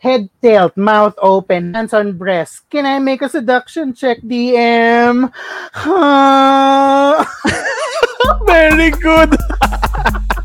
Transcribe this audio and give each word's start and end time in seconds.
Head 0.00 0.30
tilt, 0.40 0.78
mouth 0.78 1.12
open, 1.20 1.74
hands 1.74 1.92
on 1.92 2.16
breast. 2.16 2.64
Can 2.70 2.86
I 2.86 2.98
make 2.98 3.20
a 3.20 3.28
seduction 3.28 3.92
check, 3.92 4.24
DM? 4.24 5.28
Very 8.46 8.90
good. 8.96 9.36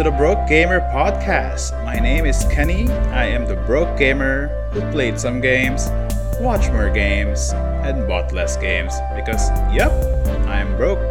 to 0.00 0.08
the 0.08 0.16
Broke 0.16 0.48
Gamer 0.48 0.80
Podcast. 0.88 1.76
My 1.84 2.00
name 2.00 2.24
is 2.24 2.48
Kenny. 2.48 2.88
I 3.12 3.28
am 3.28 3.44
the 3.44 3.60
broke 3.68 4.00
gamer 4.00 4.48
who 4.72 4.80
played 4.96 5.20
some 5.20 5.44
games, 5.44 5.92
watched 6.40 6.72
more 6.72 6.88
games, 6.88 7.52
and 7.84 8.08
bought 8.08 8.32
less 8.32 8.56
games 8.56 8.96
because, 9.12 9.52
yep, 9.68 9.92
I'm 10.48 10.72
broke. 10.80 11.04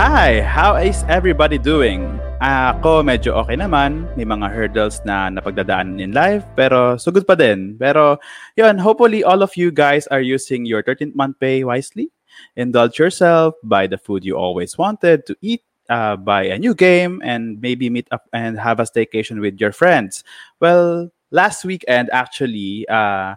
Hi, 0.00 0.40
how 0.40 0.80
is 0.80 1.04
everybody 1.12 1.60
doing? 1.60 2.16
Ako 2.40 3.04
medyo 3.04 3.36
okay 3.44 3.60
naman. 3.60 4.08
May 4.16 4.24
mga 4.24 4.48
hurdles 4.48 5.04
na 5.04 5.28
napagdadaanan 5.28 6.00
in 6.00 6.16
life, 6.16 6.48
pero 6.56 6.96
sugod 6.96 7.28
pa 7.28 7.36
din. 7.36 7.76
Pero 7.76 8.16
yun, 8.56 8.80
hopefully 8.80 9.20
all 9.28 9.44
of 9.44 9.60
you 9.60 9.68
guys 9.68 10.08
are 10.08 10.24
using 10.24 10.64
your 10.64 10.80
13th 10.80 11.12
month 11.12 11.36
pay 11.36 11.68
wisely. 11.68 12.08
Indulge 12.56 12.96
yourself, 12.96 13.60
buy 13.60 13.84
the 13.84 14.00
food 14.00 14.24
you 14.24 14.40
always 14.40 14.80
wanted 14.80 15.28
to 15.28 15.36
eat, 15.44 15.60
uh, 15.92 16.16
buy 16.16 16.48
a 16.48 16.56
new 16.56 16.72
game, 16.72 17.20
and 17.20 17.60
maybe 17.60 17.92
meet 17.92 18.08
up 18.10 18.24
and 18.32 18.56
have 18.56 18.80
a 18.80 18.88
staycation 18.88 19.44
with 19.44 19.60
your 19.60 19.72
friends. 19.76 20.24
Well, 20.56 21.12
last 21.30 21.68
weekend, 21.68 22.08
actually, 22.16 22.88
uh, 22.88 23.36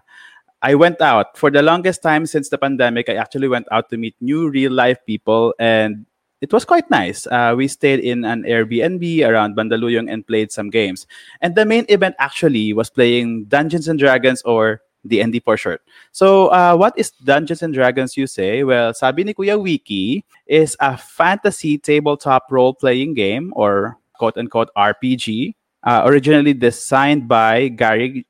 I 0.63 0.73
went 0.79 1.03
out. 1.03 1.37
For 1.37 1.51
the 1.51 1.61
longest 1.61 2.01
time 2.01 2.25
since 2.25 2.47
the 2.47 2.57
pandemic, 2.57 3.11
I 3.11 3.19
actually 3.19 3.51
went 3.51 3.67
out 3.75 3.91
to 3.91 3.97
meet 3.99 4.15
new 4.23 4.47
real 4.49 4.71
life 4.71 5.03
people, 5.05 5.53
and 5.59 6.07
it 6.41 6.53
was 6.53 6.63
quite 6.63 6.89
nice. 6.89 7.27
Uh, 7.27 7.53
we 7.57 7.67
stayed 7.67 7.99
in 7.99 8.23
an 8.23 8.43
Airbnb 8.43 9.03
around 9.27 9.55
Bandaluyong 9.55 10.11
and 10.11 10.25
played 10.25 10.51
some 10.51 10.69
games. 10.69 11.07
And 11.41 11.55
the 11.55 11.65
main 11.65 11.85
event 11.89 12.15
actually 12.19 12.71
was 12.73 12.89
playing 12.89 13.45
Dungeons 13.45 13.87
and 13.87 13.99
Dragons 13.99 14.41
or 14.43 14.81
D&D 15.07 15.39
for 15.39 15.57
short. 15.57 15.81
So, 16.11 16.47
uh, 16.47 16.75
what 16.75 16.93
is 16.97 17.11
Dungeons 17.23 17.61
and 17.61 17.73
Dragons, 17.73 18.17
you 18.17 18.27
say? 18.27 18.63
Well, 18.63 18.93
sabi 18.93 19.23
ni 19.23 19.33
Kuya 19.33 19.61
Wiki, 19.61 20.25
is 20.47 20.75
a 20.79 20.97
fantasy 20.97 21.77
tabletop 21.77 22.47
role-playing 22.49 23.13
game 23.13 23.53
or 23.55 23.97
quote-unquote 24.17 24.69
RPG, 24.77 25.55
uh, 25.83 26.01
originally 26.05 26.53
designed 26.53 27.27
by 27.27 27.69
Gary 27.69 28.25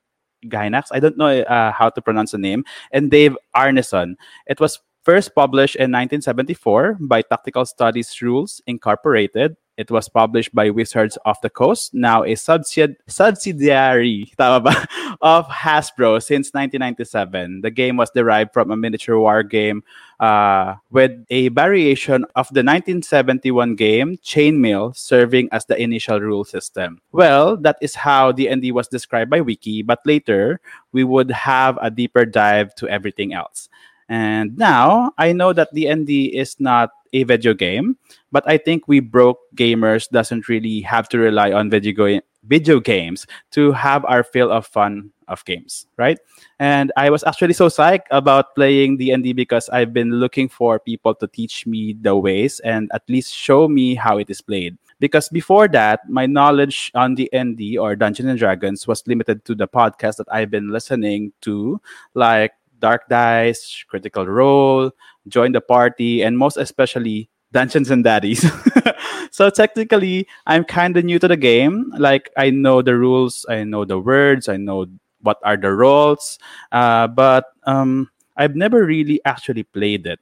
Gynax. 0.46 0.88
I 0.92 1.00
don't 1.00 1.18
know 1.18 1.28
uh, 1.28 1.72
how 1.72 1.90
to 1.90 2.02
pronounce 2.02 2.32
the 2.32 2.38
name, 2.38 2.64
and 2.92 3.10
Dave 3.10 3.38
Arneson. 3.56 4.16
It 4.48 4.60
was 4.60 4.80
first 5.04 5.36
published 5.36 5.76
in 5.76 5.92
1974 5.92 6.98
by 7.02 7.22
Tactical 7.22 7.66
Studies 7.66 8.22
Rules 8.22 8.62
Incorporated. 8.68 9.56
It 9.78 9.92
was 9.92 10.08
published 10.08 10.56
by 10.56 10.70
Wizards 10.70 11.18
of 11.26 11.36
the 11.42 11.50
Coast, 11.50 11.94
now 11.94 12.24
a 12.24 12.36
subsidi- 12.36 12.96
subsidiary 13.08 14.32
tama 14.38 14.62
ba, 14.62 14.88
of 15.22 15.48
Hasbro 15.48 16.24
since 16.24 16.54
1997. 16.54 17.62
The 17.62 17.72
game 17.72 17.98
was 17.98 18.10
derived 18.12 18.54
from 18.54 18.72
a 18.72 18.78
miniature 18.78 19.20
war 19.20 19.44
game 19.44 19.84
uh, 20.20 20.76
with 20.92 21.12
a 21.30 21.50
variation 21.50 22.24
of 22.36 22.48
the 22.56 22.64
1971 22.64 23.76
game 23.76 24.18
Chainmail 24.24 24.96
serving 24.96 25.50
as 25.52 25.66
the 25.66 25.76
initial 25.82 26.22
rule 26.22 26.46
system. 26.46 27.02
Well, 27.12 27.58
that 27.58 27.78
is 27.82 27.96
how 27.96 28.32
D&D 28.32 28.72
was 28.72 28.88
described 28.88 29.30
by 29.30 29.42
Wiki, 29.42 29.82
but 29.82 30.00
later 30.06 30.62
we 30.94 31.04
would 31.04 31.32
have 31.32 31.78
a 31.82 31.92
deeper 31.92 32.26
dive 32.26 32.74
to 32.76 32.88
everything 32.88 33.34
else. 33.34 33.68
And 34.08 34.58
now 34.58 35.14
I 35.18 35.34
know 35.34 35.52
that 35.52 35.74
D&D 35.74 36.38
is 36.38 36.60
not 36.60 36.92
a 37.16 37.24
video 37.24 37.54
game, 37.54 37.98
but 38.32 38.44
I 38.48 38.58
think 38.58 38.88
we 38.88 39.00
broke 39.00 39.40
gamers 39.56 40.10
doesn't 40.10 40.50
really 40.50 40.82
have 40.82 41.08
to 41.10 41.18
rely 41.18 41.52
on 41.52 41.70
video 41.70 42.20
video 42.44 42.80
games 42.80 43.26
to 43.52 43.72
have 43.72 44.06
our 44.06 44.24
fill 44.24 44.52
of 44.52 44.68
fun 44.68 45.10
of 45.28 45.44
games, 45.46 45.88
right? 45.98 46.20
And 46.60 46.92
I 46.96 47.10
was 47.10 47.24
actually 47.24 47.54
so 47.54 47.68
psyched 47.68 48.06
about 48.12 48.54
playing 48.54 48.98
D&D 48.98 49.34
because 49.34 49.70
I've 49.70 49.94
been 49.94 50.12
looking 50.12 50.50
for 50.50 50.80
people 50.80 51.16
to 51.16 51.28
teach 51.28 51.66
me 51.66 51.98
the 52.00 52.16
ways 52.16 52.60
and 52.62 52.92
at 52.94 53.02
least 53.10 53.34
show 53.34 53.68
me 53.68 53.96
how 53.96 54.20
it 54.20 54.30
is 54.30 54.42
played. 54.42 54.78
Because 55.00 55.28
before 55.30 55.68
that, 55.70 56.08
my 56.08 56.26
knowledge 56.26 56.92
on 56.96 57.16
D&D 57.16 57.78
or 57.78 57.96
Dungeons 57.96 58.30
and 58.30 58.40
Dragons 58.40 58.88
was 58.88 59.06
limited 59.08 59.44
to 59.46 59.56
the 59.56 59.68
podcast 59.68 60.18
that 60.18 60.28
I've 60.32 60.52
been 60.52 60.70
listening 60.70 61.34
to, 61.42 61.82
like 62.14 62.54
Dark 62.80 63.08
Dice, 63.10 63.84
Critical 63.88 64.26
Role, 64.26 64.92
Join 65.28 65.52
the 65.52 65.62
Party, 65.62 66.22
and 66.22 66.38
most 66.38 66.58
especially 66.58 67.30
Dungeons 67.52 67.90
and 67.90 68.04
Daddies. 68.04 68.46
so 69.32 69.50
technically, 69.50 70.28
I'm 70.46 70.64
kind 70.64 70.98
of 70.98 71.06
new 71.06 71.20
to 71.20 71.28
the 71.28 71.38
game. 71.38 71.92
Like 71.98 72.30
I 72.38 72.50
know 72.50 72.82
the 72.82 72.96
rules, 72.96 73.46
I 73.50 73.64
know 73.64 73.86
the 73.86 74.00
words, 74.00 74.50
I 74.50 74.58
know 74.58 74.88
what 75.22 75.40
are 75.44 75.58
the 75.58 75.72
roles, 75.72 76.38
uh, 76.72 77.08
but 77.08 77.46
um, 77.64 78.10
I've 78.38 78.56
never 78.56 78.86
really 78.86 79.20
actually 79.26 79.64
played 79.64 80.06
it. 80.06 80.20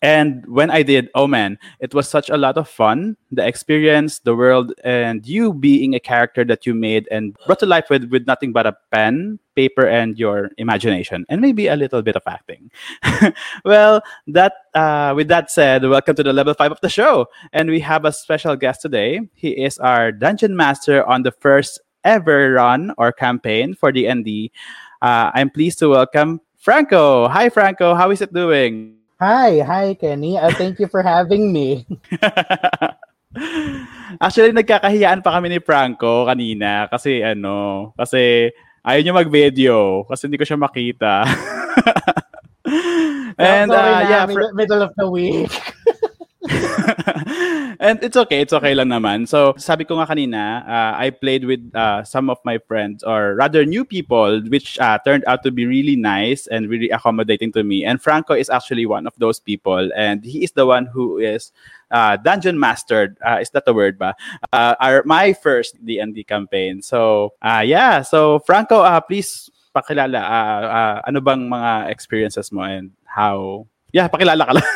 And 0.00 0.46
when 0.46 0.70
I 0.70 0.82
did, 0.82 1.08
oh 1.14 1.26
man, 1.26 1.58
it 1.80 1.92
was 1.92 2.08
such 2.08 2.30
a 2.30 2.36
lot 2.36 2.56
of 2.56 2.68
fun. 2.68 3.16
The 3.32 3.44
experience, 3.44 4.20
the 4.20 4.36
world, 4.36 4.72
and 4.84 5.26
you 5.26 5.52
being 5.52 5.94
a 5.94 6.00
character 6.00 6.44
that 6.44 6.66
you 6.66 6.74
made 6.74 7.08
and 7.10 7.36
brought 7.46 7.58
to 7.60 7.66
life 7.66 7.90
with, 7.90 8.04
with 8.10 8.26
nothing 8.26 8.52
but 8.52 8.66
a 8.66 8.76
pen, 8.92 9.40
paper, 9.56 9.88
and 9.88 10.16
your 10.16 10.50
imagination, 10.56 11.26
and 11.28 11.40
maybe 11.40 11.66
a 11.66 11.74
little 11.74 12.00
bit 12.00 12.14
of 12.14 12.22
acting. 12.28 12.70
well, 13.64 14.00
that 14.28 14.52
uh, 14.74 15.14
with 15.16 15.26
that 15.28 15.50
said, 15.50 15.82
welcome 15.84 16.14
to 16.14 16.22
the 16.22 16.32
level 16.32 16.54
five 16.54 16.70
of 16.70 16.80
the 16.80 16.88
show, 16.88 17.26
and 17.52 17.68
we 17.68 17.80
have 17.80 18.04
a 18.04 18.12
special 18.12 18.54
guest 18.54 18.82
today. 18.82 19.20
He 19.34 19.50
is 19.50 19.78
our 19.78 20.12
dungeon 20.12 20.56
master 20.56 21.04
on 21.04 21.22
the 21.22 21.32
first 21.32 21.80
ever 22.04 22.52
run 22.52 22.94
or 22.98 23.10
campaign 23.10 23.74
for 23.74 23.90
the 23.90 24.06
ND. 24.06 24.50
Uh, 25.02 25.32
I'm 25.34 25.50
pleased 25.50 25.80
to 25.80 25.88
welcome 25.88 26.40
Franco. 26.56 27.26
Hi, 27.26 27.48
Franco. 27.48 27.94
How 27.94 28.10
is 28.12 28.20
it 28.20 28.32
doing? 28.32 28.97
Hi, 29.18 29.58
hi, 29.66 29.98
Kenny. 29.98 30.38
Uh, 30.38 30.54
thank 30.54 30.78
you 30.78 30.86
for 30.86 31.02
having 31.02 31.50
me. 31.50 31.82
Actually, 34.22 34.54
nagkakahiyaan 34.54 35.26
pa 35.26 35.34
kami 35.34 35.50
ni 35.50 35.58
Franco 35.58 36.22
kanina 36.22 36.86
kasi 36.86 37.26
ano, 37.26 37.90
kasi 37.98 38.54
ayaw 38.86 39.02
niya 39.02 39.18
mag-video 39.18 40.06
kasi 40.06 40.30
hindi 40.30 40.38
ko 40.38 40.46
siya 40.46 40.62
makita. 40.62 41.26
And 43.42 43.74
uh, 43.74 44.06
yeah, 44.06 44.30
fr- 44.30 44.54
middle 44.54 44.86
of 44.86 44.94
the 44.94 45.10
week. 45.10 45.50
and 47.80 48.02
it's 48.02 48.16
okay, 48.16 48.40
it's 48.40 48.52
okay 48.52 48.74
lang 48.74 48.88
naman. 48.88 49.28
So, 49.28 49.54
sabi 49.58 49.84
ko 49.84 49.98
nga 50.00 50.06
kanina, 50.08 50.64
uh, 50.64 50.92
I 50.96 51.10
played 51.10 51.44
with 51.44 51.60
uh, 51.74 52.02
some 52.04 52.30
of 52.30 52.38
my 52.44 52.58
friends 52.58 53.02
or 53.04 53.34
rather 53.34 53.64
new 53.64 53.84
people 53.84 54.40
which 54.48 54.78
uh, 54.78 54.98
turned 55.04 55.24
out 55.26 55.42
to 55.44 55.50
be 55.50 55.66
really 55.66 55.96
nice 55.96 56.46
and 56.46 56.68
really 56.68 56.90
accommodating 56.90 57.52
to 57.52 57.64
me. 57.64 57.84
And 57.84 58.00
Franco 58.00 58.34
is 58.34 58.50
actually 58.50 58.86
one 58.86 59.06
of 59.06 59.14
those 59.18 59.40
people 59.40 59.90
and 59.96 60.24
he 60.24 60.44
is 60.44 60.52
the 60.52 60.66
one 60.66 60.86
who 60.86 61.18
is 61.18 61.52
uh, 61.90 62.16
dungeon 62.16 62.58
mastered. 62.58 63.18
Uh, 63.24 63.38
is 63.40 63.50
that 63.50 63.64
the 63.64 63.74
word 63.74 63.98
ba? 63.98 64.14
Uh, 64.52 65.02
my 65.04 65.32
first 65.32 65.76
D&D 65.84 66.24
campaign. 66.24 66.82
So, 66.82 67.34
uh, 67.42 67.62
yeah. 67.64 68.02
So, 68.02 68.40
Franco, 68.40 68.80
uh, 68.80 69.00
please 69.00 69.50
pakilala. 69.74 70.20
Uh, 70.20 70.62
uh, 70.66 70.96
ano 71.06 71.20
bang 71.20 71.48
mga 71.48 71.90
experiences 71.90 72.52
mo 72.52 72.62
and 72.62 72.90
how... 73.04 73.66
Yeah, 73.92 74.08
pakilala 74.08 74.44
ka 74.44 74.52
lang. 74.52 74.68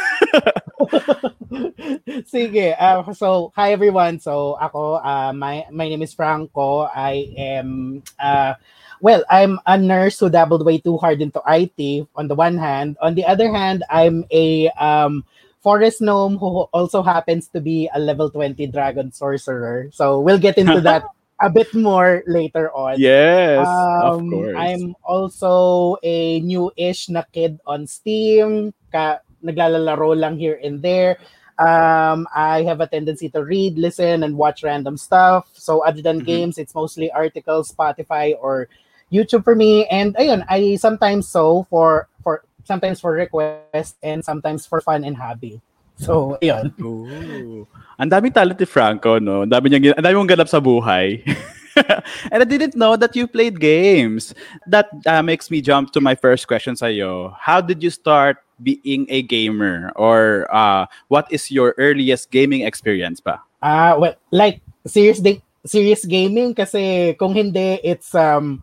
Sige. 2.33 2.75
Uh, 2.79 3.13
so, 3.13 3.53
hi 3.55 3.73
everyone. 3.73 4.19
So, 4.19 4.57
ako, 4.61 5.01
uh, 5.01 5.33
my, 5.33 5.67
my 5.71 5.89
name 5.89 6.03
is 6.03 6.15
Franco. 6.15 6.89
I 6.89 7.33
am, 7.37 8.03
uh, 8.19 8.55
well, 9.01 9.25
I'm 9.31 9.59
a 9.67 9.77
nurse 9.77 10.19
who 10.19 10.31
dabbled 10.31 10.65
way 10.65 10.79
too 10.79 10.97
hard 10.97 11.21
into 11.21 11.43
IT 11.47 12.07
on 12.17 12.29
the 12.29 12.35
one 12.35 12.57
hand. 12.57 12.97
On 13.01 13.15
the 13.15 13.25
other 13.25 13.53
hand, 13.53 13.85
I'm 13.91 14.25
a 14.31 14.69
um, 14.81 15.25
forest 15.61 16.01
gnome 16.01 16.39
who 16.39 16.69
also 16.73 17.03
happens 17.03 17.49
to 17.49 17.61
be 17.61 17.89
a 17.95 18.01
level 18.01 18.31
20 18.31 18.67
dragon 18.69 19.13
sorcerer. 19.13 19.91
So, 19.93 20.21
we'll 20.21 20.41
get 20.41 20.59
into 20.59 20.81
that 20.89 21.05
a 21.41 21.51
bit 21.51 21.75
more 21.75 22.23
later 22.27 22.71
on. 22.73 23.01
Yes, 23.01 23.67
um, 23.67 24.03
of 24.03 24.31
course. 24.31 24.57
I'm 24.57 24.95
also 25.03 25.97
a 26.03 26.41
new-ish 26.41 27.09
na 27.11 27.23
kid 27.33 27.59
on 27.67 27.87
Steam. 27.87 28.73
Ka 28.93 29.19
naglalaro 29.43 30.15
lang 30.15 30.39
here 30.39 30.59
and 30.63 30.81
there. 30.81 31.19
Um, 31.63 32.27
I 32.35 32.67
have 32.67 32.83
a 32.83 32.91
tendency 32.91 33.31
to 33.31 33.47
read, 33.47 33.79
listen, 33.79 34.27
and 34.27 34.35
watch 34.35 34.67
random 34.67 34.99
stuff. 34.99 35.47
So 35.55 35.87
other 35.87 36.03
than 36.03 36.21
Mhm. 36.21 36.27
games, 36.27 36.55
it's 36.59 36.75
mostly 36.75 37.07
articles, 37.15 37.71
Spotify, 37.71 38.35
or 38.35 38.67
YouTube 39.15 39.47
for 39.47 39.55
me. 39.55 39.87
And 39.87 40.19
ayun, 40.19 40.43
I 40.51 40.75
sometimes 40.75 41.31
so 41.31 41.71
for 41.71 42.11
for 42.27 42.43
sometimes 42.67 42.99
for 42.99 43.15
request 43.15 43.95
and 44.03 44.27
sometimes 44.27 44.67
for 44.67 44.83
fun 44.83 45.07
and 45.07 45.15
hobby. 45.15 45.63
So 45.95 46.35
ayun. 46.43 46.75
Ooh. 46.83 47.63
Ang 47.95 48.11
daming 48.11 48.35
talent 48.35 48.59
ni 48.59 48.67
Franco, 48.67 49.23
no? 49.23 49.47
Ang 49.47 49.53
dami 49.55 49.71
niyang, 49.71 49.95
ang 49.95 50.03
dami 50.03 50.15
mong 50.19 50.33
ganap 50.35 50.51
sa 50.51 50.59
buhay. 50.59 51.23
And 52.33 52.43
I 52.43 52.45
didn't 52.45 52.77
know 52.77 53.01
that 53.01 53.17
you 53.17 53.25
played 53.25 53.57
games. 53.57 54.35
That 54.69 54.93
uh, 55.07 55.23
makes 55.25 55.49
me 55.49 55.65
jump 55.65 55.93
to 55.97 56.05
my 56.05 56.13
first 56.13 56.45
question 56.45 56.77
sa'yo. 56.77 57.33
How 57.41 57.65
did 57.65 57.81
you 57.81 57.89
start 57.89 58.45
being 58.63 59.07
a 59.11 59.23
gamer? 59.23 59.91
Or 59.97 60.47
uh, 60.55 60.87
what 61.09 61.27
is 61.31 61.51
your 61.51 61.75
earliest 61.79 62.31
gaming 62.31 62.63
experience 62.63 63.21
pa? 63.21 63.43
Ah, 63.63 63.99
well, 63.99 64.15
like 64.31 64.63
serious 64.87 65.21
da- 65.21 65.43
serious 65.67 66.07
gaming 66.07 66.55
kasi 66.55 67.15
kung 67.19 67.35
hindi 67.35 67.79
it's 67.83 68.15
um 68.15 68.63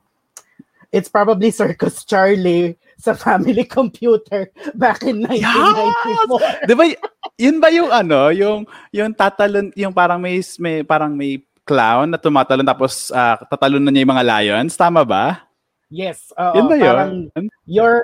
it's 0.92 1.08
probably 1.08 1.52
Circus 1.52 2.04
Charlie 2.10 2.76
sa 3.00 3.16
family 3.16 3.64
computer 3.64 4.52
back 4.76 5.02
in 5.08 5.24
1994. 5.24 6.68
Di 6.68 6.74
ba, 6.76 6.84
yun 7.40 7.58
ba 7.64 7.72
yung 7.72 7.90
ano, 7.90 8.28
yung, 8.36 8.68
yung 8.92 9.16
tatalon, 9.16 9.72
yung 9.74 9.96
parang 9.96 10.20
may, 10.20 10.44
may, 10.60 10.84
parang 10.84 11.16
may 11.16 11.40
clown 11.64 12.12
na 12.12 12.20
tumatalon 12.20 12.68
tapos 12.68 13.08
uh, 13.16 13.40
tatalon 13.48 13.80
na 13.80 13.90
niya 13.94 14.04
yung 14.04 14.14
mga 14.20 14.28
lions? 14.28 14.76
Tama 14.76 15.08
ba? 15.08 15.48
Yes, 15.90 16.30
oo, 16.38 16.54
yun 16.54 16.68
ba 16.70 16.76
parang 16.76 17.12
yun? 17.66 18.04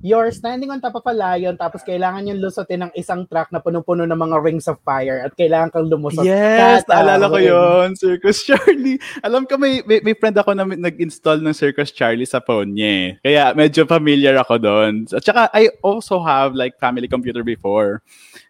You're 0.00 0.32
standing 0.32 0.72
on 0.72 0.80
top 0.80 0.96
of 0.96 1.04
a 1.04 1.12
lion 1.12 1.56
tapos 1.60 1.84
kailangan 1.84 2.24
yung 2.24 2.40
lusutin 2.40 2.88
ng 2.88 2.92
isang 2.96 3.28
truck 3.28 3.52
na 3.52 3.60
punong-puno 3.60 4.08
ng 4.08 4.16
mga 4.16 4.36
rings 4.40 4.66
of 4.66 4.80
fire 4.80 5.20
at 5.20 5.36
kailangan 5.36 5.68
kang 5.68 5.88
lumusot. 5.92 6.24
Yes, 6.24 6.84
Tatawin. 6.88 7.04
naalala 7.04 7.24
ko 7.28 7.38
yon 7.38 7.88
Circus 7.96 8.40
Charlie. 8.48 8.96
Alam 9.20 9.44
ko 9.44 9.60
may, 9.60 9.84
may, 9.84 10.00
may 10.00 10.16
friend 10.16 10.36
ako 10.40 10.56
na 10.56 10.64
may- 10.64 10.80
nag-install 10.80 11.44
ng 11.44 11.52
Circus 11.52 11.92
Charlie 11.92 12.28
sa 12.28 12.40
phone 12.40 12.72
niya 12.72 12.90
eh. 12.90 13.08
Kaya 13.20 13.44
medyo 13.52 13.84
familiar 13.84 14.34
ako 14.40 14.56
doon. 14.56 15.04
At 15.12 15.22
saka 15.22 15.52
I 15.52 15.68
also 15.84 16.24
have 16.24 16.56
like 16.56 16.80
family 16.80 17.06
computer 17.06 17.44
before. 17.44 18.00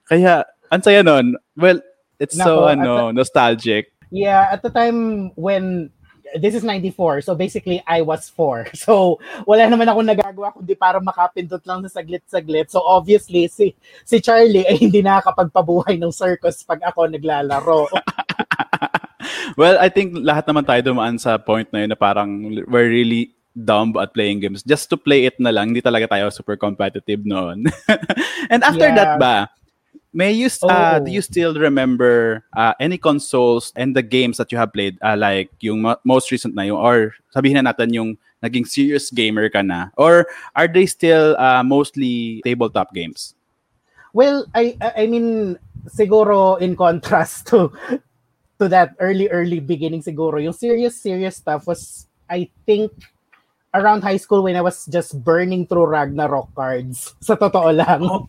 Kaya, 0.06 0.46
ang 0.70 0.82
saya 0.86 1.02
nun. 1.02 1.34
Well, 1.58 1.82
it's 2.22 2.38
so 2.38 2.62
Nako, 2.62 2.70
at 2.70 2.78
ano, 2.78 2.94
nostalgic. 3.10 3.90
Yeah, 4.10 4.50
at 4.50 4.62
the 4.62 4.70
time 4.70 5.30
when 5.34 5.90
this 6.38 6.54
is 6.54 6.62
94, 6.62 7.22
so 7.26 7.34
basically 7.34 7.82
I 7.86 8.02
was 8.02 8.30
4. 8.30 8.70
So 8.86 9.18
wala 9.48 9.66
naman 9.66 9.90
ako 9.90 10.00
nagagawa 10.06 10.54
kundi 10.54 10.78
para 10.78 11.02
makapindot 11.02 11.64
lang 11.66 11.82
sa 11.86 12.00
saglit-saglit. 12.00 12.70
So 12.70 12.84
obviously 12.84 13.48
si 13.50 13.74
si 14.06 14.22
Charlie 14.22 14.66
ay 14.66 14.78
hindi 14.78 15.02
nakakapagpabuhay 15.02 15.98
ng 15.98 16.12
circus 16.14 16.62
pag 16.62 16.80
ako 16.86 17.10
naglalaro. 17.10 17.90
well, 19.60 19.76
I 19.80 19.88
think 19.90 20.14
lahat 20.20 20.46
naman 20.46 20.64
tayo 20.66 20.80
dumaan 20.94 21.18
sa 21.18 21.38
point 21.40 21.68
na 21.74 21.82
yun 21.84 21.90
na 21.90 21.98
parang 21.98 22.30
we're 22.70 22.90
really 22.90 23.34
dumb 23.54 23.94
at 23.98 24.14
playing 24.14 24.40
games. 24.40 24.62
Just 24.62 24.88
to 24.90 24.96
play 24.96 25.26
it 25.26 25.36
na 25.42 25.50
lang, 25.50 25.74
hindi 25.74 25.82
talaga 25.82 26.06
tayo 26.06 26.30
super 26.30 26.56
competitive 26.56 27.26
noon. 27.26 27.66
And 28.52 28.62
after 28.62 28.88
Yeah. 28.90 28.96
that 28.96 29.12
ba, 29.18 29.50
may 30.12 30.32
you, 30.32 30.46
s- 30.46 30.62
uh, 30.62 30.98
Oh. 30.98 31.04
do 31.04 31.10
you 31.10 31.22
still 31.22 31.54
remember 31.54 32.42
uh, 32.56 32.74
any 32.80 32.98
consoles 32.98 33.72
and 33.76 33.94
the 33.94 34.02
games 34.02 34.36
that 34.38 34.50
you 34.52 34.58
have 34.58 34.72
played? 34.72 34.98
Uh, 35.02 35.16
like 35.16 35.50
yung 35.60 35.82
mo- 35.82 36.00
most 36.04 36.30
recent 36.30 36.54
na 36.54 36.62
yung, 36.66 36.78
or 36.78 37.14
sabihin 37.34 37.62
na 37.62 37.70
natin 37.72 37.94
yung 37.94 38.10
naging 38.42 38.66
serious 38.66 39.10
gamer 39.10 39.48
ka 39.48 39.62
na? 39.62 39.88
Or 39.96 40.26
are 40.56 40.66
they 40.66 40.86
still 40.86 41.36
uh, 41.38 41.62
mostly 41.62 42.40
tabletop 42.44 42.92
games? 42.94 43.34
well, 44.10 44.42
I 44.58 44.74
I 44.82 44.90
I 44.96 45.04
mean 45.06 45.54
siguro 45.86 46.58
in 46.58 46.74
contrast 46.74 47.46
to 47.54 47.70
to 48.58 48.66
that 48.66 48.98
early 48.98 49.30
early 49.30 49.62
beginning 49.62 50.02
siguro 50.02 50.42
yung 50.42 50.50
serious 50.50 50.98
serious 50.98 51.38
stuff 51.38 51.62
was 51.70 52.10
I 52.26 52.50
think 52.66 52.90
around 53.70 54.02
high 54.02 54.18
school 54.18 54.42
when 54.42 54.58
I 54.58 54.66
was 54.66 54.82
just 54.90 55.14
burning 55.22 55.62
through 55.70 55.86
Ragnarok 55.94 56.50
cards. 56.58 57.14
Sa 57.22 57.38
totoo 57.38 57.70
lang. 57.70 58.02
Oh. 58.02 58.26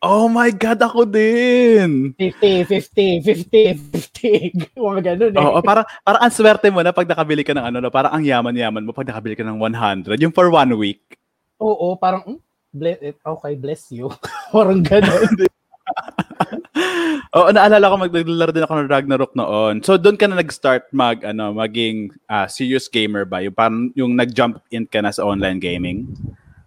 Oh 0.00 0.32
my 0.32 0.48
God, 0.48 0.80
ako 0.80 1.04
din! 1.04 2.16
50, 2.16 2.64
50, 2.64 3.20
50, 3.20 4.72
50. 4.72 4.80
Mga 4.80 5.00
ganun 5.12 5.32
eh. 5.36 5.44
Oo, 5.44 5.60
parang, 5.60 5.84
parang 6.00 6.20
ang 6.24 6.32
swerte 6.32 6.72
mo 6.72 6.80
na 6.80 6.88
pag 6.88 7.04
nakabili 7.04 7.44
ka 7.44 7.52
ng 7.52 7.68
ano, 7.68 7.84
no, 7.84 7.92
parang 7.92 8.16
ang 8.16 8.24
yaman-yaman 8.24 8.80
mo 8.80 8.96
pag 8.96 9.04
nakabili 9.04 9.36
ka 9.36 9.44
ng 9.44 9.60
100. 9.60 10.16
Yung 10.24 10.32
for 10.32 10.48
one 10.48 10.72
week. 10.80 11.20
Oo, 11.60 12.00
parang, 12.00 12.24
mm, 12.24 12.40
ble- 12.72 13.12
okay, 13.12 13.52
bless 13.60 13.92
you. 13.92 14.08
parang 14.56 14.80
ganun. 14.80 15.20
Oo, 17.36 17.48
naalala 17.52 17.90
ko 17.90 17.96
maglalaro 18.00 18.52
din 18.54 18.64
ako 18.64 18.74
ng 18.80 18.90
Ragnarok 18.90 19.32
noon. 19.36 19.74
So 19.84 20.00
doon 20.00 20.16
ka 20.16 20.26
na 20.26 20.40
nag-start 20.40 20.90
mag 20.94 21.22
ano, 21.22 21.52
maging 21.54 22.14
ah, 22.26 22.46
serious 22.48 22.88
gamer 22.88 23.28
ba? 23.28 23.42
Yung 23.44 23.54
parang 23.54 23.92
yung 23.94 24.12
nag-jump 24.16 24.62
in 24.72 24.86
ka 24.86 25.02
na 25.02 25.12
sa 25.12 25.26
online 25.26 25.60
gaming. 25.60 26.08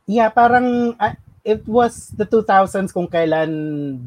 yeah, 0.06 0.28
parang, 0.28 0.94
ah, 1.00 1.16
it 1.44 1.62
was 1.68 2.10
the 2.16 2.24
2000s 2.26 2.96
kung 2.96 3.08
kailan 3.08 3.52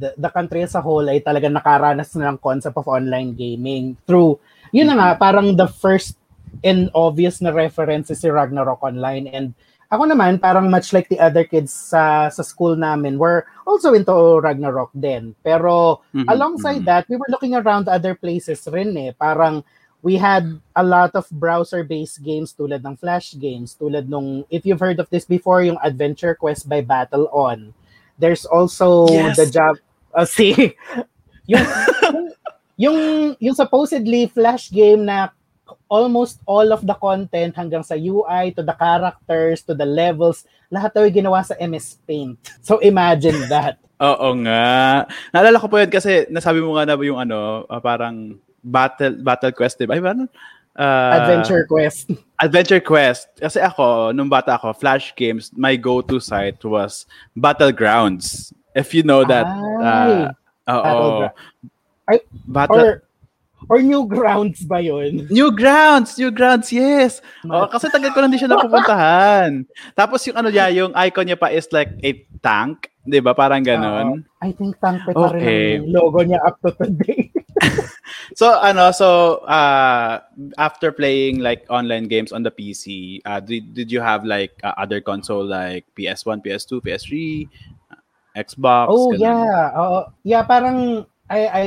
the, 0.00 0.16
the 0.16 0.30
country 0.32 0.64
as 0.64 0.74
a 0.74 0.80
whole 0.80 1.04
ay 1.04 1.20
talaga 1.20 1.52
nakaranas 1.52 2.16
na 2.16 2.32
ng 2.32 2.40
concept 2.40 2.76
of 2.80 2.88
online 2.88 3.36
gaming 3.36 3.92
through, 4.08 4.40
yun 4.72 4.88
na 4.88 4.96
nga, 4.96 5.08
parang 5.20 5.52
the 5.52 5.68
first 5.68 6.16
and 6.64 6.88
obvious 6.96 7.44
na 7.44 7.52
reference 7.52 8.08
si 8.08 8.28
Ragnarok 8.32 8.80
Online. 8.80 9.28
And 9.28 9.46
ako 9.92 10.08
naman, 10.08 10.40
parang 10.40 10.72
much 10.72 10.90
like 10.96 11.06
the 11.12 11.20
other 11.20 11.44
kids 11.44 11.70
sa, 11.70 12.32
sa 12.32 12.42
school 12.42 12.74
namin, 12.74 13.20
were 13.20 13.44
also 13.68 13.92
into 13.92 14.10
Ragnarok 14.40 14.90
din. 14.96 15.36
Pero 15.44 16.00
Mhm, 16.16 16.26
alongside 16.26 16.82
mhm. 16.82 16.88
that, 16.88 17.04
we 17.06 17.20
were 17.20 17.28
looking 17.30 17.54
around 17.54 17.86
other 17.86 18.16
places 18.16 18.64
rin 18.72 18.96
eh. 18.96 19.12
Parang 19.12 19.60
we 20.02 20.16
had 20.16 20.60
a 20.74 20.84
lot 20.84 21.14
of 21.14 21.28
browser-based 21.30 22.22
games 22.22 22.54
tulad 22.54 22.84
ng 22.84 22.96
Flash 22.96 23.34
games, 23.38 23.76
tulad 23.78 24.08
nung, 24.08 24.44
if 24.50 24.64
you've 24.66 24.80
heard 24.80 25.00
of 25.00 25.08
this 25.10 25.24
before, 25.24 25.62
yung 25.62 25.78
Adventure 25.82 26.34
Quest 26.34 26.68
by 26.68 26.80
Battle 26.80 27.28
On. 27.32 27.74
There's 28.18 28.44
also 28.44 29.08
Yes. 29.08 29.36
the 29.36 29.48
job, 29.50 29.76
uh, 30.14 30.24
see, 30.36 30.76
yung, 31.46 31.66
yung, 32.76 32.98
yung 33.40 33.56
supposedly 33.56 34.26
Flash 34.28 34.70
game 34.70 35.04
na 35.04 35.34
almost 35.90 36.38
all 36.46 36.70
of 36.70 36.86
the 36.86 36.94
content 36.94 37.54
hanggang 37.54 37.82
sa 37.82 37.98
UI 37.98 38.54
to 38.54 38.62
the 38.62 38.74
characters 38.74 39.62
to 39.66 39.74
the 39.74 39.86
levels 39.86 40.46
lahat 40.70 40.94
daw 40.94 41.06
ginawa 41.06 41.42
sa 41.46 41.54
MS 41.58 41.98
Paint. 42.06 42.38
So 42.62 42.78
imagine 42.82 43.46
that. 43.50 43.78
Oo 44.02 44.34
nga. 44.44 45.06
Naalala 45.30 45.62
ko 45.62 45.66
po 45.70 45.78
yun 45.80 45.90
kasi 45.90 46.26
nasabi 46.28 46.60
mo 46.60 46.74
nga 46.76 46.84
na 46.84 46.98
yung 47.00 47.22
ano, 47.22 47.64
ah, 47.70 47.80
parang 47.80 48.36
battle 48.62 49.18
battle 49.20 49.52
quest, 49.52 49.78
di 49.78 49.86
ba? 49.86 49.98
Ah, 50.76 51.24
Adventure 51.24 51.64
Quest. 51.64 52.12
Adventure 52.44 52.84
Quest. 52.84 53.32
Kasi 53.40 53.64
ako, 53.64 54.12
nung 54.12 54.28
bata 54.28 54.60
ako, 54.60 54.76
Flash 54.76 55.16
games, 55.16 55.48
my 55.56 55.72
go-to 55.72 56.20
site 56.20 56.60
was 56.68 57.08
Battlegrounds. 57.32 58.52
If 58.76 58.92
you 58.92 59.00
know 59.00 59.24
that. 59.24 59.48
Ay, 59.48 60.28
uh, 60.68 60.76
oo. 60.84 61.32
Ay, 62.12 62.20
Battle, 62.44 62.76
or 62.76 62.90
or 63.72 63.80
Newgrounds 63.80 64.68
ba 64.68 64.84
yun? 64.84 65.24
Newgrounds! 65.32 66.20
Newgrounds, 66.20 66.68
yes! 66.70 67.24
Oh, 67.48 67.66
kasi 67.66 67.88
tagal 67.88 68.12
ko 68.12 68.20
lang 68.20 68.30
di 68.30 68.38
siya 68.38 68.52
napupuntahan. 68.52 69.64
Tapos 69.96 70.22
yung 70.28 70.36
ano 70.36 70.52
niya, 70.52 70.68
yung 70.76 70.92
icon 70.92 71.24
niya 71.24 71.40
pa 71.40 71.48
is 71.48 71.66
like 71.72 71.90
a 72.04 72.10
tank. 72.44 72.92
Di 73.06 73.22
ba? 73.22 73.32
Parang 73.32 73.62
ganon. 73.64 74.26
I 74.42 74.50
think 74.52 74.76
tangke 74.82 75.14
pa 75.14 75.30
Okay. 75.30 75.78
rin 75.78 75.88
ang 75.88 75.94
logo 75.94 76.20
niya 76.20 76.42
up 76.42 76.58
to 76.60 76.74
today. 76.74 77.30
So, 78.34 78.58
ano, 78.60 78.90
so, 78.92 79.36
uh, 79.48 80.20
after 80.58 80.92
playing 80.92 81.40
like 81.40 81.64
online 81.70 82.08
games 82.08 82.32
on 82.32 82.42
the 82.42 82.50
PC, 82.50 83.20
uh, 83.24 83.40
did, 83.40 83.74
did 83.74 83.90
you 83.90 84.00
have 84.00 84.24
like 84.24 84.52
uh, 84.62 84.74
other 84.76 85.00
console 85.00 85.44
like 85.44 85.86
PS1, 85.96 86.42
PS2, 86.42 86.80
PS3, 86.82 87.48
uh, 87.90 87.96
Xbox? 88.36 88.88
oh 88.92 89.12
ganun? 89.12 89.50
yeah. 89.50 89.72
Oo. 89.76 89.98
yeah, 90.24 90.42
parang 90.44 91.04
I 91.28 91.40
I 91.46 91.64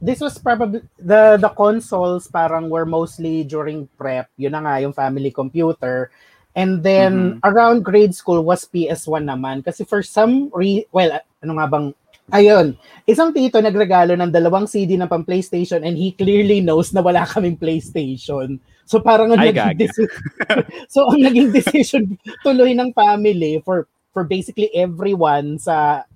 this 0.00 0.20
was 0.20 0.38
probably 0.40 0.82
the 0.98 1.38
the 1.38 1.50
consoles 1.54 2.26
parang 2.28 2.68
were 2.70 2.86
mostly 2.86 3.44
during 3.44 3.86
prep. 3.98 4.28
Yun 4.36 4.52
na 4.56 4.60
nga 4.64 4.74
yung 4.82 4.94
family 4.96 5.30
computer. 5.30 6.10
And 6.52 6.84
then 6.84 7.32
Mhm. 7.32 7.40
around 7.48 7.80
grade 7.80 8.12
school 8.12 8.44
was 8.44 8.68
PS1 8.68 9.24
naman 9.24 9.64
kasi 9.64 9.88
for 9.88 10.04
some 10.04 10.52
re 10.52 10.84
well 10.92 11.08
ano 11.40 11.52
nga 11.56 11.66
bang 11.68 11.86
Ayun, 12.32 12.74
isang 13.04 13.28
tito 13.30 13.60
nagregalo 13.60 14.16
ng 14.16 14.32
dalawang 14.32 14.64
CD 14.64 14.96
ng 14.96 15.04
pang 15.04 15.20
PlayStation 15.20 15.84
and 15.84 16.00
he 16.00 16.16
clearly 16.16 16.64
knows 16.64 16.90
na 16.96 17.04
wala 17.04 17.28
kaming 17.28 17.60
PlayStation. 17.60 18.56
So 18.88 19.04
parang 19.04 19.36
ang 19.36 19.40
Ay, 19.44 19.52
naging 19.52 19.84
deci- 19.84 20.08
So 20.92 21.12
ang 21.12 21.20
naging 21.20 21.52
decision 21.52 22.16
tuloy 22.40 22.72
ng 22.72 22.96
family 22.96 23.60
for 23.60 23.84
for 24.16 24.24
basically 24.24 24.72
everyone 24.72 25.60
sa 25.60 26.08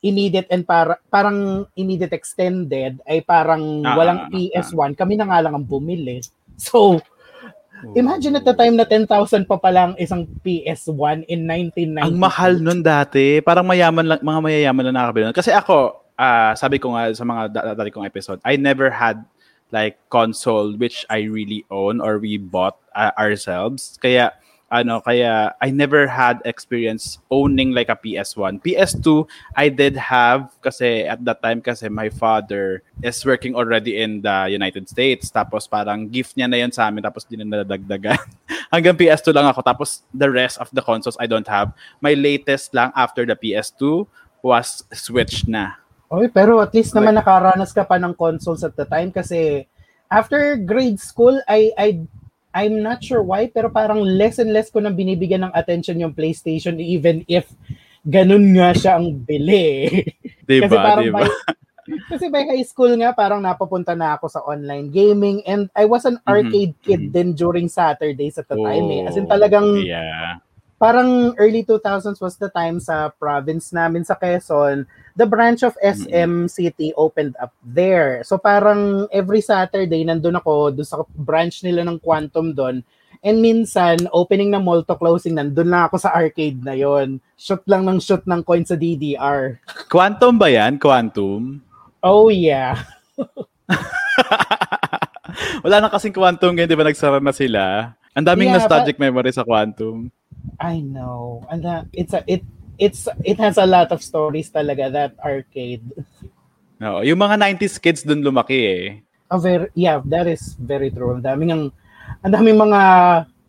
immediate 0.00 0.46
and 0.50 0.62
para, 0.62 0.96
parang 1.10 1.66
immediate 1.74 2.14
extended 2.14 3.02
ay 3.04 3.20
parang 3.20 3.82
Ah, 3.82 3.98
walang 3.98 4.18
ah, 4.24 4.26
ah, 4.26 4.32
PS1. 4.32 4.94
Kami 4.94 5.14
na 5.18 5.26
nga 5.26 5.42
lang 5.42 5.54
ang 5.58 5.66
bumili. 5.66 6.22
So, 6.58 6.98
imagine 7.94 8.34
at 8.36 8.44
the 8.44 8.54
time 8.54 8.74
na 8.74 8.86
10,000 8.86 9.08
pa 9.46 9.56
palang 9.58 9.94
isang 9.98 10.26
PS1 10.42 11.26
in 11.30 11.46
1990. 11.46 12.08
Ang 12.08 12.16
mahal 12.18 12.52
nun 12.58 12.80
dati. 12.82 13.40
Parang 13.42 13.66
mayaman 13.66 14.06
lang, 14.06 14.20
mga 14.22 14.40
mayayaman 14.40 14.82
lang 14.88 14.96
nakakabili 14.96 15.24
nun. 15.30 15.36
Kasi 15.36 15.50
ako, 15.54 16.02
uh, 16.18 16.52
sabi 16.58 16.82
ko 16.82 16.92
nga 16.94 17.12
sa 17.14 17.24
mga 17.24 17.42
dati 17.78 17.90
kong 17.94 18.08
episode, 18.08 18.38
I 18.42 18.58
never 18.58 18.90
had 18.90 19.22
like 19.70 20.00
console 20.08 20.74
which 20.80 21.04
I 21.12 21.28
really 21.28 21.64
own 21.68 22.00
or 22.00 22.18
we 22.18 22.40
bought 22.40 22.80
uh, 22.96 23.12
ourselves. 23.14 24.00
Kaya 24.00 24.32
ano 24.68 25.00
kaya 25.00 25.56
I 25.60 25.72
never 25.72 26.04
had 26.04 26.44
experience 26.44 27.18
owning 27.32 27.72
like 27.72 27.88
a 27.88 27.96
PS1. 27.96 28.60
PS2 28.60 29.24
I 29.56 29.72
did 29.72 29.96
have 29.96 30.52
kasi 30.60 31.08
at 31.08 31.24
that 31.24 31.40
time 31.40 31.64
kasi 31.64 31.88
my 31.88 32.12
father 32.12 32.84
is 33.00 33.16
working 33.24 33.56
already 33.56 34.00
in 34.00 34.20
the 34.20 34.52
United 34.52 34.88
States 34.88 35.32
tapos 35.32 35.64
parang 35.64 36.08
gift 36.12 36.36
niya 36.36 36.48
na 36.48 36.60
'yon 36.60 36.72
sa 36.72 36.92
amin 36.92 37.04
tapos 37.04 37.24
din 37.24 37.44
na 37.48 37.64
nadagdagan. 37.64 38.20
Hanggang 38.72 38.96
PS2 38.96 39.32
lang 39.32 39.48
ako 39.48 39.64
tapos 39.64 40.04
the 40.12 40.28
rest 40.28 40.60
of 40.60 40.68
the 40.76 40.84
consoles 40.84 41.16
I 41.16 41.24
don't 41.24 41.48
have. 41.48 41.72
My 42.04 42.12
latest 42.12 42.76
lang 42.76 42.92
after 42.92 43.24
the 43.24 43.36
PS2 43.36 44.04
was 44.44 44.84
Switch 44.92 45.48
na. 45.48 45.80
Oy, 46.08 46.28
pero 46.28 46.60
at 46.64 46.72
least 46.72 46.96
naman 46.96 47.16
nakaranas 47.16 47.72
ka 47.72 47.84
pa 47.84 48.00
ng 48.00 48.16
consoles 48.16 48.64
at 48.64 48.76
the 48.76 48.84
time 48.88 49.12
kasi 49.12 49.68
after 50.08 50.56
grade 50.56 50.96
school 51.00 51.36
I 51.44 51.72
I 51.76 51.88
I'm 52.52 52.80
not 52.80 53.04
sure 53.04 53.20
why, 53.20 53.48
pero 53.52 53.68
parang 53.68 54.00
less 54.00 54.40
and 54.40 54.52
less 54.52 54.72
ko 54.72 54.80
nang 54.80 54.96
binibigyan 54.96 55.44
ng 55.48 55.54
attention 55.54 56.00
yung 56.00 56.16
PlayStation 56.16 56.80
even 56.80 57.22
if 57.28 57.48
ganun 58.08 58.56
nga 58.56 58.72
siya 58.72 58.96
ang 58.96 59.20
bili. 59.20 60.02
Diba, 60.48 60.64
kasi 60.64 60.76
parang 60.80 61.04
diba? 61.04 61.20
by, 61.20 61.28
kasi 62.08 62.24
by 62.32 62.44
high 62.48 62.64
school 62.64 62.92
nga, 62.96 63.12
parang 63.12 63.44
napapunta 63.44 63.92
na 63.92 64.16
ako 64.16 64.32
sa 64.32 64.40
online 64.48 64.88
gaming 64.88 65.44
and 65.44 65.68
I 65.76 65.84
was 65.84 66.08
an 66.08 66.16
mm-hmm. 66.24 66.32
arcade 66.32 66.72
mm-hmm. 66.72 66.88
kid 66.88 67.02
din 67.12 67.36
during 67.36 67.68
Saturdays 67.68 68.40
at 68.40 68.48
the 68.48 68.56
oh, 68.56 68.64
time 68.64 68.88
eh. 68.88 69.04
As 69.04 69.20
in 69.20 69.28
talagang 69.28 69.84
yeah 69.84 70.40
parang 70.78 71.34
early 71.36 71.66
2000s 71.66 72.22
was 72.22 72.38
the 72.38 72.48
time 72.54 72.78
sa 72.78 73.10
province 73.18 73.74
namin 73.74 74.06
sa 74.06 74.14
Quezon, 74.14 74.86
the 75.18 75.26
branch 75.26 75.66
of 75.66 75.74
SM 75.82 76.46
City 76.46 76.94
opened 76.94 77.34
up 77.42 77.50
there. 77.66 78.22
So 78.22 78.38
parang 78.38 79.10
every 79.10 79.42
Saturday 79.42 80.06
nandun 80.06 80.38
ako 80.38 80.72
doon 80.72 80.88
sa 80.88 81.02
branch 81.18 81.66
nila 81.66 81.82
ng 81.82 81.98
Quantum 81.98 82.54
doon. 82.54 82.86
And 83.18 83.42
minsan, 83.42 84.06
opening 84.14 84.54
ng 84.54 84.62
mall 84.62 84.86
to 84.86 84.94
closing, 84.94 85.34
nandun 85.34 85.74
na 85.74 85.90
ako 85.90 85.98
sa 85.98 86.14
arcade 86.14 86.62
na 86.62 86.78
yon. 86.78 87.18
Shoot 87.34 87.66
lang 87.66 87.82
ng 87.82 87.98
shoot 87.98 88.22
ng 88.22 88.46
coin 88.46 88.62
sa 88.62 88.78
DDR. 88.78 89.58
Quantum 89.90 90.38
ba 90.38 90.46
yan? 90.46 90.78
Quantum? 90.78 91.58
Oh, 91.98 92.30
yeah. 92.30 92.78
Wala 95.66 95.82
na 95.82 95.90
kasing 95.90 96.14
Quantum 96.14 96.54
ngayon, 96.54 96.70
di 96.70 96.78
ba 96.78 96.86
nagsara 96.86 97.18
na 97.18 97.34
sila? 97.34 97.90
Ang 98.14 98.22
daming 98.22 98.54
yeah, 98.54 98.62
nostalgic 98.62 98.94
but... 98.94 99.10
memory 99.10 99.34
sa 99.34 99.42
Quantum. 99.42 100.14
I 100.58 100.82
know. 100.82 101.46
And 101.50 101.64
uh, 101.64 101.86
it's 101.94 102.12
a 102.12 102.22
it 102.26 102.42
it's 102.78 103.06
it 103.22 103.38
has 103.38 103.58
a 103.58 103.66
lot 103.66 103.90
of 103.90 104.02
stories 104.02 104.50
talaga 104.50 104.90
that 104.90 105.12
arcade. 105.22 105.86
No, 106.78 107.02
yung 107.02 107.18
mga 107.18 107.58
90s 107.58 107.82
kids 107.82 108.02
dun 108.06 108.22
lumaki 108.22 108.58
eh. 108.62 108.82
Oh, 109.28 109.38
very, 109.42 109.68
yeah, 109.74 110.00
that 110.08 110.30
is 110.30 110.54
very 110.58 110.88
true. 110.94 111.18
Ang 111.18 111.22
daming 111.26 111.50
ang 111.50 111.64
ang 112.22 112.32
daming 112.32 112.58
mga 112.58 112.80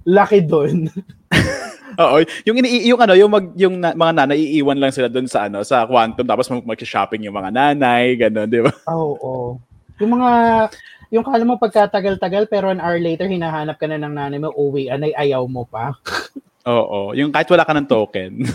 lucky 0.06 0.42
doon. 0.42 0.90
Oo, 2.02 2.24
yung 2.48 2.58
ini 2.64 2.90
yung 2.90 3.00
ano, 3.02 3.14
yung 3.14 3.32
mag 3.32 3.46
yung 3.60 3.76
na, 3.78 3.92
mga 3.92 4.14
nanay 4.24 4.40
iiwan 4.40 4.80
lang 4.80 4.94
sila 4.94 5.12
doon 5.12 5.28
sa 5.28 5.52
ano, 5.52 5.62
sa 5.68 5.84
Quantum 5.84 6.24
tapos 6.24 6.48
mag-shopping 6.48 7.28
yung 7.28 7.36
mga 7.36 7.52
nanay, 7.52 8.16
ganun, 8.16 8.48
di 8.48 8.64
ba? 8.64 8.72
Oo, 8.88 9.14
oh, 9.14 9.14
oh. 9.20 9.50
Yung 10.00 10.16
mga 10.16 10.32
yung 11.10 11.26
kala 11.26 11.46
mo 11.46 11.58
pagkatagal-tagal 11.58 12.46
pero 12.46 12.70
an 12.70 12.82
hour 12.82 13.02
later 13.02 13.26
hinahanap 13.26 13.82
ka 13.82 13.90
na 13.90 13.98
ng 13.98 14.14
nanay 14.14 14.38
mo, 14.38 14.54
uwi, 14.54 14.94
anay 14.94 15.10
ayaw 15.18 15.46
mo 15.50 15.66
pa. 15.66 15.94
Oo, 16.70 17.18
yung 17.18 17.34
kahit 17.34 17.50
wala 17.50 17.66
ka 17.66 17.74
ng 17.74 17.90
token. 17.90 18.46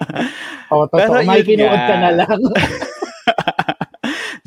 Oo, 0.72 0.84
totoo. 0.84 1.00
Pero 1.00 1.24
May 1.24 1.40
kinuod 1.40 1.80
ka 1.80 1.96
na 1.96 2.10
lang. 2.12 2.40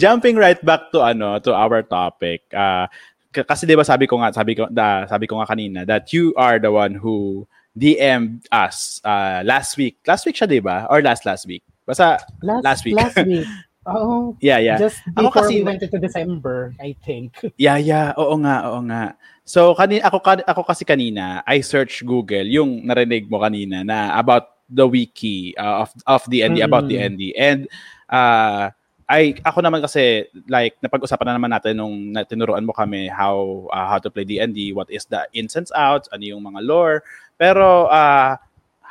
Jumping 0.02 0.38
right 0.38 0.62
back 0.62 0.94
to 0.94 1.02
ano 1.02 1.42
to 1.42 1.50
our 1.50 1.82
topic. 1.82 2.46
Uh, 2.54 2.86
kasi 3.34 3.66
'di 3.66 3.74
ba 3.74 3.82
sabi 3.82 4.06
ko 4.06 4.22
nga 4.22 4.30
sabi 4.30 4.54
ko 4.54 4.70
da, 4.70 5.10
sabi 5.10 5.26
ko 5.26 5.42
nga 5.42 5.50
kanina 5.50 5.82
that 5.90 6.14
you 6.14 6.38
are 6.38 6.62
the 6.62 6.70
one 6.70 6.94
who 6.94 7.50
DM 7.74 8.38
us 8.54 9.02
uh, 9.02 9.42
last 9.42 9.74
week. 9.82 9.98
Last 10.06 10.30
week 10.30 10.38
siya 10.38 10.46
'di 10.46 10.62
ba? 10.62 10.86
Or 10.86 11.02
last 11.02 11.26
last 11.26 11.50
week? 11.50 11.66
Basta 11.90 12.22
last, 12.46 12.62
last 12.62 12.82
week. 12.86 12.94
Last 12.94 13.18
week. 13.26 13.50
Oh, 13.88 14.36
yeah, 14.44 14.60
yeah. 14.60 14.76
Just 14.76 15.00
before 15.16 15.32
ako 15.32 15.48
kasi, 15.48 15.54
we 15.56 15.64
went 15.64 15.80
into 15.80 15.96
December, 15.96 16.76
I 16.84 16.92
think. 17.08 17.40
Yeah, 17.56 17.80
yeah. 17.80 18.12
Oo 18.20 18.36
nga, 18.44 18.68
oo 18.68 18.84
nga. 18.84 19.16
So, 19.48 19.72
kanina, 19.80 20.12
ako, 20.12 20.44
ako 20.44 20.62
kasi 20.68 20.84
kanina, 20.84 21.40
I 21.48 21.64
search 21.64 22.04
Google 22.04 22.44
yung 22.44 22.84
narinig 22.84 23.32
mo 23.32 23.40
kanina 23.40 23.88
na 23.88 24.12
about 24.20 24.60
the 24.68 24.84
wiki 24.84 25.56
uh, 25.56 25.88
of, 25.88 25.96
of 26.04 26.22
DND, 26.28 26.60
mm-hmm. 26.60 26.68
about 26.68 26.92
DND. 26.92 27.32
And, 27.40 27.72
uh, 28.12 28.76
ay 29.08 29.40
ako 29.40 29.64
naman 29.64 29.80
kasi 29.80 30.28
like 30.52 30.76
napag-usapan 30.84 31.32
na 31.32 31.36
naman 31.40 31.52
natin 31.56 31.80
nung 31.80 32.12
tinuruan 32.28 32.68
mo 32.68 32.76
kami 32.76 33.08
how 33.08 33.64
uh, 33.72 33.88
how 33.88 34.00
to 34.04 34.12
play 34.12 34.28
D&D, 34.28 34.76
what 34.76 34.92
is 34.92 35.08
the 35.08 35.24
ins 35.32 35.56
and 35.56 35.72
outs, 35.80 36.12
ano 36.12 36.28
yung 36.28 36.44
mga 36.44 36.60
lore. 36.68 37.00
Pero 37.40 37.88
uh, 37.88 38.36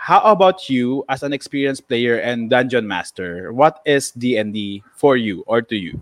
how 0.06 0.22
about 0.22 0.70
you 0.70 1.02
as 1.10 1.26
an 1.26 1.34
experienced 1.34 1.90
player 1.90 2.22
and 2.22 2.46
dungeon 2.46 2.86
master? 2.86 3.50
What 3.50 3.82
is 3.82 4.14
D&D 4.14 4.86
for 4.94 5.18
you 5.18 5.42
or 5.50 5.66
to 5.66 5.74
you? 5.74 5.98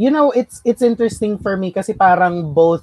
You 0.00 0.08
know, 0.08 0.32
it's 0.32 0.64
it's 0.64 0.80
interesting 0.80 1.36
for 1.36 1.52
me 1.60 1.68
kasi 1.68 1.92
parang 1.92 2.56
both 2.56 2.80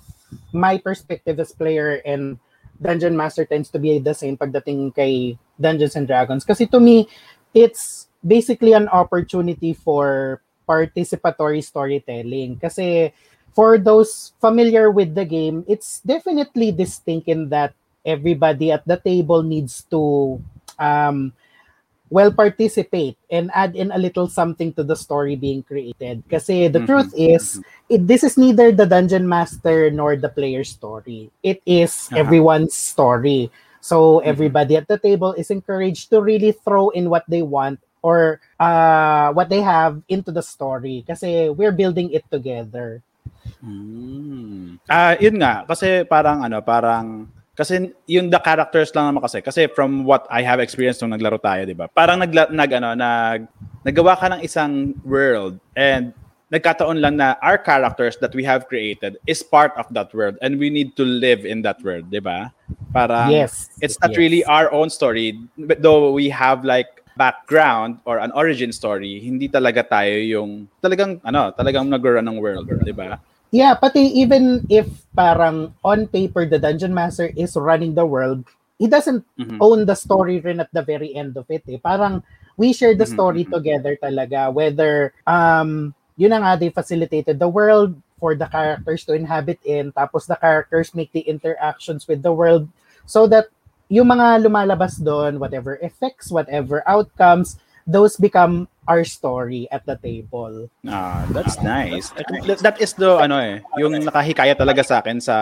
my 0.54 0.78
perspective 0.78 1.42
as 1.42 1.58
player 1.58 2.06
and 2.06 2.38
dungeon 2.78 3.18
master 3.18 3.50
tends 3.50 3.74
to 3.74 3.82
be 3.82 3.98
the 3.98 4.14
same 4.14 4.38
pagdating 4.38 4.94
kay 4.94 5.42
Dungeons 5.58 5.98
and 5.98 6.06
Dragons 6.06 6.46
kasi 6.46 6.70
to 6.70 6.78
me 6.78 7.10
it's 7.58 8.06
basically 8.22 8.78
an 8.78 8.86
opportunity 8.94 9.74
for 9.74 10.38
participatory 10.70 11.64
storytelling 11.64 12.62
kasi 12.62 13.10
for 13.58 13.80
those 13.80 14.36
familiar 14.44 14.92
with 14.92 15.16
the 15.16 15.24
game 15.24 15.64
it's 15.72 16.04
definitely 16.04 16.70
distinct 16.70 17.26
in 17.32 17.48
that 17.50 17.74
everybody 18.06 18.72
at 18.72 18.86
the 18.86 18.98
table 18.98 19.44
needs 19.44 19.84
to 19.90 20.38
um, 20.80 21.34
well 22.10 22.32
participate 22.32 23.18
and 23.30 23.50
add 23.54 23.76
in 23.76 23.92
a 23.92 23.98
little 23.98 24.28
something 24.28 24.72
to 24.74 24.84
the 24.84 24.96
story 24.96 25.36
being 25.36 25.64
created. 25.64 26.24
Kasi 26.30 26.68
the 26.68 26.80
mm-hmm. 26.80 26.88
truth 26.88 27.12
is, 27.18 27.60
it, 27.90 28.08
this 28.08 28.24
is 28.24 28.38
neither 28.38 28.72
the 28.72 28.86
dungeon 28.86 29.28
master 29.28 29.90
nor 29.90 30.16
the 30.16 30.30
player's 30.30 30.70
story. 30.70 31.32
It 31.44 31.62
is 31.66 32.08
uh-huh. 32.12 32.22
everyone's 32.22 32.78
story. 32.78 33.52
So 33.82 34.22
mm-hmm. 34.22 34.30
everybody 34.30 34.78
at 34.78 34.88
the 34.88 34.98
table 34.98 35.34
is 35.34 35.50
encouraged 35.50 36.10
to 36.12 36.22
really 36.22 36.54
throw 36.54 36.90
in 36.90 37.10
what 37.10 37.26
they 37.28 37.42
want 37.42 37.80
or 38.06 38.40
uh, 38.60 39.34
what 39.34 39.50
they 39.50 39.62
have 39.62 40.02
into 40.08 40.32
the 40.32 40.46
story. 40.46 41.04
Kasi 41.08 41.50
we're 41.50 41.74
building 41.74 42.14
it 42.14 42.24
together. 42.30 43.02
Mm. 43.66 44.78
Ah, 44.86 45.14
uh, 45.14 45.14
yun 45.18 45.42
nga 45.42 45.66
kasi 45.66 46.06
parang 46.06 46.46
ano, 46.46 46.62
parang 46.62 47.26
kasi 47.56 47.96
yung 48.06 48.28
the 48.28 48.40
characters 48.44 48.92
lang 48.92 49.16
naman 49.16 49.24
kasi 49.24 49.40
kasi 49.40 49.72
from 49.72 50.04
what 50.04 50.28
I 50.28 50.44
have 50.44 50.60
experienced 50.60 51.00
nung 51.00 51.16
naglaro 51.16 51.40
tayo, 51.40 51.64
'di 51.64 51.74
ba? 51.74 51.88
Parang 51.88 52.20
nag 52.20 52.32
nag 52.32 52.72
ano, 52.76 52.92
nag 52.94 53.48
nagawa 53.88 54.20
ka 54.20 54.28
ng 54.36 54.42
isang 54.44 54.92
world 55.08 55.56
and 55.80 56.12
nagkataon 56.52 57.00
lang 57.00 57.16
na 57.16 57.40
our 57.42 57.58
characters 57.58 58.20
that 58.20 58.36
we 58.36 58.44
have 58.44 58.68
created 58.68 59.18
is 59.26 59.42
part 59.42 59.72
of 59.80 59.88
that 59.96 60.12
world 60.14 60.36
and 60.44 60.60
we 60.60 60.70
need 60.70 60.94
to 61.00 61.08
live 61.08 61.48
in 61.48 61.64
that 61.64 61.80
world, 61.80 62.12
'di 62.12 62.20
ba? 62.20 62.52
Para 62.92 63.32
yes, 63.32 63.72
it's 63.80 63.96
not 64.04 64.12
yes. 64.14 64.20
really 64.20 64.42
our 64.46 64.68
own 64.76 64.92
story 64.92 65.40
but 65.56 65.80
though 65.80 66.12
we 66.12 66.28
have 66.28 66.68
like 66.68 67.04
background 67.16 68.04
or 68.04 68.20
an 68.20 68.36
origin 68.36 68.76
story, 68.76 69.24
hindi 69.24 69.48
talaga 69.48 69.80
tayo 69.88 70.12
yung 70.20 70.68
talagang 70.84 71.24
ano, 71.24 71.56
talagang 71.56 71.88
nag-run 71.88 72.28
ng 72.28 72.38
world, 72.38 72.68
'di 72.68 72.92
ba? 72.92 73.16
Yeah, 73.52 73.76
pati 73.76 74.02
even 74.20 74.66
if 74.70 74.88
parang 75.16 75.74
on 75.84 76.08
paper 76.08 76.46
the 76.46 76.60
dungeon 76.60 76.94
master 76.94 77.32
is 77.38 77.56
running 77.56 77.96
the 77.96 78.06
world, 78.06 78.44
he 78.80 78.88
doesn't 78.88 79.24
mm-hmm. 79.40 79.62
own 79.62 79.86
the 79.86 79.96
story 79.96 80.40
rin 80.40 80.60
at 80.60 80.72
the 80.74 80.84
very 80.84 81.16
end 81.16 81.38
of 81.38 81.48
it. 81.50 81.64
Eh. 81.70 81.80
Parang 81.80 82.24
we 82.58 82.74
share 82.74 82.96
the 82.96 83.04
mm-hmm, 83.04 83.14
story 83.14 83.44
mm-hmm. 83.44 83.56
together 83.56 83.94
talaga 84.00 84.52
whether 84.52 85.14
um 85.28 85.94
yun 86.16 86.32
na 86.32 86.40
nga 86.40 86.60
they 86.60 86.72
facilitated 86.72 87.40
the 87.40 87.48
world 87.48 87.96
for 88.20 88.36
the 88.36 88.48
characters 88.48 89.04
to 89.04 89.12
inhabit 89.12 89.60
in 89.68 89.92
tapos 89.92 90.28
the 90.28 90.40
characters 90.40 90.96
make 90.96 91.12
the 91.12 91.24
interactions 91.28 92.08
with 92.08 92.24
the 92.24 92.32
world 92.32 92.68
so 93.04 93.28
that 93.28 93.52
yung 93.92 94.08
mga 94.08 94.48
lumalabas 94.48 94.98
doon 95.04 95.38
whatever 95.38 95.76
effects 95.84 96.32
whatever 96.32 96.82
outcomes 96.88 97.60
those 97.86 98.18
become 98.18 98.66
our 98.88 99.04
story 99.04 99.68
at 99.72 99.86
the 99.86 99.98
table. 99.98 100.70
Ah, 100.88 101.26
that's 101.30 101.62
nice. 101.62 102.14
That 102.62 102.78
is 102.80 102.94
the 102.94 103.18
ano 103.18 103.38
eh, 103.42 103.62
yung 103.78 103.98
nakahikaya 104.02 104.54
talaga 104.58 104.86
sa 104.86 105.02
akin 105.02 105.20
sa 105.22 105.38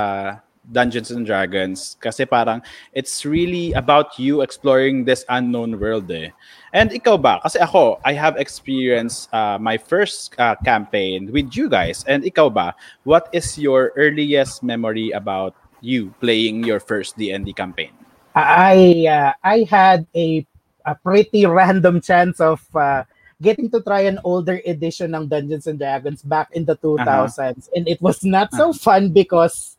Dungeons 0.63 1.11
and 1.11 1.27
Dragons 1.27 1.99
kasi 1.99 2.23
parang 2.23 2.63
it's 2.95 3.25
really 3.27 3.75
about 3.75 4.15
you 4.15 4.41
exploring 4.41 5.03
this 5.03 5.25
unknown 5.27 5.79
world 5.79 6.07
eh. 6.11 6.31
And 6.71 6.89
ikaw 6.89 7.19
ba? 7.19 7.43
Kasi 7.43 7.59
ako, 7.59 7.99
I 8.07 8.15
have 8.15 8.39
experienced 8.39 9.27
uh, 9.35 9.59
my 9.59 9.75
first 9.75 10.33
uh, 10.39 10.55
campaign 10.63 11.29
with 11.31 11.51
you 11.51 11.67
guys. 11.67 12.07
And 12.07 12.23
ikaw 12.23 12.47
ba? 12.47 12.75
What 13.03 13.27
is 13.35 13.59
your 13.59 13.91
earliest 13.99 14.63
memory 14.63 15.11
about 15.11 15.53
you 15.83 16.15
playing 16.23 16.63
your 16.63 16.79
first 16.79 17.19
D&D 17.19 17.51
campaign? 17.53 17.91
I 18.33 19.05
uh, 19.05 19.31
I 19.43 19.67
had 19.69 20.07
a 20.15 20.47
a 20.85 20.95
pretty 20.95 21.45
random 21.59 22.01
chance 22.01 22.39
of 22.39 22.63
uh, 22.73 23.03
getting 23.41 23.69
to 23.71 23.81
try 23.81 24.01
an 24.05 24.19
older 24.23 24.61
edition 24.65 25.15
ng 25.15 25.27
Dungeons 25.27 25.67
and 25.67 25.79
Dragons 25.79 26.21
back 26.21 26.49
in 26.51 26.65
the 26.65 26.75
2000s. 26.77 27.39
Uh-huh. 27.39 27.75
And 27.75 27.87
it 27.87 28.01
was 28.01 28.23
not 28.23 28.53
so 28.53 28.69
uh-huh. 28.69 28.79
fun 28.79 29.03
because 29.09 29.77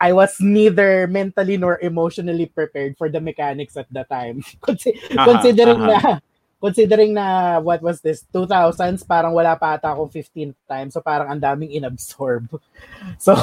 I 0.00 0.12
was 0.12 0.36
neither 0.40 1.06
mentally 1.06 1.56
nor 1.56 1.80
emotionally 1.80 2.46
prepared 2.46 2.96
for 2.98 3.08
the 3.08 3.20
mechanics 3.20 3.76
at 3.76 3.86
the 3.90 4.04
time. 4.04 4.44
uh-huh. 4.68 5.24
Considering 5.24 5.80
uh-huh. 5.80 6.20
na 6.20 6.20
considering 6.60 7.12
na 7.12 7.60
what 7.60 7.84
was 7.84 8.00
this 8.00 8.24
2000s 8.32 9.04
parang 9.04 9.36
wala 9.36 9.54
pa 9.60 9.76
ata 9.76 9.92
akong 9.92 10.08
15 10.08 10.56
times 10.64 10.96
so 10.96 11.04
parang 11.04 11.28
ang 11.28 11.40
daming 11.40 11.68
inabsorb 11.68 12.48
so 13.20 13.36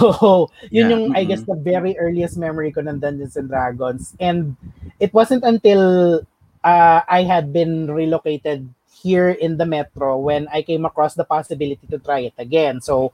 yun 0.74 0.89
yeah. 0.89 0.91
yung 0.91 1.03
mm-hmm. 1.13 1.22
I 1.22 1.24
guess 1.29 1.45
the 1.45 1.53
very 1.53 1.93
earliest 2.01 2.41
memory 2.41 2.74
ko 2.74 2.81
ng 2.81 2.98
Dungeons 2.98 3.38
and 3.38 3.48
Dragons 3.53 4.17
and 4.17 4.57
it 4.98 5.13
wasn't 5.13 5.45
until 5.45 6.25
uh, 6.65 7.01
I 7.05 7.24
had 7.24 7.53
been 7.53 7.91
relocated 7.91 8.65
here 9.03 9.29
in 9.29 9.57
the 9.57 9.65
metro 9.65 10.17
when 10.17 10.48
I 10.48 10.63
came 10.63 10.86
across 10.86 11.13
the 11.13 11.27
possibility 11.27 11.86
to 11.91 12.00
try 12.00 12.31
it 12.31 12.33
again 12.39 12.79
so 12.79 13.12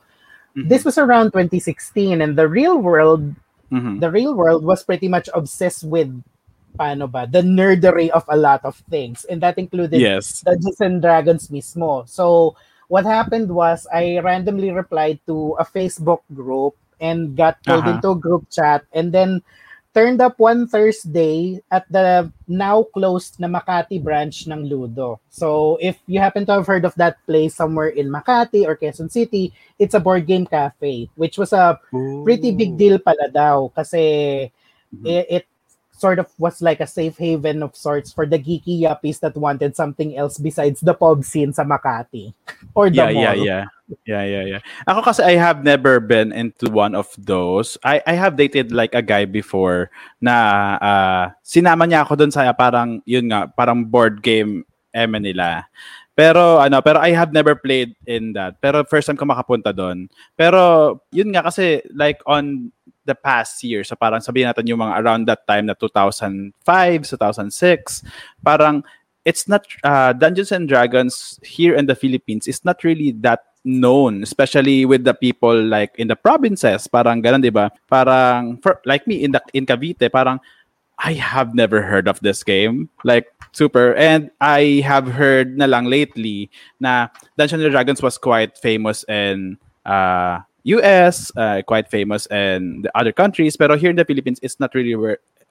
mm-hmm. 0.55 0.69
this 0.69 0.85
was 0.85 0.97
around 0.97 1.33
2016 1.33 2.21
and 2.21 2.37
the 2.37 2.47
real 2.47 2.77
world 2.77 3.35
mm-hmm. 3.71 3.99
the 3.99 4.11
real 4.11 4.35
world 4.35 4.63
was 4.63 4.83
pretty 4.83 5.09
much 5.09 5.27
obsessed 5.33 5.83
with 5.83 6.13
paano 6.77 7.09
ba, 7.09 7.25
the 7.25 7.41
nerdery 7.41 8.09
of 8.09 8.23
a 8.29 8.37
lot 8.37 8.63
of 8.63 8.75
things. 8.89 9.25
And 9.25 9.41
that 9.41 9.57
included 9.57 9.99
yes. 9.99 10.41
Dungeons 10.41 10.81
and 10.81 11.01
Dragons 11.01 11.47
mismo. 11.47 12.07
So, 12.07 12.55
what 12.87 13.05
happened 13.05 13.49
was 13.49 13.87
I 13.93 14.19
randomly 14.19 14.71
replied 14.71 15.19
to 15.27 15.55
a 15.59 15.65
Facebook 15.65 16.21
group 16.33 16.75
and 16.99 17.35
got 17.35 17.61
pulled 17.63 17.85
uh-huh. 17.85 17.99
into 17.99 18.09
a 18.11 18.15
group 18.15 18.49
chat 18.49 18.83
and 18.93 19.11
then 19.11 19.41
turned 19.93 20.21
up 20.21 20.37
one 20.37 20.67
Thursday 20.67 21.61
at 21.71 21.89
the 21.89 22.31
now 22.47 22.83
closed 22.93 23.39
na 23.39 23.47
Makati 23.47 24.01
branch 24.01 24.45
ng 24.45 24.65
Ludo. 24.69 25.19
So 25.29 25.77
if 25.81 25.97
you 26.05 26.19
happen 26.19 26.45
to 26.45 26.53
have 26.53 26.67
heard 26.67 26.85
of 26.85 26.95
that 26.95 27.17
place 27.25 27.55
somewhere 27.55 27.89
in 27.89 28.09
Makati 28.09 28.65
or 28.65 28.77
Quezon 28.77 29.11
City, 29.11 29.53
it's 29.77 29.93
a 29.93 29.99
board 29.99 30.27
game 30.27 30.45
cafe, 30.45 31.09
which 31.15 31.37
was 31.37 31.53
a 31.53 31.79
pretty 31.89 32.51
big 32.53 32.77
deal 32.77 32.99
pala 32.99 33.29
daw 33.33 33.69
kasi 33.73 34.51
mm-hmm. 34.93 35.05
it, 35.05 35.25
it 35.29 35.45
sort 35.99 36.17
of 36.17 36.31
was 36.39 36.63
like 36.63 36.79
a 36.79 36.87
safe 36.87 37.19
haven 37.19 37.59
of 37.59 37.75
sorts 37.75 38.15
for 38.15 38.23
the 38.23 38.39
geeky 38.39 38.79
yuppies 38.79 39.19
that 39.19 39.35
wanted 39.35 39.75
something 39.75 40.15
else 40.15 40.39
besides 40.39 40.79
the 40.79 40.95
pub 40.95 41.27
scene 41.27 41.51
sa 41.51 41.67
Makati 41.67 42.31
or 42.75 42.87
the 42.87 43.03
yeah, 43.03 43.11
mall. 43.11 43.23
Yeah, 43.23 43.35
yeah, 43.35 43.63
yeah, 44.07 44.23
yeah, 44.23 44.45
yeah. 44.55 44.61
Ako 44.87 45.11
kasi 45.11 45.21
I 45.27 45.35
have 45.35 45.67
never 45.67 45.99
been 45.99 46.31
into 46.31 46.71
one 46.71 46.95
of 46.95 47.11
those. 47.19 47.75
I 47.83 47.99
I 48.07 48.15
have 48.15 48.39
dated 48.39 48.71
like 48.71 48.95
a 48.95 49.03
guy 49.03 49.27
before 49.27 49.91
na 50.23 50.35
uh, 50.79 51.23
sinama 51.43 51.83
niya 51.83 52.07
ako 52.07 52.15
doon 52.15 52.31
sa 52.31 52.47
parang 52.55 53.03
yun 53.03 53.27
nga, 53.27 53.51
parang 53.51 53.83
board 53.83 54.23
game 54.23 54.63
eme 54.95 55.19
nila. 55.19 55.67
Pero 56.19 56.59
ano, 56.59 56.83
pero 56.83 56.99
I 56.99 57.15
have 57.15 57.31
never 57.31 57.55
played 57.55 57.95
in 58.03 58.35
that. 58.35 58.59
Pero 58.59 58.83
first 58.83 59.07
time 59.07 59.15
ko 59.15 59.23
makapunta 59.23 59.71
doon. 59.71 60.11
Pero 60.35 60.99
yun 61.15 61.31
nga 61.31 61.47
kasi 61.47 61.79
like 61.95 62.19
on 62.27 62.75
the 63.09 63.17
past 63.17 63.65
year. 63.65 63.81
So 63.81 63.97
parang 63.97 64.21
sabihin 64.21 64.53
natin 64.53 64.69
yung 64.69 64.85
mga 64.85 65.01
around 65.01 65.25
that 65.25 65.49
time 65.49 65.65
na 65.65 65.73
2005, 65.73 66.53
2006, 66.53 68.05
parang 68.45 68.85
it's 69.25 69.49
not 69.49 69.65
uh, 69.83 70.13
Dungeons 70.13 70.53
and 70.53 70.69
Dragons 70.69 71.41
here 71.41 71.73
in 71.73 71.89
the 71.89 71.97
Philippines 71.97 72.45
is 72.45 72.63
not 72.63 72.85
really 72.85 73.11
that 73.25 73.49
known 73.65 74.23
especially 74.23 74.85
with 74.85 75.03
the 75.03 75.13
people 75.13 75.51
like 75.51 75.91
in 75.99 76.07
the 76.07 76.15
provinces. 76.15 76.87
Parang 76.87 77.19
ganun 77.19 77.43
'di 77.43 77.51
ba? 77.51 77.67
Parang 77.91 78.55
for, 78.63 78.79
like 78.87 79.03
me 79.03 79.19
in 79.19 79.35
the 79.35 79.41
in 79.51 79.67
Cavite 79.67 80.07
parang 80.07 80.39
I 80.99 81.15
have 81.15 81.55
never 81.55 81.81
heard 81.81 82.07
of 82.07 82.19
this 82.19 82.43
game. 82.43 82.89
Like 83.03 83.31
super. 83.51 83.95
And 83.95 84.31
I 84.39 84.83
have 84.83 85.07
heard 85.07 85.55
na 85.55 85.65
lang 85.65 85.87
lately 85.87 86.51
na 86.79 87.07
Dungeons 87.39 87.63
and 87.63 87.71
Dragons 87.71 88.03
was 88.03 88.19
quite 88.19 88.57
famous 88.59 89.03
in 89.07 89.59
uh 89.87 90.43
US, 90.63 91.31
uh, 91.35 91.61
quite 91.65 91.89
famous, 91.89 92.25
and 92.27 92.83
the 92.85 92.91
other 92.97 93.11
countries. 93.11 93.57
but 93.57 93.71
here 93.79 93.89
in 93.89 93.95
the 93.95 94.05
Philippines, 94.05 94.39
it's 94.41 94.59
not 94.59 94.75
really 94.75 94.95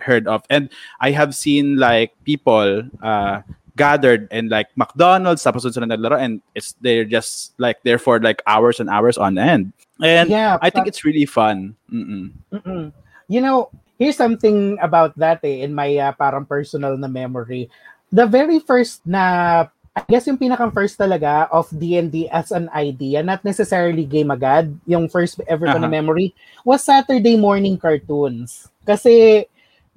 heard 0.01 0.27
of. 0.29 0.43
And 0.51 0.71
I 1.01 1.11
have 1.11 1.35
seen 1.35 1.77
like 1.77 2.13
people 2.25 2.83
uh, 3.03 3.43
gathered 3.77 4.29
in 4.31 4.49
like 4.49 4.69
McDonald's, 4.77 5.43
tapos 5.43 5.65
sila 5.65 5.87
naglaro, 5.87 6.19
and 6.19 6.43
it's 6.55 6.75
they're 6.83 7.07
just 7.07 7.55
like 7.59 7.83
there 7.83 7.99
for 7.99 8.21
like 8.21 8.43
hours 8.47 8.81
and 8.81 8.91
hours 8.91 9.17
on 9.17 9.39
end. 9.39 9.73
And 10.03 10.31
yeah, 10.31 10.59
I 10.61 10.71
think 10.71 10.87
it's 10.87 11.05
really 11.05 11.27
fun. 11.27 11.75
Mm-mm. 11.91 12.35
Mm-mm. 12.53 12.93
You 13.27 13.41
know, 13.41 13.71
here's 13.99 14.17
something 14.17 14.79
about 14.83 15.17
that 15.19 15.41
eh, 15.43 15.67
in 15.67 15.75
my 15.75 15.97
uh, 15.97 16.13
parang 16.13 16.47
personal 16.47 16.99
na 16.99 17.09
memory. 17.09 17.71
The 18.11 18.27
very 18.27 18.59
first 18.59 19.07
na 19.07 19.67
I 19.99 20.07
guess 20.07 20.31
yung 20.31 20.39
pinakang 20.39 20.71
first 20.71 20.95
talaga 20.95 21.51
of 21.51 21.67
D&D 21.75 22.31
as 22.31 22.55
an 22.55 22.71
idea, 22.71 23.19
not 23.23 23.43
necessarily 23.43 24.07
game 24.07 24.31
agad, 24.31 24.71
yung 24.87 25.11
first 25.11 25.43
ever 25.51 25.67
ko 25.67 25.75
uh-huh. 25.75 25.83
na 25.83 25.91
memory, 25.91 26.31
was 26.63 26.87
Saturday 26.87 27.35
morning 27.35 27.75
cartoons. 27.75 28.71
Kasi 28.87 29.47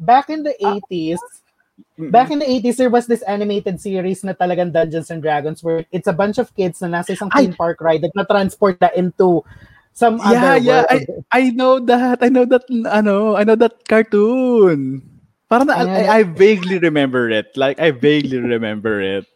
back 0.02 0.34
in 0.34 0.42
the 0.42 0.58
80s, 0.58 1.22
uh, 1.22 2.10
back 2.10 2.34
in 2.34 2.42
the 2.42 2.50
80s, 2.50 2.82
there 2.82 2.90
was 2.90 3.06
this 3.06 3.22
animated 3.30 3.78
series 3.78 4.26
na 4.26 4.34
talagang 4.34 4.74
Dungeons 4.74 5.14
and 5.14 5.22
Dragons 5.22 5.62
where 5.62 5.86
it's 5.94 6.10
a 6.10 6.18
bunch 6.18 6.42
of 6.42 6.50
kids 6.58 6.82
na 6.82 6.90
nasa 6.90 7.14
isang 7.14 7.30
theme 7.30 7.54
park 7.54 7.78
ride 7.78 8.02
at 8.02 8.16
na-transport 8.18 8.82
na 8.82 8.90
into 8.98 9.46
some 9.94 10.18
yeah, 10.18 10.26
other 10.26 10.58
yeah, 10.58 10.84
world. 10.90 11.06
I, 11.30 11.38
I 11.38 11.44
know 11.54 11.78
that. 11.78 12.20
I 12.26 12.30
know 12.34 12.46
that, 12.50 12.66
ano, 12.90 13.38
I 13.38 13.46
know 13.46 13.56
that 13.56 13.86
cartoon. 13.86 15.06
Parang 15.46 15.68
na, 15.68 15.78
I, 15.78 16.08
I 16.10 16.22
vaguely 16.24 16.80
remember 16.80 17.30
it. 17.30 17.54
Like, 17.54 17.78
I 17.78 17.92
vaguely 17.92 18.40
remember 18.40 18.98
it. 18.98 19.28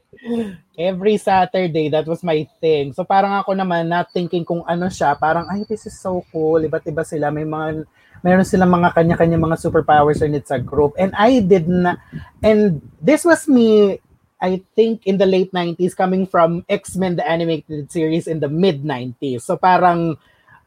Every 0.76 1.16
Saturday, 1.18 1.88
that 1.90 2.06
was 2.06 2.24
my 2.24 2.48
thing. 2.60 2.92
So 2.92 3.04
parang 3.04 3.34
ako 3.36 3.56
naman, 3.56 3.88
not 3.88 4.12
thinking 4.12 4.44
kung 4.44 4.64
ano 4.68 4.88
siya, 4.92 5.16
parang, 5.16 5.48
ay, 5.48 5.64
this 5.68 5.88
is 5.88 5.96
so 6.00 6.26
cool. 6.32 6.60
Iba't 6.60 6.88
iba 6.88 7.04
sila. 7.08 7.32
May 7.32 7.48
mga, 7.48 7.88
meron 8.24 8.48
silang 8.48 8.74
mga 8.74 8.92
kanya-kanya 8.96 9.40
mga 9.40 9.62
superpowers 9.62 10.22
and 10.22 10.36
it's 10.36 10.52
a 10.52 10.60
group. 10.60 10.94
And 10.98 11.14
I 11.16 11.40
did 11.40 11.68
not, 11.68 12.00
and 12.44 12.82
this 13.00 13.24
was 13.24 13.48
me, 13.48 14.02
I 14.42 14.62
think 14.76 15.08
in 15.08 15.18
the 15.18 15.26
late 15.26 15.54
90s, 15.54 15.96
coming 15.96 16.28
from 16.28 16.66
X-Men, 16.68 17.16
the 17.16 17.26
animated 17.28 17.92
series 17.92 18.28
in 18.28 18.40
the 18.40 18.50
mid-90s. 18.50 19.42
So 19.44 19.56
parang, 19.56 20.18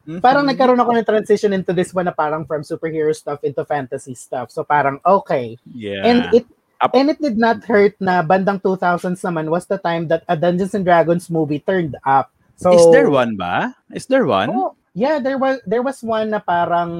Mm-hmm. 0.09 0.25
Parang 0.25 0.41
nagkaroon 0.49 0.81
ako 0.81 0.91
ng 0.97 1.05
transition 1.05 1.53
into 1.53 1.69
this 1.69 1.93
one 1.93 2.09
na 2.09 2.15
parang 2.17 2.41
from 2.49 2.65
superhero 2.65 3.13
stuff 3.13 3.45
into 3.45 3.61
fantasy 3.61 4.17
stuff. 4.17 4.49
So 4.49 4.65
parang 4.65 4.97
okay. 5.05 5.61
Yeah. 5.69 6.01
And 6.01 6.33
it 6.33 6.49
Up. 6.79 6.95
And 6.95 7.11
it 7.11 7.19
did 7.19 7.35
not 7.35 7.63
hurt 7.67 7.99
na 7.99 8.23
bandang 8.23 8.63
2000s 8.63 9.19
naman 9.19 9.51
was 9.51 9.67
the 9.67 9.77
time 9.77 10.07
that 10.07 10.23
a 10.31 10.39
Dungeons 10.39 10.71
and 10.71 10.87
Dragons 10.87 11.27
movie 11.27 11.59
turned 11.59 11.99
up. 12.07 12.31
So 12.55 12.71
Is 12.71 12.87
there 12.95 13.11
one 13.11 13.35
ba? 13.35 13.75
Is 13.91 14.07
there 14.07 14.23
one? 14.23 14.47
Oh, 14.51 14.75
yeah, 14.95 15.19
there 15.19 15.35
was 15.35 15.59
there 15.67 15.83
was 15.83 15.99
one 15.99 16.31
na 16.31 16.39
parang 16.39 16.91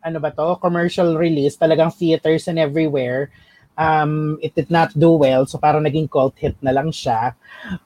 ano 0.00 0.18
ba 0.20 0.32
to, 0.36 0.60
commercial 0.60 1.16
release, 1.16 1.56
talagang 1.56 1.92
theaters 1.92 2.48
and 2.48 2.60
everywhere. 2.60 3.32
Um 3.80 4.36
it 4.44 4.52
did 4.52 4.68
not 4.68 4.92
do 4.92 5.16
well, 5.16 5.48
so 5.48 5.56
parang 5.56 5.88
naging 5.88 6.12
cult 6.12 6.36
hit 6.36 6.56
na 6.60 6.72
lang 6.76 6.92
siya. 6.92 7.32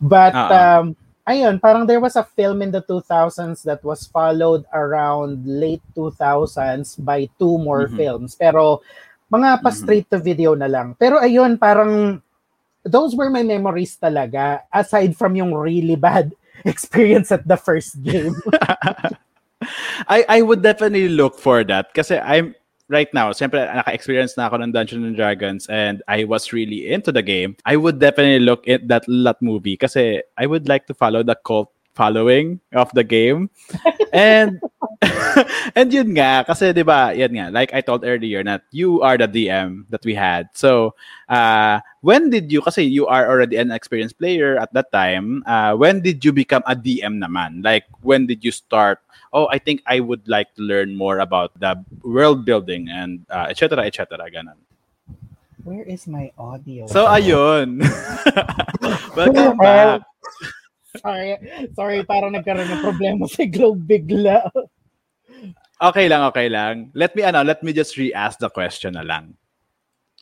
But 0.03 0.35
uh-uh. 0.35 0.51
um 0.51 0.87
ayun, 1.27 1.63
parang 1.63 1.87
there 1.87 2.03
was 2.03 2.19
a 2.19 2.27
film 2.27 2.63
in 2.67 2.75
the 2.75 2.83
2000s 2.83 3.63
that 3.63 3.83
was 3.87 4.11
followed 4.11 4.67
around 4.75 5.47
late 5.47 5.85
2000s 5.95 6.99
by 6.99 7.31
two 7.39 7.63
more 7.63 7.87
mm-hmm. 7.87 7.99
films. 7.99 8.35
Pero 8.35 8.83
mga 9.33 9.65
pa 9.65 9.71
straight 9.73 10.07
to 10.13 10.21
video 10.21 10.53
na 10.53 10.69
lang. 10.69 10.93
Pero 11.01 11.17
ayun, 11.17 11.57
parang 11.57 12.21
those 12.85 13.17
were 13.17 13.33
my 13.33 13.41
memories 13.41 13.97
talaga 13.97 14.61
aside 14.69 15.17
from 15.17 15.33
yung 15.33 15.57
really 15.57 15.97
bad 15.97 16.37
experience 16.69 17.33
at 17.33 17.49
the 17.49 17.57
first 17.57 17.97
game. 18.05 18.37
I 20.11 20.27
I 20.29 20.39
would 20.45 20.61
definitely 20.61 21.09
look 21.09 21.39
for 21.41 21.65
that 21.65 21.95
kasi 21.97 22.19
I'm 22.21 22.53
right 22.93 23.09
now, 23.17 23.33
siyempre 23.33 23.65
naka-experience 23.65 24.37
na 24.37 24.53
ako 24.53 24.61
ng 24.61 24.71
Dungeons 24.77 25.07
and 25.07 25.17
Dragons 25.17 25.65
and 25.73 26.05
I 26.11 26.29
was 26.29 26.53
really 26.53 26.93
into 26.93 27.09
the 27.09 27.25
game. 27.25 27.57
I 27.65 27.81
would 27.81 27.97
definitely 27.97 28.45
look 28.45 28.69
at 28.69 28.85
that 28.93 29.09
lot 29.09 29.41
movie 29.41 29.81
kasi 29.81 30.21
I 30.37 30.45
would 30.45 30.69
like 30.69 30.85
to 30.93 30.95
follow 30.95 31.25
the 31.25 31.39
cult 31.41 31.73
following 31.95 32.61
of 32.73 32.91
the 32.93 33.05
game. 33.05 33.51
and 34.13 34.61
and 35.77 35.89
yun 35.93 36.13
nga 36.17 36.45
kasi 36.45 36.73
'di 36.73 36.85
ba, 36.85 37.13
yan 37.13 37.33
nga 37.33 37.47
like 37.53 37.73
I 37.73 37.81
told 37.81 38.05
earlier 38.05 38.45
that 38.45 38.65
you 38.71 39.01
are 39.03 39.17
the 39.17 39.29
DM 39.29 39.89
that 39.91 40.05
we 40.05 40.15
had. 40.15 40.53
So, 40.53 40.95
uh 41.29 41.81
when 42.01 42.31
did 42.31 42.53
you 42.53 42.61
kasi 42.63 42.85
you 42.85 43.07
are 43.07 43.29
already 43.29 43.57
an 43.57 43.71
experienced 43.71 44.19
player 44.19 44.57
at 44.57 44.73
that 44.73 44.93
time, 44.93 45.45
uh 45.47 45.75
when 45.77 46.01
did 46.01 46.25
you 46.25 46.33
become 46.33 46.63
a 46.67 46.77
DM 46.77 47.21
naman? 47.21 47.65
Like 47.65 47.89
when 48.01 48.27
did 48.27 48.45
you 48.45 48.53
start 48.53 49.01
oh, 49.33 49.49
I 49.49 49.57
think 49.57 49.81
I 49.89 50.01
would 50.01 50.29
like 50.29 50.53
to 50.57 50.63
learn 50.63 50.95
more 50.95 51.19
about 51.25 51.57
the 51.57 51.81
world 52.05 52.45
building 52.45 52.93
and 52.93 53.25
uh, 53.33 53.49
etc. 53.49 53.89
etc. 53.89 54.21
ganun. 54.29 54.61
Where 55.65 55.89
is 55.89 56.05
my 56.05 56.29
audio? 56.37 56.85
So 56.85 57.09
ayun. 57.09 57.81
Welcome 59.17 59.57
back 59.57 60.05
sorry, 61.01 61.39
sorry, 61.73 62.05
parang 62.05 62.37
nagkaroon 62.37 62.69
ng 62.69 62.85
problema 62.85 63.25
sa 63.31 63.47
Globe 63.49 63.81
bigla. 63.87 64.45
okay 65.81 66.07
lang, 66.09 66.29
okay 66.29 66.49
lang. 66.53 66.91
Let 66.93 67.17
me, 67.17 67.23
ano, 67.23 67.41
let 67.41 67.63
me 67.63 67.73
just 67.73 67.97
re-ask 67.97 68.39
the 68.39 68.51
question 68.51 68.95
na 68.99 69.07
lang. 69.07 69.35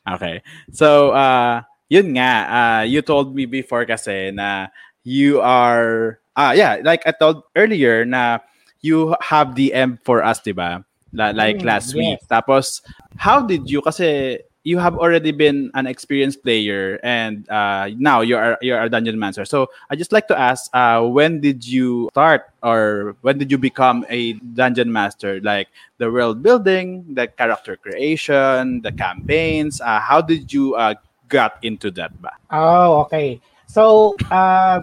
Okay. 0.06 0.42
So, 0.72 1.11
uh, 1.11 1.62
yun 1.90 2.14
nga, 2.14 2.33
uh, 2.46 2.83
you 2.87 3.02
told 3.02 3.35
me 3.35 3.44
before 3.44 3.85
kasi 3.85 4.30
na 4.30 4.70
you 5.02 5.40
are 5.40 6.20
ah 6.37 6.52
yeah, 6.52 6.78
like 6.85 7.02
I 7.04 7.12
told 7.12 7.42
earlier 7.56 8.06
na 8.06 8.38
you 8.80 9.12
have 9.20 9.59
DM 9.59 9.98
for 10.06 10.24
us, 10.24 10.40
'di 10.40 10.54
ba? 10.56 10.87
like 11.12 11.59
mm, 11.59 11.66
last 11.66 11.90
yes. 11.90 11.98
week. 11.98 12.18
Tapos 12.30 12.80
how 13.18 13.42
did 13.42 13.66
you 13.66 13.83
kasi 13.83 14.38
you 14.62 14.79
have 14.79 14.96
already 14.96 15.33
been 15.33 15.70
an 15.75 15.87
experienced 15.87 16.42
player 16.42 17.01
and 17.03 17.49
uh, 17.49 17.88
now 17.96 18.20
you 18.20 18.37
are 18.37 18.59
you 18.61 18.75
are 18.75 18.85
a 18.85 18.90
dungeon 18.90 19.18
master. 19.18 19.44
So 19.44 19.68
I 19.88 19.96
just 19.96 20.12
like 20.12 20.29
to 20.29 20.38
ask, 20.38 20.68
uh, 20.75 21.01
when 21.03 21.40
did 21.40 21.66
you 21.66 22.09
start 22.12 22.51
or 22.62 23.16
when 23.23 23.38
did 23.38 23.51
you 23.51 23.57
become 23.57 24.05
a 24.11 24.35
dungeon 24.55 24.92
master? 24.92 25.40
Like 25.40 25.68
the 25.99 26.11
world 26.11 26.42
building, 26.42 27.05
the 27.14 27.27
character 27.27 27.77
creation, 27.77 28.83
the 28.83 28.92
campaigns. 28.92 29.81
Uh, 29.81 30.01
how 30.01 30.20
did 30.20 30.53
you 30.53 30.75
uh, 30.75 30.94
got 31.29 31.57
into 31.62 31.90
that? 31.92 32.12
Ba? 32.20 32.33
Oh, 32.51 33.01
okay. 33.09 33.40
So 33.66 34.16
uh, 34.31 34.83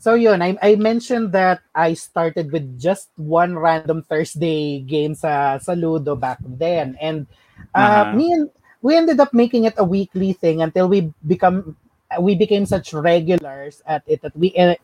so 0.00 0.14
yun, 0.14 0.40
I, 0.40 0.56
I 0.62 0.76
mentioned 0.76 1.32
that 1.32 1.60
I 1.74 1.92
started 1.92 2.52
with 2.52 2.80
just 2.80 3.10
one 3.16 3.58
random 3.58 4.00
Thursday 4.00 4.80
game 4.80 5.14
sa, 5.14 5.58
sa 5.58 5.72
Ludo 5.76 6.16
back 6.16 6.38
then. 6.40 6.96
And 7.02 7.26
uh, 7.74 8.08
uh-huh. 8.08 8.16
me 8.16 8.32
and 8.32 8.48
we 8.82 8.96
ended 8.96 9.20
up 9.20 9.32
making 9.32 9.64
it 9.64 9.74
a 9.76 9.84
weekly 9.84 10.32
thing 10.32 10.62
until 10.62 10.88
we 10.88 11.12
become 11.26 11.76
we 12.20 12.34
became 12.34 12.66
such 12.66 12.92
regulars 12.92 13.82
at 13.86 14.02
it 14.06 14.22
that 14.22 14.36
we 14.36 14.54
uh, 14.56 14.74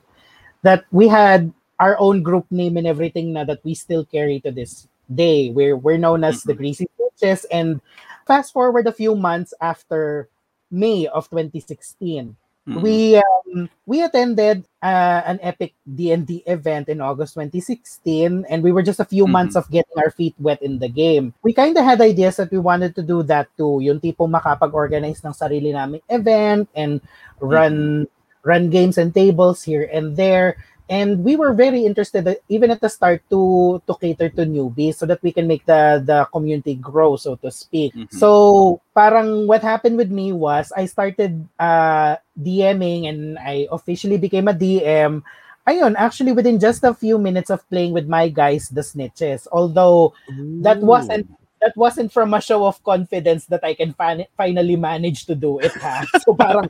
that 0.63 0.85
we 0.93 1.09
had 1.09 1.53
our 1.79 1.99
own 1.99 2.23
group 2.23 2.47
name 2.51 2.77
and 2.77 2.87
everything 2.87 3.33
now 3.33 3.45
that 3.45 3.63
we 3.65 3.75
still 3.75 4.05
carry 4.05 4.41
to 4.41 4.51
this 4.51 4.89
day. 5.13 5.51
We're 5.51 5.77
we're 5.77 5.99
known 5.99 6.25
as 6.25 6.41
mm-hmm. 6.41 6.49
the 6.51 6.55
Greasy 6.55 6.87
Witches. 6.99 7.45
And 7.51 7.81
fast 8.27 8.53
forward 8.53 8.87
a 8.87 8.93
few 8.93 9.15
months 9.15 9.53
after 9.61 10.29
May 10.71 11.07
of 11.07 11.31
2016, 11.31 12.37
Mm-hmm. 12.67 12.83
We 12.83 13.17
um, 13.17 13.71
we 13.87 14.03
attended 14.03 14.67
uh, 14.83 15.23
an 15.23 15.39
epic 15.41 15.75
D&D 15.87 16.43
event 16.47 16.89
in 16.89 17.01
August 17.01 17.35
2016 17.35 18.45
and 18.51 18.63
we 18.63 18.73
were 18.73 18.83
just 18.83 18.99
a 18.99 19.07
few 19.07 19.25
mm-hmm. 19.25 19.33
months 19.33 19.55
of 19.55 19.71
getting 19.71 19.95
our 19.97 20.11
feet 20.11 20.35
wet 20.39 20.61
in 20.63 20.81
the 20.81 20.89
game. 20.89 21.33
We 21.43 21.53
kind 21.55 21.77
of 21.79 21.85
had 21.85 22.01
ideas 22.01 22.37
that 22.37 22.51
we 22.51 22.59
wanted 22.59 22.97
to 22.97 23.03
do 23.03 23.23
that 23.31 23.47
too. 23.57 23.79
Yung 23.83 24.01
tipo 24.01 24.27
makapag-organize 24.27 25.23
ng 25.23 25.39
sarili 25.39 25.71
naming 25.71 26.03
event 26.11 26.69
and 26.75 26.99
run 27.39 28.11
mm-hmm. 28.11 28.43
run 28.43 28.71
games 28.71 28.99
and 28.99 29.15
tables 29.15 29.63
here 29.63 29.87
and 29.95 30.19
there 30.19 30.59
and 30.89 31.25
we 31.25 31.35
were 31.35 31.53
very 31.53 31.85
interested 31.85 32.23
even 32.49 32.71
at 32.71 32.81
the 32.81 32.89
start 32.89 33.23
to 33.31 33.83
to 33.87 33.95
cater 33.99 34.29
to 34.31 34.47
newbies 34.47 34.95
so 34.95 35.07
that 35.07 35.23
we 35.23 35.33
can 35.33 35.47
make 35.47 35.67
the 35.67 36.03
the 36.07 36.25
community 36.31 36.75
grow 36.75 37.17
so 37.17 37.35
to 37.37 37.51
speak 37.51 37.95
mm-hmm. 37.95 38.11
so 38.17 38.81
parang 38.95 39.47
what 39.47 39.63
happened 39.63 39.97
with 39.97 40.11
me 40.11 40.33
was 40.33 40.71
i 40.77 40.87
started 40.87 41.43
uh 41.59 42.15
dming 42.39 43.09
and 43.09 43.39
i 43.39 43.67
officially 43.71 44.17
became 44.17 44.47
a 44.47 44.55
dm 44.55 45.23
ayun 45.67 45.95
actually 45.99 46.31
within 46.31 46.59
just 46.59 46.85
a 46.85 46.95
few 46.95 47.19
minutes 47.19 47.51
of 47.51 47.67
playing 47.69 47.91
with 47.91 48.07
my 48.07 48.29
guys 48.29 48.69
the 48.71 48.83
snitches 48.83 49.47
although 49.51 50.15
Ooh. 50.31 50.63
that 50.63 50.79
wasn't 50.79 51.27
that 51.61 51.77
wasn't 51.77 52.13
from 52.13 52.35
a 52.35 52.41
show 52.41 52.67
of 52.67 52.83
confidence 52.85 53.47
that 53.47 53.65
I 53.65 53.75
can 53.75 53.93
fin- 53.95 54.29
finally 54.37 54.77
manage 54.77 55.27
to 55.27 55.35
do 55.35 55.59
it 55.59 55.73
ha. 55.77 56.05
So 56.25 56.35
parang 56.35 56.69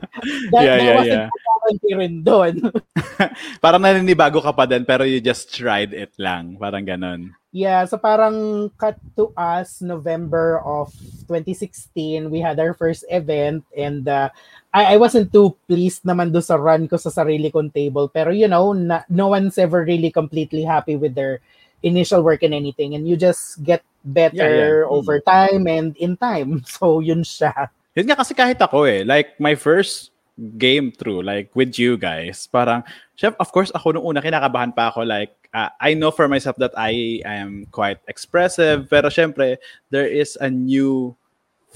that, 0.51 0.63
yeah, 0.63 0.77
that 0.77 1.05
yeah, 1.05 1.29
wasn't 1.29 1.81
yeah. 1.83 1.97
rin 1.97 2.15
doon. 2.23 2.55
parang 3.63 3.83
naninibago 3.83 4.39
ka 4.39 4.51
pa 4.55 4.65
din 4.65 4.85
pero 4.87 5.03
you 5.03 5.19
just 5.19 5.51
tried 5.51 5.91
it 5.91 6.15
lang. 6.17 6.55
Parang 6.55 6.87
ganon. 6.87 7.35
Yeah, 7.55 7.89
so 7.89 7.97
parang 7.97 8.69
cut 8.77 8.99
to 9.17 9.33
us 9.33 9.81
November 9.81 10.61
of 10.61 10.93
2016, 11.25 12.29
we 12.29 12.37
had 12.37 12.59
our 12.59 12.75
first 12.75 13.01
event 13.09 13.65
and 13.73 14.05
uh, 14.05 14.29
I, 14.69 14.93
I 14.93 14.97
wasn't 15.01 15.33
too 15.33 15.57
pleased 15.65 16.03
naman 16.03 16.29
do 16.29 16.43
sa 16.43 16.59
run 16.59 16.85
ko 16.85 17.01
sa 17.01 17.09
sarili 17.09 17.49
kong 17.49 17.73
table 17.73 18.13
pero 18.13 18.29
you 18.29 18.45
know, 18.45 18.77
na, 18.77 19.01
no 19.09 19.33
one's 19.33 19.57
ever 19.57 19.81
really 19.81 20.11
completely 20.11 20.61
happy 20.61 20.95
with 20.99 21.15
their 21.15 21.41
initial 21.83 22.21
work 22.23 22.43
in 22.43 22.53
anything 22.53 22.95
and 22.95 23.07
you 23.07 23.17
just 23.17 23.61
get 23.63 23.83
better 24.03 24.35
yeah, 24.35 24.81
yeah. 24.81 24.89
over 24.89 25.19
time 25.19 25.67
and 25.67 25.95
in 25.97 26.17
time. 26.17 26.63
So 26.67 26.99
yun 26.99 27.23
siya. 27.23 27.69
Yun 27.97 28.07
nga 28.07 28.17
kasi 28.17 28.33
kahit 28.33 28.61
ako 28.61 28.85
eh, 28.85 29.01
like 29.01 29.37
my 29.41 29.57
first 29.57 30.13
game 30.57 30.93
through 30.93 31.25
like 31.25 31.49
with 31.57 31.81
you 31.81 31.97
guys, 31.97 32.45
parang 32.45 32.85
chef 33.17 33.33
of 33.41 33.49
course 33.49 33.73
ako 33.73 33.97
nung 33.97 34.05
una 34.05 34.21
kinakabahan 34.21 34.73
pa 34.73 34.93
ako 34.93 35.01
like 35.01 35.33
uh, 35.53 35.73
I 35.81 35.97
know 35.97 36.13
for 36.13 36.29
myself 36.29 36.55
that 36.61 36.77
I 36.77 37.25
am 37.25 37.65
quite 37.73 37.97
expressive 38.05 38.85
pero 38.85 39.09
syempre 39.09 39.57
there 39.89 40.05
is 40.05 40.37
a 40.37 40.49
new 40.49 41.17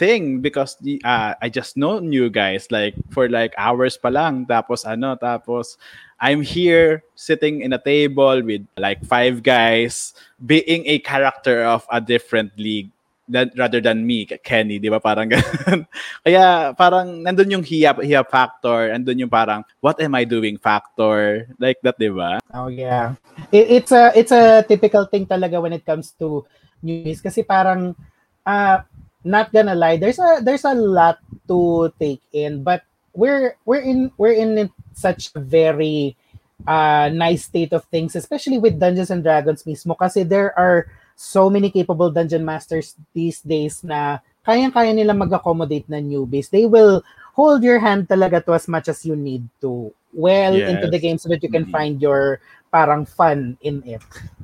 thing 0.01 0.41
because 0.41 0.81
uh, 1.05 1.37
I 1.37 1.53
just 1.53 1.77
know 1.77 2.01
you 2.01 2.33
guys 2.33 2.65
like 2.73 2.97
for 3.13 3.29
like 3.29 3.53
hours 3.53 4.01
pa 4.01 4.09
lang 4.09 4.49
tapos 4.49 4.81
ano 4.81 5.13
tapos 5.13 5.77
I'm 6.17 6.41
here 6.41 7.05
sitting 7.13 7.61
in 7.61 7.69
a 7.69 7.81
table 7.81 8.41
with 8.41 8.65
like 8.81 9.05
five 9.05 9.45
guys 9.45 10.17
being 10.41 10.89
a 10.89 10.97
character 11.05 11.61
of 11.61 11.85
a 11.93 12.01
different 12.01 12.57
league 12.57 12.89
that, 13.31 13.55
rather 13.55 13.79
than 13.79 14.05
me, 14.05 14.27
Kenny, 14.27 14.77
di 14.77 14.91
ba? 14.91 14.99
Parang 14.99 15.29
ganun. 15.33 15.87
Kaya 16.21 16.75
parang 16.75 17.23
nandun 17.23 17.61
yung 17.61 17.65
hiya, 17.65 17.95
hiya 17.95 18.27
factor, 18.27 18.91
nandun 18.91 19.23
yung 19.23 19.31
parang 19.31 19.63
what 19.79 19.97
am 20.03 20.13
I 20.13 20.27
doing 20.27 20.59
factor, 20.59 21.47
like 21.57 21.79
that, 21.81 21.97
di 21.97 22.11
ba? 22.11 22.43
Oh 22.53 22.67
yeah. 22.67 23.15
It, 23.49 23.81
it's 23.81 23.91
a 23.95 24.11
it's 24.13 24.33
a 24.35 24.65
typical 24.67 25.07
thing 25.07 25.25
talaga 25.25 25.61
when 25.61 25.73
it 25.73 25.87
comes 25.87 26.11
to 26.19 26.43
news 26.83 27.23
kasi 27.23 27.41
parang 27.41 27.95
uh, 28.45 28.83
not 29.23 29.53
gonna 29.53 29.75
lie, 29.75 29.97
there's 29.97 30.19
a 30.19 30.39
there's 30.41 30.65
a 30.65 30.73
lot 30.73 31.19
to 31.47 31.91
take 31.99 32.21
in, 32.34 32.63
but 32.63 32.84
we're 33.13 33.55
we're 33.65 33.84
in 33.84 34.12
we're 34.17 34.36
in 34.36 34.69
such 34.93 35.31
a 35.36 35.39
very 35.39 36.15
uh, 36.67 37.10
nice 37.13 37.45
state 37.45 37.73
of 37.73 37.86
things, 37.86 38.15
especially 38.15 38.57
with 38.57 38.79
Dungeons 38.79 39.12
and 39.12 39.23
Dragons 39.23 39.63
mismo 39.63 39.97
kasi 39.97 40.23
there 40.23 40.57
are 40.57 40.88
so 41.15 41.49
many 41.49 41.69
capable 41.69 42.10
dungeon 42.10 42.43
masters 42.45 42.97
these 43.13 43.41
days 43.45 43.84
na 43.86 44.17
kayang-kaya 44.41 44.89
nila 44.89 45.13
mag-accommodate 45.13 45.86
na 45.86 46.01
newbies. 46.01 46.49
They 46.49 46.65
will 46.65 47.05
hold 47.38 47.62
your 47.62 47.77
hand 47.77 48.10
talaga 48.10 48.41
to 48.45 48.57
as 48.57 48.65
much 48.65 48.89
as 48.89 49.05
you 49.05 49.15
need 49.15 49.45
to 49.62 49.93
well 50.13 50.57
yes. 50.57 50.73
into 50.73 50.89
the 50.89 50.99
game 50.99 51.21
so 51.21 51.29
that 51.29 51.43
you 51.43 51.49
can 51.49 51.69
mm-hmm. 51.69 51.77
find 51.77 52.01
your 52.01 52.41
parang 52.73 53.05
fun 53.05 53.57
in 53.62 53.84
it. 53.86 54.01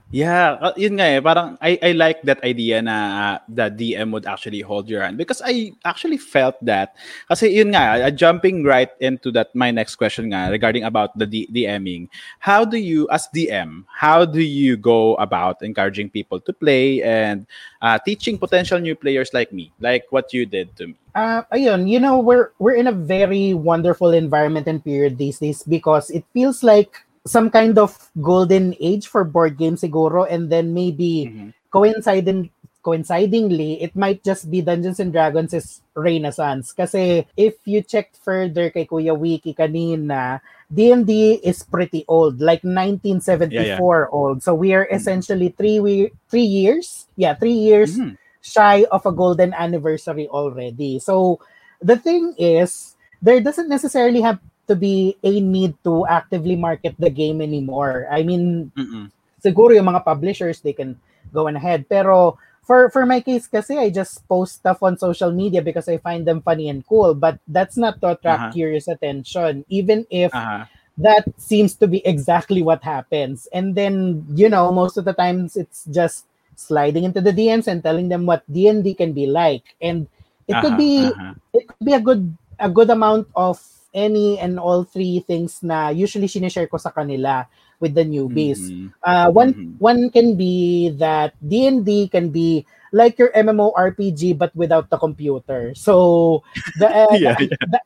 Yeah, 0.08 0.56
uh, 0.64 0.72
yun 0.80 0.96
nga 0.96 1.04
eh. 1.04 1.20
Parang 1.20 1.60
I, 1.60 1.76
I 1.84 1.92
like 1.92 2.24
that 2.24 2.40
idea 2.40 2.80
na 2.80 2.96
uh, 2.96 3.38
the 3.52 3.68
DM 3.68 4.16
would 4.16 4.26
actually 4.26 4.64
hold 4.64 4.88
your 4.88 5.04
hand 5.04 5.20
because 5.20 5.44
I 5.44 5.76
actually 5.84 6.16
felt 6.16 6.56
that. 6.64 6.96
Kasi 7.28 7.52
yun 7.52 7.76
nga, 7.76 8.08
uh, 8.08 8.12
jumping 8.12 8.64
right 8.64 8.88
into 9.04 9.36
that, 9.36 9.52
my 9.52 9.68
next 9.68 10.00
question 10.00 10.32
nga 10.32 10.48
regarding 10.48 10.88
about 10.88 11.12
the 11.20 11.28
D- 11.28 11.52
DMing. 11.52 12.08
How 12.40 12.64
do 12.64 12.80
you, 12.80 13.12
as 13.12 13.28
DM, 13.36 13.84
how 13.92 14.24
do 14.24 14.40
you 14.40 14.78
go 14.80 15.16
about 15.20 15.60
encouraging 15.60 16.10
people 16.10 16.40
to 16.40 16.54
play 16.56 17.04
and 17.04 17.44
uh, 17.82 18.00
teaching 18.00 18.40
potential 18.40 18.80
new 18.80 18.96
players 18.96 19.36
like 19.36 19.52
me, 19.52 19.74
like 19.82 20.08
what 20.10 20.32
you 20.32 20.46
did 20.46 20.72
to 20.80 20.88
me? 20.88 20.96
Uh, 21.16 21.44
ayun, 21.52 21.90
you 21.90 22.00
know, 22.00 22.20
we're 22.20 22.56
we're 22.64 22.80
in 22.80 22.88
a 22.88 22.96
very 22.96 23.52
wonderful 23.54 24.16
environment 24.16 24.72
and 24.72 24.80
period 24.86 25.18
these 25.18 25.40
days 25.40 25.64
because 25.68 26.08
it 26.12 26.24
feels 26.32 26.64
like 26.64 27.04
some 27.28 27.52
kind 27.52 27.78
of 27.78 27.94
golden 28.22 28.74
age 28.80 29.08
for 29.08 29.24
board 29.24 29.58
games 29.58 29.82
siguro 29.84 30.26
and 30.30 30.50
then 30.50 30.74
maybe 30.74 31.28
mm-hmm. 31.30 31.50
coinciding 31.70 32.50
coincidingly 32.88 33.84
it 33.84 33.92
might 34.00 34.24
just 34.24 34.50
be 34.50 34.64
Dungeons 34.64 35.04
and 35.04 35.12
Dragons' 35.12 35.54
is 35.54 35.84
renaissance 35.92 36.72
kasi 36.72 37.28
if 37.36 37.60
you 37.68 37.84
checked 37.84 38.16
further 38.24 38.72
kay 38.72 38.88
Kuya 38.88 39.12
Wiki 39.12 39.52
kanina 39.52 40.40
D&D 40.72 41.44
is 41.44 41.68
pretty 41.68 42.08
old 42.08 42.40
like 42.40 42.64
1974 42.64 43.52
yeah, 43.52 43.76
yeah. 43.76 44.08
old 44.08 44.40
so 44.40 44.56
we 44.56 44.72
are 44.72 44.88
mm-hmm. 44.88 44.96
essentially 44.96 45.52
3 45.52 45.84
we 45.84 45.94
3 46.32 46.40
years 46.40 47.12
yeah 47.20 47.36
3 47.36 47.52
years 47.52 48.00
mm-hmm. 48.00 48.16
shy 48.40 48.88
of 48.88 49.04
a 49.04 49.12
golden 49.12 49.52
anniversary 49.52 50.32
already 50.32 50.96
so 51.00 51.44
the 51.84 52.00
thing 52.00 52.32
is 52.40 52.96
there 53.22 53.44
doesn't 53.44 53.68
necessarily 53.68 54.22
have 54.22 54.40
to 54.68 54.76
be 54.76 55.18
a 55.24 55.40
need 55.40 55.76
to 55.84 56.06
actively 56.08 56.56
market 56.56 56.96
the 57.00 57.10
game 57.10 57.42
anymore. 57.42 58.08
I 58.12 58.24
mean, 58.24 58.72
Mm-mm. 58.76 59.12
siguro 59.44 59.74
yung 59.74 59.88
mga 59.88 60.06
publishers, 60.06 60.60
they 60.60 60.74
can 60.74 61.00
go 61.34 61.48
ahead. 61.48 61.88
Pero 61.90 62.38
for 62.68 62.92
for 62.92 63.08
my 63.08 63.24
case 63.24 63.48
kasi, 63.48 63.80
I 63.80 63.90
just 63.90 64.28
post 64.28 64.60
stuff 64.60 64.84
on 64.84 65.00
social 65.00 65.32
media 65.32 65.64
because 65.64 65.88
I 65.88 65.98
find 65.98 66.28
them 66.28 66.44
funny 66.44 66.68
and 66.68 66.86
cool. 66.86 67.16
But 67.16 67.40
that's 67.48 67.80
not 67.80 68.04
to 68.04 68.20
attract 68.20 68.52
uh-huh. 68.52 68.56
curious 68.56 68.88
attention, 68.92 69.64
even 69.72 70.06
if 70.12 70.36
uh-huh. 70.36 70.68
that 71.00 71.24
seems 71.40 71.80
to 71.80 71.88
be 71.88 72.04
exactly 72.06 72.62
what 72.62 72.84
happens. 72.84 73.48
And 73.56 73.74
then, 73.74 74.28
you 74.36 74.52
know, 74.52 74.72
most 74.76 74.98
of 75.00 75.06
the 75.06 75.16
times 75.16 75.56
it's 75.56 75.88
just 75.88 76.28
sliding 76.60 77.06
into 77.06 77.22
the 77.22 77.32
DMs 77.32 77.68
and 77.68 77.82
telling 77.82 78.10
them 78.10 78.26
what 78.26 78.44
D&D 78.52 78.96
can 78.96 79.14
be 79.14 79.28
like. 79.28 79.64
And 79.80 80.08
it 80.48 80.54
uh-huh. 80.54 80.62
could 80.62 80.78
be 80.78 81.08
uh-huh. 81.08 81.34
it 81.54 81.68
could 81.68 81.86
be 81.86 81.94
a 81.94 82.04
good 82.04 82.36
a 82.60 82.70
good 82.70 82.90
amount 82.90 83.32
of 83.36 83.64
any 83.98 84.38
and 84.38 84.62
all 84.62 84.86
three 84.86 85.26
things 85.26 85.66
na 85.66 85.90
usually 85.90 86.30
sinishare 86.30 86.70
ko 86.70 86.78
sa 86.78 86.94
kanila 86.94 87.50
with 87.82 87.98
the 87.98 88.06
newbies. 88.06 88.62
Mm-hmm. 88.62 88.94
Uh, 89.02 89.30
one 89.34 89.52
mm-hmm. 89.54 89.82
one 89.82 90.02
can 90.14 90.38
be 90.38 90.94
that 91.02 91.34
D&D 91.42 92.14
can 92.14 92.30
be 92.30 92.62
like 92.94 93.18
your 93.18 93.34
MMORPG 93.34 94.38
but 94.38 94.54
without 94.56 94.94
the 94.94 94.98
computer. 95.02 95.74
So 95.74 96.46
the, 96.78 96.88
uh, 97.10 97.18
yeah, 97.18 97.36
the, 97.36 97.50
yeah. 97.50 97.66
the 97.66 97.80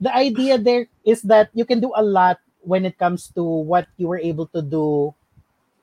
the 0.00 0.12
idea 0.14 0.56
there 0.56 0.86
is 1.04 1.22
that 1.26 1.50
you 1.52 1.66
can 1.66 1.82
do 1.82 1.90
a 1.94 2.02
lot 2.02 2.38
when 2.62 2.86
it 2.86 2.96
comes 2.96 3.28
to 3.34 3.42
what 3.42 3.90
you 3.98 4.06
were 4.06 4.22
able 4.22 4.46
to 4.54 4.62
do 4.62 5.14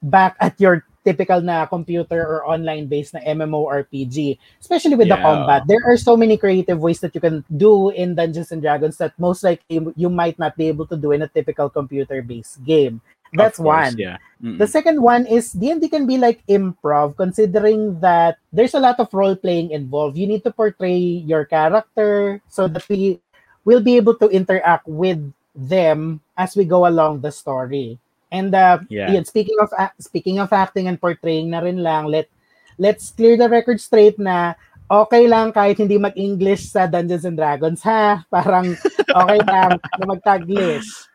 back 0.01 0.35
at 0.39 0.59
your 0.59 0.85
typical 1.07 1.39
na 1.39 1.63
computer 1.63 2.19
or 2.19 2.43
online 2.43 2.91
based 2.91 3.15
na 3.15 3.23
MMORPG, 3.23 4.35
especially 4.59 4.99
with 4.99 5.07
the 5.07 5.15
combat. 5.15 5.63
There 5.63 5.79
are 5.87 5.95
so 5.95 6.19
many 6.19 6.35
creative 6.35 6.83
ways 6.83 6.99
that 6.99 7.15
you 7.15 7.23
can 7.23 7.47
do 7.47 7.95
in 7.95 8.19
Dungeons 8.19 8.51
and 8.51 8.59
Dragons 8.59 8.99
that 8.99 9.15
most 9.15 9.39
likely 9.47 9.79
you 9.95 10.11
might 10.11 10.35
not 10.35 10.59
be 10.59 10.67
able 10.67 10.83
to 10.91 10.99
do 10.99 11.15
in 11.15 11.23
a 11.23 11.31
typical 11.31 11.71
computer 11.71 12.19
based 12.19 12.59
game. 12.67 12.99
That's 13.31 13.59
course, 13.59 13.91
one. 13.91 13.93
Yeah. 13.95 14.17
Mm-mm. 14.43 14.59
The 14.59 14.67
second 14.67 15.01
one 15.01 15.27
is 15.27 15.51
D&D 15.51 15.87
can 15.89 16.07
be 16.07 16.17
like 16.19 16.43
improv 16.47 17.15
considering 17.15 17.99
that 17.99 18.39
there's 18.51 18.75
a 18.75 18.79
lot 18.79 18.99
of 18.99 19.11
role 19.11 19.35
playing 19.35 19.71
involved. 19.71 20.15
You 20.15 20.27
need 20.27 20.43
to 20.43 20.51
portray 20.51 20.95
your 21.23 21.43
character 21.43 22.39
so 22.47 22.67
that 22.67 22.87
we 22.87 23.19
will 23.65 23.83
be 23.83 23.95
able 23.95 24.15
to 24.23 24.27
interact 24.31 24.87
with 24.87 25.19
them 25.55 26.21
as 26.37 26.55
we 26.55 26.63
go 26.63 26.87
along 26.87 27.19
the 27.19 27.31
story. 27.31 27.99
And 28.31 28.51
uh, 28.51 28.83
Yeah. 28.91 29.15
yun, 29.15 29.23
speaking 29.23 29.55
of 29.63 29.71
ac- 29.77 29.99
speaking 30.03 30.37
of 30.39 30.51
acting 30.51 30.91
and 30.91 30.99
portraying 30.99 31.51
na 31.51 31.63
rin 31.63 31.79
lang, 31.79 32.11
let 32.11 32.27
let's 32.75 33.15
clear 33.15 33.39
the 33.39 33.47
record 33.47 33.79
straight 33.79 34.19
na 34.19 34.53
okay 34.87 35.27
lang 35.27 35.51
kahit 35.51 35.79
hindi 35.79 35.99
mag-English 35.99 36.71
sa 36.71 36.87
Dungeons 36.87 37.27
and 37.27 37.39
Dragons 37.39 37.83
ha. 37.83 38.23
Parang 38.33 38.75
okay 39.07 39.39
lang 39.43 39.79
na 39.79 40.05
mag-Taglish. 40.05 41.07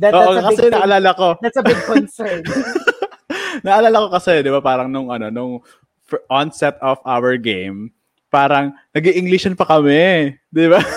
That, 0.00 0.16
Oo, 0.16 0.32
that's, 0.32 0.40
a 0.40 0.44
kasi 0.48 0.62
big, 0.64 0.72
naalala 0.72 1.10
ko, 1.12 1.28
that's 1.44 1.60
a 1.60 1.66
big 1.66 1.80
concern. 1.84 2.40
naalala 3.66 4.06
ko 4.06 4.08
kasi, 4.16 4.40
di 4.40 4.48
ba, 4.48 4.64
parang 4.64 4.88
nung, 4.88 5.12
ano, 5.12 5.28
nung 5.28 5.60
onset 6.32 6.80
of 6.80 6.96
our 7.04 7.36
game, 7.36 7.92
parang 8.32 8.72
nag 8.96 9.04
englishan 9.04 9.52
pa 9.52 9.68
kami. 9.68 10.40
Di 10.48 10.66
ba? 10.72 10.80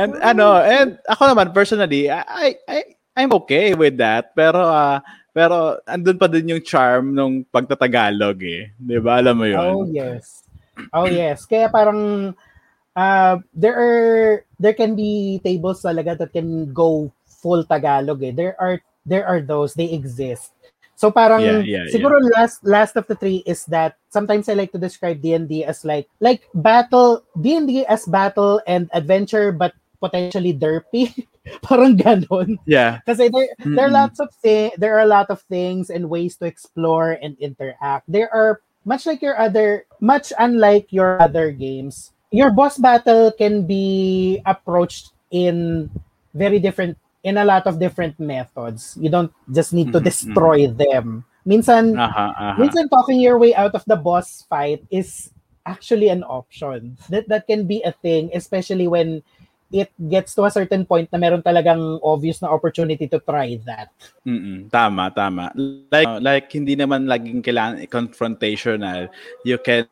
and 0.00 0.16
ano, 0.24 0.56
and 0.64 0.96
ako 1.04 1.28
naman 1.28 1.52
personally, 1.52 2.08
I, 2.08 2.56
I, 2.64 2.96
I'm 3.16 3.32
okay 3.44 3.74
with 3.74 3.98
that. 3.98 4.34
Pero, 4.34 4.62
ah, 4.62 5.02
pero 5.30 5.78
andun 5.86 6.18
pa 6.18 6.26
din 6.26 6.56
yung 6.56 6.64
charm 6.64 7.14
nung 7.14 7.46
pagtatagalog 7.48 8.38
eh. 8.42 8.74
Di 8.74 8.98
ba? 8.98 9.22
Alam 9.22 9.34
mo 9.38 9.46
yun? 9.46 9.58
Oh 9.62 9.82
yes. 9.86 10.42
Oh 10.90 11.06
yes. 11.06 11.46
Kaya 11.46 11.70
parang 11.70 12.32
uh, 12.96 13.34
there 13.54 13.76
are 13.76 14.44
there 14.58 14.74
can 14.74 14.98
be 14.98 15.38
tables 15.42 15.82
talaga 15.82 16.18
that 16.18 16.34
can 16.34 16.72
go 16.74 17.10
full 17.26 17.62
Tagalog 17.64 18.22
eh. 18.26 18.34
There 18.34 18.54
are 18.58 18.82
there 19.06 19.26
are 19.26 19.40
those 19.40 19.74
they 19.74 19.90
exist. 19.90 20.52
So 21.00 21.08
parang 21.08 21.40
Yeah, 21.40 21.64
yeah, 21.64 21.84
siguro 21.88 22.20
last 22.36 22.60
last 22.60 22.92
of 22.92 23.08
the 23.08 23.16
three 23.16 23.40
is 23.48 23.64
that 23.72 23.96
sometimes 24.12 24.52
I 24.52 24.54
like 24.58 24.68
to 24.76 24.82
describe 24.82 25.24
D&D 25.24 25.64
as 25.64 25.80
like 25.80 26.12
like 26.20 26.44
battle 26.52 27.24
D&D 27.40 27.88
as 27.88 28.04
battle 28.04 28.60
and 28.68 28.92
adventure 28.92 29.48
but 29.48 29.72
potentially 29.96 30.52
derpy. 30.52 31.24
parang 31.62 31.96
ganon. 31.96 32.58
Yeah. 32.66 33.00
Kasi 33.06 33.28
there, 33.28 33.48
there 33.64 33.86
are 33.86 33.92
lots 33.92 34.20
of 34.20 34.28
thi- 34.42 34.72
there 34.76 34.96
are 34.96 35.04
a 35.04 35.10
lot 35.10 35.30
of 35.30 35.42
things 35.50 35.90
and 35.90 36.10
ways 36.10 36.36
to 36.38 36.46
explore 36.46 37.18
and 37.22 37.36
interact. 37.38 38.04
There 38.08 38.32
are 38.32 38.60
much 38.84 39.06
like 39.06 39.22
your 39.22 39.38
other 39.38 39.86
much 40.00 40.32
unlike 40.38 40.92
your 40.92 41.20
other 41.20 41.52
games. 41.52 42.12
Your 42.30 42.50
boss 42.50 42.78
battle 42.78 43.32
can 43.32 43.66
be 43.66 44.40
approached 44.46 45.12
in 45.30 45.90
very 46.34 46.58
different 46.58 46.96
in 47.22 47.36
a 47.36 47.44
lot 47.44 47.66
of 47.66 47.78
different 47.78 48.18
methods. 48.18 48.96
You 49.00 49.10
don't 49.10 49.32
just 49.52 49.72
need 49.72 49.92
to 49.92 50.00
destroy 50.00 50.66
them. 50.68 51.24
Minsan 51.46 51.96
Aha, 51.98 52.34
aha. 52.36 52.56
minsan 52.60 52.88
talking 52.88 53.20
your 53.20 53.38
way 53.38 53.54
out 53.54 53.74
of 53.74 53.84
the 53.86 53.96
boss 53.96 54.44
fight 54.48 54.84
is 54.90 55.32
actually 55.66 56.08
an 56.08 56.22
option. 56.24 56.96
That 57.08 57.28
that 57.28 57.46
can 57.46 57.66
be 57.66 57.82
a 57.82 57.92
thing 57.92 58.30
especially 58.32 58.88
when 58.88 59.22
it 59.70 59.90
gets 60.10 60.34
to 60.34 60.42
a 60.44 60.50
certain 60.50 60.82
point 60.82 61.06
na 61.14 61.18
meron 61.18 61.42
talagang 61.42 61.98
obvious 62.02 62.42
na 62.42 62.50
opportunity 62.50 63.06
to 63.06 63.22
try 63.22 63.54
that. 63.62 63.94
Mm-mm, 64.26 64.66
tama, 64.70 65.10
tama. 65.14 65.54
Like, 65.90 66.10
uh, 66.10 66.18
like 66.18 66.50
hindi 66.50 66.74
naman 66.74 67.06
laging 67.06 67.42
kailangan 67.42 67.86
confrontational. 67.86 69.08
You 69.46 69.58
can 69.62 69.86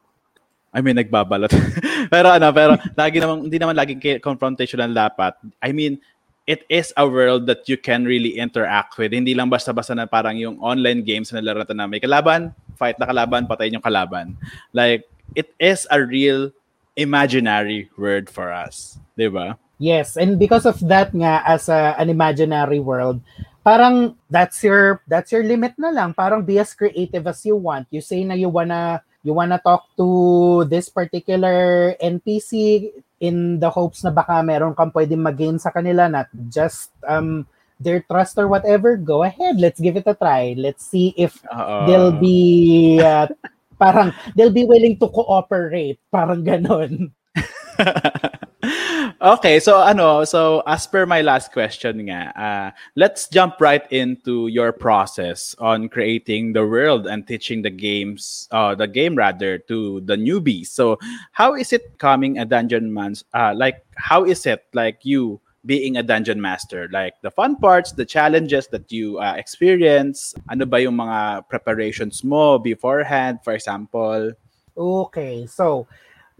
I 0.69 0.85
mean, 0.85 1.01
nagbabalot. 1.01 1.49
pero 2.13 2.29
ano, 2.29 2.53
pero 2.53 2.77
lagi 2.93 3.17
naman, 3.19 3.49
hindi 3.49 3.57
naman 3.57 3.75
laging 3.75 4.21
confrontational 4.21 4.93
dapat. 4.93 5.33
I 5.65 5.73
mean, 5.73 5.97
it 6.45 6.65
is 6.69 6.93
a 6.97 7.09
world 7.09 7.49
that 7.49 7.65
you 7.69 7.81
can 7.81 8.05
really 8.05 8.37
interact 8.37 9.01
with. 9.01 9.17
Hindi 9.17 9.33
lang 9.33 9.49
basta-basta 9.49 9.97
na 9.97 10.05
parang 10.05 10.37
yung 10.37 10.61
online 10.61 11.01
games 11.05 11.33
na 11.33 11.41
laro 11.41 11.65
natin 11.65 11.77
na 11.81 11.89
may 11.89 12.01
kalaban, 12.01 12.53
fight 12.77 13.01
na 13.01 13.09
kalaban, 13.09 13.49
patayin 13.49 13.81
yung 13.81 13.85
kalaban. 13.85 14.37
Like, 14.77 15.09
it 15.33 15.53
is 15.57 15.89
a 15.89 16.01
real 16.01 16.53
imaginary 16.97 17.89
world 17.97 18.29
for 18.29 18.53
us. 18.53 19.01
Di 19.17 19.29
ba? 19.29 19.57
Yes, 19.79 20.19
and 20.19 20.43
because 20.43 20.67
of 20.67 20.83
that 20.91 21.15
nga 21.15 21.43
as 21.47 21.71
a, 21.71 21.95
an 21.95 22.11
imaginary 22.11 22.83
world, 22.83 23.23
parang 23.63 24.19
that's 24.27 24.59
your 24.67 25.07
that's 25.07 25.31
your 25.31 25.47
limit 25.47 25.79
na 25.79 25.95
lang. 25.95 26.19
Parang 26.19 26.43
be 26.43 26.59
as 26.59 26.75
creative 26.75 27.31
as 27.31 27.47
you 27.47 27.55
want. 27.55 27.87
You 27.95 28.03
say 28.03 28.27
na 28.27 28.35
you 28.35 28.51
wanna 28.51 29.07
you 29.23 29.31
wanna 29.39 29.63
talk 29.63 29.87
to 29.95 30.67
this 30.67 30.91
particular 30.91 31.95
NPC 32.03 32.91
in 33.23 33.63
the 33.63 33.71
hopes 33.71 34.03
na 34.03 34.11
baka 34.11 34.43
meron 34.43 34.75
kang 34.75 34.91
pwedeng 34.91 35.23
mag-gain 35.23 35.59
sa 35.63 35.71
kanila 35.71 36.11
not 36.11 36.27
just 36.51 36.91
um 37.07 37.47
their 37.79 38.03
trust 38.03 38.35
or 38.35 38.51
whatever. 38.51 38.99
Go 38.99 39.23
ahead, 39.23 39.63
let's 39.63 39.79
give 39.79 39.95
it 39.95 40.11
a 40.11 40.15
try. 40.19 40.59
Let's 40.59 40.83
see 40.83 41.15
if 41.15 41.39
Oo. 41.55 41.87
they'll 41.87 42.19
be 42.19 42.99
uh, 42.99 43.31
parang 43.79 44.11
they'll 44.35 44.55
be 44.55 44.67
willing 44.67 44.99
to 44.99 45.07
cooperate. 45.07 46.03
Parang 46.11 46.43
ganon. 46.43 47.15
okay, 49.21 49.61
so 49.61 49.83
ano, 49.83 50.25
so 50.25 50.63
as 50.67 50.87
per 50.87 51.07
my 51.07 51.21
last 51.21 51.53
question 51.53 52.07
nga, 52.07 52.33
uh, 52.37 52.71
let's 52.97 53.29
jump 53.29 53.61
right 53.61 53.85
into 53.93 54.49
your 54.49 54.73
process 54.73 55.55
on 55.59 55.89
creating 55.89 56.53
the 56.53 56.67
world 56.67 57.07
and 57.07 57.27
teaching 57.27 57.63
the 57.63 57.71
games, 57.71 58.49
uh, 58.51 58.75
the 58.75 58.87
game 58.87 59.15
rather, 59.15 59.59
to 59.59 60.01
the 60.03 60.17
newbies. 60.17 60.69
So, 60.69 60.99
how 61.33 61.55
is 61.55 61.73
it 61.73 61.99
coming 61.99 62.39
a 62.39 62.45
dungeon 62.45 62.93
man? 62.93 63.15
Uh, 63.35 63.55
like, 63.57 63.85
how 63.97 64.25
is 64.25 64.47
it 64.47 64.65
like 64.75 65.01
you 65.03 65.41
being 65.67 65.97
a 65.97 66.03
dungeon 66.03 66.41
master? 66.41 66.89
Like 66.93 67.15
the 67.23 67.31
fun 67.31 67.57
parts, 67.57 67.93
the 67.93 68.07
challenges 68.07 68.69
that 68.69 68.91
you 68.93 69.19
uh, 69.19 69.35
experience. 69.35 70.35
Ano 70.49 70.67
ba 70.67 70.81
yung 70.81 70.97
mga 70.97 71.49
preparations 71.49 72.23
mo 72.23 72.59
beforehand, 72.59 73.41
for 73.43 73.55
example? 73.55 74.33
Okay, 74.79 75.47
so 75.47 75.89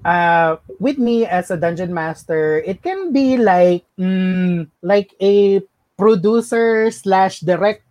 uh, 0.05 0.57
with 0.79 0.99
me 0.99 1.27
as 1.27 1.51
a 1.51 1.57
dungeon 1.57 1.93
master, 1.93 2.59
it 2.61 2.83
can 2.83 3.13
be 3.13 3.37
like 3.37 3.85
mm, 3.99 4.69
like 4.83 5.15
a 5.21 5.63
producer 5.97 6.91
slash 6.91 7.41
director 7.41 7.88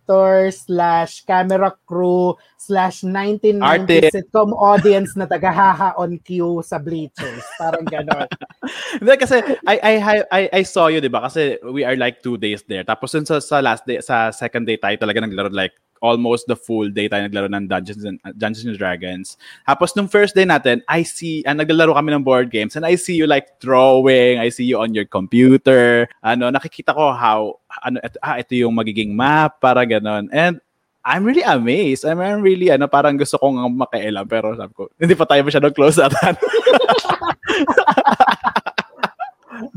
slash 0.50 1.24
camera 1.28 1.72
crew 1.84 2.34
slash 2.56 3.00
1990 3.00 3.64
Artist. 3.64 4.12
sitcom 4.12 4.52
audience 4.56 5.16
na 5.16 5.24
tagahaha 5.24 5.96
on 5.96 6.16
cue 6.20 6.60
sa 6.64 6.76
bleachers. 6.76 7.44
Parang 7.56 7.84
ganon. 7.88 8.28
Hindi 9.00 9.14
kasi 9.16 9.40
I 9.64 9.76
I 9.80 9.94
I 10.28 10.42
I 10.60 10.62
saw 10.64 10.92
you 10.92 11.00
'di 11.00 11.12
ba 11.12 11.24
kasi 11.24 11.56
we 11.68 11.84
are 11.84 11.96
like 11.96 12.20
two 12.20 12.36
days 12.36 12.64
there. 12.68 12.84
Tapos 12.84 13.12
sa, 13.12 13.40
sa 13.40 13.60
last 13.64 13.88
day 13.88 14.00
sa 14.04 14.32
second 14.32 14.68
day 14.68 14.76
tayo 14.76 14.96
talaga 15.00 15.24
naglaro 15.24 15.48
like 15.52 15.76
almost 16.00 16.46
the 16.46 16.56
full 16.56 16.90
day 16.90 17.10
tayo 17.10 17.26
naglaro 17.26 17.50
ng 17.50 17.66
Dungeons 17.66 18.04
and 18.06 18.18
Dungeons 18.38 18.66
and 18.66 18.78
Dragons. 18.78 19.36
Tapos 19.66 19.94
nung 19.94 20.10
first 20.10 20.34
day 20.34 20.46
natin, 20.46 20.82
I 20.86 21.02
see 21.02 21.42
ah, 21.46 21.54
naglalaro 21.54 21.94
kami 21.94 22.14
ng 22.14 22.24
board 22.24 22.50
games 22.50 22.78
and 22.78 22.86
I 22.86 22.94
see 22.94 23.14
you 23.14 23.26
like 23.26 23.58
drawing, 23.58 24.38
I 24.38 24.48
see 24.48 24.66
you 24.66 24.78
on 24.78 24.94
your 24.94 25.06
computer. 25.06 26.06
Ano, 26.22 26.50
nakikita 26.50 26.94
ko 26.94 27.14
how 27.14 27.58
ano 27.84 28.00
ito, 28.02 28.16
ah, 28.22 28.38
ito 28.40 28.52
yung 28.56 28.74
magiging 28.74 29.12
map 29.14 29.60
para 29.60 29.84
ganon. 29.98 30.30
And 30.30 30.62
I'm 31.02 31.24
really 31.24 31.42
amazed. 31.42 32.04
I'm 32.04 32.20
I'm 32.20 32.42
really 32.44 32.70
ano 32.70 32.86
parang 32.86 33.16
gusto 33.16 33.38
kong 33.40 33.58
makialam 33.74 34.28
pero 34.28 34.52
sabi 34.54 34.72
ko 34.76 34.92
hindi 35.00 35.16
pa 35.16 35.24
tayo 35.26 35.42
masyadong 35.42 35.74
close 35.74 35.98
atan. 35.98 36.36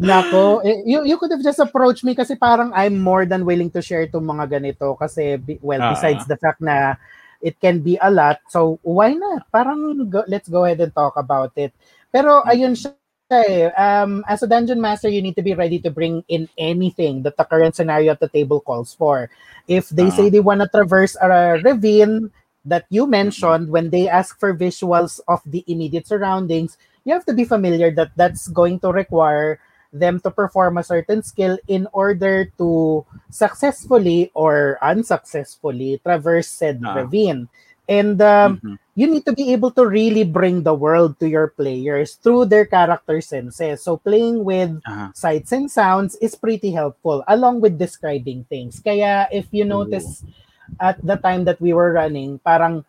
Nako, 0.02 0.62
eh, 0.66 0.82
you, 0.86 1.06
you 1.06 1.18
could 1.18 1.32
have 1.32 1.42
just 1.42 1.58
approached 1.58 2.04
me 2.04 2.14
kasi 2.14 2.36
parang 2.36 2.70
I'm 2.74 3.02
more 3.02 3.26
than 3.26 3.46
willing 3.46 3.70
to 3.74 3.82
share 3.82 4.06
itong 4.06 4.26
mga 4.26 4.62
ganito 4.62 4.98
kasi, 4.98 5.42
well, 5.62 5.82
Ah. 5.82 5.94
besides 5.94 6.26
the 6.30 6.38
fact 6.38 6.62
na 6.62 6.98
it 7.42 7.58
can 7.58 7.82
be 7.82 7.98
a 8.02 8.10
lot, 8.10 8.38
so 8.50 8.78
why 8.86 9.14
not? 9.14 9.50
Parang 9.50 9.82
go, 10.10 10.22
let's 10.30 10.50
go 10.50 10.66
ahead 10.66 10.82
and 10.82 10.94
talk 10.94 11.18
about 11.18 11.54
it. 11.58 11.74
Pero 12.14 12.46
ayun 12.46 12.78
siya 12.78 12.94
eh, 13.32 13.72
um, 13.78 14.24
as 14.28 14.44
a 14.44 14.48
dungeon 14.48 14.82
master, 14.82 15.10
you 15.10 15.22
need 15.22 15.36
to 15.36 15.42
be 15.42 15.54
ready 15.56 15.80
to 15.80 15.90
bring 15.92 16.24
in 16.28 16.50
anything 16.58 17.24
that 17.24 17.38
the 17.38 17.46
current 17.46 17.76
scenario 17.76 18.12
at 18.12 18.20
the 18.20 18.30
table 18.30 18.60
calls 18.60 18.94
for. 18.94 19.30
If 19.68 19.90
they 19.90 20.10
Ah. 20.12 20.16
say 20.16 20.30
they 20.30 20.40
want 20.44 20.62
to 20.62 20.68
traverse 20.70 21.16
a 21.22 21.60
ravine 21.64 22.32
that 22.66 22.86
you 22.90 23.08
mentioned, 23.08 23.70
when 23.70 23.90
they 23.90 24.08
ask 24.08 24.40
for 24.40 24.54
visuals 24.54 25.20
of 25.28 25.42
the 25.46 25.64
immediate 25.68 26.08
surroundings, 26.08 26.78
you 27.06 27.14
have 27.14 27.26
to 27.26 27.34
be 27.34 27.46
familiar 27.46 27.90
that 27.92 28.12
that's 28.16 28.48
going 28.48 28.80
to 28.82 28.92
require 28.92 29.60
them 29.94 30.20
to 30.22 30.32
perform 30.32 30.78
a 30.78 30.84
certain 30.84 31.22
skill 31.24 31.58
in 31.68 31.88
order 31.92 32.46
to 32.58 33.04
successfully 33.30 34.32
or 34.34 34.78
unsuccessfully 34.82 36.00
traverse 36.04 36.48
said 36.48 36.80
Ah. 36.84 36.96
ravine. 36.96 37.50
And 37.90 38.22
um, 38.22 38.58
mm-hmm. 38.58 38.76
you 38.96 39.08
need 39.08 39.26
to 39.26 39.34
be 39.34 39.52
able 39.54 39.72
to 39.72 39.86
really 39.86 40.24
bring 40.24 40.64
the 40.64 40.74
world 40.74 41.20
to 41.20 41.28
your 41.28 41.50
players 41.50 42.16
through 42.16 42.46
their 42.46 42.66
character 42.66 43.22
senses. 43.22 43.84
So 43.84 43.98
playing 43.98 44.44
with 44.44 44.80
uh-huh. 44.86 45.12
sights 45.14 45.52
and 45.52 45.70
sounds 45.70 46.16
is 46.18 46.36
pretty 46.36 46.72
helpful 46.72 47.24
along 47.28 47.62
with 47.62 47.80
describing 47.80 48.46
things. 48.46 48.80
Kaya 48.80 49.28
if 49.32 49.48
you 49.52 49.66
notice 49.66 50.24
Ooh. 50.24 50.80
at 50.80 51.00
the 51.06 51.18
time 51.18 51.46
that 51.46 51.60
we 51.60 51.74
were 51.74 51.94
running, 51.94 52.40
parang 52.40 52.86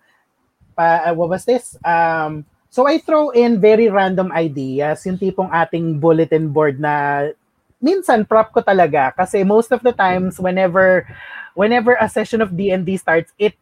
pa, 0.77 1.11
uh, 1.11 1.15
what 1.15 1.29
was 1.31 1.45
this? 1.45 1.77
Um, 1.85 2.45
so 2.73 2.89
I 2.89 2.99
throw 2.99 3.31
in 3.31 3.61
very 3.61 3.89
random 3.93 4.33
ideas, 4.33 5.05
yung 5.05 5.19
tipong 5.21 5.53
ating 5.53 6.01
bulletin 6.01 6.49
board 6.49 6.81
na 6.81 7.29
minsan 7.83 8.25
prop 8.25 8.55
ko 8.55 8.63
talaga 8.63 9.13
kasi 9.13 9.45
most 9.45 9.75
of 9.75 9.83
the 9.83 9.93
times 9.93 10.39
whenever 10.39 11.05
whenever 11.53 11.99
a 12.01 12.09
session 12.09 12.41
of 12.41 12.57
D&D 12.57 12.97
starts, 12.97 13.35
it 13.37 13.53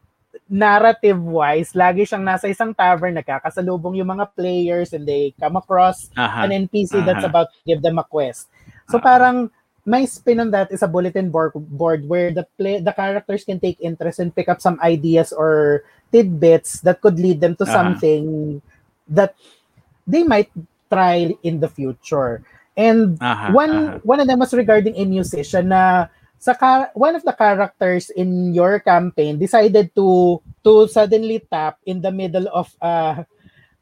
narrative 0.50 1.18
wise, 1.18 1.74
lagi 1.74 2.06
siyang 2.06 2.26
nasa 2.26 2.46
isang 2.50 2.74
tavern 2.74 3.14
nagkakasalubong 3.18 3.98
yung 3.98 4.10
mga 4.10 4.30
players 4.34 4.94
and 4.94 5.06
they 5.06 5.34
come 5.38 5.58
across 5.58 6.10
uh-huh. 6.14 6.46
an 6.46 6.66
NPC 6.66 6.98
uh-huh. 6.98 7.06
that's 7.06 7.26
about 7.26 7.50
to 7.50 7.58
give 7.66 7.82
them 7.82 7.98
a 7.98 8.06
quest. 8.06 8.50
So 8.90 8.98
uh-huh. 8.98 9.06
parang 9.06 9.36
my 9.86 10.04
spin 10.04 10.40
on 10.40 10.50
that 10.50 10.70
is 10.70 10.82
a 10.82 10.90
bulletin 10.90 11.30
board 11.30 11.54
board 11.54 12.06
where 12.06 12.30
the 12.30 12.46
play 12.58 12.78
the 12.78 12.92
characters 12.92 13.42
can 13.42 13.58
take 13.58 13.80
interest 13.80 14.20
and 14.20 14.34
pick 14.34 14.46
up 14.46 14.60
some 14.60 14.78
ideas 14.84 15.32
or 15.32 15.82
tidbits 16.12 16.84
that 16.84 17.00
could 17.00 17.18
lead 17.18 17.40
them 17.40 17.56
to 17.56 17.64
uh-huh. 17.64 17.74
something 17.74 18.60
that 19.08 19.34
they 20.06 20.22
might 20.22 20.50
try 20.90 21.30
in 21.42 21.62
the 21.62 21.70
future. 21.70 22.42
And 22.76 23.18
uh-huh, 23.18 23.50
one 23.54 23.70
uh-huh. 23.70 23.98
one 24.06 24.20
of 24.20 24.26
them 24.26 24.38
was 24.38 24.54
regarding 24.54 24.94
a 24.94 25.04
musician 25.06 25.70
na 25.74 26.10
sa 26.40 26.56
ka- 26.56 26.88
one 26.96 27.12
of 27.12 27.22
the 27.22 27.36
characters 27.36 28.08
in 28.08 28.56
your 28.56 28.80
campaign 28.80 29.36
decided 29.36 29.92
to 29.92 30.40
to 30.64 30.88
suddenly 30.88 31.36
tap 31.44 31.76
in 31.84 32.00
the 32.00 32.08
middle 32.08 32.48
of 32.48 32.72
uh 32.80 33.20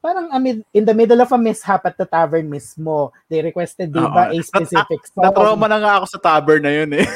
parang 0.03 0.31
amid, 0.35 0.66
in 0.75 0.85
the 0.85 0.94
middle 0.94 1.23
of 1.23 1.31
a 1.31 1.38
mishap 1.38 1.87
at 1.87 1.94
the 1.99 2.07
tavern 2.07 2.51
mismo. 2.51 3.11
They 3.31 3.42
requested 3.42 3.94
di 3.94 4.03
ba 4.03 4.31
a 4.31 4.38
specific 4.42 5.07
song. 5.11 5.31
Na-trauma 5.31 5.66
na 5.71 5.79
nga 5.79 6.03
ako 6.03 6.07
sa 6.07 6.18
tavern 6.18 6.62
na 6.66 6.71
yun 6.75 6.99
eh. 6.99 7.07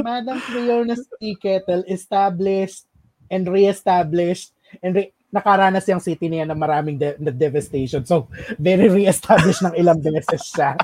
Madam 0.00 0.40
Creona's 0.48 1.04
Tea 1.20 1.36
Kettle 1.36 1.84
established 1.88 2.88
and 3.28 3.44
re-established 3.48 4.52
and 4.80 4.96
re- 4.96 5.12
nakaranas 5.30 5.86
yung 5.86 6.02
city 6.02 6.26
niya 6.26 6.46
ng 6.46 6.58
maraming 6.58 6.98
de- 6.98 7.18
na 7.22 7.30
devastation. 7.30 8.02
So, 8.02 8.26
very 8.58 8.90
re-established 8.90 9.62
ng 9.62 9.78
ilang 9.78 10.02
beses 10.02 10.42
siya. 10.50 10.74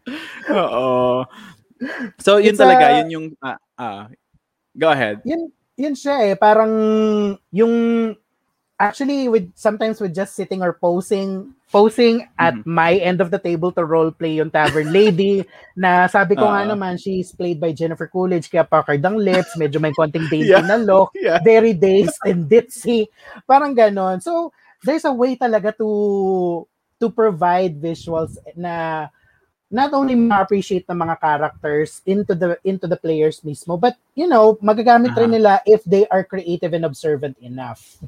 Oo. 0.60 1.24
So, 2.20 2.40
yun 2.40 2.56
It's 2.56 2.60
talaga, 2.60 2.84
a, 2.88 2.92
yun 3.00 3.08
yung, 3.12 3.26
uh, 3.40 3.60
uh, 3.76 4.04
go 4.76 4.88
ahead. 4.92 5.20
Yun, 5.24 5.52
yun 5.76 5.94
siya 5.96 6.32
eh, 6.32 6.34
parang 6.36 6.72
yung, 7.52 7.74
actually, 8.80 9.28
with 9.28 9.52
sometimes 9.54 10.00
with 10.00 10.16
just 10.16 10.34
sitting 10.34 10.64
or 10.64 10.72
posing, 10.72 11.52
posing 11.70 12.26
at 12.38 12.54
mm-hmm. 12.54 12.74
my 12.74 12.96
end 12.98 13.20
of 13.20 13.30
the 13.30 13.38
table 13.38 13.70
to 13.70 13.84
role 13.84 14.10
play 14.10 14.42
yung 14.42 14.50
tavern 14.50 14.90
lady 14.90 15.46
na 15.78 16.10
sabi 16.10 16.34
ko 16.34 16.42
uh, 16.42 16.50
nga 16.50 16.74
naman 16.74 16.98
she's 16.98 17.30
played 17.30 17.62
by 17.62 17.70
Jennifer 17.70 18.10
Coolidge 18.10 18.50
kaya 18.50 18.66
puckered 18.66 19.06
ang 19.06 19.14
lips 19.14 19.54
medyo 19.54 19.78
may 19.78 19.94
konting 19.94 20.26
dainty 20.26 20.50
yeah. 20.50 20.66
na 20.66 20.74
look 20.74 21.14
yeah. 21.14 21.38
very 21.46 21.70
dazed 21.70 22.18
and 22.26 22.50
ditzy 22.50 23.06
parang 23.46 23.70
ganon 23.70 24.18
so 24.18 24.50
there's 24.82 25.06
a 25.06 25.14
way 25.14 25.38
talaga 25.38 25.70
to 25.70 26.66
to 26.98 27.06
provide 27.06 27.78
visuals 27.78 28.34
na 28.58 29.06
not 29.70 29.94
only 29.94 30.18
ma-appreciate 30.18 30.90
ng 30.90 30.98
mga 30.98 31.22
characters 31.22 32.02
into 32.02 32.34
the 32.34 32.58
into 32.66 32.90
the 32.90 32.98
players 32.98 33.46
mismo 33.46 33.78
but 33.78 33.94
you 34.18 34.26
know 34.26 34.58
magagamit 34.58 35.14
uh-huh. 35.14 35.22
rin 35.22 35.38
nila 35.38 35.62
if 35.62 35.86
they 35.86 36.02
are 36.10 36.26
creative 36.26 36.74
and 36.74 36.82
observant 36.82 37.38
enough 37.38 38.02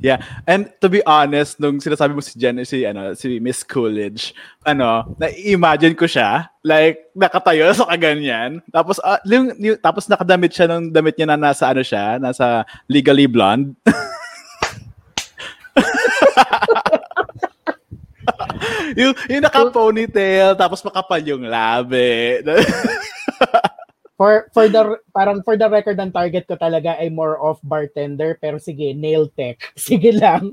Yeah. 0.00 0.20
And 0.44 0.68
to 0.80 0.88
be 0.92 1.00
honest, 1.08 1.60
nung 1.60 1.80
sinasabi 1.80 2.12
mo 2.12 2.20
si 2.20 2.36
Jen, 2.36 2.60
si, 2.64 2.84
ano, 2.84 3.16
si 3.16 3.40
Miss 3.40 3.64
Coolidge, 3.64 4.36
ano, 4.64 5.16
na-imagine 5.16 5.96
ko 5.96 6.04
siya, 6.04 6.52
like, 6.60 7.08
nakatayo 7.16 7.72
sa 7.72 7.88
kaganyan. 7.88 8.60
Tapos, 8.68 9.00
uh, 9.00 9.16
yung, 9.24 9.56
yung, 9.56 9.80
tapos 9.80 10.04
nakadamit 10.08 10.52
siya 10.52 10.68
ng 10.68 10.92
damit 10.92 11.16
niya 11.16 11.32
na 11.32 11.40
nasa, 11.40 11.72
ano 11.72 11.80
siya, 11.80 12.20
nasa 12.20 12.68
Legally 12.88 13.26
Blonde. 13.26 13.72
yung, 19.00 19.16
yung 19.32 19.44
naka-ponytail, 19.44 20.56
tapos 20.56 20.84
makapal 20.84 21.20
yung 21.24 21.48
labi 21.48 22.42
for 24.16 24.48
for 24.56 24.66
the 24.66 24.96
parang 25.12 25.44
for 25.44 25.60
the 25.60 25.68
record 25.68 26.00
ang 26.00 26.10
target 26.10 26.48
ko 26.48 26.56
talaga 26.56 26.96
ay 26.96 27.12
more 27.12 27.36
of 27.36 27.60
bartender 27.60 28.40
pero 28.40 28.56
sige 28.56 28.96
nail 28.96 29.28
tech. 29.36 29.60
Sige 29.76 30.10
lang. 30.16 30.50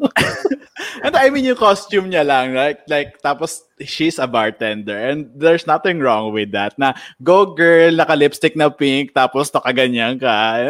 And 1.04 1.16
I 1.16 1.32
mean 1.32 1.48
yung 1.48 1.60
costume 1.60 2.12
niya 2.12 2.28
lang 2.28 2.54
like 2.54 2.84
like 2.92 3.24
tapos 3.24 3.64
she's 3.80 4.20
a 4.20 4.28
bartender 4.28 5.00
and 5.00 5.32
there's 5.36 5.64
nothing 5.64 6.04
wrong 6.04 6.36
with 6.36 6.52
that 6.52 6.76
na 6.76 6.94
go 7.24 7.56
girl 7.56 7.96
naka 7.96 8.20
lipstick 8.20 8.60
na 8.60 8.68
pink 8.68 9.16
tapos 9.16 9.50
nakaganyan 9.56 10.20
ka. 10.20 10.70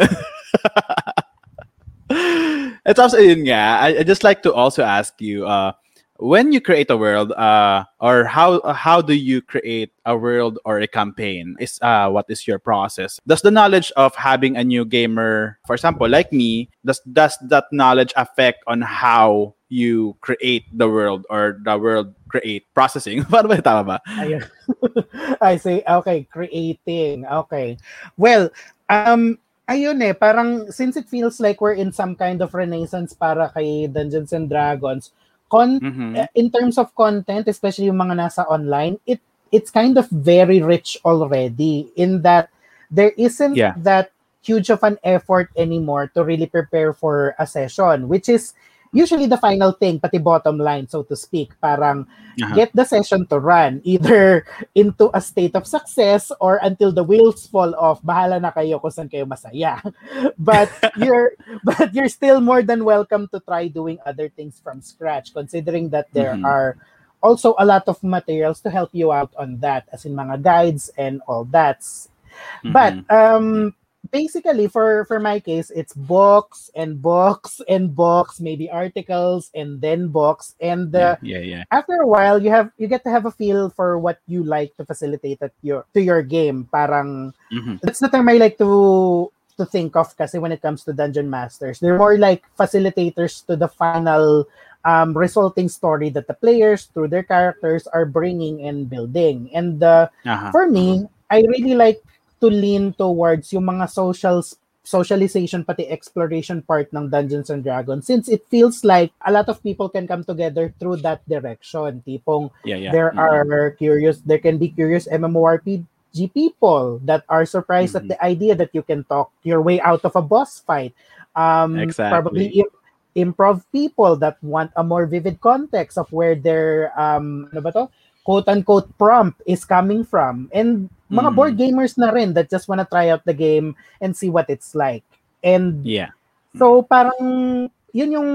It's 2.84 3.00
also 3.00 3.18
yun 3.18 3.48
nga 3.48 3.82
I, 3.82 3.88
I 4.00 4.02
just 4.06 4.22
like 4.22 4.46
to 4.46 4.54
also 4.54 4.86
ask 4.86 5.18
you 5.18 5.48
uh 5.48 5.74
when 6.18 6.52
you 6.52 6.60
create 6.60 6.90
a 6.90 6.96
world 6.96 7.32
uh, 7.32 7.84
or 8.00 8.24
how 8.24 8.62
how 8.72 9.00
do 9.02 9.14
you 9.14 9.42
create 9.42 9.90
a 10.06 10.16
world 10.16 10.58
or 10.64 10.78
a 10.78 10.86
campaign 10.86 11.56
is 11.58 11.78
uh, 11.82 12.08
what 12.08 12.26
is 12.28 12.46
your 12.46 12.58
process? 12.58 13.18
Does 13.26 13.42
the 13.42 13.50
knowledge 13.50 13.90
of 13.96 14.14
having 14.14 14.56
a 14.56 14.64
new 14.64 14.84
gamer 14.84 15.58
for 15.66 15.74
example 15.74 16.08
like 16.08 16.32
me 16.32 16.70
does 16.84 17.00
does 17.12 17.36
that 17.50 17.66
knowledge 17.72 18.12
affect 18.16 18.62
on 18.66 18.80
how 18.80 19.54
you 19.68 20.16
create 20.20 20.64
the 20.72 20.88
world 20.88 21.26
or 21.30 21.58
the 21.64 21.78
world 21.78 22.14
create 22.28 22.66
processing? 22.74 23.22
Ba 23.30 23.42
I 25.40 25.56
say 25.56 25.82
okay 25.88 26.28
creating. 26.30 27.26
Okay. 27.26 27.76
Well 28.16 28.50
um 28.88 29.38
ayun 29.66 29.98
eh 30.04 30.12
parang 30.12 30.70
since 30.70 30.94
it 30.94 31.08
feels 31.08 31.40
like 31.40 31.60
we're 31.60 31.74
in 31.74 31.90
some 31.90 32.14
kind 32.14 32.38
of 32.40 32.54
renaissance 32.54 33.14
para 33.14 33.50
kay 33.50 33.88
Dungeons 33.88 34.32
and 34.32 34.46
Dragons 34.46 35.10
con 35.54 35.78
mm-hmm. 35.78 36.18
Eh, 36.18 36.26
in 36.34 36.50
terms 36.50 36.74
of 36.82 36.90
content, 36.98 37.46
especially 37.46 37.86
yung 37.86 38.02
mga 38.02 38.18
nasa 38.18 38.42
online, 38.50 38.98
it 39.06 39.22
it's 39.54 39.70
kind 39.70 39.94
of 39.94 40.10
very 40.10 40.58
rich 40.58 40.98
already 41.06 41.86
in 41.94 42.26
that 42.26 42.50
there 42.90 43.14
isn't 43.14 43.54
yeah. 43.54 43.78
that 43.78 44.10
huge 44.42 44.66
of 44.66 44.82
an 44.82 44.98
effort 45.06 45.46
anymore 45.54 46.10
to 46.10 46.26
really 46.26 46.50
prepare 46.50 46.90
for 46.90 47.38
a 47.38 47.46
session, 47.46 48.10
which 48.10 48.26
is 48.26 48.52
usually 48.94 49.26
the 49.26 49.36
final 49.36 49.74
thing, 49.74 49.98
pati 49.98 50.22
bottom 50.22 50.56
line, 50.56 50.88
so 50.88 51.02
to 51.02 51.18
speak. 51.18 51.52
Parang 51.60 52.06
uh-huh. 52.06 52.54
get 52.54 52.70
the 52.72 52.86
session 52.86 53.26
to 53.26 53.42
run 53.42 53.82
either 53.84 54.46
into 54.74 55.10
a 55.12 55.20
state 55.20 55.58
of 55.58 55.66
success 55.66 56.30
or 56.40 56.62
until 56.62 56.94
the 56.94 57.02
wheels 57.02 57.44
fall 57.50 57.74
off. 57.74 58.00
Bahala 58.00 58.40
na 58.40 58.54
kayo 58.54 58.78
kung 58.80 58.94
saan 58.94 59.10
kayo 59.10 59.26
masaya. 59.26 59.82
but 60.38 60.70
you're 60.96 61.34
but 61.66 61.92
you're 61.92 62.08
still 62.08 62.40
more 62.40 62.62
than 62.62 62.86
welcome 62.86 63.26
to 63.34 63.42
try 63.42 63.66
doing 63.66 63.98
other 64.06 64.30
things 64.30 64.62
from 64.62 64.80
scratch, 64.80 65.34
considering 65.34 65.90
that 65.90 66.06
there 66.14 66.38
mm-hmm. 66.38 66.46
are 66.46 66.78
also 67.18 67.58
a 67.58 67.66
lot 67.66 67.82
of 67.90 67.98
materials 68.06 68.62
to 68.62 68.70
help 68.70 68.94
you 68.94 69.10
out 69.10 69.34
on 69.34 69.58
that, 69.58 69.90
as 69.92 70.06
in 70.06 70.14
mga 70.14 70.40
guides 70.40 70.88
and 70.96 71.20
all 71.26 71.44
that. 71.50 71.82
Mm-hmm. 71.82 72.72
But 72.72 72.94
um 73.10 73.74
basically 74.10 74.68
for 74.68 75.04
for 75.06 75.18
my 75.18 75.40
case 75.40 75.70
it's 75.70 75.94
books 75.94 76.70
and 76.74 77.00
books 77.00 77.60
and 77.68 77.94
books 77.94 78.40
maybe 78.40 78.68
articles 78.70 79.50
and 79.54 79.80
then 79.80 80.08
books. 80.08 80.54
And 80.60 80.94
uh, 80.94 81.16
yeah, 81.22 81.38
yeah, 81.38 81.62
yeah. 81.62 81.64
after 81.70 81.94
a 82.02 82.06
while 82.06 82.42
you 82.42 82.50
have 82.50 82.70
you 82.76 82.88
get 82.88 83.04
to 83.04 83.10
have 83.10 83.26
a 83.26 83.30
feel 83.30 83.70
for 83.70 83.98
what 83.98 84.18
you 84.26 84.44
like 84.44 84.76
to 84.76 84.84
facilitate 84.84 85.42
at 85.42 85.52
your 85.62 85.86
to 85.94 86.02
your 86.02 86.22
game. 86.22 86.68
Parang 86.72 87.32
mm-hmm. 87.52 87.76
that's 87.82 88.00
the 88.00 88.08
term 88.08 88.28
i 88.28 88.36
like 88.36 88.58
to 88.58 89.30
to 89.56 89.64
think 89.64 89.94
of 89.94 90.10
kasi 90.18 90.38
when 90.38 90.50
it 90.50 90.62
comes 90.62 90.82
to 90.84 90.92
dungeon 90.92 91.30
masters. 91.30 91.78
They're 91.78 91.98
more 91.98 92.18
like 92.18 92.42
facilitators 92.58 93.46
to 93.46 93.54
the 93.54 93.68
final 93.68 94.48
um, 94.84 95.16
resulting 95.16 95.68
story 95.70 96.10
that 96.10 96.26
the 96.26 96.34
players 96.34 96.90
through 96.92 97.08
their 97.08 97.22
characters 97.22 97.86
are 97.86 98.04
bringing 98.04 98.66
and 98.66 98.90
building. 98.90 99.48
And 99.54 99.80
uh, 99.82 100.08
uh-huh. 100.26 100.50
for 100.50 100.66
me 100.68 101.06
i 101.30 101.40
really 101.48 101.74
like 101.74 102.02
to 102.44 102.52
lean 102.52 102.92
towards 102.92 103.48
yung 103.56 103.64
mga 103.64 103.88
social 103.88 104.44
socialization 104.84 105.64
pati 105.64 105.88
exploration 105.88 106.60
part 106.60 106.92
ng 106.92 107.08
Dungeons 107.08 107.48
and 107.48 107.64
Dragons 107.64 108.04
since 108.04 108.28
it 108.28 108.44
feels 108.52 108.84
like 108.84 109.16
a 109.24 109.32
lot 109.32 109.48
of 109.48 109.64
people 109.64 109.88
can 109.88 110.04
come 110.04 110.28
together 110.28 110.76
through 110.76 111.00
that 111.00 111.24
direction 111.24 112.04
tipong 112.04 112.52
yeah, 112.68 112.76
yeah. 112.76 112.92
there 112.92 113.08
mm-hmm. 113.16 113.48
are 113.48 113.72
curious 113.80 114.20
there 114.28 114.38
can 114.38 114.60
be 114.60 114.68
curious 114.68 115.08
MMORPG 115.08 115.88
people 116.36 117.00
that 117.08 117.24
are 117.32 117.48
surprised 117.48 117.96
mm-hmm. 117.96 118.12
at 118.12 118.12
the 118.12 118.20
idea 118.20 118.52
that 118.52 118.76
you 118.76 118.84
can 118.84 119.08
talk 119.08 119.32
your 119.40 119.64
way 119.64 119.80
out 119.80 120.04
of 120.04 120.12
a 120.12 120.22
boss 120.22 120.60
fight 120.60 120.92
um 121.32 121.80
exactly. 121.80 122.12
probably 122.12 122.46
im- 122.60 122.76
improv 123.16 123.64
people 123.72 124.20
that 124.20 124.36
want 124.44 124.68
a 124.76 124.84
more 124.84 125.08
vivid 125.08 125.40
context 125.40 125.96
of 125.96 126.12
where 126.12 126.36
their 126.36 126.92
um 127.00 127.48
ano 127.56 127.64
ba 127.64 127.72
to 127.72 127.88
quote-unquote 128.24 128.88
prompt 128.98 129.40
is 129.46 129.64
coming 129.64 130.02
from. 130.02 130.48
And 130.52 130.88
mga 131.12 131.30
Mm. 131.30 131.36
board 131.36 131.54
gamers 131.56 131.94
na 131.96 132.10
rin 132.10 132.32
that 132.34 132.50
just 132.50 132.66
wanna 132.66 132.88
try 132.88 133.08
out 133.12 133.22
the 133.24 133.36
game 133.36 133.76
and 134.00 134.16
see 134.16 134.32
what 134.32 134.48
it's 134.48 134.74
like. 134.74 135.04
And 135.44 135.84
Yeah. 135.84 136.16
so 136.56 136.82
parang 136.82 137.68
yun 137.92 138.10
yung 138.16 138.30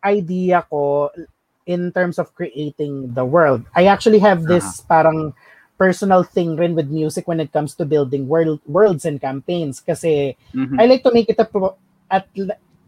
idea 0.00 0.62
ko 0.70 1.10
in 1.66 1.90
terms 1.90 2.16
of 2.22 2.30
creating 2.38 3.12
the 3.18 3.26
world. 3.26 3.66
I 3.74 3.90
actually 3.90 4.22
have 4.22 4.46
this 4.46 4.80
parang 4.86 5.34
personal 5.76 6.22
thing 6.22 6.56
rin 6.56 6.72
with 6.78 6.88
music 6.88 7.28
when 7.28 7.42
it 7.42 7.52
comes 7.52 7.74
to 7.76 7.84
building 7.84 8.30
world 8.30 8.62
worlds 8.64 9.04
and 9.04 9.20
campaigns 9.20 9.82
kasi 9.82 10.32
Mhm. 10.54 10.78
I 10.80 10.86
like 10.86 11.02
to 11.04 11.12
make 11.12 11.28
it 11.28 11.36
a 11.36 11.44
pro- 11.44 11.76
at 12.08 12.24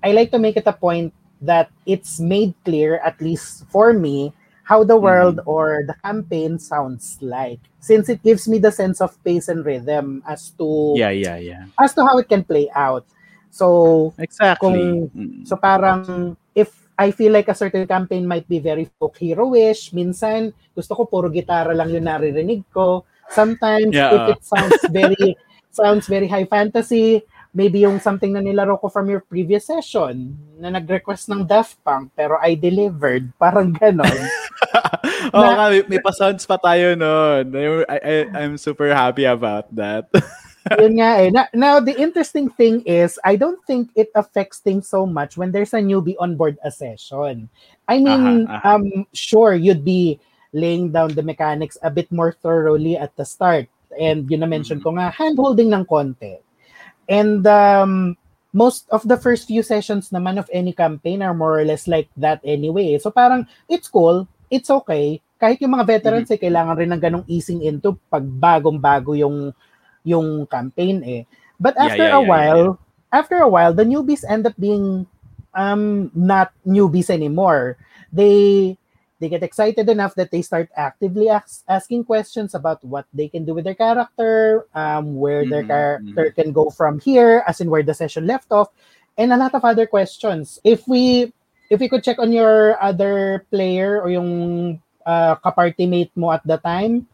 I 0.01 0.15
like 0.15 0.31
to 0.31 0.39
make 0.41 0.57
it 0.57 0.65
a 0.65 0.73
point 0.73 1.11
that 1.43 1.69
it's 1.85 2.17
made 2.23 2.55
clear 2.65 3.03
at 3.03 3.19
least 3.21 3.67
for 3.69 3.93
me 3.93 4.33
how 4.69 4.85
the 4.85 4.97
world 5.01 5.41
or 5.49 5.81
the 5.89 5.97
campaign 6.05 6.61
sounds 6.61 7.17
like 7.25 7.57
since 7.81 8.13
it 8.13 8.21
gives 8.21 8.45
me 8.45 8.61
the 8.61 8.69
sense 8.69 9.01
of 9.01 9.17
pace 9.25 9.49
and 9.49 9.65
rhythm 9.65 10.21
as 10.29 10.53
to 10.61 10.93
yeah, 10.93 11.09
yeah, 11.09 11.41
yeah. 11.41 11.65
as 11.81 11.97
to 11.97 12.05
how 12.05 12.21
it 12.21 12.29
can 12.29 12.45
play 12.45 12.69
out. 12.77 13.09
So 13.49 14.13
Exactly. 14.21 14.61
Kung- 14.61 15.09
Mm. 15.17 15.49
so 15.49 15.57
parang 15.57 16.37
if 16.53 16.69
I 17.01 17.15
feel 17.15 17.33
like 17.33 17.49
a 17.49 17.57
certain 17.57 17.87
campaign 17.89 18.27
might 18.29 18.45
be 18.45 18.59
very 18.61 18.91
folk 19.01 19.17
hero-ish, 19.17 19.95
minsan 19.97 20.53
gusto 20.77 20.93
ko 20.99 21.07
puro 21.09 21.31
gitara 21.33 21.73
lang 21.73 21.89
yung 21.89 22.05
naririnig 22.05 22.67
ko. 22.69 23.09
Sometimes 23.33 23.95
Yeah. 23.97 24.13
if 24.13 24.37
it 24.37 24.43
sounds 24.45 24.83
very 24.93 25.33
sounds 25.73 26.05
very 26.11 26.27
high 26.29 26.45
fantasy, 26.45 27.23
maybe 27.59 27.83
yung 27.83 27.99
something 27.99 28.31
na 28.31 28.39
nilaro 28.39 28.79
ko 28.79 28.87
from 28.87 29.11
your 29.11 29.19
previous 29.19 29.67
session 29.67 30.31
na 30.63 30.71
nag-request 30.71 31.27
ng 31.27 31.43
Daft 31.43 31.75
Punk 31.83 32.15
pero 32.15 32.39
I 32.39 32.55
delivered. 32.55 33.27
Parang 33.43 33.75
ganon. 33.75 34.07
Oo 35.35 35.43
Na- 35.43 35.55
nga, 35.59 35.67
may, 35.75 35.83
may 35.91 35.99
pa-sounds 35.99 36.47
pa 36.47 36.55
tayo 36.55 36.95
nun. 36.95 37.51
I, 37.51 37.99
I, 37.99 38.15
I'm 38.31 38.55
super 38.55 38.95
happy 38.95 39.27
about 39.27 39.67
that. 39.75 40.07
Yun 40.79 41.03
nga 41.03 41.11
eh. 41.19 41.29
Na- 41.35 41.51
Now, 41.51 41.81
the 41.83 41.99
interesting 41.99 42.47
thing 42.47 42.87
is, 42.87 43.19
I 43.27 43.35
don't 43.35 43.59
think 43.67 43.91
it 43.99 44.15
affects 44.15 44.63
things 44.63 44.87
so 44.87 45.03
much 45.03 45.35
when 45.35 45.51
there's 45.51 45.75
a 45.75 45.83
newbie 45.83 46.17
on 46.23 46.39
board 46.39 46.63
a 46.63 46.71
session. 46.71 47.51
I 47.91 47.99
mean, 47.99 48.47
Aha, 48.47 48.61
aha. 48.63 48.69
um, 48.79 49.09
sure, 49.11 49.59
you'd 49.59 49.85
be 49.85 50.21
laying 50.55 50.93
down 50.93 51.17
the 51.17 51.25
mechanics 51.27 51.77
a 51.83 51.91
bit 51.91 52.13
more 52.13 52.33
thoroughly 52.33 52.95
at 52.97 53.17
the 53.17 53.25
start. 53.25 53.67
And 53.99 54.31
yun 54.31 54.47
na-mention 54.47 54.85
ko 54.85 54.95
nga, 54.95 55.11
hand-holding 55.11 55.73
ng 55.73 55.85
konti. 55.89 56.39
And 57.09 57.47
um, 57.47 58.17
most 58.53 58.89
of 58.91 59.09
the 59.09 59.17
first 59.17 59.49
few 59.49 59.63
sessions 59.63 60.11
naman 60.11 60.39
of 60.39 60.49
any 60.53 60.73
campaign 60.73 61.23
are 61.23 61.35
more 61.35 61.59
or 61.59 61.65
less 61.65 61.89
like 61.89 62.09
that 62.17 62.41
anyway. 62.45 62.99
So 62.99 63.11
parang, 63.11 63.47
it's 63.69 63.89
cool, 63.89 64.29
it's 64.51 64.71
okay. 64.71 65.21
Kahit 65.41 65.61
yung 65.63 65.75
mga 65.79 65.87
veterans 65.87 66.31
eh, 66.31 66.41
kailangan 66.41 66.77
rin 66.77 66.91
ng 66.93 67.01
ganong 67.03 67.27
easing 67.29 67.63
into 67.63 67.97
pag 68.11 68.27
bagong-bago 68.27 69.15
yung 69.15 69.55
yung 70.03 70.47
campaign 70.47 71.03
eh. 71.05 71.23
But 71.61 71.77
Yeah, 71.79 71.85
after 71.91 72.07
yeah, 72.09 72.19
a 72.19 72.23
yeah, 72.23 72.29
while, 72.29 72.79
after 73.13 73.37
a 73.39 73.49
while, 73.49 73.73
the 73.75 73.85
newbies 73.87 74.25
end 74.27 74.47
up 74.47 74.57
being 74.59 75.07
um 75.55 76.11
not 76.15 76.53
newbies 76.67 77.11
anymore. 77.11 77.79
They 78.13 78.77
they 79.21 79.29
get 79.29 79.43
excited 79.43 79.89
enough 79.89 80.15
that 80.15 80.31
they 80.31 80.43
start 80.43 80.71
actively 80.77 81.29
ask, 81.29 81.63
asking 81.69 82.05
questions 82.05 82.55
about 82.55 82.83
what 82.85 83.07
they 83.13 83.29
can 83.29 83.45
do 83.45 83.55
with 83.55 83.65
their 83.65 83.75
character, 83.79 84.67
um, 84.75 85.17
where 85.19 85.45
their 85.47 85.63
Mhm, 85.63 85.69
character 85.69 86.25
can 86.35 86.53
go 86.53 86.71
from 86.71 86.99
here, 87.01 87.43
as 87.47 87.61
in 87.61 87.71
where 87.71 87.83
the 87.83 87.95
session 87.95 88.27
left 88.27 88.51
off, 88.51 88.69
and 89.19 89.33
a 89.33 89.37
lot 89.37 89.55
of 89.55 89.65
other 89.65 89.87
questions. 89.87 90.59
If 90.63 90.87
we 90.87 91.33
if 91.71 91.81
we 91.81 91.89
could 91.89 92.03
check 92.03 92.19
on 92.19 92.33
your 92.33 92.81
other 92.81 93.45
player 93.51 94.01
or 94.01 94.09
yung 94.09 94.81
uh, 95.05 95.37
kaparty 95.45 95.85
mate 95.89 96.13
mo 96.17 96.33
at 96.33 96.41
the 96.47 96.57
time, 96.57 97.05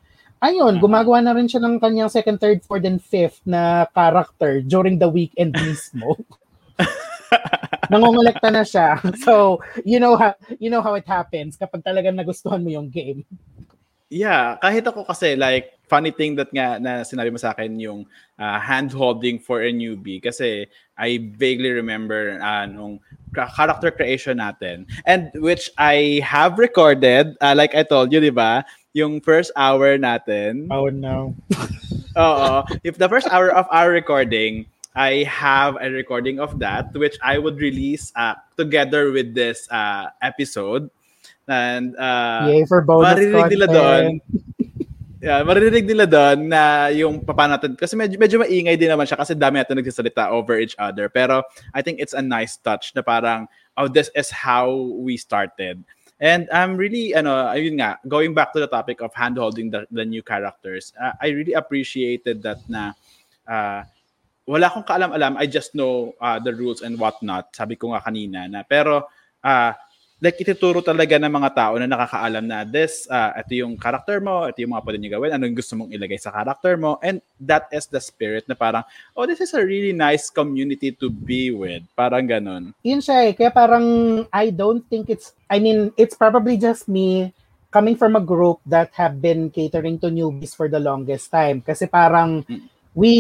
ayun, 0.43 0.79
Mhm. 0.79 0.83
gumagawa 0.83 1.19
na 1.25 1.33
rin 1.35 1.49
siya 1.49 1.63
ng 1.65 1.81
kanyang 1.81 2.11
second, 2.13 2.39
third, 2.39 2.63
fourth, 2.63 2.85
and 2.87 3.03
fifth 3.03 3.41
na 3.49 3.87
character 3.91 4.61
during 4.63 4.99
the 5.01 5.09
weekend 5.09 5.55
mismo. 5.57 6.15
Nangongolekta 7.91 8.49
na 8.51 8.65
siya. 8.65 8.99
So, 9.25 9.61
you 9.85 10.01
know 10.01 10.17
how 10.17 10.35
you 10.61 10.69
know 10.69 10.83
how 10.83 10.95
it 10.99 11.07
happens 11.09 11.57
kapag 11.57 11.85
talagang 11.85 12.17
nagustuhan 12.17 12.61
mo 12.61 12.71
yung 12.73 12.89
game. 12.93 13.25
Yeah, 14.13 14.61
kahit 14.61 14.85
ako 14.85 15.09
kasi 15.09 15.35
like 15.35 15.75
funny 15.89 16.13
thing 16.13 16.37
that 16.37 16.53
nga 16.53 16.79
na 16.79 17.03
sinabi 17.05 17.33
mo 17.33 17.39
sa 17.41 17.53
akin 17.53 17.77
yung 17.81 18.07
uh, 18.39 18.59
hand 18.61 18.93
holding 18.93 19.41
for 19.41 19.65
a 19.65 19.71
newbie 19.73 20.23
kasi 20.23 20.69
I 20.97 21.35
vaguely 21.35 21.75
remember 21.75 22.39
uh, 22.39 22.65
nung 22.69 23.01
character 23.35 23.91
creation 23.91 24.39
natin 24.39 24.87
and 25.03 25.35
which 25.43 25.67
I 25.77 26.23
have 26.23 26.57
recorded 26.63 27.35
uh, 27.43 27.55
like 27.57 27.75
I 27.75 27.83
told 27.83 28.13
you, 28.13 28.21
'di 28.23 28.33
ba? 28.33 28.63
Yung 28.95 29.19
first 29.19 29.51
hour 29.59 29.99
natin. 29.99 30.71
Oh 30.71 30.87
no. 30.93 31.35
Oo. 32.15 32.63
If 32.87 32.95
the 32.97 33.11
first 33.11 33.27
hour 33.27 33.51
of 33.51 33.67
our 33.75 33.91
recording, 33.91 34.71
I 34.95 35.27
have 35.27 35.75
a 35.83 35.91
recording 35.91 36.39
of 36.39 36.59
that, 36.63 36.95
which 36.95 37.19
I 37.19 37.39
would 37.39 37.59
release 37.59 38.15
uh, 38.15 38.39
together 38.57 39.11
with 39.11 39.35
this 39.35 39.67
uh, 39.71 40.15
episode. 40.23 40.89
And 41.51 41.99
uh, 41.99 42.47
Yay 42.49 42.65
for 42.65 42.81
bonus 42.81 43.19
maririnig 43.19 43.51
nila 43.51 43.67
doon. 43.69 44.05
Yeah, 45.25 45.41
maririnig 45.41 45.89
nila 45.89 46.05
doon 46.05 46.53
na 46.53 46.93
yung 46.93 47.25
papa 47.25 47.49
natin. 47.49 47.81
Kasi 47.81 47.97
medyo, 47.97 48.21
medyo 48.21 48.37
maingay 48.45 48.77
din 48.77 48.93
naman 48.93 49.09
siya 49.09 49.17
kasi 49.17 49.33
dami 49.33 49.57
natin 49.57 49.81
nagsasalita 49.81 50.29
over 50.29 50.61
each 50.61 50.77
other. 50.77 51.09
Pero 51.09 51.41
I 51.73 51.81
think 51.81 51.97
it's 51.97 52.13
a 52.13 52.21
nice 52.21 52.61
touch 52.61 52.93
na 52.93 53.01
parang, 53.01 53.49
oh, 53.81 53.89
this 53.89 54.13
is 54.13 54.29
how 54.29 54.69
we 55.01 55.17
started. 55.17 55.81
And 56.21 56.45
I'm 56.53 56.77
really, 56.77 57.17
ano, 57.17 57.49
ayun 57.49 57.81
nga, 57.81 58.05
going 58.05 58.37
back 58.37 58.53
to 58.53 58.61
the 58.61 58.69
topic 58.69 59.01
of 59.01 59.17
hand-holding 59.17 59.73
the, 59.73 59.89
the 59.89 60.05
new 60.05 60.21
characters, 60.21 60.93
uh, 61.01 61.17
I 61.17 61.33
really 61.33 61.57
appreciated 61.57 62.45
that 62.45 62.61
na 62.69 62.93
uh, 63.49 63.89
wala 64.45 64.69
akong 64.69 64.85
kaalam-alam, 64.85 65.41
I 65.41 65.49
just 65.49 65.73
know 65.73 66.13
uh, 66.21 66.39
the 66.39 66.53
rules 66.53 66.85
and 66.85 67.01
whatnot. 67.01 67.53
Sabi 67.57 67.81
ko 67.81 67.93
nga 67.93 68.05
kanina 68.05 68.45
na, 68.45 68.61
pero 68.61 69.09
uh, 69.41 69.73
like 70.21 70.41
ituturo 70.41 70.81
talaga 70.81 71.21
ng 71.21 71.29
mga 71.29 71.51
tao 71.53 71.77
na 71.77 71.85
nakakaalam 71.85 72.45
na 72.49 72.65
this, 72.65 73.05
uh, 73.13 73.33
ito 73.37 73.61
yung 73.61 73.77
character 73.77 74.25
mo, 74.25 74.49
ito 74.49 74.65
yung 74.65 74.73
mga 74.73 74.85
pwede 74.85 74.99
niyo 75.01 75.11
gawin, 75.17 75.33
ano 75.37 75.45
yung 75.45 75.59
gusto 75.59 75.77
mong 75.77 75.93
ilagay 75.93 76.17
sa 76.17 76.33
character 76.33 76.81
mo, 76.81 76.97
and 77.05 77.21
that 77.37 77.69
is 77.73 77.85
the 77.89 78.01
spirit 78.01 78.45
na 78.49 78.57
parang, 78.57 78.85
oh, 79.17 79.29
this 79.29 79.41
is 79.41 79.53
a 79.53 79.61
really 79.61 79.93
nice 79.93 80.33
community 80.33 80.93
to 80.93 81.13
be 81.13 81.53
with. 81.53 81.85
Parang 81.93 82.25
ganun. 82.25 82.73
Yun 82.85 83.05
siya 83.05 83.29
eh. 83.29 83.33
Kaya 83.37 83.53
parang 83.53 83.85
I 84.33 84.49
don't 84.49 84.85
think 84.89 85.13
it's 85.13 85.37
I 85.49 85.61
mean, 85.61 85.93
it's 86.01 86.17
probably 86.17 86.57
just 86.57 86.89
me 86.89 87.33
coming 87.69 87.99
from 87.99 88.15
a 88.15 88.23
group 88.23 88.63
that 88.65 88.95
have 88.95 89.19
been 89.21 89.51
catering 89.51 89.99
to 89.99 90.09
newbies 90.09 90.55
for 90.55 90.71
the 90.71 90.79
longest 90.81 91.29
time. 91.33 91.61
Kasi 91.61 91.91
parang 91.91 92.47
Mm. 92.49 92.71
we 92.95 93.13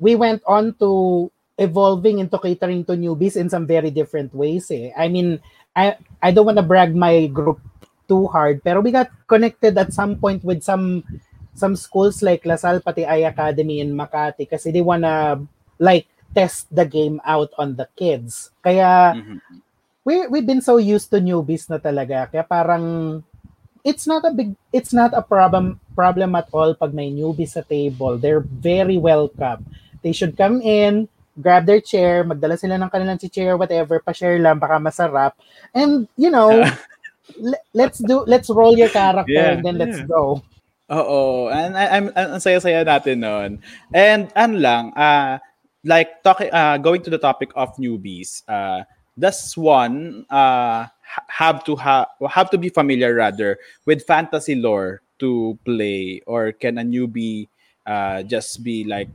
we 0.00 0.16
went 0.16 0.42
on 0.48 0.72
to 0.80 1.28
evolving 1.60 2.18
into 2.18 2.40
catering 2.40 2.82
to 2.88 2.96
newbies 2.96 3.36
in 3.36 3.52
some 3.52 3.68
very 3.68 3.92
different 3.92 4.32
ways 4.34 4.72
eh. 4.72 4.90
I 4.96 5.08
mean, 5.12 5.38
I 5.76 6.00
I 6.18 6.32
don't 6.32 6.48
want 6.48 6.58
to 6.58 6.66
brag 6.66 6.96
my 6.96 7.28
group 7.28 7.60
too 8.08 8.26
hard, 8.26 8.64
pero 8.64 8.80
we 8.80 8.90
got 8.90 9.12
connected 9.28 9.76
at 9.78 9.92
some 9.92 10.16
point 10.18 10.42
with 10.42 10.64
some 10.64 11.04
some 11.54 11.76
schools 11.76 12.24
like 12.24 12.48
Lasal 12.48 12.82
pati 12.82 13.04
I 13.04 13.28
Academy 13.28 13.78
in 13.84 13.92
Makati 13.94 14.48
kasi 14.48 14.72
they 14.72 14.80
wanna 14.82 15.38
like 15.78 16.08
test 16.34 16.66
the 16.72 16.86
game 16.88 17.20
out 17.28 17.52
on 17.60 17.76
the 17.76 17.86
kids. 17.94 18.50
Kaya 18.64 19.14
Mhm. 19.20 19.38
we 20.02 20.26
we've 20.32 20.48
been 20.48 20.64
so 20.64 20.80
used 20.80 21.12
to 21.12 21.20
newbies 21.20 21.68
na 21.68 21.76
talaga. 21.76 22.32
Kaya 22.32 22.42
parang 22.42 23.20
it's 23.84 24.08
not 24.08 24.24
a 24.24 24.32
big 24.32 24.56
it's 24.72 24.92
not 24.96 25.12
a 25.12 25.22
problem 25.22 25.76
problem 25.92 26.34
at 26.36 26.48
all 26.56 26.72
pag 26.72 26.96
may 26.96 27.12
newbies 27.12 27.54
sa 27.54 27.62
table. 27.62 28.16
They're 28.16 28.44
very 28.44 28.96
welcome. 28.96 29.68
They 30.02 30.12
should 30.12 30.36
come 30.36 30.60
in, 30.60 31.08
grab 31.40 31.66
their 31.66 31.80
chair, 31.80 32.24
magdala 32.24 32.56
sila 32.56 32.76
ng 32.80 32.90
kanilang 32.90 33.20
chair, 33.32 33.56
whatever, 33.56 34.00
pa-share 34.00 34.38
lang, 34.38 34.58
baka 34.58 34.76
masarap. 34.80 35.32
And, 35.74 36.08
you 36.16 36.30
know, 36.30 36.64
le- 37.38 37.64
let's 37.74 37.98
do, 37.98 38.24
let's 38.26 38.50
roll 38.50 38.76
your 38.76 38.88
character 38.90 39.32
Yeah, 39.32 39.52
and 39.56 39.64
then 39.64 39.78
let's 39.78 40.00
go. 40.04 40.42
Oo, 40.90 41.46
and 41.54 41.78
I, 41.78 41.86
I'm 41.86 42.10
ang 42.18 42.42
saya-saya 42.42 42.82
natin 42.82 43.22
noon. 43.22 43.50
And 43.94 44.26
ano 44.34 44.54
lang, 44.58 44.84
uh, 44.98 45.38
like 45.86 46.26
talking 46.26 46.50
uh, 46.50 46.82
going 46.82 47.06
to 47.06 47.10
the 47.14 47.22
topic 47.22 47.54
of 47.54 47.70
newbies, 47.78 48.42
uh, 48.50 48.82
does 49.14 49.54
one 49.54 50.26
uh, 50.26 50.90
ha- 50.90 51.28
have 51.30 51.62
to 51.70 51.78
ha- 51.78 52.10
have 52.26 52.50
to 52.50 52.58
be 52.58 52.74
familiar 52.74 53.14
rather 53.14 53.62
with 53.86 54.02
fantasy 54.02 54.58
lore 54.58 54.98
to 55.22 55.54
play 55.62 56.26
or 56.26 56.50
can 56.50 56.74
a 56.74 56.82
newbie 56.82 57.46
uh, 57.86 58.26
just 58.26 58.64
be 58.66 58.82
like 58.82 59.06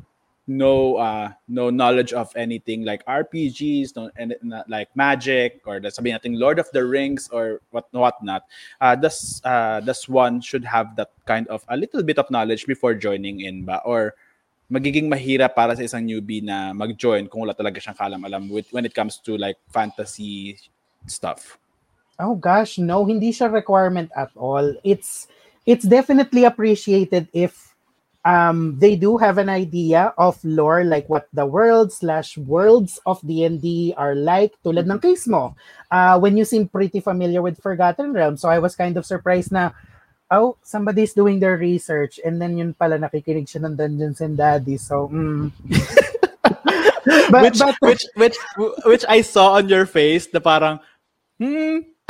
no 0.48 0.96
uh 1.02 1.34
no 1.48 1.70
knowledge 1.70 2.14
of 2.14 2.30
anything 2.36 2.86
like 2.86 3.02
RPGs 3.06 3.96
no 3.96 4.12
and 4.16 4.36
not 4.44 4.70
like 4.70 4.94
magic 4.96 5.62
or 5.66 5.80
the 5.80 5.90
sabihin 5.90 6.22
natin 6.22 6.38
Lord 6.38 6.62
of 6.62 6.70
the 6.70 6.86
Rings 6.86 7.30
or 7.34 7.62
what 7.72 7.90
whatnot 7.90 8.46
uh 8.80 8.94
does 8.94 9.42
uh 9.44 9.82
does 9.82 10.06
one 10.08 10.42
should 10.42 10.64
have 10.64 10.96
that 11.02 11.10
kind 11.26 11.48
of 11.50 11.66
a 11.70 11.78
little 11.78 12.04
bit 12.04 12.22
of 12.22 12.30
knowledge 12.30 12.70
before 12.70 12.94
joining 12.94 13.42
in 13.42 13.66
ba 13.66 13.82
or 13.90 14.14
magiging 14.70 15.10
mahirap 15.10 15.54
para 15.54 15.78
sa 15.78 15.86
isang 15.86 16.06
newbie 16.06 16.42
na 16.42 16.74
mag-join 16.74 17.30
kung 17.30 17.46
wala 17.46 17.54
talaga 17.54 17.78
siyang 17.78 17.98
kalam-alam 17.98 18.50
with 18.50 18.66
when 18.74 18.86
it 18.86 18.94
comes 18.98 19.22
to 19.22 19.38
like 19.38 19.58
fantasy 19.70 20.58
stuff. 21.06 21.58
Oh 22.18 22.34
gosh, 22.34 22.82
no, 22.82 23.06
hindi 23.06 23.30
siya 23.30 23.52
requirement 23.52 24.10
at 24.18 24.34
all. 24.34 24.66
It's 24.82 25.30
it's 25.70 25.86
definitely 25.86 26.46
appreciated 26.46 27.30
if 27.30 27.75
um, 28.26 28.76
they 28.80 28.96
do 28.98 29.18
have 29.18 29.38
an 29.38 29.50
idea 29.50 30.12
of 30.18 30.44
lore, 30.44 30.84
like 30.84 31.08
what 31.08 31.30
the 31.32 31.46
world 31.46 31.94
slash 31.94 32.38
worlds 32.38 33.00
of 33.06 33.22
D&D 33.22 33.94
are 33.96 34.16
like, 34.16 34.52
tulad 34.66 34.90
ng 34.90 35.00
case 35.00 35.28
mo. 35.30 35.56
Uh, 35.92 36.18
when 36.20 36.36
you 36.36 36.44
seem 36.44 36.68
pretty 36.68 37.00
familiar 37.00 37.42
with 37.42 37.62
Forgotten 37.62 38.12
Realms, 38.12 38.42
so 38.42 38.50
I 38.50 38.58
was 38.58 38.76
kind 38.76 38.98
of 38.98 39.06
surprised 39.06 39.54
na, 39.54 39.72
oh, 40.32 40.58
somebody's 40.64 41.14
doing 41.14 41.40
their 41.40 41.56
research, 41.56 42.20
and 42.26 42.42
then 42.42 42.58
yun 42.58 42.74
pala 42.74 42.98
nakikinig 42.98 43.46
siya 43.46 43.64
ng 43.70 43.78
Dungeons 43.78 44.20
and 44.20 44.36
Daddy, 44.36 44.78
so, 44.78 45.08
mm. 45.08 45.54
but, 47.30 47.44
which, 47.46 47.60
but, 47.62 47.76
which, 47.80 48.04
which, 48.18 48.38
which 48.86 49.06
I 49.08 49.22
saw 49.22 49.62
on 49.62 49.70
your 49.70 49.86
face 49.86 50.28
na 50.34 50.42
parang, 50.42 50.80
hmm, 51.38 51.86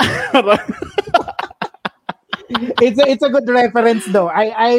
it's 2.48 2.98
a, 2.98 3.06
it's 3.08 3.22
a 3.22 3.30
good 3.30 3.48
reference 3.48 4.06
though. 4.06 4.28
I 4.28 4.46
I 4.54 4.72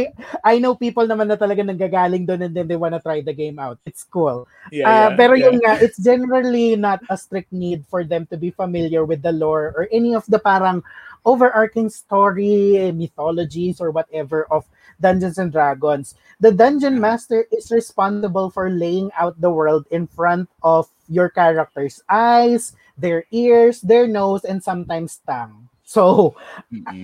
I 0.44 0.54
know 0.60 0.76
people 0.76 1.04
naman 1.04 1.28
na 1.28 1.36
talaga 1.36 1.64
nanggagaling 1.64 2.24
doon 2.24 2.48
and 2.48 2.54
then 2.56 2.68
they 2.68 2.80
wanna 2.80 3.04
try 3.04 3.20
the 3.20 3.36
game 3.36 3.60
out. 3.60 3.78
It's 3.86 4.04
cool. 4.08 4.48
Yeah, 4.72 4.88
uh, 4.88 5.10
yeah, 5.12 5.18
pero 5.20 5.34
yeah. 5.36 5.52
yun 5.52 5.60
nga, 5.60 5.74
it's 5.84 6.00
generally 6.00 6.76
not 6.76 7.04
a 7.12 7.18
strict 7.20 7.52
need 7.52 7.84
for 7.92 8.08
them 8.08 8.26
to 8.32 8.38
be 8.40 8.52
familiar 8.52 9.04
with 9.04 9.22
the 9.22 9.36
lore 9.36 9.76
or 9.76 9.92
any 9.92 10.16
of 10.16 10.24
the 10.32 10.40
parang 10.40 10.84
overarching 11.28 11.92
story, 11.92 12.92
mythologies, 12.96 13.84
or 13.84 13.92
whatever 13.92 14.48
of 14.48 14.64
Dungeons 15.02 15.38
and 15.38 15.52
Dragons. 15.52 16.16
The 16.40 16.56
dungeon 16.56 17.02
master 17.02 17.46
is 17.52 17.70
responsible 17.70 18.50
for 18.50 18.70
laying 18.70 19.12
out 19.20 19.36
the 19.36 19.52
world 19.52 19.86
in 19.92 20.08
front 20.08 20.48
of 20.64 20.88
your 21.10 21.28
character's 21.28 22.02
eyes, 22.08 22.76
their 22.98 23.26
ears, 23.32 23.82
their 23.82 24.08
nose, 24.08 24.46
and 24.48 24.64
sometimes 24.64 25.20
tongue. 25.28 25.68
So, 25.88 26.36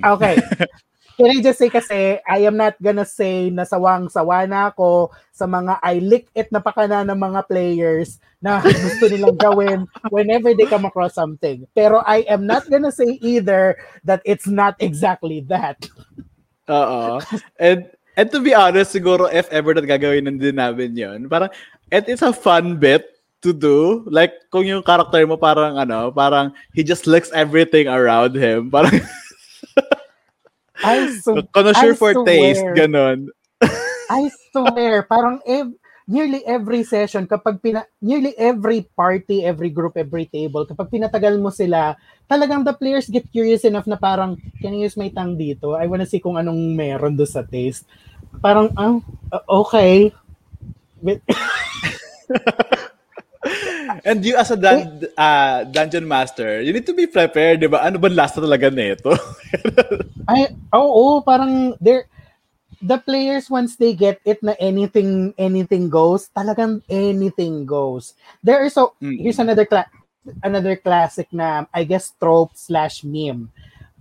okay. 0.04 0.36
Can 1.16 1.30
I 1.30 1.40
just 1.46 1.62
say 1.62 1.70
kasi, 1.70 2.18
I 2.26 2.40
am 2.44 2.58
not 2.58 2.74
gonna 2.82 3.06
say 3.06 3.54
na 3.54 3.64
sawang-sawa 3.64 4.50
na 4.50 4.74
ako 4.74 5.14
sa 5.30 5.46
mga 5.46 5.78
I 5.80 6.02
lick 6.02 6.26
it 6.34 6.50
na 6.50 6.58
pakana 6.58 7.06
ng 7.06 7.16
mga 7.16 7.48
players 7.48 8.18
na 8.42 8.60
gusto 8.84 9.08
nilang 9.08 9.38
gawin 9.38 9.86
whenever 10.10 10.58
they 10.58 10.66
come 10.66 10.90
across 10.90 11.14
something. 11.14 11.70
Pero 11.78 12.02
I 12.04 12.26
am 12.26 12.50
not 12.50 12.66
gonna 12.66 12.92
say 12.92 13.22
either 13.22 13.78
that 14.04 14.26
it's 14.26 14.50
not 14.50 14.74
exactly 14.82 15.46
that. 15.54 15.86
Oo. 16.68 17.22
And 17.62 17.86
and 18.18 18.28
to 18.34 18.42
be 18.42 18.58
honest, 18.58 18.98
siguro 18.98 19.30
if 19.30 19.46
ever 19.54 19.78
that 19.78 19.86
gagawin 19.86 20.42
din 20.42 20.58
namin 20.58 20.98
yon 20.98 21.30
parang 21.30 21.54
it 21.94 22.10
is 22.10 22.26
a 22.26 22.34
fun 22.34 22.82
bit 22.82 23.06
to 23.44 23.52
do. 23.52 24.08
Like, 24.08 24.34
kung 24.50 24.66
yung 24.66 24.82
character 24.82 25.22
mo 25.28 25.36
parang 25.36 25.78
ano, 25.78 26.10
parang 26.10 26.56
he 26.72 26.82
just 26.82 27.06
licks 27.06 27.30
everything 27.36 27.92
around 27.92 28.34
him. 28.36 28.68
Parang 28.74 28.96
I 30.84 31.08
so, 31.08 31.40
Connoisseur 31.56 31.96
for 32.00 32.12
swear. 32.12 32.26
taste, 32.28 32.64
ganon. 32.76 33.32
I 34.12 34.28
swear, 34.52 35.04
parang 35.08 35.40
ev- 35.48 35.76
nearly 36.04 36.44
every 36.44 36.84
session, 36.84 37.24
kapag 37.24 37.64
pina- 37.64 37.88
nearly 38.04 38.36
every 38.36 38.84
party, 38.96 39.48
every 39.48 39.72
group, 39.72 39.96
every 39.96 40.28
table, 40.28 40.68
kapag 40.68 40.92
pinatagal 40.92 41.40
mo 41.40 41.48
sila, 41.48 41.96
talagang 42.28 42.68
the 42.68 42.76
players 42.76 43.08
get 43.08 43.24
curious 43.32 43.64
enough 43.64 43.88
na 43.88 43.96
parang, 43.96 44.36
can 44.60 44.76
I 44.76 44.84
use 44.84 45.00
my 45.00 45.08
tongue 45.08 45.40
dito? 45.40 45.80
I 45.80 45.88
wanna 45.88 46.06
see 46.06 46.20
kung 46.20 46.36
anong 46.36 46.76
meron 46.76 47.16
do 47.16 47.24
sa 47.24 47.42
taste. 47.48 47.88
Parang, 48.44 48.70
ah, 48.76 49.00
okay. 49.48 50.12
And 54.08 54.24
you 54.24 54.36
as 54.40 54.52
a 54.52 54.58
dun- 54.60 55.04
uh, 55.18 55.64
dungeon 55.68 56.08
master, 56.08 56.62
you 56.64 56.72
need 56.72 56.88
to 56.88 56.96
be 56.96 57.08
prepared, 57.08 57.60
di 57.60 57.68
ba? 57.68 57.84
Ano 57.84 58.00
ba 58.00 58.08
last 58.08 58.40
na 58.40 58.48
talaga 58.48 58.72
nito? 58.72 59.12
Ay, 60.32 60.56
oo, 60.72 61.20
oh, 61.20 61.22
parang 61.22 61.76
there 61.84 62.08
the 62.84 63.00
players 63.00 63.48
once 63.48 63.80
they 63.80 63.96
get 63.96 64.20
it 64.28 64.44
na 64.44 64.56
anything 64.60 65.32
anything 65.40 65.88
goes, 65.88 66.28
talagang 66.36 66.84
anything 66.92 67.64
goes. 67.64 68.14
There 68.44 68.68
is 68.68 68.76
so 68.76 69.00
mm-hmm. 69.00 69.24
here's 69.24 69.40
another 69.40 69.64
cla- 69.64 69.92
another 70.44 70.76
classic 70.76 71.32
na 71.32 71.64
I 71.72 71.88
guess 71.88 72.12
trope 72.20 72.56
slash 72.60 73.08
meme. 73.08 73.52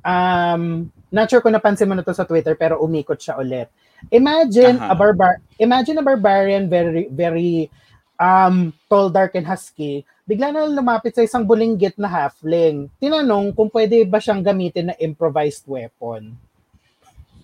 Um, 0.03 0.91
not 1.15 1.31
sure 1.31 1.39
kung 1.39 1.55
napansin 1.55 1.87
mo 1.87 1.95
na 1.95 2.03
to 2.03 2.11
sa 2.11 2.27
Twitter 2.27 2.59
pero 2.59 2.83
umikot 2.83 3.23
siya 3.23 3.39
ulit. 3.39 3.71
Imagine 4.11 4.83
uh-huh. 4.83 4.93
a 4.93 4.99
barbar 4.99 5.39
imagine 5.63 6.03
a 6.03 6.05
barbarian 6.05 6.67
very 6.67 7.07
very 7.07 7.71
um, 8.23 8.71
tall, 8.87 9.11
dark, 9.11 9.35
and 9.35 9.43
husky, 9.43 10.07
bigla 10.23 10.55
na 10.55 10.71
lumapit 10.71 11.19
sa 11.19 11.27
isang 11.27 11.43
bulinggit 11.43 11.99
na 11.99 12.07
halfling. 12.07 12.87
Tinanong 13.03 13.51
kung 13.51 13.67
pwede 13.75 14.07
ba 14.07 14.23
siyang 14.23 14.47
gamitin 14.47 14.95
na 14.95 14.99
improvised 15.03 15.67
weapon. 15.67 16.39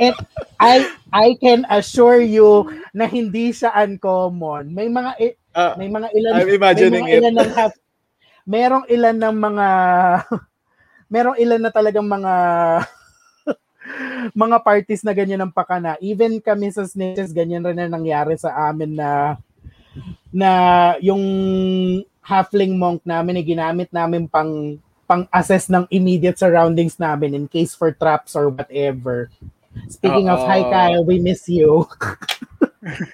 And 0.02 0.18
I 0.58 0.82
I 1.14 1.38
can 1.38 1.62
assure 1.70 2.18
you 2.18 2.66
na 2.90 3.06
hindi 3.06 3.54
siya 3.54 3.70
uncommon. 3.86 4.74
May 4.74 4.90
mga 4.90 5.14
uh, 5.54 5.78
may 5.78 5.86
mga 5.86 6.10
ilan 6.10 6.32
I'm 6.42 6.50
imagining 6.50 7.06
may 7.06 7.14
mga 7.14 7.18
ilan 7.22 7.34
it. 7.34 7.38
ng 7.38 7.50
half 7.54 7.72
merong 8.42 8.86
ilan 8.90 9.14
ng 9.14 9.36
mga 9.38 9.66
merong 11.14 11.36
ilan 11.38 11.60
na 11.62 11.70
talagang 11.70 12.08
mga 12.08 12.32
mga 14.32 14.57
parties 14.62 15.03
na 15.03 15.12
ganyan 15.12 15.43
ang 15.43 15.53
pakana. 15.53 15.99
Even 15.99 16.38
kami 16.38 16.70
sa 16.70 16.86
Snitches, 16.86 17.34
ganyan 17.34 17.64
rin 17.64 17.76
na 17.76 17.90
nangyari 17.90 18.38
sa 18.38 18.70
amin 18.70 18.97
na 18.97 19.36
na 20.32 20.51
yung 21.05 21.20
halfling 22.24 22.78
monk 22.78 23.05
namin 23.05 23.36
ay 23.36 23.45
ginamit 23.45 23.90
namin 23.93 24.24
pang 24.30 24.80
pang-assess 25.05 25.68
ng 25.68 25.84
immediate 25.93 26.40
surroundings 26.40 26.97
namin 26.97 27.36
in 27.36 27.45
case 27.45 27.76
for 27.76 27.93
traps 27.93 28.32
or 28.32 28.49
whatever. 28.49 29.28
Speaking 29.93 30.32
Uh-oh. 30.32 30.40
of, 30.40 30.49
hi 30.49 30.64
Kyle, 30.64 31.05
we 31.05 31.20
miss 31.20 31.45
you. 31.49 31.84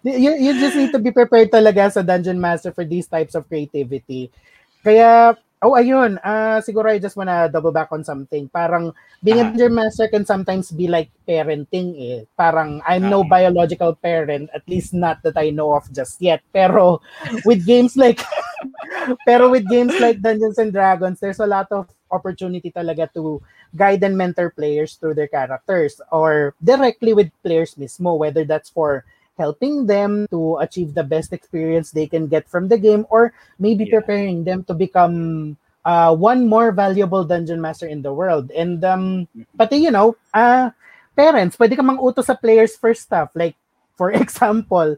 you. 0.00 0.32
You 0.32 0.52
just 0.56 0.76
need 0.76 0.92
to 0.96 1.02
be 1.02 1.12
prepared 1.12 1.52
talaga 1.52 1.92
sa 1.92 2.00
Dungeon 2.00 2.40
Master 2.40 2.72
for 2.72 2.88
these 2.88 3.04
types 3.04 3.36
of 3.36 3.44
creativity. 3.44 4.32
Kaya 4.80 5.36
Oh, 5.60 5.76
ayun. 5.76 6.16
Uh, 6.24 6.64
siguro 6.64 6.88
I 6.88 6.96
just 6.96 7.20
wanna 7.20 7.52
double 7.52 7.68
back 7.68 7.92
on 7.92 8.00
something. 8.00 8.48
Parang 8.48 8.96
being 9.20 9.44
uh-huh. 9.44 9.52
a 9.52 9.56
dungeon 9.56 9.74
master 9.76 10.08
can 10.08 10.24
sometimes 10.24 10.72
be 10.72 10.88
like 10.88 11.12
parenting 11.28 11.92
eh. 12.00 12.24
Parang 12.32 12.80
I'm 12.88 13.04
uh-huh. 13.04 13.12
no 13.12 13.28
biological 13.28 13.92
parent, 13.92 14.48
at 14.56 14.64
least 14.64 14.96
not 14.96 15.20
that 15.20 15.36
I 15.36 15.52
know 15.52 15.76
of 15.76 15.84
just 15.92 16.16
yet. 16.24 16.40
Pero 16.48 17.04
with 17.44 17.68
games 17.68 17.92
like 17.92 18.24
pero 19.28 19.52
with 19.52 19.68
games 19.68 19.92
like 20.00 20.24
Dungeons 20.24 20.56
and 20.56 20.72
Dragons, 20.72 21.20
there's 21.20 21.44
a 21.44 21.48
lot 21.48 21.68
of 21.76 21.92
opportunity 22.08 22.72
talaga 22.72 23.12
to 23.12 23.44
guide 23.76 24.02
and 24.02 24.16
mentor 24.16 24.50
players 24.50 24.96
through 24.96 25.14
their 25.14 25.28
characters 25.28 26.00
or 26.10 26.56
directly 26.64 27.12
with 27.12 27.28
players 27.44 27.76
mismo, 27.76 28.16
whether 28.16 28.48
that's 28.48 28.72
for 28.72 29.04
helping 29.38 29.86
them 29.86 30.26
to 30.30 30.58
achieve 30.58 30.94
the 30.94 31.04
best 31.04 31.32
experience 31.32 31.90
they 31.90 32.06
can 32.06 32.26
get 32.26 32.48
from 32.48 32.68
the 32.68 32.78
game 32.78 33.06
or 33.10 33.32
maybe 33.58 33.84
yeah. 33.84 33.98
preparing 33.98 34.44
them 34.44 34.64
to 34.64 34.74
become 34.74 35.56
uh, 35.84 36.14
one 36.14 36.46
more 36.46 36.72
valuable 36.72 37.24
dungeon 37.24 37.60
master 37.60 37.86
in 37.86 38.02
the 38.02 38.12
world. 38.12 38.50
And 38.52 38.84
um, 38.84 39.28
mm-hmm. 39.32 39.42
pati, 39.56 39.78
you 39.78 39.90
know, 39.90 40.16
uh, 40.34 40.70
parents, 41.16 41.56
pwede 41.56 41.76
ka 41.76 41.82
mang 41.82 41.98
utos 41.98 42.28
sa 42.28 42.36
players 42.36 42.76
first 42.76 43.02
stuff. 43.02 43.30
Like, 43.34 43.56
for 43.96 44.12
example, 44.22 44.96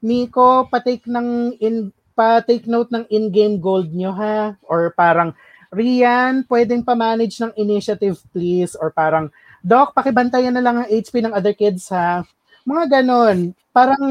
Miko, 0.00 0.66
patake 0.70 1.06
ng 1.06 1.58
in 1.60 1.92
pa-take 2.16 2.68
note 2.68 2.92
ng 2.92 3.08
in-game 3.08 3.56
gold 3.56 3.88
nyo 3.96 4.12
ha 4.12 4.52
or 4.68 4.92
parang 4.92 5.32
Rian, 5.70 6.42
pwedeng 6.50 6.82
pa-manage 6.82 7.38
ng 7.38 7.54
initiative 7.54 8.18
please 8.34 8.74
or 8.74 8.90
parang 8.90 9.30
Doc, 9.60 9.92
pakibantayan 9.92 10.56
na 10.56 10.64
lang 10.64 10.82
ang 10.82 10.88
HP 10.88 11.20
ng 11.20 11.36
other 11.36 11.52
kids 11.52 11.92
ha. 11.92 12.24
Mga 12.66 12.84
ganon. 12.90 13.54
Parang 13.72 14.02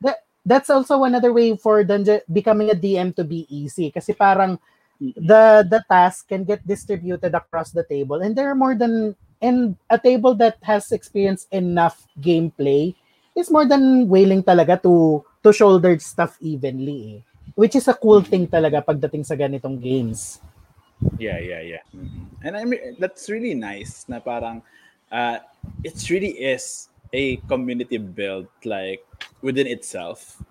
that, 0.00 0.24
that's 0.44 0.70
also 0.70 1.04
another 1.04 1.32
way 1.32 1.56
for 1.56 1.82
dungeon 1.84 2.20
becoming 2.30 2.70
a 2.70 2.76
DM 2.76 3.14
to 3.16 3.24
be 3.24 3.46
easy 3.48 3.90
kasi 3.90 4.12
parang 4.12 4.58
the 5.00 5.66
the 5.66 5.82
task 5.90 6.28
can 6.28 6.44
get 6.44 6.62
distributed 6.62 7.34
across 7.34 7.74
the 7.74 7.82
table 7.82 8.22
and 8.22 8.36
there 8.36 8.48
are 8.48 8.54
more 8.54 8.74
than 8.74 9.14
and 9.42 9.76
a 9.90 9.98
table 9.98 10.34
that 10.34 10.56
has 10.62 10.92
experienced 10.92 11.50
enough 11.50 12.06
gameplay 12.22 12.94
is 13.34 13.50
more 13.50 13.66
than 13.66 14.06
willing 14.08 14.42
talaga 14.42 14.78
to 14.78 15.24
to 15.42 15.50
shoulder 15.52 15.98
stuff 15.98 16.38
evenly 16.40 17.18
eh. 17.18 17.20
which 17.58 17.74
is 17.74 17.90
a 17.90 17.98
cool 17.98 18.22
thing 18.22 18.46
talaga 18.46 18.80
pagdating 18.80 19.26
sa 19.26 19.34
ganitong 19.34 19.82
games 19.82 20.38
yeah 21.18 21.42
yeah 21.42 21.60
yeah 21.60 21.84
mm-hmm. 21.90 22.24
and 22.46 22.54
I 22.54 22.62
mean 22.64 22.96
that's 23.02 23.26
really 23.26 23.52
nice 23.52 24.06
na 24.06 24.22
parang 24.22 24.62
uh, 25.10 25.42
it 25.82 25.98
really 26.08 26.38
is 26.38 26.88
a 27.14 27.38
community 27.46 27.96
built 27.96 28.50
like 28.66 29.06
within 29.38 29.70
itself. 29.70 30.42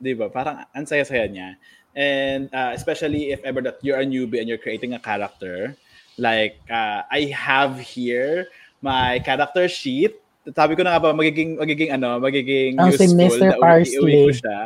'Di 0.00 0.16
ba? 0.16 0.32
Parang 0.32 0.64
ang 0.72 0.88
saya-saya 0.88 1.28
niya. 1.28 1.60
And 1.92 2.48
uh, 2.56 2.72
especially 2.72 3.36
if 3.36 3.44
ever 3.44 3.60
that 3.66 3.82
you're 3.84 4.00
a 4.00 4.06
newbie 4.08 4.40
and 4.40 4.48
you're 4.48 4.62
creating 4.62 4.96
a 4.96 5.02
character, 5.02 5.76
like 6.16 6.56
uh, 6.72 7.04
I 7.12 7.28
have 7.36 7.76
here 7.76 8.48
my 8.80 9.20
character 9.20 9.68
sheet. 9.68 10.16
Sabi 10.56 10.72
ko 10.72 10.82
na 10.82 10.96
nga 10.96 11.04
ba 11.04 11.12
magiging 11.12 11.60
magiging 11.60 11.92
ano, 11.92 12.16
magiging 12.16 12.80
oh, 12.80 12.88
useful 12.88 13.12
si 13.12 13.14
Mr. 13.14 13.60
ui- 13.60 14.24
ko 14.24 14.32
siya. 14.32 14.60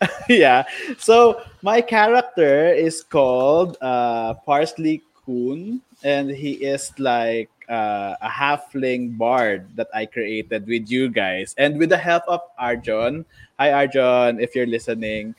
yeah. 0.32 0.64
So 0.96 1.44
my 1.60 1.84
character 1.84 2.72
is 2.72 3.04
called 3.04 3.76
uh, 3.84 4.40
Parsley 4.48 5.04
Coon, 5.12 5.84
and 6.00 6.32
he 6.32 6.56
is 6.64 6.88
like 6.96 7.52
uh, 7.70 8.18
a 8.20 8.28
halfling 8.28 9.16
bard 9.16 9.70
that 9.76 9.88
I 9.94 10.04
created 10.04 10.66
with 10.66 10.90
you 10.90 11.08
guys, 11.08 11.54
and 11.56 11.78
with 11.78 11.88
the 11.88 11.98
help 12.02 12.24
of 12.26 12.42
Arjon. 12.58 13.24
Hi, 13.58 13.86
Arjon, 13.86 14.42
if 14.42 14.54
you're 14.58 14.66
listening. 14.66 15.34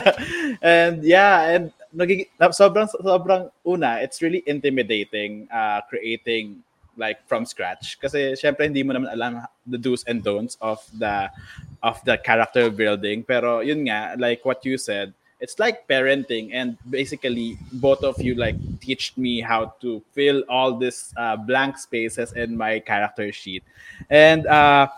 and 0.62 1.02
yeah, 1.02 1.50
and 1.50 1.72
nagig- 1.90 2.30
sobrang 2.54 2.86
sobrang 3.02 3.50
una, 3.66 3.98
it's 3.98 4.22
really 4.22 4.42
intimidating 4.46 5.50
uh, 5.50 5.82
creating 5.90 6.62
like 6.96 7.18
from 7.26 7.42
scratch 7.42 7.98
kasi 7.98 8.38
syempre 8.38 8.70
hindi 8.70 8.86
mo 8.86 8.94
naman 8.94 9.10
alam 9.10 9.42
the 9.66 9.74
do's 9.74 10.06
and 10.06 10.22
don'ts 10.22 10.54
of 10.62 10.78
the 10.94 11.26
of 11.82 11.98
the 12.06 12.14
character 12.22 12.70
building 12.70 13.26
pero 13.26 13.60
yun 13.66 13.82
nga 13.90 14.14
like 14.14 14.46
what 14.46 14.62
you 14.62 14.78
said 14.78 15.10
it's 15.44 15.60
like 15.60 15.84
parenting 15.84 16.56
and 16.56 16.80
basically 16.88 17.60
both 17.84 18.00
of 18.00 18.16
you 18.16 18.32
like 18.32 18.56
teach 18.80 19.12
me 19.20 19.44
how 19.44 19.76
to 19.84 20.00
fill 20.16 20.40
all 20.48 20.72
these 20.80 21.12
uh, 21.20 21.36
blank 21.36 21.76
spaces 21.76 22.32
in 22.32 22.56
my 22.56 22.80
character 22.80 23.28
sheet 23.28 23.60
and 24.08 24.48
uh 24.48 24.88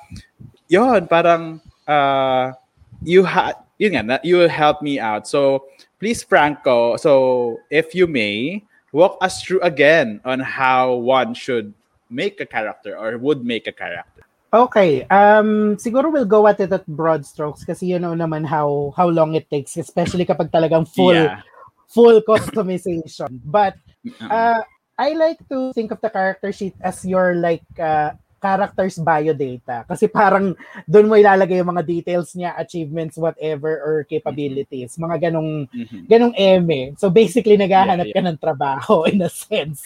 yon 0.71 1.03
parang 1.11 1.59
uh 1.91 2.55
you 3.03 3.27
had 3.27 3.59
yun 3.83 3.99
nga 4.07 4.23
you 4.23 4.39
will 4.39 4.53
help 4.63 4.79
me 4.87 5.03
out 5.03 5.27
so 5.27 5.67
please 5.99 6.23
Franco 6.23 6.95
so 6.95 7.59
if 7.75 7.91
you 7.91 8.07
may 8.07 8.63
walk 8.95 9.19
us 9.21 9.43
through 9.43 9.61
again 9.67 10.23
on 10.25 10.39
how 10.39 10.95
one 10.95 11.35
should 11.35 11.75
make 12.11 12.41
a 12.41 12.47
character 12.47 12.97
or 12.97 13.19
would 13.19 13.45
make 13.45 13.67
a 13.67 13.73
character? 13.73 14.26
Okay, 14.53 15.03
um 15.11 15.75
siguro 15.77 16.11
we'll 16.13 16.29
go 16.29 16.47
at 16.47 16.63
it 16.63 16.73
at 16.73 16.87
broad 16.87 17.27
strokes 17.27 17.67
kasi 17.67 17.91
you 17.91 17.99
know 17.99 18.15
naman 18.15 18.47
how 18.47 18.95
how 18.95 19.11
long 19.11 19.35
it 19.35 19.51
takes 19.51 19.77
especially 19.77 20.25
kapag 20.25 20.55
talagang 20.55 20.87
full 20.87 21.15
yeah. 21.15 21.43
full 21.91 22.23
customization. 22.23 23.43
But 23.45 23.75
uh 24.23 24.63
I 24.97 25.13
like 25.13 25.43
to 25.53 25.77
think 25.77 25.93
of 25.93 26.01
the 26.01 26.09
character 26.09 26.51
sheet 26.57 26.73
as 26.81 27.05
your 27.05 27.37
like 27.37 27.67
uh, 27.77 28.17
character's 28.41 28.97
bio 28.97 29.37
data 29.37 29.85
kasi 29.85 30.09
parang 30.09 30.57
doon 30.89 31.09
mo 31.09 31.21
ilalagay 31.21 31.61
yung 31.61 31.73
mga 31.77 31.85
details 31.85 32.33
niya, 32.33 32.57
achievements, 32.57 33.21
whatever 33.21 33.77
or 33.85 34.09
capabilities, 34.09 34.97
mm-hmm. 34.97 35.05
mga 35.05 35.17
ganong 35.29 35.69
mm-hmm. 35.69 36.03
ganong 36.09 36.35
eme. 36.37 36.97
So 36.97 37.13
basically 37.13 37.61
naghahanap 37.61 38.09
yeah, 38.09 38.13
yeah. 38.17 38.25
ka 38.25 38.29
ng 38.33 38.41
trabaho 38.41 39.05
in 39.11 39.21
a 39.21 39.29
sense. 39.29 39.85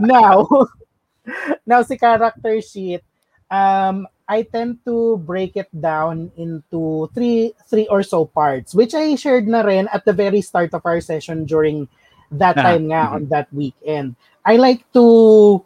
Now, 0.00 0.48
now, 1.68 1.82
si 1.82 2.00
character 2.00 2.56
sheet, 2.64 3.04
um, 3.50 4.06
I 4.28 4.42
tend 4.42 4.82
to 4.86 5.18
break 5.22 5.56
it 5.56 5.70
down 5.70 6.32
into 6.36 7.10
three 7.14 7.54
three 7.70 7.86
or 7.86 8.02
so 8.02 8.26
parts, 8.26 8.74
which 8.74 8.94
I 8.94 9.14
shared 9.14 9.46
na 9.46 9.62
rin 9.62 9.86
at 9.94 10.04
the 10.04 10.12
very 10.12 10.42
start 10.42 10.74
of 10.74 10.82
our 10.82 11.00
session 11.00 11.46
during 11.46 11.86
that 12.34 12.58
ah, 12.58 12.74
time 12.74 12.90
nga 12.90 13.02
mm-hmm. 13.06 13.14
on 13.14 13.22
that 13.30 13.46
weekend. 13.54 14.18
I 14.42 14.58
like 14.58 14.82
to 14.98 15.62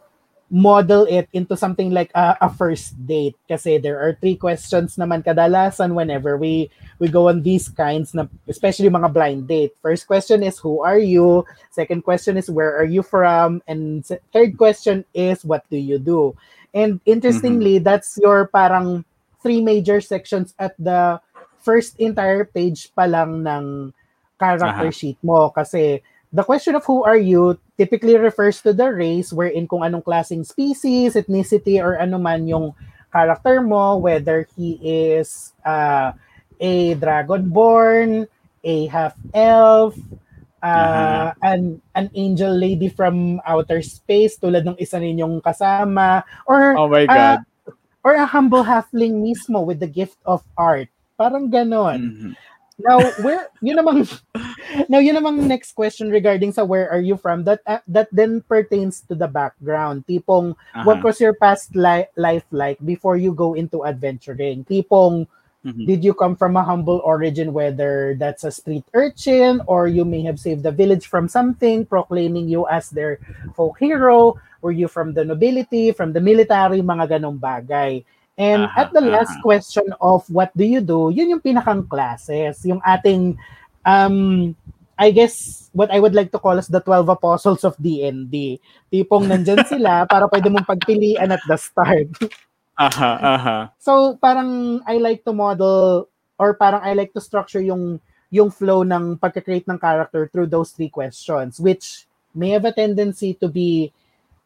model 0.51 1.07
it 1.07 1.31
into 1.31 1.55
something 1.55 1.95
like 1.95 2.11
a, 2.13 2.35
a 2.43 2.49
first 2.51 2.91
date 3.07 3.39
kasi 3.47 3.79
there 3.79 3.95
are 3.97 4.19
three 4.19 4.35
questions 4.35 4.99
naman 4.99 5.23
kadalasan 5.23 5.95
whenever 5.95 6.35
we 6.35 6.67
we 6.99 7.07
go 7.07 7.31
on 7.31 7.39
these 7.41 7.71
kinds 7.71 8.11
na 8.13 8.27
especially 8.45 8.91
mga 8.91 9.09
blind 9.09 9.47
date. 9.47 9.73
First 9.81 10.05
question 10.05 10.43
is 10.43 10.59
who 10.59 10.83
are 10.85 10.99
you? 10.99 11.47
Second 11.73 12.03
question 12.03 12.37
is 12.37 12.51
where 12.51 12.77
are 12.77 12.85
you 12.85 13.01
from? 13.01 13.63
And 13.65 14.05
third 14.05 14.59
question 14.59 15.01
is 15.17 15.41
what 15.41 15.65
do 15.71 15.81
you 15.81 15.97
do 15.97 16.37
and 16.73 16.99
interestingly 17.05 17.77
mm-hmm. 17.77 17.87
that's 17.87 18.17
your 18.21 18.47
parang 18.47 19.03
three 19.41 19.61
major 19.61 19.99
sections 19.99 20.53
at 20.59 20.75
the 20.77 21.19
first 21.61 21.99
entire 21.99 22.45
page 22.45 22.89
pa 22.95 23.05
lang 23.05 23.45
ng 23.45 23.93
character 24.39 24.89
uh-huh. 24.89 24.91
sheet 24.91 25.17
mo 25.21 25.49
kasi 25.53 26.01
the 26.33 26.43
question 26.43 26.75
of 26.75 26.85
who 26.85 27.03
are 27.03 27.17
you 27.19 27.59
typically 27.77 28.15
refers 28.17 28.61
to 28.61 28.73
the 28.73 28.87
race 28.87 29.33
wherein 29.33 29.67
kung 29.67 29.83
anong 29.83 30.03
klaseng 30.03 30.45
species, 30.47 31.15
ethnicity, 31.15 31.81
or 31.83 31.99
ano 31.99 32.17
man 32.17 32.47
yung 32.47 32.73
character 33.11 33.61
mo, 33.61 33.97
whether 33.97 34.47
he 34.55 34.79
is 34.81 35.51
uh, 35.65 36.15
a 36.59 36.95
dragonborn, 36.95 38.27
a 38.63 38.85
half-elf, 38.87 39.97
uh, 40.63 41.33
uh-huh. 41.33 41.33
an, 41.43 41.81
an 41.95 42.07
angel 42.13 42.53
lady 42.53 42.89
from 42.89 43.41
outer 43.45 43.81
space 43.81 44.37
tulad 44.37 44.65
ng 44.65 44.77
isa 44.77 44.97
ninyong 45.01 45.41
kasama, 45.41 46.23
or, 46.45 46.77
oh 46.77 46.87
my 46.87 47.05
God. 47.05 47.41
Uh, 47.41 47.73
or 48.03 48.17
a 48.17 48.25
humble 48.25 48.65
halfling 48.65 49.21
mismo 49.21 49.61
with 49.65 49.79
the 49.79 49.89
gift 49.89 50.17
of 50.25 50.41
art. 50.57 50.89
Parang 51.17 51.53
ganon. 51.53 51.99
Mm-hmm. 52.01 52.31
Now, 52.81 52.97
where 53.21 53.49
yun 53.61 53.77
namang 53.77 54.09
now 54.89 54.97
yun 54.97 55.17
namang 55.17 55.45
next 55.45 55.73
question 55.77 56.09
regarding 56.09 56.51
sa 56.51 56.65
where 56.65 56.89
are 56.89 57.01
you 57.01 57.13
from 57.13 57.45
that 57.45 57.61
uh, 57.69 57.83
that 57.85 58.09
then 58.09 58.41
pertains 58.41 59.05
to 59.05 59.13
the 59.13 59.29
background. 59.29 60.09
Tipong 60.09 60.57
uh-huh. 60.57 60.83
what 60.83 61.03
was 61.05 61.21
your 61.21 61.37
past 61.37 61.75
li- 61.77 62.09
life 62.17 62.45
like 62.49 62.81
before 62.81 63.17
you 63.17 63.33
go 63.33 63.53
into 63.53 63.85
adventuring? 63.85 64.65
Tipong 64.65 65.29
mm-hmm. 65.65 65.85
did 65.85 66.03
you 66.03 66.13
come 66.13 66.35
from 66.35 66.57
a 66.57 66.63
humble 66.63 67.01
origin 67.03 67.53
whether 67.53 68.15
that's 68.17 68.43
a 68.43 68.51
street 68.51 68.85
urchin 68.93 69.61
or 69.67 69.87
you 69.87 70.05
may 70.05 70.21
have 70.21 70.39
saved 70.39 70.63
the 70.63 70.71
village 70.71 71.07
from 71.07 71.27
something 71.27 71.85
proclaiming 71.85 72.47
you 72.47 72.67
as 72.67 72.89
their 72.89 73.19
folk 73.55 73.77
hero? 73.79 74.35
Were 74.61 74.71
you 74.71 74.87
from 74.87 75.13
the 75.13 75.25
nobility, 75.25 75.91
from 75.91 76.13
the 76.13 76.21
military, 76.21 76.81
mga 76.85 77.17
ganong 77.17 77.41
bagay? 77.41 78.05
And 78.37 78.65
uh-huh, 78.65 78.81
at 78.81 78.93
the 78.93 79.01
last 79.01 79.37
uh-huh. 79.37 79.45
question 79.45 79.87
of 80.01 80.25
what 80.29 80.55
do 80.55 80.63
you 80.63 80.81
do, 80.81 81.09
yun 81.13 81.29
yung 81.29 81.43
pinakang 81.43 81.89
classes, 81.89 82.65
yung 82.65 82.81
ating 82.85 83.37
um 83.85 84.53
I 85.01 85.09
guess 85.09 85.69
what 85.73 85.89
I 85.89 85.97
would 85.97 86.13
like 86.13 86.29
to 86.29 86.37
call 86.37 86.61
as 86.61 86.69
the 86.69 86.77
12 86.77 87.09
apostles 87.09 87.65
of 87.65 87.73
D&D. 87.81 88.61
Tipong 88.93 89.25
nandyan 89.25 89.65
sila 89.65 90.05
para 90.11 90.29
pwede 90.29 90.53
mong 90.53 90.69
pagpilian 90.69 91.33
at 91.33 91.41
the 91.49 91.57
start. 91.57 92.05
Aha, 92.79 93.11
aha. 93.19 93.57
So 93.79 94.17
parang 94.17 94.81
I 94.87 94.97
like 94.97 95.23
to 95.25 95.33
model 95.33 96.07
or 96.39 96.55
parang 96.55 96.81
I 96.81 96.93
like 96.93 97.13
to 97.13 97.21
structure 97.21 97.61
yung 97.61 97.99
yung 98.31 98.49
flow 98.49 98.87
ng 98.87 99.19
pagka-create 99.19 99.67
ng 99.67 99.77
character 99.77 100.31
through 100.31 100.47
those 100.47 100.71
three 100.71 100.87
questions 100.87 101.59
which 101.59 102.07
may 102.31 102.55
have 102.55 102.63
a 102.63 102.71
tendency 102.71 103.35
to 103.35 103.51
be 103.51 103.91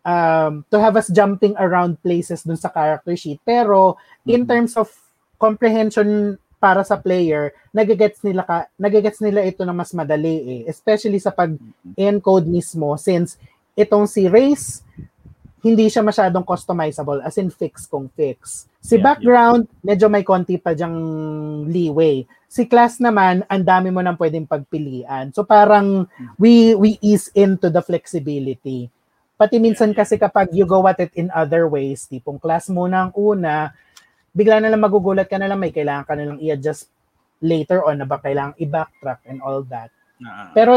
um, 0.05 0.65
to 0.69 0.78
have 0.82 0.97
us 0.97 1.09
jumping 1.09 1.57
around 1.57 2.01
places 2.01 2.45
dun 2.45 2.57
sa 2.57 2.69
character 2.69 3.17
sheet. 3.17 3.41
Pero 3.45 3.97
in 4.26 4.45
mm-hmm. 4.45 4.49
terms 4.49 4.73
of 4.78 4.89
comprehension 5.38 6.38
para 6.61 6.82
sa 6.82 6.97
player, 6.97 7.51
nagagets 7.76 8.26
nila 8.26 8.41
ka, 8.41 8.65
nagagets 8.80 9.19
nila 9.19 9.43
ito 9.43 9.61
na 9.65 9.76
mas 9.76 9.91
madali 9.91 10.61
eh. 10.61 10.61
Especially 10.69 11.21
sa 11.21 11.34
pag-encode 11.34 12.47
mismo 12.47 12.95
since 12.95 13.38
itong 13.76 14.07
si 14.07 14.26
Race, 14.26 14.82
hindi 15.66 15.89
siya 15.89 16.05
masyadong 16.05 16.45
customizable 16.45 17.26
as 17.26 17.41
in 17.41 17.49
fix 17.49 17.89
kung 17.89 18.05
fix. 18.13 18.70
Si 18.78 19.01
yeah, 19.01 19.05
background, 19.09 19.66
yeah. 19.66 19.97
medyo 19.97 20.05
may 20.13 20.22
konti 20.22 20.61
pa 20.61 20.78
diyang 20.78 20.93
leeway. 21.66 22.22
Si 22.45 22.70
class 22.70 23.01
naman, 23.01 23.41
ang 23.49 23.66
dami 23.66 23.89
mo 23.89 24.05
nang 24.05 24.13
pwedeng 24.13 24.45
pagpilian. 24.45 25.34
So 25.34 25.41
parang 25.41 26.05
mm. 26.05 26.38
we 26.38 26.78
we 26.78 27.01
ease 27.01 27.34
into 27.34 27.74
the 27.74 27.82
flexibility. 27.82 28.93
Pati 29.36 29.57
minsan 29.57 29.97
kasi 29.97 30.22
kapag 30.22 30.53
you 30.53 30.70
go 30.70 30.86
at 30.86 31.01
it 31.01 31.11
in 31.18 31.34
other 31.34 31.66
ways, 31.66 32.05
tipong 32.05 32.38
class 32.38 32.70
muna 32.70 33.09
ang 33.09 33.11
una, 33.18 33.74
bigla 34.38 34.61
na 34.61 34.70
lang 34.70 34.86
magugulat 34.86 35.26
ka 35.26 35.41
na 35.41 35.49
lang, 35.49 35.57
may 35.57 35.74
kailangan 35.74 36.05
ka 36.05 36.13
na 36.13 36.30
lang 36.30 36.38
i-adjust 36.39 36.93
later 37.41 37.82
on 37.84 37.99
na 37.99 38.07
ba 38.07 38.22
kailangan 38.22 38.53
i-backtrack 38.61 39.26
and 39.28 39.41
all 39.41 39.66
that. 39.66 39.89
Uh-huh. 40.22 40.53
Pero 40.53 40.74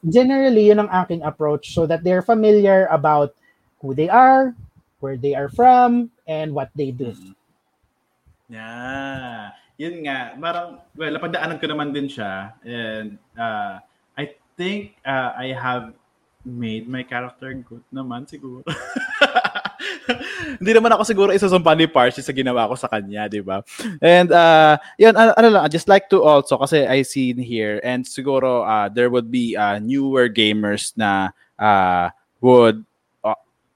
generally, 0.00 0.70
yun 0.70 0.86
ang 0.86 0.90
aking 1.04 1.26
approach 1.26 1.74
so 1.74 1.84
that 1.90 2.06
they're 2.06 2.24
familiar 2.24 2.86
about 2.88 3.34
who 3.80 3.94
they 3.94 4.08
are, 4.08 4.54
where 5.00 5.16
they 5.16 5.34
are 5.34 5.48
from, 5.48 6.10
and 6.26 6.52
what 6.54 6.70
they 6.74 6.90
do. 6.90 7.14
Mm-hmm. 7.14 7.34
Yeah. 8.48 9.52
Yun 9.78 9.94
nga, 10.08 10.34
parang, 10.34 10.82
well, 10.98 11.12
napagdaanan 11.14 11.60
ko 11.62 11.66
naman 11.70 11.94
din 11.94 12.10
siya. 12.10 12.50
And 12.66 13.14
uh, 13.38 13.78
I 14.18 14.34
think 14.58 14.98
uh, 15.06 15.38
I 15.38 15.54
have 15.54 15.94
made 16.42 16.88
my 16.90 17.06
character 17.06 17.54
good 17.54 17.84
naman 17.94 18.26
siguro. 18.26 18.66
Hindi 20.58 20.72
naman 20.74 20.90
ako 20.96 21.02
siguro 21.04 21.30
isasumpa 21.30 21.76
ni 21.76 21.86
Parsi 21.86 22.24
sa 22.24 22.34
ginawa 22.34 22.66
ko 22.66 22.74
sa 22.74 22.88
kanya, 22.90 23.28
di 23.28 23.44
ba? 23.44 23.62
And 24.00 24.32
uh, 24.32 24.80
yun, 24.96 25.14
ano, 25.14 25.30
ano 25.36 25.48
lang, 25.52 25.62
I 25.62 25.70
just 25.70 25.86
like 25.86 26.08
to 26.10 26.24
also, 26.24 26.58
kasi 26.58 26.88
I 26.88 27.04
see 27.04 27.36
here, 27.36 27.78
and 27.84 28.02
siguro 28.02 28.64
uh, 28.64 28.88
there 28.88 29.12
would 29.12 29.30
be 29.30 29.54
uh, 29.54 29.78
newer 29.78 30.26
gamers 30.26 30.96
na 30.96 31.30
uh, 31.60 32.10
would 32.40 32.87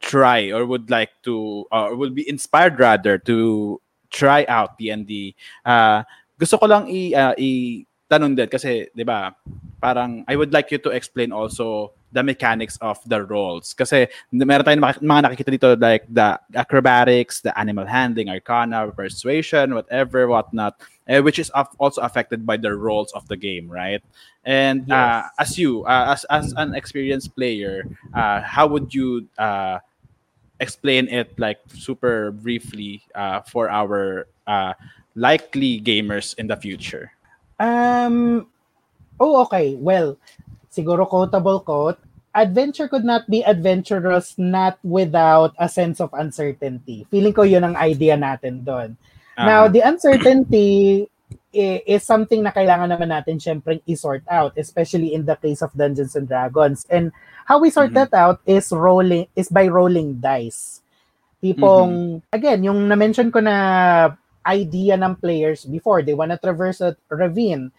try 0.02 0.50
or 0.50 0.66
would 0.66 0.90
like 0.90 1.14
to, 1.22 1.64
uh, 1.70 1.88
or 1.88 1.96
would 1.96 2.14
be 2.14 2.28
inspired 2.28 2.78
rather 2.78 3.16
to 3.16 3.80
try 4.10 4.44
out 4.50 4.76
D&D. 4.76 5.34
Uh, 5.64 6.02
gusto 6.36 6.58
ko 6.58 6.66
lang 6.66 6.90
i, 6.90 7.14
uh, 7.14 7.34
i 7.38 7.82
tanong 8.12 8.36
din 8.36 8.50
kasi 8.50 8.92
'di 8.92 9.08
ba 9.08 9.32
parang 9.80 10.20
I 10.28 10.36
would 10.36 10.52
like 10.52 10.68
you 10.68 10.76
to 10.84 10.92
explain 10.92 11.32
also 11.32 11.96
the 12.12 12.20
mechanics 12.22 12.76
of 12.84 13.00
the 13.08 13.24
roles. 13.24 13.72
Kasi 13.72 14.06
meron 14.30 14.68
tayong 14.68 14.84
mga 15.00 15.20
nakikita 15.24 15.50
dito 15.50 15.68
like 15.80 16.04
the 16.12 16.36
acrobatics, 16.54 17.40
the 17.40 17.56
animal 17.56 17.88
handling, 17.88 18.28
arcana, 18.28 18.84
persuasion, 18.92 19.74
whatever, 19.74 20.28
whatnot, 20.28 20.76
uh, 21.08 21.24
which 21.24 21.40
is 21.40 21.48
also 21.80 22.04
affected 22.04 22.44
by 22.44 22.60
the 22.60 22.70
roles 22.70 23.10
of 23.16 23.26
the 23.32 23.34
game, 23.34 23.66
right? 23.66 24.04
And 24.44 24.86
uh, 24.92 25.32
as 25.40 25.56
you, 25.56 25.82
uh, 25.88 26.12
as 26.14 26.28
as 26.28 26.52
an 26.54 26.76
experienced 26.76 27.34
player, 27.34 27.88
uh, 28.12 28.44
how 28.44 28.68
would 28.68 28.92
you 28.92 29.26
uh, 29.40 29.80
explain 30.62 31.10
it 31.10 31.34
like 31.36 31.58
super 31.74 32.30
briefly 32.30 33.02
uh, 33.18 33.42
for 33.42 33.66
our 33.68 34.30
uh, 34.46 34.72
likely 35.18 35.82
gamers 35.82 36.38
in 36.38 36.46
the 36.46 36.56
future? 36.56 37.10
Um. 37.58 38.46
Oh, 39.20 39.42
okay. 39.46 39.76
Well, 39.76 40.16
siguro 40.72 41.04
quotable 41.06 41.60
quote, 41.60 42.00
adventure 42.34 42.88
could 42.88 43.04
not 43.04 43.28
be 43.28 43.44
adventurous 43.44 44.34
not 44.40 44.80
without 44.82 45.52
a 45.60 45.68
sense 45.68 46.00
of 46.00 46.10
uncertainty. 46.16 47.06
Feeling 47.12 47.36
ko 47.36 47.44
yun 47.44 47.62
ang 47.62 47.76
idea 47.76 48.16
natin 48.16 48.64
doon. 48.64 48.96
Uh-huh. 49.36 49.46
Now, 49.46 49.62
the 49.68 49.84
uncertainty 49.84 51.11
is 51.52 52.02
something 52.02 52.40
na 52.40 52.50
kailangan 52.50 52.88
naman 52.88 53.12
natin 53.12 53.36
syempre 53.36 53.84
i-sort 53.84 54.24
out, 54.26 54.56
especially 54.56 55.12
in 55.12 55.28
the 55.28 55.36
case 55.36 55.60
of 55.60 55.72
Dungeons 55.76 56.16
and 56.16 56.26
Dragons. 56.26 56.88
And 56.88 57.12
how 57.44 57.60
we 57.60 57.68
sort 57.68 57.92
mm-hmm. 57.92 58.08
that 58.08 58.14
out 58.16 58.40
is 58.48 58.72
rolling 58.72 59.28
is 59.36 59.52
by 59.52 59.68
rolling 59.68 60.18
dice. 60.18 60.80
Tipong, 61.44 62.22
mm-hmm. 62.24 62.32
again, 62.32 62.64
yung 62.64 62.88
na-mention 62.88 63.28
ko 63.28 63.44
na 63.44 64.16
idea 64.48 64.96
ng 64.96 65.20
players 65.20 65.68
before, 65.68 66.02
they 66.02 66.14
wanna 66.14 66.40
traverse 66.40 66.80
a 66.80 66.96
ravine. 67.12 67.70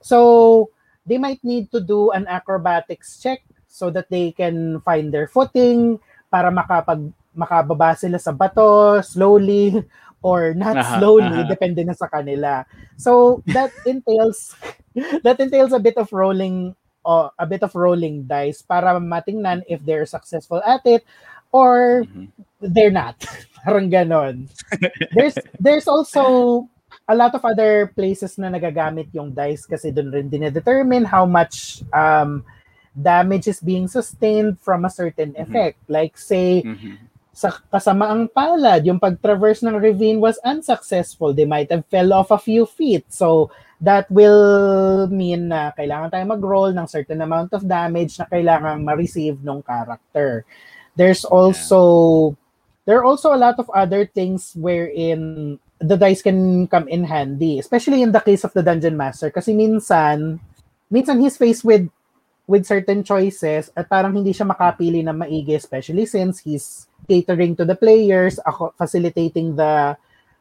So, 0.00 0.70
they 1.04 1.18
might 1.18 1.42
need 1.44 1.70
to 1.72 1.80
do 1.80 2.10
an 2.10 2.26
acrobatics 2.26 3.20
check 3.20 3.42
so 3.68 3.90
that 3.90 4.08
they 4.08 4.32
can 4.32 4.80
find 4.80 5.12
their 5.12 5.28
footing 5.28 6.00
para 6.32 6.48
makapag 6.50 7.12
makababa 7.38 7.94
sila 7.94 8.18
sa 8.18 8.34
bato 8.34 8.98
slowly 9.00 9.78
or 10.22 10.54
not 10.54 10.76
aha, 10.76 10.98
slowly 10.98 11.42
aha. 11.42 11.48
depende 11.48 11.84
na 11.86 11.94
sa 11.94 12.08
kanila. 12.10 12.66
So 12.96 13.42
that 13.54 13.70
entails 13.86 14.54
that 15.22 15.38
entails 15.38 15.72
a 15.72 15.78
bit 15.78 15.96
of 15.96 16.12
rolling 16.12 16.74
uh, 17.06 17.30
a 17.38 17.46
bit 17.46 17.62
of 17.62 17.74
rolling 17.74 18.24
dice 18.26 18.62
para 18.62 18.98
matingnan 18.98 19.62
if 19.68 19.84
they're 19.84 20.06
successful 20.06 20.62
at 20.66 20.82
it 20.84 21.04
or 21.52 22.04
mm-hmm. 22.04 22.28
they're 22.60 22.94
not. 22.94 23.16
Parang 23.64 23.90
ganon. 23.90 24.48
there's 25.16 25.36
there's 25.58 25.88
also 25.88 26.66
a 27.08 27.16
lot 27.16 27.34
of 27.34 27.44
other 27.44 27.92
places 27.96 28.36
na 28.36 28.52
nagagamit 28.52 29.08
yung 29.16 29.32
dice 29.32 29.64
kasi 29.64 29.90
doon 29.90 30.12
rin 30.12 30.28
dinedetermine 30.28 31.08
how 31.08 31.24
much 31.24 31.82
um, 31.92 32.44
damage 32.92 33.48
is 33.48 33.60
being 33.60 33.88
sustained 33.88 34.60
from 34.60 34.84
a 34.84 34.92
certain 34.92 35.32
mm-hmm. 35.32 35.48
effect. 35.48 35.78
Like 35.88 36.16
say, 36.18 36.62
mm-hmm. 36.64 37.00
Sa 37.38 37.54
kasamaang 37.70 38.26
palad, 38.34 38.82
yung 38.82 38.98
pag-traverse 38.98 39.62
ng 39.62 39.78
ravine 39.78 40.18
was 40.18 40.42
unsuccessful. 40.42 41.30
They 41.30 41.46
might 41.46 41.70
have 41.70 41.86
fell 41.86 42.10
off 42.10 42.34
a 42.34 42.42
few 42.42 42.66
feet. 42.66 43.06
So, 43.14 43.54
that 43.78 44.10
will 44.10 45.06
mean 45.06 45.54
na 45.54 45.70
kailangan 45.70 46.10
tayo 46.10 46.26
mag-roll 46.26 46.74
ng 46.74 46.90
certain 46.90 47.22
amount 47.22 47.54
of 47.54 47.62
damage 47.62 48.18
na 48.18 48.26
kailangan 48.26 48.82
ma-receive 48.82 49.38
ng 49.38 49.62
character. 49.62 50.42
There's 50.98 51.22
also, 51.22 52.34
yeah. 52.34 52.34
there 52.90 52.96
are 52.98 53.06
also 53.06 53.30
a 53.30 53.38
lot 53.38 53.62
of 53.62 53.70
other 53.70 54.02
things 54.02 54.58
wherein 54.58 55.62
the 55.78 55.94
dice 55.94 56.26
can 56.26 56.66
come 56.66 56.90
in 56.90 57.06
handy, 57.06 57.62
especially 57.62 58.02
in 58.02 58.10
the 58.10 58.18
case 58.18 58.42
of 58.42 58.50
the 58.50 58.66
dungeon 58.66 58.98
master 58.98 59.30
kasi 59.30 59.54
minsan 59.54 60.42
minsan 60.90 61.22
he's 61.22 61.38
faced 61.38 61.62
with 61.62 61.86
with 62.48 62.64
certain 62.64 63.04
choices 63.04 63.68
at 63.76 63.86
parang 63.92 64.16
hindi 64.16 64.32
siya 64.32 64.48
makapili 64.48 65.04
na 65.04 65.12
maigi 65.12 65.52
especially 65.52 66.08
since 66.08 66.40
he's 66.40 66.88
catering 67.04 67.52
to 67.52 67.68
the 67.68 67.76
players, 67.76 68.40
ako 68.42 68.72
facilitating 68.74 69.52
the 69.54 69.94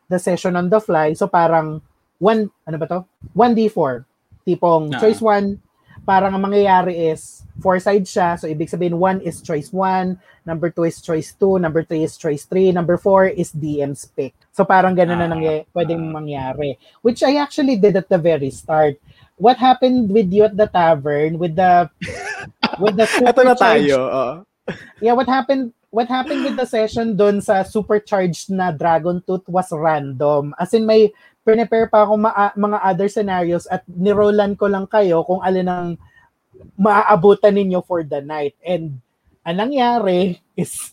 the 0.07 0.17
session 0.17 0.55
on 0.55 0.71
the 0.71 0.79
fly. 0.79 1.11
So 1.11 1.27
parang 1.27 1.83
one 2.17 2.47
ano 2.63 2.77
ba 2.79 2.87
to? 2.87 2.99
1d4. 3.35 4.07
Tipong 4.47 4.95
uh-huh. 4.95 5.01
choice 5.03 5.19
1 5.19 5.67
parang 6.07 6.31
ang 6.31 6.39
mangyayari 6.39 7.11
is 7.11 7.43
four 7.59 7.75
sides 7.83 8.07
siya. 8.07 8.39
So, 8.39 8.47
ibig 8.47 8.71
sabihin, 8.71 8.95
one 8.95 9.19
is 9.19 9.43
choice 9.43 9.75
one, 9.75 10.15
number 10.47 10.71
two 10.71 10.87
is 10.87 11.03
choice 11.03 11.35
two, 11.35 11.59
number 11.59 11.83
three 11.83 12.07
is 12.07 12.15
choice 12.15 12.47
three, 12.47 12.71
number 12.71 12.95
four 12.95 13.27
is 13.27 13.51
DM's 13.51 14.07
pick. 14.07 14.31
So, 14.55 14.63
parang 14.63 14.95
ganun 14.95 15.19
na 15.19 15.27
nangy- 15.27 15.67
pwedeng 15.75 16.07
mangyari. 16.07 16.79
Which 17.03 17.27
I 17.27 17.43
actually 17.43 17.75
did 17.75 17.99
at 17.99 18.07
the 18.07 18.15
very 18.15 18.55
start. 18.55 18.95
What 19.37 19.61
happened 19.61 20.09
with 20.09 20.33
you 20.33 20.49
at 20.49 20.57
the 20.57 20.65
tavern 20.65 21.37
with 21.37 21.53
the 21.53 21.89
with 22.81 22.97
the 22.97 23.05
Ito 23.29 23.41
na 23.45 23.55
tayo. 23.55 23.97
Uh. 24.09 24.35
Yeah, 24.99 25.13
what 25.13 25.29
happened 25.29 25.77
what 25.93 26.09
happened 26.09 26.43
with 26.43 26.57
the 26.57 26.67
session 26.67 27.15
doon 27.15 27.39
sa 27.39 27.63
supercharged 27.63 28.49
na 28.51 28.73
Dragon 28.73 29.21
Tooth 29.23 29.47
was 29.47 29.71
random. 29.71 30.57
As 30.59 30.73
in 30.73 30.85
may 30.85 31.13
prepare 31.47 31.87
pa 31.87 32.03
ako 32.03 32.19
ma- 32.19 32.53
mga 32.57 32.77
other 32.83 33.07
scenarios 33.07 33.65
at 33.71 33.87
nirolan 33.87 34.59
ko 34.59 34.67
lang 34.67 34.83
kayo 34.89 35.23
kung 35.23 35.39
alin 35.39 35.71
ang 35.71 35.89
maaabutan 36.75 37.55
ninyo 37.55 37.79
for 37.85 38.03
the 38.03 38.19
night. 38.19 38.57
And 38.65 38.99
ang 39.47 39.63
nangyari 39.63 40.41
is 40.59 40.91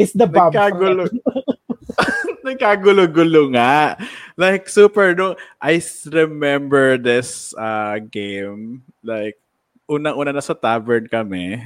is 0.00 0.16
the 0.16 0.24
bomb. 0.24 0.54
Nagkagulo. 0.54 1.10
Nagkagulo-gulo 2.46 3.54
nga. 3.54 3.96
Like, 4.36 4.68
super, 4.68 5.14
no? 5.14 5.36
I 5.60 5.82
remember 6.10 6.98
this 6.98 7.54
uh, 7.54 7.98
game. 8.02 8.82
Like, 9.04 9.38
unang-una 9.86 10.34
na 10.34 10.42
sa 10.42 10.54
tavern 10.54 11.06
kami. 11.06 11.62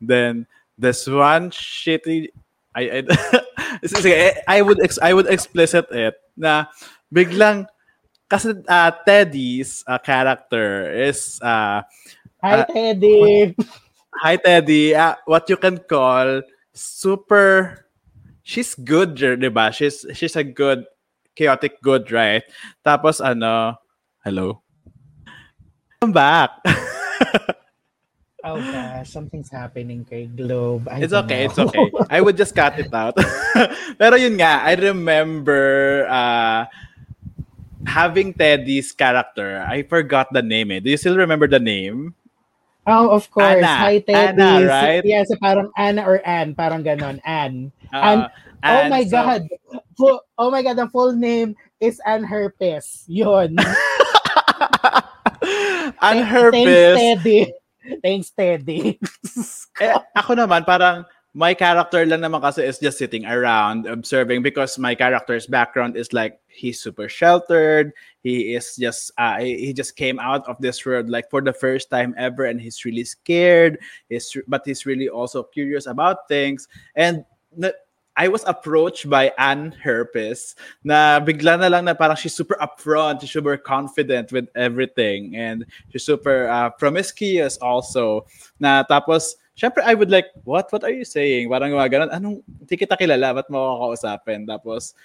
Then, 0.00 0.46
this 0.78 1.06
one 1.06 1.50
shitty 1.50 2.34
I 2.74 3.06
I, 3.06 4.34
I 4.58 4.62
would 4.62 4.82
ex, 4.82 4.98
I 4.98 5.14
would 5.14 5.30
explicit 5.30 5.86
it 5.94 6.18
na 6.36 6.66
biglang 7.14 7.70
kasi 8.26 8.58
uh, 8.66 8.90
Teddy's 9.06 9.86
uh, 9.86 9.98
character 10.02 10.90
is 10.90 11.38
uh, 11.38 11.86
Hi 12.42 12.60
uh, 12.60 12.64
Teddy. 12.66 13.54
Hi 14.22 14.36
Teddy. 14.36 14.94
Uh, 14.94 15.14
what 15.24 15.46
you 15.46 15.56
can 15.56 15.78
call 15.78 16.42
super 16.74 17.83
she's 18.44 18.76
good, 18.76 19.16
'di 19.16 19.50
ba? 19.50 19.72
She's 19.72 20.04
she's 20.14 20.36
a 20.36 20.44
good 20.44 20.84
chaotic 21.34 21.82
good, 21.82 22.12
right? 22.12 22.44
Tapos 22.84 23.18
ano, 23.18 23.80
hello. 24.22 24.62
I'm 26.04 26.12
back. 26.12 26.60
Oh 28.44 28.60
gosh, 28.60 29.08
something's 29.08 29.48
happening 29.48 30.04
kay 30.04 30.28
Globe. 30.28 30.84
I 30.92 31.00
it's 31.00 31.16
okay, 31.16 31.48
know. 31.48 31.48
it's 31.48 31.56
okay. 31.56 31.88
I 32.12 32.20
would 32.20 32.36
just 32.36 32.52
cut 32.52 32.76
it 32.76 32.92
out. 32.92 33.16
Pero 33.98 34.20
yun 34.20 34.36
nga, 34.36 34.60
I 34.60 34.76
remember 34.76 36.04
uh, 36.04 36.68
having 37.88 38.36
Teddy's 38.36 38.92
character, 38.92 39.64
I 39.64 39.80
forgot 39.88 40.28
the 40.28 40.44
name 40.44 40.76
eh. 40.76 40.84
Do 40.84 40.92
you 40.92 41.00
still 41.00 41.16
remember 41.16 41.48
the 41.48 41.56
name? 41.56 42.12
Oh, 42.86 43.08
of 43.10 43.30
course. 43.30 43.64
Anna. 43.64 43.66
Hi, 43.66 43.98
Teddy. 43.98 44.42
Anna, 44.42 44.66
right? 44.66 45.04
Yeah, 45.04 45.24
so 45.24 45.36
parang 45.40 45.70
Anna 45.76 46.04
or 46.04 46.20
Anne, 46.26 46.54
parang 46.54 46.84
ganon. 46.84 47.20
Anne. 47.24 47.72
Uh, 47.92 48.28
oh 48.62 48.88
my 48.88 49.04
so... 49.04 49.10
God. 49.10 49.48
Full, 49.96 50.20
oh 50.36 50.50
my 50.50 50.62
God, 50.62 50.76
the 50.76 50.88
full 50.88 51.12
name 51.12 51.56
is 51.80 52.00
Anne 52.04 52.24
Herpes. 52.24 53.04
Yun. 53.08 53.56
Anne 56.02 56.24
Herpes. 56.24 56.64
Thanks, 56.64 57.00
Teddy. 57.00 57.52
Thanks, 58.02 58.30
Teddy. 58.32 58.98
eh, 59.80 59.96
ako 60.16 60.34
naman, 60.36 60.64
parang 60.64 61.04
my 61.34 61.52
character 61.52 62.06
lang 62.06 62.22
naman 62.22 62.38
kasi 62.38 62.62
is 62.62 62.78
just 62.78 62.96
sitting 62.96 63.26
around 63.26 63.90
observing 63.90 64.38
because 64.38 64.78
my 64.78 64.94
character's 64.94 65.50
background 65.50 65.98
is 65.98 66.14
like 66.14 66.38
he's 66.46 66.78
super 66.78 67.10
sheltered. 67.10 67.90
He 68.22 68.54
is 68.54 68.78
just 68.78 69.10
uh, 69.18 69.42
he 69.42 69.74
just 69.74 69.98
came 69.98 70.22
out 70.22 70.46
of 70.46 70.54
this 70.62 70.78
world 70.86 71.10
like 71.10 71.28
for 71.28 71.42
the 71.42 71.52
first 71.52 71.90
time 71.90 72.14
ever 72.16 72.46
and 72.46 72.62
he's 72.62 72.86
really 72.86 73.02
scared. 73.02 73.82
He's 74.08 74.30
but 74.46 74.62
he's 74.62 74.86
really 74.86 75.10
also 75.10 75.42
curious 75.42 75.90
about 75.90 76.30
things. 76.30 76.70
And 76.94 77.26
I 78.14 78.28
was 78.28 78.46
approached 78.46 79.10
by 79.10 79.34
Anne 79.34 79.74
Herpes 79.74 80.54
na 80.86 81.18
bigla 81.18 81.58
na 81.58 81.66
lang 81.66 81.90
na 81.90 81.98
parang 81.98 82.14
she's 82.14 82.34
super 82.34 82.54
upfront, 82.62 83.26
she's 83.26 83.34
super 83.34 83.58
confident 83.58 84.30
with 84.30 84.46
everything 84.54 85.34
and 85.34 85.66
she's 85.90 86.06
super 86.06 86.46
uh, 86.46 86.70
promiscuous 86.70 87.58
also. 87.58 88.22
Na 88.62 88.86
tapos 88.86 89.34
Siyempre, 89.54 89.86
I 89.86 89.94
would 89.94 90.10
like, 90.10 90.34
what? 90.42 90.66
What 90.74 90.82
are 90.82 90.90
you 90.90 91.06
saying? 91.06 91.46
Parang 91.46 91.70
mga 91.70 91.90
ganun. 91.90 92.10
Anong, 92.10 92.36
hindi 92.42 92.74
kita 92.74 92.98
kilala, 92.98 93.38
ba't 93.38 93.46
mo 93.46 93.78
kakausapin? 93.78 94.50
Tapos, 94.50 94.98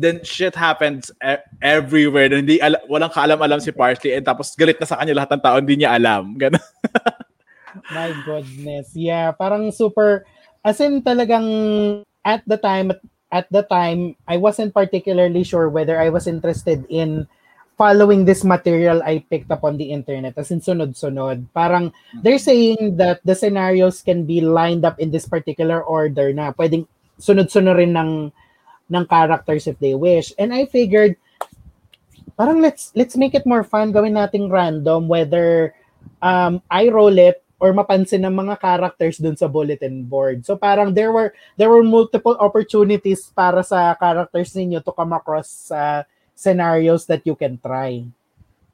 then 0.00 0.24
shit 0.24 0.56
happens 0.56 1.12
e- 1.22 1.44
everywhere. 1.60 2.32
Hindi 2.32 2.58
al- 2.64 2.82
walang 2.88 3.12
kaalam-alam 3.12 3.60
si 3.60 3.70
Parsley 3.70 4.16
and 4.16 4.26
tapos 4.26 4.56
galit 4.56 4.80
na 4.80 4.88
sa 4.88 4.98
kanya 4.98 5.20
lahat 5.22 5.36
ng 5.36 5.42
tao, 5.44 5.56
hindi 5.60 5.84
niya 5.84 5.94
alam. 5.94 6.34
Ganun. 6.34 6.64
My 7.94 8.10
goodness. 8.24 8.94
Yeah, 8.94 9.34
parang 9.34 9.70
super, 9.70 10.24
as 10.64 10.80
in 10.80 11.02
talagang 11.02 11.46
at 12.24 12.42
the 12.48 12.56
time, 12.56 12.94
at 13.30 13.46
the 13.50 13.66
time, 13.66 14.16
I 14.26 14.38
wasn't 14.38 14.72
particularly 14.72 15.42
sure 15.42 15.68
whether 15.68 15.98
I 16.00 16.08
was 16.08 16.26
interested 16.26 16.86
in 16.88 17.26
following 17.76 18.24
this 18.24 18.44
material 18.44 19.02
I 19.02 19.24
picked 19.26 19.50
up 19.50 19.64
on 19.64 19.76
the 19.76 19.90
internet 19.90 20.38
as 20.38 20.50
in 20.50 20.60
sunod-sunod. 20.60 21.50
Parang 21.54 21.92
they're 22.22 22.42
saying 22.42 22.96
that 22.96 23.20
the 23.26 23.34
scenarios 23.34 24.02
can 24.02 24.24
be 24.24 24.40
lined 24.40 24.84
up 24.84 24.98
in 24.98 25.10
this 25.10 25.26
particular 25.26 25.82
order 25.82 26.32
na 26.32 26.54
pwedeng 26.54 26.86
sunod-sunod 27.18 27.76
rin 27.78 27.94
ng 27.94 28.32
ng 28.90 29.06
characters 29.06 29.66
if 29.66 29.78
they 29.78 29.94
wish. 29.94 30.32
And 30.38 30.54
I 30.54 30.66
figured 30.66 31.16
parang 32.38 32.62
let's 32.62 32.90
let's 32.94 33.16
make 33.18 33.34
it 33.34 33.46
more 33.46 33.62
fun 33.62 33.94
gawin 33.94 34.18
nating 34.18 34.50
random 34.50 35.06
whether 35.06 35.74
um 36.18 36.58
I 36.66 36.90
roll 36.90 37.14
it 37.14 37.42
or 37.62 37.70
mapansin 37.72 38.26
ng 38.26 38.34
mga 38.34 38.60
characters 38.60 39.16
dun 39.18 39.38
sa 39.38 39.48
bulletin 39.48 40.04
board. 40.04 40.44
So 40.44 40.58
parang 40.58 40.92
there 40.92 41.14
were 41.14 41.32
there 41.56 41.70
were 41.70 41.86
multiple 41.86 42.36
opportunities 42.36 43.30
para 43.30 43.62
sa 43.62 43.94
characters 43.96 44.52
ninyo 44.52 44.82
to 44.84 44.92
come 44.92 45.14
across 45.14 45.72
sa 45.72 46.02
uh, 46.02 46.13
scenarios 46.34 47.06
that 47.06 47.22
you 47.24 47.34
can 47.34 47.56
try. 47.58 48.04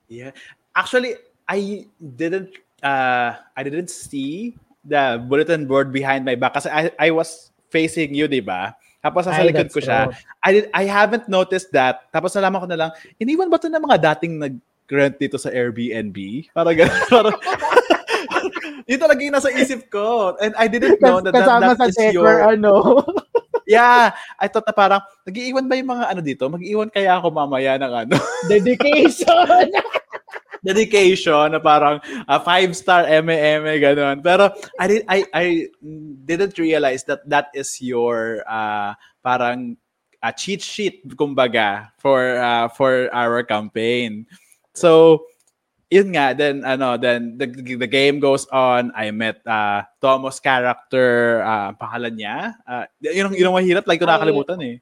Yeah. 0.08 0.32
Actually, 0.74 1.20
I 1.46 1.86
didn't 2.00 2.56
uh 2.80 3.36
I 3.54 3.60
didn't 3.62 3.92
see 3.92 4.56
the 4.80 5.20
bulletin 5.20 5.68
board 5.68 5.92
behind 5.92 6.24
my 6.24 6.34
back 6.34 6.56
kasi 6.56 6.72
I, 6.72 6.90
I 6.96 7.08
was 7.12 7.52
facing 7.68 8.16
you, 8.16 8.26
'di 8.26 8.40
ba? 8.42 8.74
Tapos 9.00 9.24
sa 9.24 9.40
likod 9.40 9.72
ko 9.72 9.80
siya. 9.80 10.12
True. 10.12 10.16
I 10.44 10.50
did, 10.52 10.64
I 10.76 10.84
haven't 10.84 11.24
noticed 11.24 11.72
that. 11.72 12.08
Tapos 12.12 12.36
nalaman 12.36 12.60
ko 12.64 12.68
na 12.68 12.78
lang, 12.78 12.90
iniwan 13.16 13.48
ba 13.48 13.56
'to 13.56 13.72
ng 13.72 13.80
mga 13.80 13.98
dating 14.12 14.34
nag-rent 14.36 15.16
dito 15.16 15.36
sa 15.40 15.48
Airbnb? 15.48 16.16
Para 16.52 16.72
ganun. 16.76 17.00
Para, 17.12 17.30
yun 18.90 19.00
talaga 19.00 19.20
yung 19.22 19.36
nasa 19.36 19.50
isip 19.52 19.88
ko. 19.88 20.36
And 20.40 20.52
I 20.56 20.68
didn't 20.68 21.00
know 21.00 21.20
that, 21.20 21.32
that, 21.32 21.48
that, 21.48 21.78
that 21.78 21.88
is 21.88 21.96
your... 22.12 22.44
ano. 22.44 23.04
yeah, 23.70 24.10
I 24.34 24.50
thought 24.50 24.66
na 24.66 24.74
parang, 24.74 25.02
nag-iiwan 25.22 25.70
ba 25.70 25.78
yung 25.78 25.90
mga 25.94 26.04
ano 26.10 26.20
dito? 26.20 26.50
Mag-iwan 26.50 26.90
kaya 26.90 27.14
ako 27.22 27.30
mamaya 27.30 27.78
ng 27.78 27.92
ano? 28.06 28.16
Dedication! 28.50 29.70
dedication 30.60 31.56
na 31.56 31.60
parang 31.60 32.04
uh, 32.28 32.40
five-star 32.44 33.08
MM, 33.08 33.64
ganun. 33.80 34.20
Pero 34.20 34.52
I, 34.76 34.84
did, 34.84 35.02
I, 35.08 35.18
I 35.32 35.44
didn't 36.28 36.60
realize 36.60 37.00
that 37.08 37.24
that 37.24 37.48
is 37.56 37.80
your 37.80 38.44
uh, 38.44 38.92
parang 39.24 39.80
uh, 40.20 40.32
cheat 40.32 40.60
sheet, 40.60 41.00
kumbaga, 41.16 41.88
for, 41.96 42.36
uh, 42.36 42.68
for 42.68 43.08
our 43.14 43.42
campaign. 43.42 44.26
So, 44.74 45.24
yun 45.90 46.14
nga, 46.14 46.32
then 46.32 46.62
ano, 46.62 46.94
then 46.94 47.34
the, 47.34 47.50
the 47.50 47.90
game 47.90 48.22
goes 48.22 48.46
on. 48.54 48.94
I 48.94 49.10
met 49.10 49.42
uh, 49.42 49.82
Tomo's 49.98 50.38
character, 50.38 51.42
uh, 51.42 51.74
pangalan 51.74 52.14
niya. 52.14 52.54
Uh, 52.62 52.86
yun, 53.02 53.34
yun 53.34 53.50
ang 53.50 53.58
mahirap, 53.58 53.84
like 53.90 53.98
ko 53.98 54.06
nakakalimutan 54.06 54.62
eh. 54.62 54.76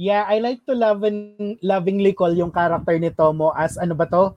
Yeah, 0.00 0.24
I 0.24 0.40
like 0.40 0.64
to 0.70 0.74
love 0.74 1.04
and 1.04 1.60
lovingly 1.60 2.16
call 2.16 2.32
yung 2.32 2.54
character 2.54 2.96
ni 2.96 3.12
Tomo 3.12 3.52
as 3.52 3.76
ano 3.76 3.92
ba 3.92 4.08
to? 4.08 4.32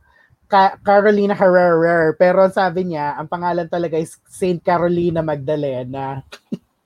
Ka- 0.52 0.78
Carolina 0.84 1.34
Herrera. 1.34 2.12
Pero 2.20 2.50
sabi 2.52 2.91
niya, 2.91 3.16
ang 3.16 3.32
pangalan 3.32 3.72
talaga 3.72 3.96
is 3.96 4.20
Saint 4.28 4.60
Carolina 4.62 5.24
Magdalena. 5.24 6.22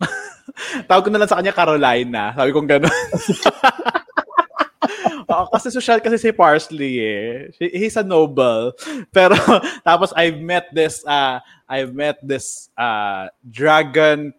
Tawag 0.88 1.03
ko 1.07 1.10
na 1.10 1.20
lang 1.24 1.30
sa 1.32 1.39
kanya 1.39 1.55
Carolina. 1.55 2.36
Sabi 2.36 2.51
kong 2.51 2.70
gano'n. 2.70 2.91
Oo, 5.32 5.46
kasi 5.52 5.70
social 5.72 6.00
kasi 6.00 6.18
si 6.18 6.32
Parsley 6.32 7.00
eh. 7.00 7.30
He's 7.60 7.98
a 7.98 8.04
noble. 8.04 8.74
Pero 9.16 9.36
tapos 9.88 10.14
I've 10.16 10.42
met 10.42 10.70
this 10.74 11.06
uh 11.06 11.40
I've 11.70 11.94
met 11.94 12.18
this 12.24 12.70
uh 12.78 13.30
dragon 13.46 14.34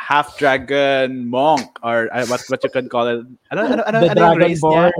half 0.00 0.38
dragon 0.40 1.28
monk 1.28 1.68
or 1.84 2.08
uh, 2.08 2.24
what 2.26 2.40
what 2.48 2.64
you 2.64 2.72
can 2.72 2.88
call 2.88 3.06
it. 3.06 3.20
Ano 3.52 3.60
ano 3.68 3.82
ano, 3.84 3.98
the 4.00 4.10
ano 4.16 4.22
niya? 4.40 4.90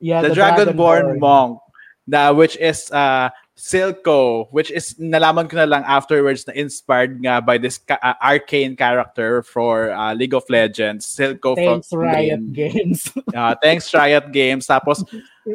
Yeah, 0.00 0.20
the, 0.20 0.28
the 0.28 0.34
dragonborn 0.36 1.18
monk. 1.18 1.60
Na 2.04 2.36
which 2.36 2.60
is 2.60 2.92
uh 2.92 3.32
Silco, 3.54 4.50
which 4.50 4.74
is 4.74 4.98
nalaman 4.98 5.46
ko 5.46 5.54
na 5.54 5.70
lang 5.70 5.86
afterwards 5.86 6.42
na 6.42 6.58
inspired 6.58 7.22
nga 7.22 7.38
by 7.38 7.54
this 7.54 7.78
ka- 7.78 8.02
uh, 8.02 8.18
arcane 8.18 8.74
character 8.74 9.46
for 9.46 9.94
uh, 9.94 10.10
League 10.10 10.34
of 10.34 10.42
Legends, 10.50 11.06
Silco 11.06 11.54
thanks 11.54 11.86
from 11.86 12.02
Riot 12.02 12.42
Games. 12.50 13.14
uh, 13.38 13.54
thanks 13.62 13.94
Riot 13.94 14.34
Games. 14.34 14.66
Tapos 14.66 15.06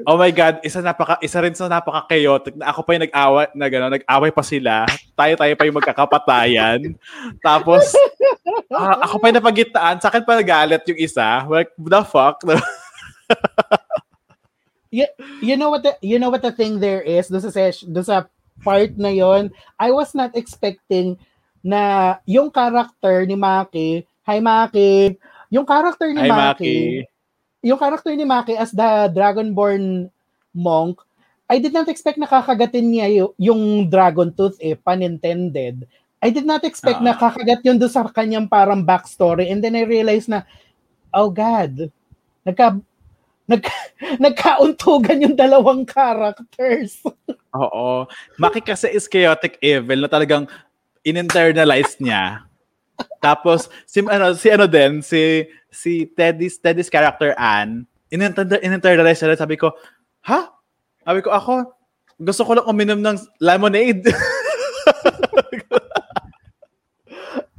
oh 0.08 0.16
my 0.16 0.32
god, 0.32 0.64
isa 0.64 0.80
napaka 0.80 1.20
isa 1.20 1.44
rin 1.44 1.52
sa 1.52 1.68
napaka 1.68 2.08
chaotic 2.08 2.56
na 2.56 2.72
ako 2.72 2.88
pa 2.88 2.96
yung 2.96 3.04
nag-away 3.04 3.48
na 3.52 3.68
gano'n, 3.68 3.94
nag-away 4.00 4.32
pa 4.32 4.44
sila. 4.48 4.88
Tayo-tayo 5.20 5.54
pa 5.60 5.68
yung 5.68 5.80
magkakapatayan. 5.84 6.80
Tapos 7.44 7.92
uh, 8.72 8.96
ako 9.04 9.20
pa 9.20 9.28
yung 9.28 9.40
napagitaan, 9.44 10.00
sa 10.00 10.08
akin 10.08 10.24
pa 10.24 10.40
nagalit 10.40 10.88
yung 10.88 11.04
isa. 11.04 11.44
Like 11.52 11.76
the 11.76 12.02
fuck? 12.08 12.40
you, 14.92 15.06
you 15.42 15.56
know 15.58 15.70
what 15.70 15.84
the, 15.84 15.98
you 16.02 16.20
know 16.20 16.30
what 16.30 16.42
the 16.42 16.52
thing 16.52 16.80
there 16.80 17.02
is 17.02 17.30
do 17.30 17.40
sa 17.40 17.50
do 17.72 18.02
sa 18.02 18.26
part 18.60 18.98
na 18.98 19.10
yon 19.10 19.54
I 19.80 19.94
was 19.94 20.12
not 20.12 20.36
expecting 20.36 21.16
na 21.64 22.16
yung 22.26 22.52
character 22.52 23.24
ni 23.24 23.38
Maki 23.38 24.04
hi 24.26 24.40
Maki 24.42 25.16
yung 25.50 25.66
character 25.66 26.12
ni 26.12 26.22
hi, 26.26 26.30
Maki, 26.30 26.38
Maki 26.38 26.78
yung 27.64 27.80
character 27.80 28.12
ni 28.16 28.26
Maki 28.26 28.54
as 28.58 28.72
the 28.72 29.12
Dragonborn 29.14 30.10
monk 30.52 31.00
I 31.50 31.58
did 31.58 31.74
not 31.74 31.90
expect 31.90 32.22
na 32.22 32.30
kakagatin 32.30 32.94
niya 32.94 33.08
yung, 33.10 33.34
yung 33.40 33.62
dragon 33.90 34.30
tooth 34.30 34.60
eh 34.62 34.76
pun 34.78 35.02
intended 35.02 35.88
I 36.20 36.36
did 36.36 36.44
not 36.44 36.68
expect 36.68 37.00
uh-huh. 37.00 37.16
na 37.16 37.16
ah. 37.16 37.20
kakagat 37.20 37.64
yun 37.64 37.80
doon 37.80 37.92
sa 37.92 38.04
kanyang 38.12 38.52
parang 38.52 38.84
backstory 38.84 39.48
and 39.48 39.64
then 39.64 39.80
I 39.80 39.88
realized 39.88 40.28
na 40.28 40.44
oh 41.16 41.32
god 41.32 41.92
nagka 42.44 42.80
nag, 43.50 43.66
nagkauntugan 44.24 45.26
yung 45.26 45.36
dalawang 45.36 45.84
characters. 45.84 47.02
Oo. 47.60 48.06
Maki 48.38 48.62
kasi 48.62 48.94
is 48.94 49.10
chaotic 49.10 49.58
evil 49.60 50.06
na 50.06 50.10
talagang 50.10 50.46
in-internalize 51.02 51.98
niya. 51.98 52.46
Tapos 53.18 53.72
si 53.88 54.04
ano 54.04 54.36
si 54.36 54.48
ano 54.52 54.68
din 54.68 55.00
si 55.00 55.48
si 55.72 56.04
Teddy's 56.14 56.60
Teddy's 56.60 56.92
character 56.92 57.32
Anne 57.40 57.88
in-internalize 58.12 59.22
niya 59.24 59.40
sabi 59.40 59.56
ko, 59.56 59.72
"Ha?" 60.28 60.52
Sabi 61.06 61.20
ko 61.24 61.32
ako, 61.32 61.54
gusto 62.20 62.44
ko 62.44 62.52
lang 62.60 62.68
uminom 62.68 63.00
ng 63.00 63.18
lemonade. 63.40 64.04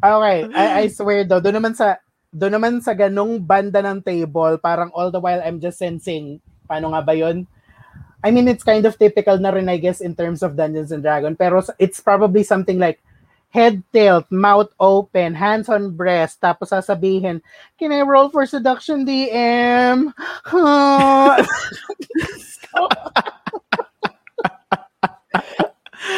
okay, 0.05 0.39
I, 0.53 0.65
I 0.85 0.93
swear 0.93 1.25
though, 1.25 1.41
doon 1.41 1.57
naman 1.59 1.73
sa 1.73 1.97
doon 2.31 2.55
naman 2.59 2.75
sa 2.79 2.95
ganong 2.95 3.43
banda 3.43 3.83
ng 3.83 4.03
table, 4.03 4.59
parang 4.63 4.91
all 4.95 5.11
the 5.11 5.19
while 5.19 5.43
I'm 5.43 5.59
just 5.59 5.83
sensing, 5.83 6.39
paano 6.71 6.95
nga 6.95 7.03
ba 7.03 7.15
yun? 7.15 7.47
I 8.23 8.31
mean, 8.31 8.47
it's 8.47 8.63
kind 8.63 8.85
of 8.85 8.99
typical 9.01 9.39
na 9.41 9.51
rin, 9.51 9.69
I 9.69 9.81
guess, 9.81 10.01
in 10.01 10.15
terms 10.15 10.45
of 10.45 10.55
Dungeons 10.55 10.93
and 10.93 11.03
Dragons. 11.03 11.41
Pero 11.41 11.65
it's 11.81 11.99
probably 12.05 12.45
something 12.45 12.79
like 12.79 13.01
head 13.51 13.83
tilt, 13.91 14.31
mouth 14.31 14.71
open, 14.79 15.35
hands 15.35 15.67
on 15.69 15.97
breast, 15.99 16.39
tapos 16.39 16.71
sasabihin, 16.71 17.43
can 17.75 17.91
I 17.91 18.07
roll 18.07 18.31
for 18.31 18.47
seduction, 18.47 19.03
DM? 19.03 20.15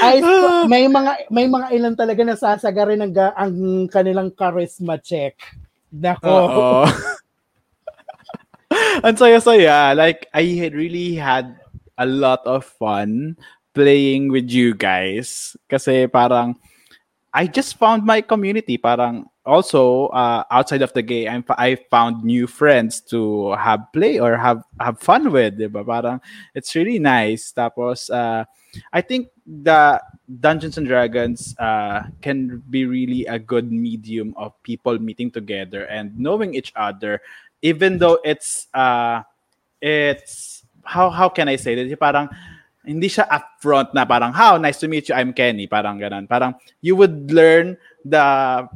Ay, 0.02 0.20
may 0.72 0.84
mga 0.90 1.12
may 1.32 1.46
mga 1.48 1.66
ilan 1.72 1.94
talaga 1.96 2.20
nasasagarin 2.26 3.00
ng 3.08 3.12
ang 3.16 3.54
kanilang 3.88 4.28
charisma 4.36 5.00
check. 5.00 5.38
Nako. 5.92 6.88
Ang 9.06 9.16
saya-saya. 9.16 9.92
Like, 9.92 10.26
I 10.32 10.72
really 10.72 11.14
had 11.14 11.60
a 12.00 12.08
lot 12.08 12.40
of 12.48 12.64
fun 12.64 13.36
playing 13.76 14.32
with 14.32 14.48
you 14.48 14.72
guys. 14.72 15.56
Kasi 15.68 16.08
parang, 16.08 16.56
I 17.32 17.46
just 17.46 17.76
found 17.76 18.04
my 18.04 18.24
community. 18.24 18.80
Parang, 18.80 19.28
also, 19.44 20.06
uh, 20.14 20.44
outside 20.50 20.82
of 20.82 20.92
the 20.92 21.02
game, 21.02 21.44
I 21.50 21.76
found 21.90 22.24
new 22.24 22.46
friends 22.46 23.00
to 23.12 23.52
have 23.58 23.84
play 23.92 24.20
or 24.20 24.36
have 24.36 24.62
have 24.80 25.00
fun 25.00 25.32
with. 25.32 25.58
Diba? 25.58 25.84
Parang, 25.84 26.20
it's 26.54 26.74
really 26.76 26.98
nice. 26.98 27.52
Tapos, 27.52 28.08
uh, 28.08 28.44
I 28.92 29.00
think 29.00 29.28
the 29.46 30.00
Dungeons 30.40 30.78
and 30.78 30.86
Dragons 30.86 31.54
uh, 31.58 32.04
can 32.20 32.62
be 32.70 32.86
really 32.86 33.26
a 33.26 33.38
good 33.38 33.70
medium 33.70 34.34
of 34.36 34.54
people 34.62 34.98
meeting 34.98 35.30
together 35.30 35.84
and 35.86 36.16
knowing 36.18 36.54
each 36.54 36.72
other, 36.76 37.20
even 37.60 37.98
though 37.98 38.18
it's 38.24 38.68
uh, 38.72 39.22
it's 39.80 40.64
how 40.84 41.10
how 41.10 41.28
can 41.28 41.48
I 41.48 41.56
say 41.56 41.74
this? 41.74 41.90
Parang 41.98 42.30
hindi 42.82 43.06
siya 43.06 43.26
upfront 43.30 43.94
na 43.94 44.04
parang 44.04 44.32
how 44.34 44.58
nice 44.58 44.78
to 44.82 44.88
meet 44.88 45.08
you 45.08 45.14
I'm 45.14 45.32
Kenny. 45.32 45.66
Parang 45.66 45.98
ganun. 45.98 46.26
Parang 46.28 46.54
you 46.80 46.94
would 46.96 47.30
learn 47.30 47.76
the 48.04 48.66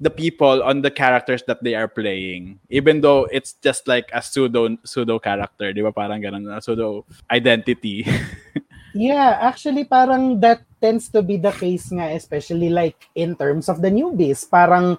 the 0.00 0.10
people 0.10 0.60
on 0.62 0.82
the 0.82 0.90
characters 0.90 1.44
that 1.46 1.62
they 1.64 1.72
are 1.72 1.88
playing 1.88 2.58
even 2.68 3.00
though 3.00 3.24
it's 3.32 3.56
just 3.64 3.88
like 3.88 4.10
a 4.12 4.20
pseudo 4.20 4.76
pseudo 4.84 5.16
character 5.16 5.72
di 5.72 5.80
ba? 5.80 5.92
Parang 5.92 6.20
ganun 6.20 6.44
a 6.52 6.60
pseudo 6.60 7.08
identity 7.32 8.04
Yeah, 8.94 9.42
actually 9.42 9.84
parang 9.84 10.38
that 10.38 10.62
tends 10.78 11.10
to 11.10 11.20
be 11.20 11.36
the 11.36 11.50
case 11.50 11.90
nga 11.90 12.14
especially 12.14 12.70
like 12.70 13.10
in 13.18 13.34
terms 13.34 13.66
of 13.66 13.82
the 13.82 13.90
newbies. 13.90 14.46
Parang 14.46 14.94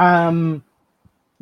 um 0.00 0.64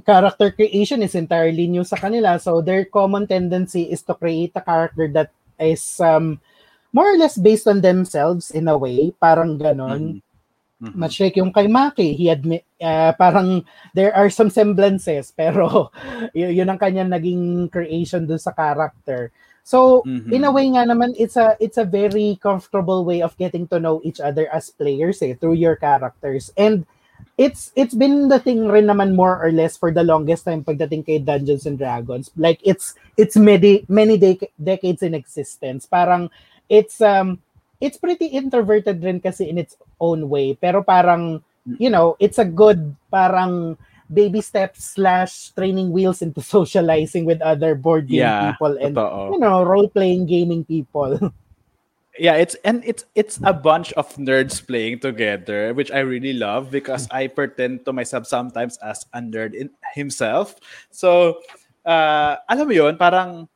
character 0.03 0.51
creation 0.51 1.03
is 1.03 1.15
entirely 1.15 1.71
new 1.71 1.87
sa 1.87 1.97
kanila. 1.97 2.41
So 2.43 2.61
their 2.61 2.85
common 2.91 3.27
tendency 3.31 3.87
is 3.87 4.03
to 4.11 4.15
create 4.19 4.53
a 4.59 4.61
character 4.61 5.07
that 5.15 5.31
is 5.59 6.01
um, 6.03 6.43
more 6.91 7.15
or 7.15 7.19
less 7.19 7.39
based 7.39 7.69
on 7.71 7.81
themselves 7.81 8.51
in 8.51 8.67
a 8.67 8.77
way, 8.77 9.15
parang 9.23 9.59
ganon. 9.59 10.19
Mm-hmm. 10.19 10.32
Much 10.91 11.22
like 11.22 11.39
yung 11.39 11.55
kay 11.55 11.70
Maki, 11.70 12.18
he 12.18 12.26
admit, 12.26 12.66
uh, 12.83 13.14
parang 13.14 13.62
there 13.95 14.11
are 14.11 14.26
some 14.26 14.51
semblances, 14.51 15.30
pero 15.39 15.95
y- 16.35 16.51
yun 16.51 16.66
ang 16.66 16.80
kanyang 16.83 17.14
naging 17.14 17.70
creation 17.70 18.26
dun 18.26 18.43
sa 18.43 18.51
character. 18.51 19.30
So, 19.62 20.03
mm-hmm. 20.03 20.35
in 20.35 20.43
a 20.43 20.51
way 20.51 20.66
nga 20.74 20.83
naman, 20.83 21.14
it's 21.14 21.39
a 21.39 21.55
it's 21.62 21.78
a 21.78 21.87
very 21.87 22.35
comfortable 22.43 23.07
way 23.07 23.22
of 23.22 23.39
getting 23.39 23.70
to 23.70 23.78
know 23.78 24.03
each 24.03 24.18
other 24.18 24.51
as 24.51 24.74
players 24.74 25.22
eh, 25.22 25.39
through 25.39 25.55
your 25.55 25.78
characters. 25.78 26.51
And 26.59 26.83
it's 27.39 27.70
it's 27.78 27.95
been 27.95 28.26
the 28.26 28.43
thing 28.43 28.66
rin 28.66 28.91
naman 28.91 29.14
more 29.14 29.39
or 29.39 29.55
less 29.55 29.78
for 29.78 29.95
the 29.95 30.03
longest 30.03 30.45
time 30.45 30.66
pagdating 30.66 31.07
kay 31.07 31.22
Dungeons 31.22 31.66
and 31.66 31.78
Dragons. 31.78 32.35
Like 32.35 32.59
it's 32.66 32.99
it's 33.14 33.39
many 33.39 33.87
many 33.87 34.18
de- 34.18 34.51
decades 34.59 35.03
in 35.03 35.14
existence. 35.14 35.87
Parang 35.87 36.30
it's 36.66 37.01
um 37.01 37.39
it's 37.83 37.99
pretty 37.99 38.30
introverted 38.30 39.03
rin 39.03 39.18
kasi 39.18 39.51
in 39.51 39.59
its 39.59 39.74
own 39.99 40.30
way. 40.30 40.55
Pero 40.55 40.87
parang 40.87 41.43
you 41.78 41.91
know, 41.91 42.16
it's 42.22 42.39
a 42.39 42.47
good 42.47 42.95
parang 43.11 43.76
baby 44.12 44.41
steps 44.41 44.95
slash 44.95 45.51
training 45.59 45.91
wheels 45.91 46.22
into 46.22 46.41
socializing 46.57 47.24
with 47.24 47.43
other 47.43 47.74
board 47.74 48.07
game 48.07 48.22
yeah, 48.22 48.53
people 48.53 48.78
and 48.78 48.95
totoo. 48.95 49.35
you 49.35 49.41
know 49.43 49.66
role 49.66 49.89
playing 49.91 50.26
gaming 50.26 50.64
people. 50.64 51.18
yeah, 52.18 52.37
it's 52.37 52.55
and 52.64 52.83
it's 52.85 53.05
it's 53.14 53.41
a 53.43 53.53
bunch 53.53 53.93
of 53.95 54.09
nerds 54.16 54.61
playing 54.61 55.01
together, 55.01 55.74
which 55.74 55.91
I 55.91 56.01
really 56.01 56.33
love 56.33 56.70
because 56.70 57.09
I 57.11 57.26
pretend 57.26 57.85
to 57.87 57.93
myself 57.93 58.26
sometimes 58.26 58.78
as 58.78 59.07
a 59.12 59.20
nerd 59.20 59.55
in 59.55 59.70
himself. 59.95 60.57
So, 60.91 61.41
uh, 61.87 62.37
alam 62.49 62.68
mo 62.68 62.74
yun, 62.74 62.97
parang 62.97 63.49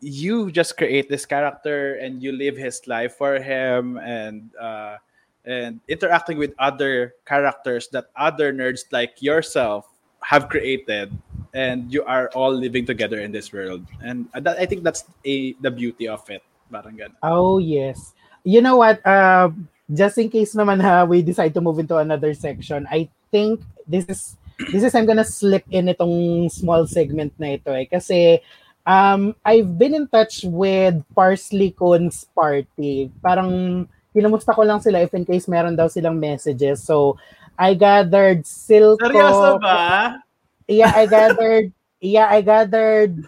you 0.00 0.50
just 0.50 0.76
create 0.76 1.08
this 1.08 1.24
character 1.24 1.94
and 1.96 2.22
you 2.22 2.32
live 2.32 2.56
his 2.56 2.80
life 2.88 3.16
for 3.16 3.38
him 3.40 3.96
and 3.98 4.50
uh, 4.56 4.96
and 5.44 5.80
interacting 5.88 6.36
with 6.36 6.52
other 6.58 7.14
characters 7.24 7.88
that 7.92 8.08
other 8.16 8.52
nerds 8.52 8.84
like 8.92 9.20
yourself 9.22 9.88
have 10.22 10.48
created. 10.48 11.12
And 11.52 11.92
you 11.92 12.04
are 12.04 12.30
all 12.34 12.52
living 12.52 12.86
together 12.86 13.20
in 13.20 13.32
this 13.32 13.52
world. 13.52 13.84
And 14.00 14.28
that, 14.34 14.58
i 14.58 14.66
think 14.66 14.84
that's 14.84 15.04
a 15.24 15.52
the 15.60 15.70
beauty 15.70 16.08
of 16.08 16.22
it. 16.30 16.42
Parang 16.70 16.96
oh 17.22 17.58
yes. 17.58 18.14
You 18.44 18.62
know 18.62 18.76
what? 18.76 19.04
Uh, 19.04 19.50
just 19.92 20.18
in 20.18 20.30
case 20.30 20.54
naman 20.54 20.80
ha, 20.80 21.04
we 21.04 21.22
decide 21.22 21.52
to 21.54 21.60
move 21.60 21.78
into 21.78 21.98
another 21.98 22.32
section 22.34 22.86
i 22.90 23.10
think 23.34 23.58
this 23.86 24.06
is 24.06 24.38
this 24.70 24.82
is 24.86 24.94
i'm 24.94 25.06
gonna 25.06 25.26
slip 25.26 25.66
in 25.70 25.90
itong 25.90 26.46
small 26.46 26.86
segment 26.86 27.34
na 27.40 27.58
ito 27.58 27.72
eh. 27.74 27.88
Kasi 27.90 28.38
um 28.86 29.36
i've 29.44 29.76
been 29.76 29.94
in 29.94 30.08
touch 30.08 30.44
with 30.44 30.96
parsley 31.14 31.70
cones 31.72 32.24
party 32.32 33.10
parang 33.20 33.84
kinamusta 34.10 34.54
ko 34.54 34.66
lang 34.66 34.82
sila 34.82 35.02
if 35.02 35.14
in 35.14 35.24
case 35.24 35.46
meron 35.46 35.78
daw 35.78 35.86
silang 35.86 36.18
messages. 36.18 36.82
So, 36.82 37.16
I 37.54 37.74
gathered 37.74 38.42
Silco. 38.42 39.06
Seryoso 39.06 39.62
ba? 39.62 40.18
Yeah, 40.66 40.92
I 40.94 41.06
gathered, 41.06 41.72
yeah, 42.02 42.30
I 42.30 42.40
gathered 42.42 43.26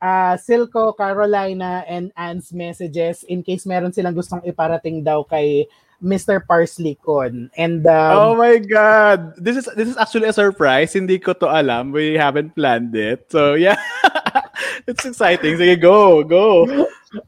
uh, 0.00 0.36
Silco, 0.40 0.96
Carolina, 0.96 1.84
and 1.88 2.12
Anne's 2.16 2.52
messages 2.52 3.24
in 3.24 3.44
case 3.44 3.64
meron 3.64 3.92
silang 3.92 4.16
gustong 4.16 4.44
iparating 4.44 5.04
daw 5.04 5.24
kay 5.24 5.68
Mr. 6.02 6.42
Parsley 6.44 6.98
Con. 6.98 7.48
And 7.56 7.86
um, 7.86 8.12
Oh 8.18 8.34
my 8.34 8.58
god. 8.58 9.38
This 9.38 9.56
is 9.56 9.70
this 9.78 9.88
is 9.88 9.96
actually 9.96 10.28
a 10.28 10.34
surprise. 10.34 10.92
Hindi 10.92 11.22
ko 11.22 11.32
to 11.38 11.48
alam. 11.48 11.94
We 11.94 12.18
haven't 12.18 12.58
planned 12.58 12.92
it. 12.98 13.30
So, 13.30 13.54
yeah. 13.54 13.78
It's 14.86 15.06
exciting. 15.06 15.58
Sige, 15.58 15.78
go, 15.78 16.26
go. 16.26 16.66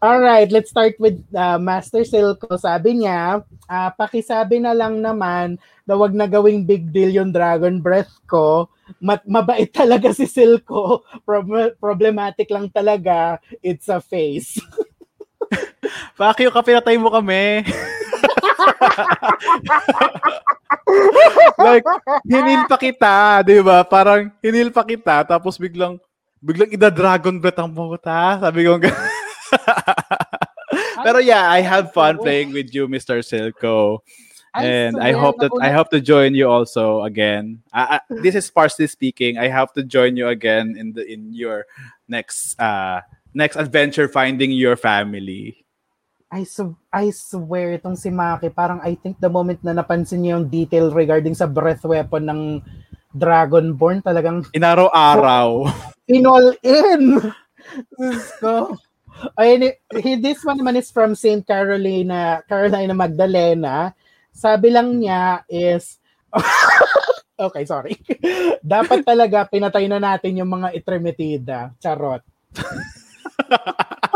All 0.00 0.20
right, 0.20 0.48
let's 0.48 0.72
start 0.72 0.96
with 0.98 1.20
uh, 1.36 1.60
Master 1.60 2.02
Silco. 2.02 2.56
Sabi 2.56 3.04
niya, 3.04 3.44
uh, 3.68 3.90
pakisabi 3.94 4.58
na 4.58 4.72
lang 4.72 5.04
naman 5.04 5.60
na 5.84 5.94
wag 5.94 6.16
na 6.16 6.24
gawing 6.24 6.64
big 6.64 6.88
deal 6.88 7.12
yung 7.12 7.30
Dragon 7.30 7.84
Breath 7.84 8.10
ko. 8.24 8.72
Mat- 9.04 9.28
mabait 9.28 9.68
talaga 9.68 10.10
si 10.16 10.24
Silco. 10.24 11.04
Pro- 11.28 11.76
problematic 11.76 12.48
lang 12.48 12.72
talaga. 12.72 13.36
It's 13.60 13.92
a 13.92 14.00
face. 14.00 14.56
Pakyo 16.18 16.48
ka, 16.48 16.64
pinatay 16.64 16.96
mo 16.96 17.12
kami. 17.12 17.62
like, 21.58 21.84
hinil 22.28 22.68
pa 22.68 22.76
kita, 22.76 23.42
di 23.44 23.60
ba? 23.60 23.84
Parang 23.84 24.30
hinil 24.40 24.72
pa 24.72 24.84
kita, 24.84 25.24
tapos 25.24 25.58
biglang, 25.60 25.98
biglang 26.40 26.72
ida-dragon 26.72 27.40
breath 27.40 27.58
ang 27.60 27.72
puta. 27.72 28.38
Sabi 28.40 28.64
ko, 28.64 28.80
Pero 31.04 31.18
yeah, 31.18 31.50
I 31.50 31.60
have 31.60 31.92
fun 31.92 32.18
playing 32.18 32.52
with 32.52 32.74
you, 32.74 32.88
Mr. 32.88 33.20
Silco. 33.20 34.00
And 34.54 35.02
I 35.02 35.10
hope 35.10 35.42
that 35.42 35.50
I 35.58 35.74
hope 35.74 35.90
to 35.90 36.00
join 36.00 36.38
you 36.38 36.46
also 36.46 37.02
again. 37.02 37.58
I, 37.74 37.98
I, 37.98 38.00
this 38.22 38.38
is 38.38 38.46
sparsely 38.46 38.86
speaking. 38.86 39.36
I 39.36 39.50
hope 39.50 39.74
to 39.74 39.82
join 39.82 40.16
you 40.16 40.30
again 40.30 40.78
in 40.78 40.94
the 40.94 41.02
in 41.02 41.34
your 41.34 41.66
next 42.06 42.54
uh 42.62 43.02
next 43.34 43.58
adventure 43.58 44.06
finding 44.06 44.54
your 44.54 44.78
family. 44.78 45.63
I 46.34 46.42
su- 46.42 46.74
I 46.90 47.14
swear 47.14 47.78
itong 47.78 47.94
si 47.94 48.10
Maki, 48.10 48.50
parang 48.50 48.82
I 48.82 48.98
think 48.98 49.22
the 49.22 49.30
moment 49.30 49.62
na 49.62 49.70
napansin 49.70 50.26
niya 50.26 50.34
yung 50.34 50.50
detail 50.50 50.90
regarding 50.90 51.38
sa 51.38 51.46
breath 51.46 51.86
weapon 51.86 52.26
ng 52.26 52.40
Dragonborn, 53.14 54.02
talagang 54.02 54.42
inaraw-araw. 54.50 55.70
In 56.10 56.26
all 56.26 56.50
in. 56.66 57.22
ko. 58.42 58.74
Ay, 59.38 59.78
this 60.18 60.42
one 60.42 60.58
naman 60.58 60.76
is 60.76 60.90
from 60.90 61.14
St. 61.14 61.46
Carolina, 61.46 62.42
Carolina 62.50 62.92
Magdalena. 62.92 63.94
Sabi 64.34 64.74
lang 64.74 64.98
niya 64.98 65.46
is, 65.46 66.02
okay, 67.46 67.62
sorry. 67.64 67.94
Dapat 68.60 69.06
talaga 69.06 69.46
pinatay 69.46 69.86
na 69.86 70.02
natin 70.02 70.42
yung 70.42 70.50
mga 70.50 70.74
itremetida. 70.74 71.72
Charot. 71.78 72.20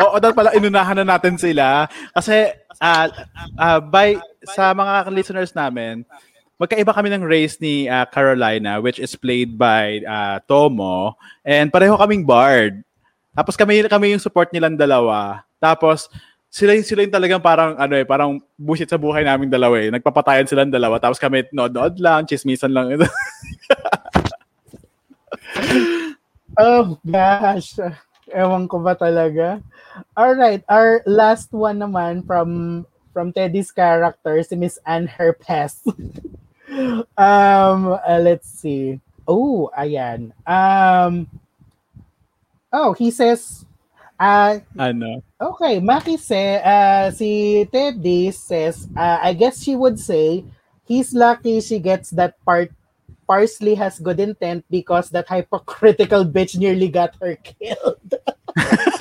Oo, 0.00 0.16
dapat 0.16 0.36
pala 0.36 0.56
inunahan 0.56 0.96
na 1.04 1.16
natin 1.16 1.36
sila. 1.36 1.84
Kasi 2.16 2.52
uh, 2.80 3.06
uh, 3.60 3.78
by 3.84 4.16
sa 4.48 4.72
mga 4.72 5.12
listeners 5.12 5.52
namin, 5.52 6.02
magkaiba 6.56 6.92
kami 6.92 7.08
ng 7.12 7.24
race 7.24 7.56
ni 7.60 7.88
uh, 7.88 8.04
Carolina 8.08 8.80
which 8.84 9.00
is 9.00 9.16
played 9.16 9.56
by 9.56 10.00
uh, 10.04 10.40
Tomo 10.44 11.16
and 11.44 11.72
pareho 11.72 11.96
kaming 12.00 12.24
bard. 12.24 12.80
Tapos 13.36 13.56
kami 13.56 13.84
kami 13.88 14.16
yung 14.16 14.20
support 14.20 14.52
nilang 14.52 14.76
dalawa. 14.76 15.44
Tapos 15.60 16.08
sila 16.50 16.74
yung 16.74 16.84
sila 16.84 17.06
yung 17.06 17.14
talagang 17.14 17.40
parang 17.40 17.78
ano 17.78 17.94
eh, 17.94 18.04
parang 18.04 18.42
busit 18.58 18.90
sa 18.90 18.98
buhay 18.98 19.22
naming 19.22 19.48
dalawa 19.48 19.78
eh. 19.80 19.88
Nagpapatayan 19.88 20.48
silang 20.48 20.72
dalawa. 20.72 20.98
Tapos 21.00 21.20
kami 21.20 21.46
nod-nod 21.54 21.96
lang, 22.02 22.26
chismisan 22.26 22.74
lang. 22.74 22.92
oh 26.60 26.98
gosh. 27.06 27.78
Ewan 28.30 28.66
ko 28.66 28.82
ba 28.82 28.98
talaga. 28.98 29.62
All 30.16 30.34
right, 30.34 30.62
our 30.68 31.02
last 31.06 31.52
one 31.52 31.78
naman 31.78 32.26
from 32.26 32.86
from 33.12 33.32
Teddy's 33.32 33.72
character 33.72 34.42
si 34.42 34.54
Miss 34.54 34.78
Anne 34.86 35.06
Herpes. 35.06 35.82
um, 37.18 37.98
uh, 37.98 38.20
let's 38.22 38.46
see. 38.48 39.00
Oh, 39.26 39.70
ayan. 39.76 40.30
Um, 40.46 41.26
Oh, 42.72 42.94
he 42.94 43.10
says, 43.10 43.66
uh, 44.18 44.62
ano? 44.78 45.22
Okay, 45.42 45.82
Maki 45.82 46.18
say, 46.18 46.62
uh, 46.62 47.10
si 47.10 47.64
Teddy 47.66 48.30
says, 48.30 48.86
uh, 48.94 49.18
I 49.20 49.34
guess 49.34 49.62
she 49.62 49.74
would 49.74 49.98
say, 49.98 50.44
he's 50.86 51.12
lucky 51.12 51.60
she 51.60 51.78
gets 51.78 52.10
that 52.14 52.38
part 52.44 52.70
Parsley 53.26 53.74
has 53.74 53.98
good 53.98 54.18
intent 54.18 54.64
because 54.70 55.10
that 55.10 55.28
hypocritical 55.28 56.24
bitch 56.26 56.58
nearly 56.58 56.88
got 56.88 57.14
her 57.20 57.36
killed. 57.42 58.14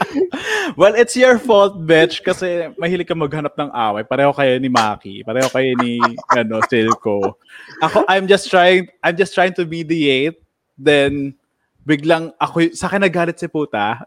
well, 0.80 0.94
it's 0.94 1.16
your 1.16 1.38
fault, 1.38 1.80
bitch, 1.84 2.24
kasi 2.24 2.72
mahilig 2.80 3.08
ka 3.08 3.14
maghanap 3.14 3.52
ng 3.56 3.70
away. 3.72 4.04
Pareho 4.04 4.32
kayo 4.32 4.58
ni 4.58 4.68
Maki, 4.68 5.24
pareho 5.24 5.48
kayo 5.52 5.76
ni 5.80 6.00
ano, 6.38 6.60
Silco. 6.66 7.36
Ako, 7.82 8.04
I'm 8.08 8.26
just 8.26 8.48
trying, 8.48 8.88
I'm 9.04 9.16
just 9.16 9.34
trying 9.34 9.54
to 9.60 9.64
mediate, 9.64 10.40
then 10.78 11.36
biglang 11.82 12.30
ako 12.38 12.70
sa 12.72 12.86
akin 12.86 13.02
nagalit 13.02 13.38
si 13.38 13.50
puta. 13.50 13.98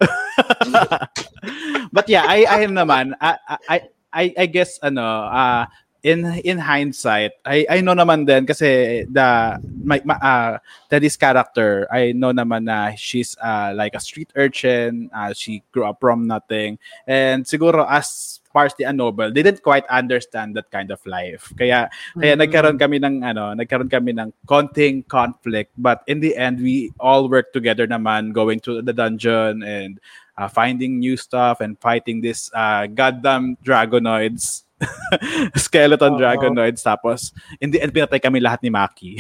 But 1.96 2.12
yeah, 2.12 2.28
I 2.28 2.44
I 2.44 2.60
am 2.68 2.76
naman 2.76 3.16
I 3.20 3.40
I 3.48 3.78
I, 4.16 4.24
I 4.36 4.46
guess 4.48 4.80
ano 4.80 5.04
uh, 5.28 5.68
in 6.06 6.22
in 6.46 6.62
hindsight, 6.62 7.34
I 7.42 7.66
I 7.66 7.78
know 7.82 7.98
naman 7.98 8.30
din 8.30 8.46
kasi 8.46 9.02
the 9.10 9.58
my, 9.82 9.98
my 10.06 10.14
uh, 10.22 10.62
Teddy's 10.86 11.18
character, 11.18 11.90
I 11.90 12.14
know 12.14 12.30
naman 12.30 12.70
na 12.70 12.94
she's 12.94 13.34
uh, 13.42 13.74
like 13.74 13.98
a 13.98 14.00
street 14.00 14.30
urchin, 14.38 15.10
uh, 15.10 15.34
she 15.34 15.66
grew 15.74 15.90
up 15.90 15.98
from 15.98 16.30
nothing. 16.30 16.78
And 17.10 17.42
siguro 17.50 17.90
as 17.90 18.38
partially 18.54 18.86
a 18.86 18.94
noble, 18.94 19.34
they 19.34 19.42
didn't 19.42 19.66
quite 19.66 19.84
understand 19.90 20.54
that 20.56 20.70
kind 20.70 20.94
of 20.94 21.02
life. 21.10 21.50
Kaya 21.58 21.90
kaya 22.14 22.34
Mm. 22.38 22.42
nagkaroon 22.46 22.78
kami 22.78 23.02
ng 23.02 23.26
ano, 23.26 23.58
nagkaroon 23.58 23.90
kami 23.90 24.14
ng 24.14 24.30
konting 24.46 25.02
conflict, 25.10 25.74
but 25.74 26.06
in 26.06 26.22
the 26.22 26.38
end 26.38 26.62
we 26.62 26.94
all 27.02 27.26
worked 27.26 27.52
together 27.52 27.90
naman 27.90 28.30
going 28.30 28.62
to 28.62 28.86
the 28.86 28.94
dungeon 28.94 29.66
and 29.66 29.98
uh, 30.38 30.48
finding 30.48 31.02
new 31.02 31.18
stuff 31.18 31.66
and 31.66 31.82
fighting 31.82 32.22
this 32.22 32.54
uh, 32.54 32.86
goddamn 32.86 33.58
dragonoids. 33.66 34.65
Skeleton 35.66 36.16
Oo. 36.16 36.20
dragonoids 36.20 36.84
tapos 36.84 37.32
in 37.64 37.72
the 37.72 37.80
end 37.80 37.96
pinatay 37.96 38.20
kami 38.20 38.44
lahat 38.44 38.60
ni 38.62 38.70
Maki. 38.72 39.12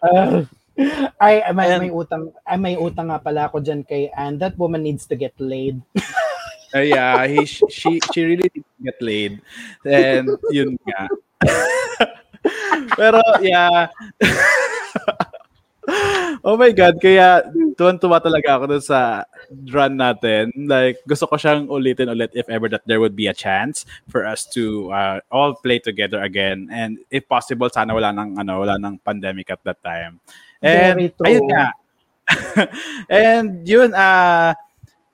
Uh, 0.00 0.48
ay, 1.24 1.44
may, 1.52 1.68
And- 1.68 1.82
may 1.84 1.92
utang, 1.92 2.32
ay, 2.48 2.56
may 2.56 2.76
utang 2.80 3.12
nga 3.12 3.20
pala 3.20 3.48
ako 3.48 3.60
dyan 3.60 3.84
kay 3.84 4.08
Anne. 4.16 4.40
That 4.40 4.56
woman 4.56 4.82
needs 4.82 5.04
to 5.08 5.16
get 5.16 5.36
laid. 5.38 5.80
Uh, 6.72 6.80
yeah, 6.80 7.28
he 7.28 7.44
she 7.44 8.00
she 8.00 8.20
really 8.24 8.48
did 8.48 8.64
get 8.80 8.96
laid. 9.04 9.44
And 9.84 10.40
yun 10.48 10.80
nga. 10.80 11.04
Pero 12.96 13.20
yeah. 13.44 13.92
oh 16.40 16.56
my 16.56 16.72
god, 16.72 16.96
kaya 16.96 17.44
tuwan-tuwa 17.76 18.24
talaga 18.24 18.56
ako 18.56 18.64
dun 18.72 18.80
sa 18.80 19.28
run 19.72 19.98
natin. 19.98 20.52
Like 20.56 20.98
gusto 21.06 21.26
ko 21.26 21.36
siyang 21.36 21.68
ulitin 21.68 22.08
ulit 22.08 22.32
if 22.34 22.48
ever 22.48 22.68
that 22.68 22.82
there 22.86 23.00
would 23.00 23.16
be 23.16 23.26
a 23.26 23.36
chance 23.36 23.86
for 24.08 24.26
us 24.26 24.46
to 24.56 24.90
uh, 24.92 25.18
all 25.30 25.54
play 25.54 25.78
together 25.78 26.20
again 26.22 26.68
and 26.72 26.98
if 27.10 27.28
possible 27.28 27.68
sana 27.68 27.94
wala 27.94 28.12
nang 28.12 28.38
ano, 28.38 28.60
wala 28.60 28.78
nang 28.78 28.98
pandemic 29.00 29.50
at 29.50 29.62
that 29.64 29.82
time. 29.84 30.20
And 30.62 31.12
ayun 31.24 31.44
nga. 31.50 31.66
and 33.10 33.66
yun 33.66 33.92
uh 33.92 34.54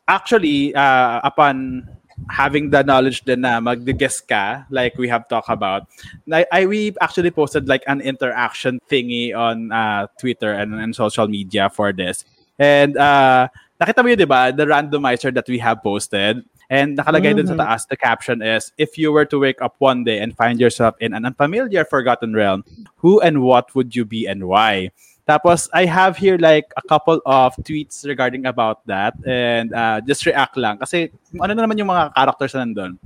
actually 0.06 0.74
uh, 0.74 1.20
upon 1.24 1.84
having 2.30 2.70
the 2.70 2.82
knowledge 2.82 3.22
din 3.22 3.46
na 3.46 3.60
mag-guest 3.60 4.26
ka 4.26 4.66
like 4.74 4.98
we 4.98 5.06
have 5.06 5.28
talked 5.28 5.48
about 5.48 5.86
I, 6.26 6.44
I 6.50 6.66
we 6.66 6.92
actually 7.00 7.30
posted 7.30 7.68
like 7.68 7.84
an 7.86 8.00
interaction 8.00 8.80
thingy 8.90 9.36
on 9.36 9.70
uh, 9.70 10.08
Twitter 10.18 10.52
and, 10.52 10.74
and 10.74 10.96
social 10.96 11.28
media 11.28 11.70
for 11.70 11.92
this 11.92 12.24
and 12.58 12.96
uh, 12.98 13.48
nakita 13.78 14.02
mo 14.02 14.10
yun 14.10 14.18
diba 14.18 14.50
the 14.54 14.66
randomizer 14.66 15.30
that 15.32 15.46
we 15.46 15.58
have 15.58 15.78
posted 15.82 16.42
and 16.68 16.98
nakalagay 16.98 17.30
dun 17.32 17.46
sa 17.46 17.54
Mhm. 17.54 17.62
taas 17.62 17.82
the 17.86 17.96
caption 17.96 18.42
is 18.42 18.74
if 18.76 18.98
you 18.98 19.14
were 19.14 19.24
to 19.24 19.38
wake 19.38 19.62
up 19.62 19.78
one 19.78 20.02
day 20.02 20.18
and 20.18 20.34
find 20.34 20.58
yourself 20.58 20.98
in 20.98 21.14
an 21.14 21.22
unfamiliar 21.24 21.86
forgotten 21.86 22.34
realm 22.34 22.66
who 22.98 23.22
and 23.22 23.40
what 23.40 23.70
would 23.78 23.94
you 23.94 24.02
be 24.04 24.26
and 24.26 24.42
why 24.44 24.90
tapos 25.28 25.68
I 25.76 25.84
have 25.84 26.16
here 26.16 26.40
like 26.40 26.72
a 26.80 26.84
couple 26.88 27.20
of 27.28 27.52
tweets 27.60 28.08
regarding 28.08 28.48
about 28.48 28.80
that 28.88 29.12
and 29.28 29.70
uh, 29.76 30.00
just 30.00 30.24
react 30.24 30.56
lang 30.56 30.80
kasi 30.80 31.12
ano 31.36 31.52
na 31.52 31.68
naman 31.68 31.76
yung 31.76 31.92
mga 31.92 32.16
characters 32.16 32.56
na 32.56 32.64
nandun. 32.64 32.96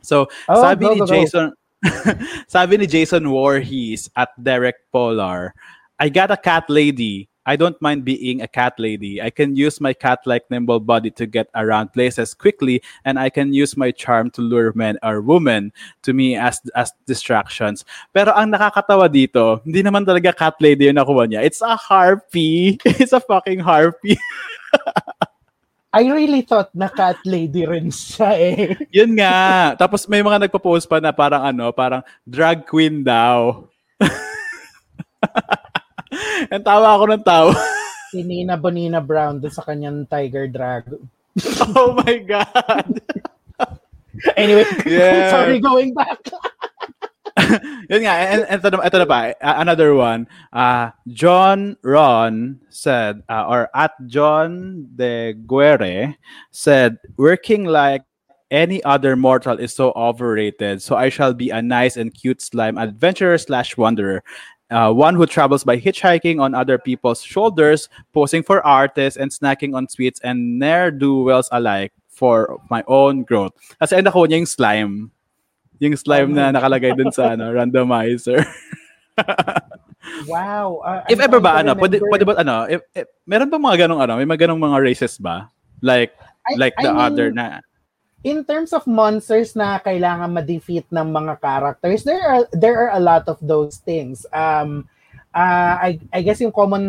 So, 0.00 0.32
Oh, 0.48 0.56
sabi 0.64 0.88
go, 0.88 0.96
ni 0.96 1.00
go, 1.00 1.04
go. 1.04 1.12
Jason 1.12 1.52
sabi 2.48 2.80
ni 2.80 2.88
Jason 2.88 3.28
Voorhees 3.28 4.08
at 4.16 4.32
Derek 4.40 4.88
Polar, 4.88 5.52
I 6.00 6.08
got 6.08 6.32
a 6.32 6.40
cat 6.40 6.64
lady. 6.72 7.28
I 7.46 7.56
don't 7.56 7.80
mind 7.80 8.04
being 8.04 8.42
a 8.42 8.48
cat 8.48 8.76
lady. 8.76 9.20
I 9.22 9.30
can 9.30 9.56
use 9.56 9.80
my 9.80 9.92
cat-like 9.92 10.50
nimble 10.50 10.80
body 10.80 11.10
to 11.16 11.24
get 11.24 11.48
around 11.54 11.92
places 11.92 12.34
quickly, 12.34 12.82
and 13.04 13.18
I 13.18 13.30
can 13.30 13.52
use 13.52 13.76
my 13.76 13.90
charm 13.90 14.30
to 14.36 14.40
lure 14.42 14.72
men 14.76 14.98
or 15.02 15.20
women 15.20 15.72
to 16.04 16.12
me 16.12 16.36
as 16.36 16.60
as 16.76 16.92
distractions. 17.08 17.84
Pero 18.12 18.36
ang 18.36 18.52
nakakatawa 18.52 19.08
dito, 19.08 19.64
hindi 19.64 19.80
naman 19.80 20.04
talaga 20.04 20.36
cat 20.36 20.60
lady 20.60 20.92
yung 20.92 21.00
nakuha 21.00 21.24
niya. 21.26 21.40
It's 21.40 21.64
a 21.64 21.74
harpy. 21.74 22.76
It's 23.00 23.16
a 23.16 23.20
fucking 23.24 23.64
harpy. 23.64 24.20
I 25.90 26.06
really 26.06 26.46
thought 26.46 26.70
na 26.70 26.86
cat 26.86 27.18
lady 27.26 27.66
rin 27.66 27.90
siya 27.90 28.30
eh. 28.38 28.78
Yun 29.02 29.18
nga. 29.18 29.74
Tapos 29.74 30.06
may 30.06 30.22
mga 30.22 30.46
nagpo-post 30.46 30.86
pa 30.86 31.02
na 31.02 31.10
parang 31.10 31.42
ano, 31.42 31.74
parang 31.74 32.06
drag 32.22 32.62
queen 32.62 33.02
daw. 33.02 33.66
And 36.52 36.64
tawa 36.64 36.96
ako 36.96 37.04
ng 37.14 37.24
tawa. 37.24 37.54
Si 38.10 38.26
Nina 38.26 38.58
Bonina 38.58 38.98
Brown 38.98 39.38
doon 39.38 39.54
sa 39.54 39.62
kanyang 39.62 40.02
Tiger 40.10 40.50
Drag. 40.50 40.82
oh 41.78 41.94
my 41.94 42.18
God. 42.26 42.98
Anyway, 44.34 44.66
Yeah. 44.82 45.30
sorry, 45.30 45.62
going 45.62 45.94
back. 45.94 46.18
Yun 47.86 48.02
nga, 48.02 48.14
and, 48.34 48.42
and 48.50 48.58
ito, 48.58 48.68
na- 48.74 48.82
ito 48.82 48.98
na 48.98 49.06
pa, 49.06 49.30
uh, 49.38 49.56
another 49.62 49.94
one. 49.94 50.26
Uh, 50.50 50.90
John 51.14 51.78
Ron 51.86 52.58
said, 52.68 53.22
uh, 53.30 53.46
or 53.46 53.70
at 53.78 53.94
John 54.10 54.90
de 54.98 55.38
Guerre 55.46 56.18
said, 56.50 56.98
working 57.14 57.64
like 57.64 58.02
any 58.50 58.82
other 58.82 59.14
mortal 59.14 59.54
is 59.62 59.70
so 59.70 59.94
overrated, 59.94 60.82
so 60.82 60.98
I 60.98 61.08
shall 61.14 61.32
be 61.32 61.50
a 61.54 61.62
nice 61.62 61.94
and 61.96 62.10
cute 62.12 62.42
slime 62.42 62.74
adventurer 62.76 63.38
slash 63.38 63.78
wanderer. 63.78 64.26
Uh, 64.70 64.92
one 64.94 65.18
who 65.18 65.26
travels 65.26 65.66
by 65.66 65.76
hitchhiking 65.76 66.38
on 66.40 66.54
other 66.54 66.78
people's 66.78 67.22
shoulders, 67.22 67.90
posing 68.14 68.42
for 68.42 68.64
artists, 68.64 69.18
and 69.18 69.30
snacking 69.30 69.74
on 69.74 69.90
sweets 69.90 70.22
and 70.22 70.58
ne'er-do-wells 70.62 71.50
alike 71.50 71.92
for 72.06 72.58
my 72.70 72.84
own 72.86 73.26
growth. 73.26 73.50
Kasi 73.82 73.98
ang 73.98 74.06
nakuha 74.06 74.30
niya 74.30 74.38
yung 74.38 74.46
slime. 74.46 74.94
Yung 75.82 75.96
slime 75.96 76.30
na 76.36 76.54
nakalagay 76.54 76.94
dun 76.94 77.10
sa 77.10 77.34
ano, 77.34 77.50
randomizer. 77.50 78.46
Wow. 80.26 80.80
uh, 80.84 81.04
if 81.12 81.20
ever 81.20 81.40
ba, 81.40 81.60
ano, 81.60 81.76
pwede, 81.76 82.00
pwede 82.00 82.24
ba, 82.24 82.34
ano, 82.40 82.64
if, 82.66 82.80
if, 82.96 83.06
meron 83.28 83.52
ba 83.52 83.60
mga 83.60 83.86
ganong, 83.86 84.00
ano, 84.00 84.16
may 84.16 84.24
mga 84.24 84.48
ganong 84.48 84.60
mga 84.60 84.78
races 84.80 85.20
ba? 85.20 85.52
Like, 85.84 86.16
I- 86.48 86.56
like 86.56 86.74
I 86.80 86.88
the 86.88 86.92
mean, 86.92 87.04
other 87.04 87.26
na, 87.30 87.60
in 88.24 88.44
terms 88.44 88.72
of 88.72 88.84
monsters 88.84 89.56
na 89.56 89.80
kailangan 89.80 90.32
ma-defeat 90.32 90.86
ng 90.92 91.08
mga 91.08 91.40
characters, 91.40 92.04
there 92.04 92.20
are 92.20 92.44
there 92.52 92.76
are 92.76 92.92
a 92.92 93.02
lot 93.02 93.24
of 93.28 93.40
those 93.40 93.80
things. 93.80 94.28
Um 94.32 94.88
uh, 95.32 95.74
I 95.80 96.00
I 96.12 96.20
guess 96.22 96.40
yung 96.40 96.52
common 96.52 96.84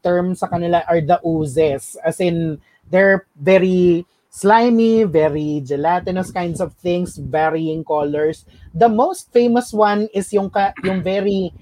term 0.00 0.34
sa 0.34 0.48
kanila 0.48 0.84
are 0.88 1.04
the 1.04 1.20
oozes. 1.20 1.96
As 2.00 2.20
in 2.20 2.56
they're 2.88 3.28
very 3.36 4.08
slimy, 4.32 5.04
very 5.04 5.60
gelatinous 5.60 6.32
kinds 6.32 6.60
of 6.60 6.72
things, 6.80 7.20
varying 7.20 7.84
colors. 7.84 8.48
The 8.72 8.88
most 8.88 9.28
famous 9.28 9.76
one 9.76 10.08
is 10.16 10.32
yung 10.32 10.48
ka, 10.48 10.72
yung 10.80 11.04
very 11.04 11.52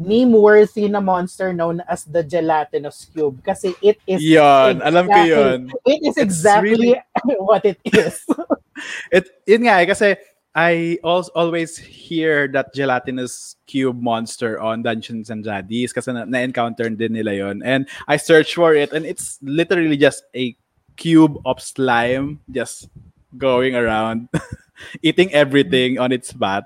meme-worthy 0.00 0.88
na 0.88 0.98
monster 1.04 1.52
known 1.52 1.84
as 1.84 2.08
the 2.08 2.24
gelatinous 2.24 3.04
cube 3.12 3.36
kasi 3.44 3.76
it 3.84 4.00
is 4.08 4.24
Yon, 4.24 4.80
alam 4.80 5.04
ko 5.04 5.12
exactly- 5.12 5.28
yun. 5.28 5.60
It 5.84 6.00
is 6.08 6.16
exactly 6.16 6.96
what 7.44 7.62
it 7.68 7.76
is. 7.84 8.24
It, 9.12 9.28
yun 9.44 9.68
nga 9.68 9.84
eh, 9.84 9.86
kasi 9.92 10.16
I 10.56 10.96
also 11.04 11.28
always 11.36 11.76
hear 11.76 12.48
that 12.56 12.72
gelatinous 12.72 13.60
cube 13.68 14.00
monster 14.00 14.56
on 14.56 14.80
Dungeons 14.82 15.28
and 15.28 15.44
Daddies 15.44 15.92
kasi 15.92 16.10
na- 16.16 16.24
na-encounter 16.24 16.88
din 16.88 17.12
nila 17.12 17.36
yon 17.36 17.60
And 17.60 17.84
I 18.08 18.16
searched 18.16 18.56
for 18.56 18.72
it 18.72 18.90
and 18.96 19.04
it's 19.04 19.36
literally 19.44 20.00
just 20.00 20.24
a 20.34 20.56
cube 20.96 21.36
of 21.44 21.60
slime 21.60 22.40
just 22.50 22.88
going 23.36 23.76
around, 23.76 24.32
eating 25.04 25.28
everything 25.36 26.00
on 26.00 26.10
its 26.10 26.32
path. 26.32 26.64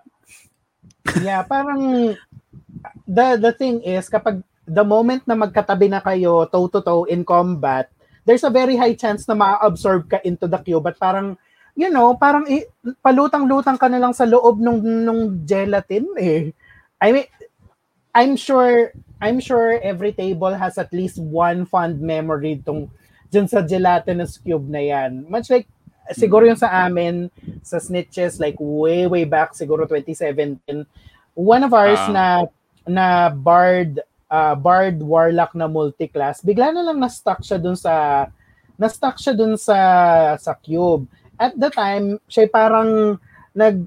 yeah, 1.21 1.43
parang 1.43 2.15
the 3.07 3.37
the 3.37 3.53
thing 3.53 3.81
is 3.85 4.09
kapag 4.09 4.41
the 4.65 4.85
moment 4.85 5.25
na 5.29 5.37
magkatabi 5.37 5.93
na 5.93 6.01
kayo 6.01 6.49
toe 6.49 6.69
to 6.69 6.81
toe 6.81 7.05
in 7.05 7.25
combat, 7.25 7.89
there's 8.25 8.45
a 8.45 8.53
very 8.53 8.77
high 8.77 8.97
chance 8.97 9.29
na 9.29 9.37
ma-absorb 9.37 10.09
ka 10.09 10.19
into 10.25 10.49
the 10.49 10.57
cube 10.59 10.85
at 10.89 10.97
parang 10.97 11.37
you 11.75 11.91
know, 11.91 12.15
parang 12.15 12.47
i- 12.47 12.71
palutang-lutang 13.03 13.75
ka 13.75 13.91
na 13.91 13.99
lang 13.99 14.15
sa 14.15 14.23
loob 14.23 14.63
nung 14.63 14.79
nung 14.81 15.43
gelatin 15.43 16.07
eh. 16.17 16.55
I 17.03 17.09
mean, 17.11 17.27
I'm 18.15 18.39
sure 18.39 18.95
I'm 19.19 19.43
sure 19.43 19.77
every 19.83 20.15
table 20.15 20.55
has 20.55 20.79
at 20.79 20.95
least 20.95 21.19
one 21.19 21.67
fond 21.67 21.99
memory 21.99 22.63
tong 22.63 22.89
dyan 23.29 23.51
sa 23.51 23.59
gelatinous 23.61 24.39
cube 24.39 24.71
na 24.71 24.79
yan. 24.79 25.27
Much 25.27 25.51
like 25.51 25.67
siguro 26.15 26.47
yung 26.47 26.61
sa 26.61 26.87
amin 26.87 27.27
sa 27.67 27.83
snitches 27.83 28.39
like 28.39 28.55
way 28.61 29.11
way 29.11 29.25
back 29.27 29.51
siguro 29.53 29.83
2017 29.89 30.87
one 31.35 31.63
of 31.67 31.73
ours 31.75 31.99
Ah. 32.07 32.13
na 32.15 32.25
na 32.85 33.33
bard 33.33 34.01
uh, 34.29 34.55
bard 34.55 35.01
warlock 35.01 35.53
na 35.57 35.69
multiclass 35.69 36.45
bigla 36.45 36.73
na 36.73 36.85
lang 36.85 37.01
na-stuck 37.01 37.41
siya 37.41 37.59
dun 37.61 37.77
sa 37.77 38.27
na-stuck 38.77 39.17
siya 39.17 39.35
dun 39.37 39.57
sa 39.57 39.79
sa 40.37 40.53
cube 40.59 41.09
at 41.41 41.57
the 41.57 41.71
time 41.73 42.21
siya 42.29 42.49
parang 42.51 43.17
nag 43.57 43.87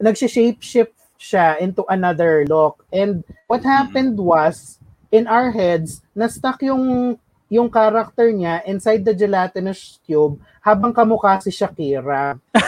nag-shape 0.00 0.60
shift 0.60 0.96
siya 1.16 1.56
into 1.62 1.86
another 1.88 2.44
lock 2.50 2.82
and 2.90 3.22
what 3.46 3.62
happened 3.62 4.18
was 4.18 4.82
in 5.14 5.30
our 5.30 5.54
heads 5.54 6.02
na-stuck 6.12 6.58
yung 6.66 7.16
yung 7.52 7.70
character 7.70 8.34
niya 8.34 8.66
inside 8.66 9.06
the 9.06 9.14
gelatinous 9.14 10.02
cube 10.02 10.40
habang 10.64 10.90
kamukha 10.96 11.38
si 11.38 11.52
Shakira. 11.52 12.34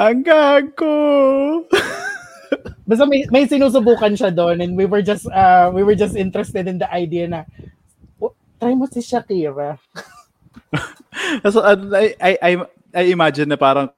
Ang 0.00 0.24
gago! 0.24 0.96
Basta 2.82 3.06
may, 3.06 3.22
may 3.30 3.46
sinusubukan 3.46 4.18
siya 4.18 4.34
doon 4.34 4.58
and 4.58 4.74
we 4.74 4.86
were 4.86 5.02
just 5.02 5.30
uh, 5.30 5.70
we 5.70 5.86
were 5.86 5.94
just 5.94 6.18
interested 6.18 6.66
in 6.66 6.82
the 6.82 6.88
idea 6.90 7.30
na 7.30 7.46
"Oh, 8.18 8.34
try 8.58 8.74
mo 8.74 8.90
si 8.90 8.98
Shakira. 8.98 9.78
so, 11.52 11.62
uh, 11.62 11.78
I, 11.94 12.14
I, 12.18 12.32
I, 12.42 12.52
I 12.94 13.02
imagine 13.14 13.48
na 13.48 13.58
parang 13.58 13.90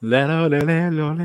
lelo, 0.00 0.48
lelo, 0.48 1.12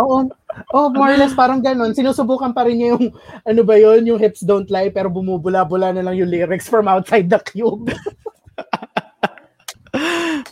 Oo. 0.00 0.24
Oh, 0.72 0.88
more 0.88 1.12
or 1.12 1.18
less 1.20 1.36
parang 1.36 1.60
ganun. 1.60 1.92
Sinusubukan 1.92 2.56
pa 2.56 2.64
rin 2.64 2.80
niya 2.80 2.88
yung, 2.96 3.12
ano 3.44 3.60
ba 3.64 3.76
yon 3.76 4.08
yung 4.08 4.20
hips 4.20 4.40
don't 4.40 4.70
lie, 4.72 4.88
pero 4.88 5.12
bumubula-bula 5.12 5.92
na 5.92 6.04
lang 6.04 6.16
yung 6.16 6.32
lyrics 6.32 6.68
from 6.68 6.88
outside 6.88 7.28
the 7.28 7.40
cube. 7.40 7.92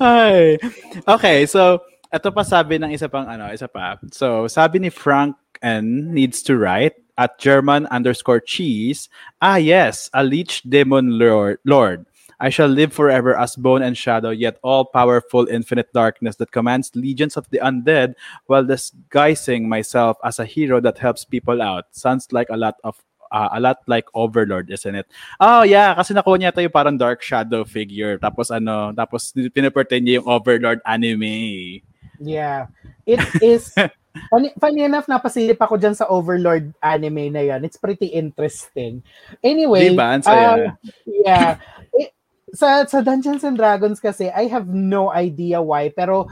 Ay. 0.01 0.60
Okay, 1.09 1.48
so, 1.48 1.81
ito 2.11 2.28
pa 2.35 2.43
sabi 2.43 2.78
ng 2.78 2.91
isa 2.91 3.09
pang 3.09 3.27
ano, 3.27 3.49
isa 3.55 3.70
pa. 3.70 3.97
So, 4.11 4.51
sabi 4.51 4.82
ni 4.82 4.91
Frank 4.91 5.39
N 5.62 6.11
needs 6.12 6.43
to 6.43 6.59
write 6.59 6.99
at 7.20 7.39
German 7.39 7.87
underscore 7.93 8.41
cheese. 8.41 9.09
Ah, 9.41 9.57
yes, 9.57 10.11
a 10.12 10.24
leech 10.24 10.62
demon 10.66 11.19
lord. 11.19 11.59
lord. 11.65 12.07
I 12.41 12.49
shall 12.49 12.73
live 12.73 12.97
forever 12.97 13.37
as 13.37 13.53
bone 13.53 13.85
and 13.85 13.93
shadow, 13.93 14.32
yet 14.32 14.57
all 14.65 14.89
powerful 14.89 15.45
infinite 15.45 15.93
darkness 15.93 16.41
that 16.41 16.57
commands 16.57 16.91
legions 16.97 17.37
of 17.37 17.45
the 17.53 17.61
undead 17.61 18.16
while 18.49 18.65
disguising 18.65 19.69
myself 19.69 20.16
as 20.24 20.41
a 20.41 20.49
hero 20.49 20.81
that 20.81 20.97
helps 20.97 21.28
people 21.28 21.61
out. 21.61 21.93
Sounds 21.93 22.32
like 22.32 22.49
a 22.49 22.57
lot 22.57 22.81
of 22.82 22.97
uh, 23.31 23.53
a 23.53 23.61
lot 23.61 23.85
like 23.87 24.09
Overlord, 24.15 24.73
isn't 24.73 24.95
it? 24.95 25.07
Oh, 25.39 25.62
yeah, 25.62 25.93
kasi 25.95 26.16
nakuha 26.16 26.41
niya 26.41 26.57
yung 26.57 26.73
parang 26.73 26.97
dark 26.97 27.20
shadow 27.20 27.62
figure. 27.62 28.16
Tapos 28.16 28.49
ano, 28.49 28.97
tapos 28.97 29.37
pinapretend 29.53 30.09
niya 30.09 30.24
yung 30.24 30.28
Overlord 30.32 30.81
anime. 30.89 31.85
Yeah. 32.21 32.69
It 33.09 33.25
is 33.41 33.73
funny, 34.31 34.53
funny 34.61 34.85
enough, 34.85 35.09
napasilip 35.09 35.57
ako 35.57 35.81
dyan 35.81 35.97
sa 35.97 36.07
Overlord 36.07 36.77
anime 36.85 37.33
na 37.33 37.41
yan. 37.41 37.65
It's 37.65 37.81
pretty 37.81 38.13
interesting. 38.13 39.03
Anyway, 39.41 39.91
diba? 39.91 40.21
Ang 40.21 40.23
saya. 40.23 40.47
Uh, 40.47 40.71
yeah. 41.09 41.57
It, 41.97 42.13
sa 42.55 42.85
sa 42.87 43.01
Dungeons 43.01 43.47
and 43.47 43.57
Dragons 43.57 44.03
kasi 44.03 44.29
I 44.31 44.51
have 44.51 44.67
no 44.67 45.15
idea 45.15 45.63
why 45.63 45.87
pero 45.95 46.27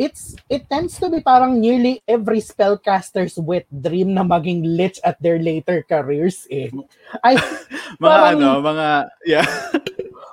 it's 0.00 0.32
it 0.48 0.64
tends 0.70 0.96
to 0.96 1.10
be 1.12 1.20
parang 1.20 1.60
nearly 1.60 2.00
every 2.08 2.40
spellcaster's 2.40 3.36
wet 3.36 3.68
dream 3.68 4.14
na 4.16 4.24
maging 4.24 4.64
lich 4.64 4.96
at 5.04 5.20
their 5.20 5.36
later 5.36 5.84
careers 5.84 6.48
eh. 6.48 6.72
I 7.20 7.36
mga 8.00 8.16
parang, 8.16 8.38
ano, 8.40 8.50
mga 8.64 8.88
yeah. 9.28 9.46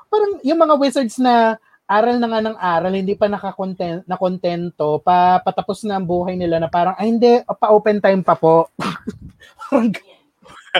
parang 0.07 0.33
yung 0.45 0.59
mga 0.61 0.75
wizards 0.79 1.19
na 1.19 1.59
aral 1.85 2.17
na 2.17 2.27
nga 2.29 2.41
ng 2.41 2.57
aral, 2.57 2.93
hindi 2.93 3.13
pa 3.13 3.29
nakakontent, 3.29 4.05
na 4.09 4.17
kontento, 4.17 5.01
pa, 5.05 5.37
patapos 5.41 5.85
na 5.85 6.01
ang 6.01 6.05
buhay 6.05 6.33
nila 6.33 6.57
na 6.57 6.69
parang, 6.69 6.97
ay 6.97 7.07
hindi, 7.09 7.41
pa-open 7.45 8.01
time 8.01 8.21
pa 8.25 8.33
po. 8.33 8.69
parang, 9.69 9.93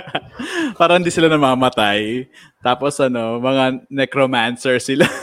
Parang 0.80 1.02
hindi 1.02 1.12
sila 1.12 1.32
namamatay. 1.32 2.28
Tapos 2.60 2.98
ano, 3.00 3.40
mga 3.40 3.86
necromancer 3.90 4.80
sila. 4.82 5.06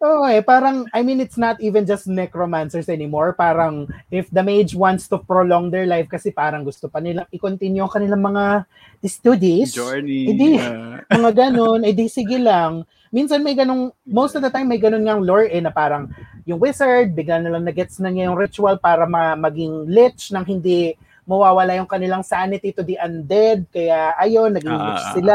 Oo 0.00 0.24
eh, 0.24 0.40
parang, 0.40 0.88
I 0.96 1.04
mean, 1.04 1.20
it's 1.20 1.36
not 1.36 1.60
even 1.60 1.84
just 1.84 2.08
necromancers 2.08 2.88
anymore. 2.88 3.36
Parang, 3.36 3.84
if 4.08 4.32
the 4.32 4.40
mage 4.40 4.72
wants 4.72 5.04
to 5.12 5.20
prolong 5.20 5.68
their 5.68 5.84
life 5.84 6.08
kasi 6.08 6.32
parang 6.32 6.64
gusto 6.64 6.88
pa 6.88 7.04
nilang 7.04 7.28
i-continue 7.28 7.84
ang 7.84 7.92
kanilang 7.92 8.24
mga 8.24 8.64
studies. 9.04 9.76
Journey. 9.76 10.32
Edi, 10.32 10.56
uh... 10.56 11.04
mga 11.12 11.52
ganun, 11.52 11.84
edi 11.84 12.08
sige 12.08 12.40
lang. 12.40 12.88
Minsan 13.10 13.42
may 13.42 13.58
ganung, 13.58 13.90
most 14.06 14.38
of 14.38 14.42
the 14.42 14.50
time 14.50 14.70
may 14.70 14.78
ganun 14.78 15.02
ngang 15.02 15.26
lore 15.26 15.50
eh, 15.50 15.58
na 15.58 15.74
parang 15.74 16.06
yung 16.46 16.62
wizard, 16.62 17.10
bigla 17.10 17.42
na 17.42 17.50
lang 17.50 17.66
na-gets 17.66 17.98
na 17.98 18.10
niya 18.10 18.30
yung 18.30 18.38
ritual 18.38 18.78
para 18.78 19.02
ma- 19.06 19.34
maging 19.34 19.90
lich 19.90 20.30
nang 20.30 20.46
hindi 20.46 20.94
mawawala 21.30 21.78
yung 21.78 21.86
kanilang 21.86 22.26
sanity 22.26 22.74
to 22.74 22.82
the 22.82 22.98
undead. 22.98 23.62
Kaya 23.70 24.18
ayun, 24.18 24.50
naging 24.50 24.74
uh, 24.74 25.14
sila, 25.14 25.34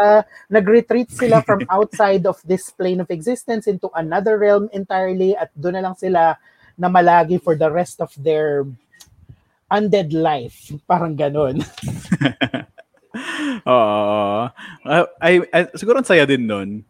nag-retreat 0.51 1.07
sila 1.07 1.39
from 1.43 1.63
outside 1.75 2.27
of 2.27 2.35
this 2.43 2.67
plane 2.71 2.99
of 2.99 3.07
existence 3.07 3.67
into 3.67 3.87
another 3.95 4.35
realm 4.35 4.67
entirely 4.75 5.35
at 5.39 5.51
doon 5.55 5.79
na 5.79 5.83
lang 5.87 5.95
sila 5.95 6.35
na 6.75 6.91
malagi 6.91 7.39
for 7.39 7.55
the 7.55 7.71
rest 7.71 8.03
of 8.03 8.11
their 8.19 8.67
undead 9.71 10.11
life. 10.11 10.75
Parang 10.83 11.15
ganun. 11.15 11.63
Oo. 13.65 14.49
Uh, 14.85 15.05
ay, 15.19 15.41
ay, 15.51 15.63
siguro 15.75 15.99
ang 15.99 16.07
saya 16.07 16.23
din 16.25 16.45
nun. 16.45 16.83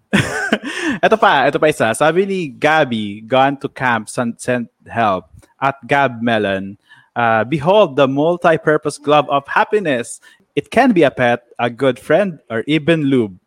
ito 1.05 1.17
pa, 1.17 1.47
ito 1.47 1.57
pa 1.59 1.67
isa. 1.71 1.91
Sabi 1.95 2.25
ni 2.25 2.39
Gabby, 2.51 3.21
gone 3.23 3.57
to 3.59 3.69
camp, 3.69 4.09
sent 4.09 4.39
help 4.87 5.29
at 5.61 5.75
Gab 5.87 6.21
Melon. 6.21 6.77
Uh, 7.15 7.43
behold 7.47 7.95
the 7.95 8.07
multi-purpose 8.07 8.97
glove 8.99 9.29
of 9.31 9.47
happiness. 9.47 10.19
It 10.55 10.71
can 10.71 10.91
be 10.91 11.03
a 11.03 11.11
pet, 11.11 11.43
a 11.59 11.69
good 11.69 11.99
friend, 11.99 12.39
or 12.49 12.63
even 12.67 13.07
lube. 13.07 13.39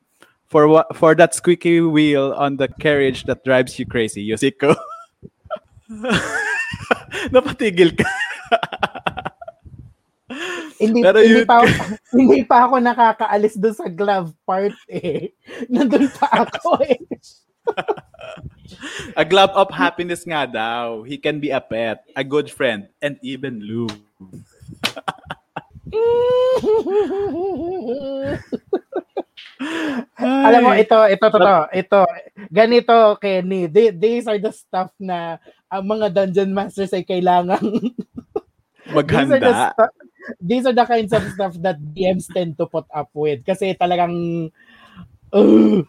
For 0.49 0.65
what 0.65 0.97
for 0.97 1.13
that 1.15 1.37
squeaky 1.37 1.85
wheel 1.85 2.33
on 2.33 2.57
the 2.57 2.69
carriage 2.81 3.29
that 3.29 3.45
drives 3.45 3.77
you 3.77 3.85
crazy, 3.85 4.25
Yosiko. 4.25 4.73
Napatigil 7.33 7.93
ka. 8.01 8.09
Hindi, 10.79 11.01
Pero 11.03 11.19
hindi, 11.21 11.43
pa, 11.45 11.63
ako, 11.63 11.67
hindi 12.21 12.41
pa 12.45 12.57
ako 12.67 12.75
nakakaalis 12.81 13.55
doon 13.59 13.77
sa 13.77 13.89
glove 13.91 14.31
part 14.47 14.77
eh. 14.91 15.35
Nandun 15.73 16.09
pa 16.15 16.47
ako 16.47 16.83
eh. 16.85 16.99
a 19.19 19.25
glove 19.25 19.53
of 19.53 19.69
happiness 19.75 20.25
nga 20.25 20.49
daw. 20.49 21.03
He 21.05 21.19
can 21.21 21.41
be 21.43 21.53
a 21.53 21.61
pet, 21.61 22.05
a 22.17 22.25
good 22.25 22.49
friend, 22.49 22.89
and 23.03 23.21
even 23.21 23.61
lube. 23.61 23.93
Alam 30.19 30.61
mo, 30.65 30.73
ito, 30.77 30.97
ito, 31.09 31.27
ito, 31.29 31.39
ito, 31.39 31.61
ito, 31.75 32.01
ganito, 32.49 32.97
Kenny, 33.21 33.69
these 33.93 34.25
are 34.29 34.41
the 34.41 34.53
stuff 34.53 34.93
na 34.97 35.37
ang 35.69 35.85
mga 35.85 36.07
dungeon 36.13 36.53
masters 36.57 36.97
ay 36.97 37.05
kailangan 37.05 37.61
maghanda. 38.93 39.37
these, 39.37 39.37
are 39.37 39.41
the 39.45 39.55
stu- 39.73 39.97
these 40.41 40.67
are 40.67 40.73
the 40.73 40.85
kinds 40.85 41.13
of 41.13 41.23
stuff 41.33 41.55
that 41.65 41.81
DMs 41.95 42.29
tend 42.33 42.59
to 42.59 42.67
put 42.67 42.85
up 42.93 43.11
with. 43.15 43.45
Kasi 43.45 43.75
talagang, 43.75 44.51
uh, 45.33 45.83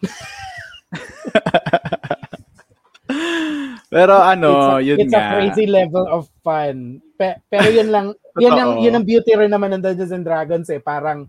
pero 3.94 4.14
ano, 4.22 4.78
it's 4.78 4.86
a, 4.86 4.86
yun 4.86 5.00
it's 5.00 5.12
nga. 5.12 5.18
It's 5.18 5.26
a 5.26 5.34
crazy 5.34 5.66
level 5.66 6.06
of 6.08 6.30
fun. 6.42 7.02
Pe, 7.18 7.34
pero 7.50 7.68
yun 7.68 7.90
lang, 7.90 8.14
yun 8.38 8.54
ang, 8.54 8.78
yun 8.80 8.94
ang 8.96 9.04
beauty 9.04 9.34
rin 9.36 9.50
naman 9.50 9.74
ng 9.74 9.82
Dungeons 9.82 10.14
and 10.14 10.24
Dragons 10.24 10.70
eh. 10.70 10.80
Parang, 10.80 11.28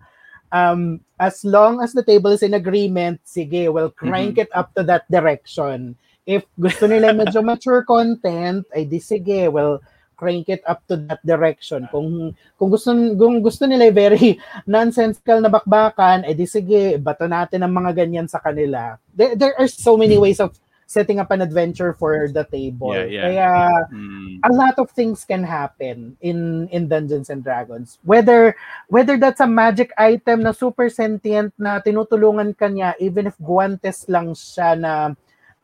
um, 0.51 0.99
as 1.19 1.43
long 1.43 1.81
as 1.81 1.93
the 1.93 2.03
table 2.03 2.31
is 2.31 2.43
in 2.43 2.53
agreement, 2.53 3.19
sige, 3.23 3.71
we'll 3.71 3.91
crank 3.91 4.35
mm-hmm. 4.37 4.45
it 4.47 4.51
up 4.53 4.73
to 4.75 4.83
that 4.83 5.09
direction. 5.09 5.95
If 6.25 6.45
gusto 6.59 6.85
nila 6.85 7.17
medyo 7.17 7.41
mature 7.41 7.81
content, 7.81 8.69
ay 8.77 8.85
di 8.85 9.01
sige, 9.01 9.49
we'll 9.49 9.81
crank 10.21 10.53
it 10.53 10.61
up 10.69 10.85
to 10.85 11.01
that 11.09 11.17
direction. 11.25 11.89
Kung 11.89 12.37
kung 12.61 12.69
gusto 12.69 12.93
kung 13.17 13.41
gusto 13.41 13.65
nila 13.65 13.89
very 13.89 14.37
nonsensical 14.69 15.41
na 15.41 15.49
bakbakan, 15.49 16.21
eh 16.29 16.37
di 16.37 16.45
sige, 16.45 17.01
bato 17.01 17.25
natin 17.25 17.65
ang 17.65 17.73
mga 17.73 18.05
ganyan 18.05 18.29
sa 18.29 18.37
kanila. 18.37 19.01
There, 19.17 19.33
there 19.33 19.57
are 19.57 19.65
so 19.65 19.97
many 19.97 20.21
ways 20.21 20.37
of 20.37 20.53
setting 20.91 21.23
up 21.23 21.31
an 21.31 21.39
adventure 21.39 21.95
for 21.95 22.27
the 22.27 22.43
table. 22.51 22.91
Yeah, 22.91 23.07
yeah. 23.07 23.23
Kaya 23.23 23.49
mm. 23.95 24.43
a 24.43 24.51
lot 24.51 24.75
of 24.75 24.91
things 24.91 25.23
can 25.23 25.41
happen 25.41 26.19
in 26.19 26.67
in 26.69 26.91
Dungeons 26.91 27.31
and 27.31 27.39
Dragons. 27.39 27.95
Whether 28.03 28.59
whether 28.91 29.15
that's 29.15 29.39
a 29.39 29.47
magic 29.47 29.95
item 29.95 30.43
na 30.43 30.51
super 30.51 30.91
sentient 30.91 31.55
na 31.55 31.79
tinutulungan 31.79 32.53
kanya 32.59 32.93
even 32.99 33.31
if 33.31 33.39
guantes 33.39 34.03
lang 34.11 34.35
siya 34.35 34.75
na 34.75 35.15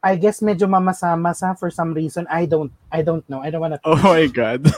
I 0.03 0.15
guess 0.15 0.41
medyo 0.45 0.69
mamasa-masa 0.69 1.57
for 1.57 1.69
some 1.73 1.93
reason. 1.93 2.27
I 2.29 2.45
don't 2.45 2.71
I 2.91 3.01
don't 3.01 3.25
know. 3.29 3.41
I 3.41 3.49
don't 3.49 3.61
wanna 3.61 3.79
Oh 3.83 3.97
my 3.97 4.27
god. 4.29 4.69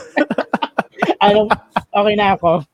I 1.20 1.32
don't 1.36 1.52
okay 1.92 2.14
na 2.16 2.36
ako. 2.36 2.64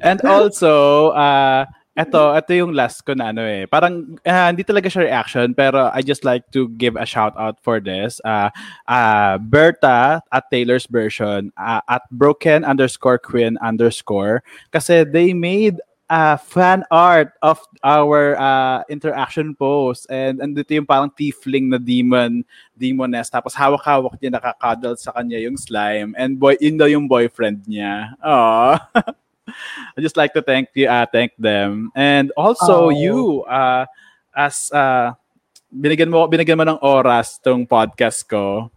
And 0.00 0.16
also, 0.24 1.12
uh, 1.12 1.68
eto, 1.92 2.32
ito 2.32 2.50
yung 2.56 2.72
last 2.72 3.04
ko 3.04 3.12
na 3.12 3.36
ano 3.36 3.44
eh. 3.44 3.68
Parang 3.68 4.16
uh, 4.24 4.48
hindi 4.48 4.64
talaga 4.64 4.88
siya 4.88 5.04
reaction 5.04 5.52
pero 5.52 5.92
I 5.92 6.00
just 6.00 6.24
like 6.24 6.48
to 6.56 6.72
give 6.80 6.96
a 6.96 7.04
shout 7.04 7.36
out 7.36 7.60
for 7.60 7.84
this. 7.84 8.16
Uh, 8.24 8.48
uh, 8.88 9.36
Berta 9.36 10.24
at 10.32 10.44
Taylor's 10.48 10.88
version 10.88 11.52
uh, 11.60 11.84
at 11.84 12.02
broken 12.08 12.64
underscore 12.64 13.20
queen 13.20 13.60
underscore 13.60 14.40
kasi 14.72 15.04
they 15.04 15.36
made 15.36 15.76
uh, 16.10 16.36
fan 16.36 16.82
art 16.90 17.32
of 17.40 17.62
our 17.86 18.34
uh, 18.34 18.82
interaction 18.90 19.54
post. 19.54 20.10
And 20.10 20.42
andito 20.42 20.74
yung 20.74 20.84
parang 20.84 21.14
tiefling 21.14 21.70
na 21.70 21.78
demon, 21.78 22.42
demoness. 22.74 23.30
Tapos 23.30 23.54
hawak-hawak 23.54 24.18
niya 24.18 24.34
nakakadal 24.34 24.98
sa 24.98 25.14
kanya 25.14 25.38
yung 25.38 25.54
slime. 25.54 26.12
And 26.18 26.36
boy, 26.36 26.58
yun 26.58 26.76
daw 26.76 26.90
yung 26.90 27.06
boyfriend 27.06 27.62
niya. 27.70 28.18
Aww. 28.18 28.82
I 29.94 29.98
just 30.02 30.18
like 30.18 30.34
to 30.34 30.42
thank 30.42 30.74
you, 30.74 30.90
uh, 30.90 31.06
thank 31.06 31.32
them. 31.38 31.94
And 31.94 32.34
also 32.34 32.90
oh. 32.90 32.94
you, 32.94 33.46
uh, 33.46 33.86
as 34.34 34.70
uh, 34.74 35.14
binigyan 35.70 36.10
mo 36.10 36.26
binigyan 36.26 36.58
mo 36.58 36.66
ng 36.66 36.82
oras 36.82 37.38
tong 37.38 37.66
podcast 37.66 38.26
ko 38.26 38.70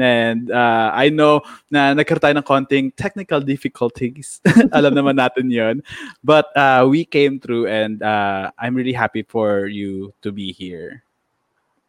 And 0.00 0.50
uh, 0.50 0.90
I 0.92 1.08
know 1.08 1.42
na 1.70 1.94
nagkaroon 1.94 2.40
ng 2.40 2.46
konting 2.46 2.96
technical 2.96 3.40
difficulties. 3.40 4.40
Alam 4.76 4.96
naman 4.96 5.20
natin. 5.20 5.52
But 6.24 6.50
uh, 6.56 6.86
we 6.88 7.04
came 7.04 7.40
through 7.40 7.68
and 7.68 8.02
uh, 8.02 8.50
I'm 8.58 8.74
really 8.74 8.96
happy 8.96 9.22
for 9.22 9.66
you 9.66 10.12
to 10.22 10.32
be 10.32 10.52
here. 10.52 11.04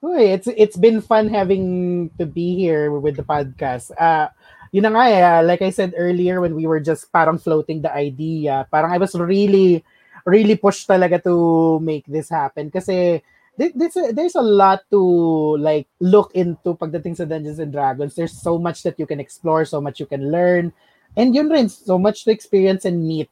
Uy, 0.02 0.34
it's 0.34 0.50
it's 0.58 0.78
been 0.78 0.98
fun 0.98 1.30
having 1.30 2.10
to 2.18 2.26
be 2.26 2.58
here 2.58 2.90
with 2.90 3.22
the 3.22 3.24
podcast. 3.26 3.94
Uh, 3.94 4.34
yun 4.74 4.90
na 4.90 4.92
nga 4.98 5.06
eh, 5.06 5.22
uh, 5.22 5.42
like 5.46 5.62
I 5.62 5.70
said 5.70 5.94
earlier 5.94 6.42
when 6.42 6.58
we 6.58 6.66
were 6.66 6.82
just 6.82 7.12
parang 7.14 7.38
floating 7.38 7.86
the 7.86 7.94
idea, 7.94 8.66
parang 8.72 8.90
I 8.90 8.98
was 8.98 9.14
really, 9.14 9.86
really 10.26 10.58
pushed 10.58 10.90
talaga 10.90 11.22
to 11.30 11.78
make 11.86 12.08
this 12.10 12.34
happen 12.34 12.74
kasi 12.74 13.22
this, 13.58 13.98
uh, 13.98 14.12
there's 14.14 14.36
a 14.36 14.42
lot 14.42 14.82
to 14.92 15.58
like 15.58 15.88
look 16.00 16.32
into 16.34 16.76
pagdating 16.76 17.18
sa 17.18 17.26
Dungeons 17.26 17.60
and 17.60 17.72
Dragons. 17.72 18.16
There's 18.16 18.34
so 18.34 18.58
much 18.58 18.84
that 18.84 19.00
you 19.00 19.06
can 19.06 19.20
explore, 19.20 19.66
so 19.66 19.82
much 19.82 20.00
you 20.00 20.06
can 20.06 20.32
learn, 20.32 20.74
and 21.16 21.36
yun 21.36 21.50
rin, 21.50 21.70
so 21.70 21.98
much 21.98 22.24
to 22.26 22.32
experience 22.32 22.86
and 22.86 23.06
meet. 23.06 23.30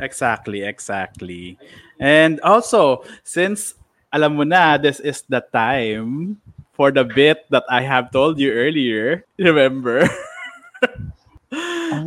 Exactly, 0.00 0.62
exactly. 0.62 1.58
And 2.00 2.40
also, 2.40 3.04
since 3.24 3.74
alam 4.12 4.36
mo 4.36 4.44
na, 4.44 4.78
this 4.78 5.00
is 5.00 5.22
the 5.28 5.44
time 5.52 6.40
for 6.72 6.90
the 6.90 7.04
bit 7.04 7.44
that 7.50 7.64
I 7.68 7.82
have 7.82 8.10
told 8.10 8.38
you 8.38 8.52
earlier. 8.52 9.26
Remember? 9.38 10.08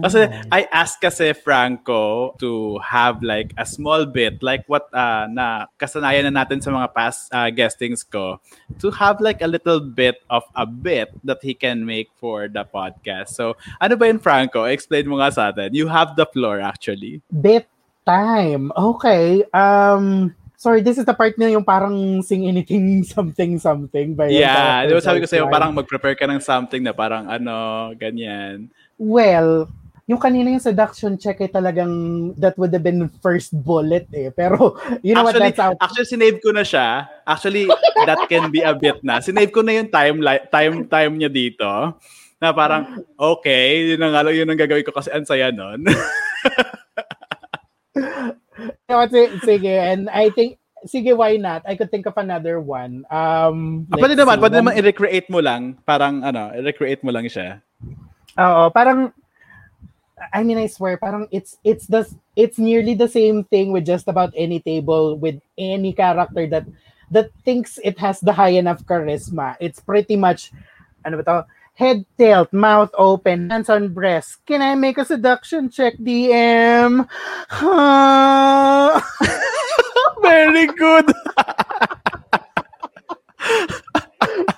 Kasi. 0.04 0.28
I 0.52 0.68
asked 0.72 1.02
kasi 1.02 1.34
Franco 1.34 2.36
to 2.40 2.80
have 2.84 3.24
like 3.24 3.54
a 3.58 3.66
small 3.66 4.06
bit 4.06 4.44
like 4.44 4.68
what 4.68 4.90
uh, 4.94 5.28
na 5.32 5.68
kasanayan 5.80 6.30
na 6.30 6.44
natin 6.44 6.62
sa 6.62 6.72
mga 6.72 6.88
past 6.94 7.30
uh, 7.32 7.50
guestings 7.50 8.04
ko 8.04 8.40
to 8.80 8.92
have 8.92 9.20
like 9.20 9.42
a 9.42 9.50
little 9.50 9.80
bit 9.80 10.22
of 10.30 10.44
a 10.56 10.66
bit 10.66 11.14
that 11.24 11.40
he 11.42 11.54
can 11.54 11.86
make 11.86 12.10
for 12.20 12.48
the 12.48 12.66
podcast. 12.68 13.34
So 13.34 13.56
ano 13.80 13.96
ba 13.96 14.08
yun 14.12 14.20
Franco? 14.20 14.66
Explain 14.68 15.08
mo 15.08 15.20
nga 15.20 15.32
sa 15.32 15.50
atin. 15.50 15.74
You 15.74 15.88
have 15.88 16.16
the 16.16 16.28
floor 16.30 16.62
actually. 16.62 17.22
Bit 17.32 17.68
time. 18.06 18.72
Okay. 18.76 19.46
Um 19.56 20.36
Sorry, 20.62 20.86
this 20.86 21.02
is 21.02 21.10
the 21.10 21.18
part 21.18 21.34
na 21.42 21.50
yung 21.50 21.66
parang 21.66 22.22
sing 22.22 22.46
anything 22.46 23.02
something 23.18 23.58
something. 23.58 24.14
By 24.14 24.30
yeah, 24.30 24.86
di 24.86 24.94
ba 24.94 25.02
sabi 25.02 25.18
ko 25.18 25.26
sa'yo, 25.26 25.50
parang 25.50 25.74
mag-prepare 25.74 26.14
ka 26.14 26.30
ng 26.30 26.38
something 26.38 26.86
na 26.86 26.94
parang 26.94 27.26
ano, 27.26 27.90
ganyan. 27.98 28.70
Well, 29.02 29.66
yung 30.06 30.22
kanina 30.22 30.54
yung 30.54 30.62
seduction 30.62 31.18
check 31.18 31.42
ay 31.42 31.50
talagang 31.50 31.94
that 32.38 32.54
would 32.62 32.70
have 32.70 32.86
been 32.86 33.10
first 33.18 33.50
bullet 33.50 34.06
eh. 34.14 34.30
Pero 34.30 34.78
you 35.02 35.18
know 35.18 35.26
actually, 35.26 35.50
what, 35.50 35.58
that's 35.58 35.64
out. 35.64 35.82
Actually, 35.82 36.06
sinave 36.06 36.38
ko 36.38 36.54
na 36.54 36.62
siya. 36.62 37.10
Actually, 37.26 37.66
that 38.06 38.30
can 38.30 38.54
be 38.54 38.62
a 38.62 38.78
bit 38.78 39.02
na. 39.02 39.18
Sinave 39.18 39.50
ko 39.50 39.66
na 39.66 39.82
yung 39.82 39.90
time, 39.90 40.22
time, 40.54 40.86
time 40.86 41.14
niya 41.18 41.34
dito. 41.34 41.66
Na 42.38 42.54
parang, 42.54 43.06
okay, 43.18 43.94
yun 43.94 44.02
ang, 44.02 44.30
yun 44.34 44.50
ang 44.50 44.58
gagawin 44.58 44.86
ko 44.86 44.94
kasi 44.94 45.14
ang 45.14 45.26
saya 45.26 45.54
nun. 45.54 45.86
no, 48.90 49.06
sige, 49.46 49.78
and 49.78 50.10
I 50.10 50.34
think 50.34 50.62
sige, 50.86 51.14
why 51.14 51.38
not? 51.38 51.62
I 51.66 51.78
could 51.78 51.94
think 51.94 52.10
of 52.10 52.18
another 52.18 52.58
one. 52.58 53.06
Um, 53.14 53.86
ah, 53.94 53.98
pwede 54.02 54.18
naman, 54.18 54.42
pwede 54.42 54.58
naman 54.58 54.74
i-recreate 54.78 55.30
mo 55.30 55.38
lang. 55.38 55.78
Parang, 55.86 56.26
ano, 56.26 56.50
i-recreate 56.58 57.06
mo 57.06 57.14
lang 57.14 57.30
siya. 57.30 57.62
Oo, 58.40 58.72
parang, 58.72 59.12
I 60.34 60.44
mean, 60.44 60.58
I 60.58 60.68
swear, 60.68 60.98
parang 60.98 61.28
it's, 61.32 61.58
it's 61.64 61.88
the, 61.88 62.08
it's 62.36 62.58
nearly 62.58 62.96
the 62.96 63.08
same 63.08 63.44
thing 63.44 63.72
with 63.72 63.86
just 63.86 64.08
about 64.08 64.34
any 64.36 64.60
table 64.60 65.18
with 65.18 65.42
any 65.58 65.94
character 65.94 66.48
that, 66.48 66.66
that 67.12 67.32
thinks 67.44 67.80
it 67.84 68.00
has 68.00 68.20
the 68.22 68.34
high 68.34 68.56
enough 68.56 68.84
charisma. 68.86 69.58
It's 69.60 69.80
pretty 69.80 70.16
much, 70.16 70.52
ano 71.04 71.18
ba 71.18 71.24
to? 71.24 71.46
Head 71.74 72.06
tilt, 72.18 72.54
mouth 72.54 72.92
open, 72.94 73.50
hands 73.50 73.70
on 73.70 73.94
breast. 73.94 74.46
Can 74.46 74.62
I 74.62 74.76
make 74.76 74.98
a 75.00 75.06
seduction 75.06 75.70
check, 75.70 75.98
DM? 75.98 77.08
Very 80.22 80.68
good. 80.68 81.12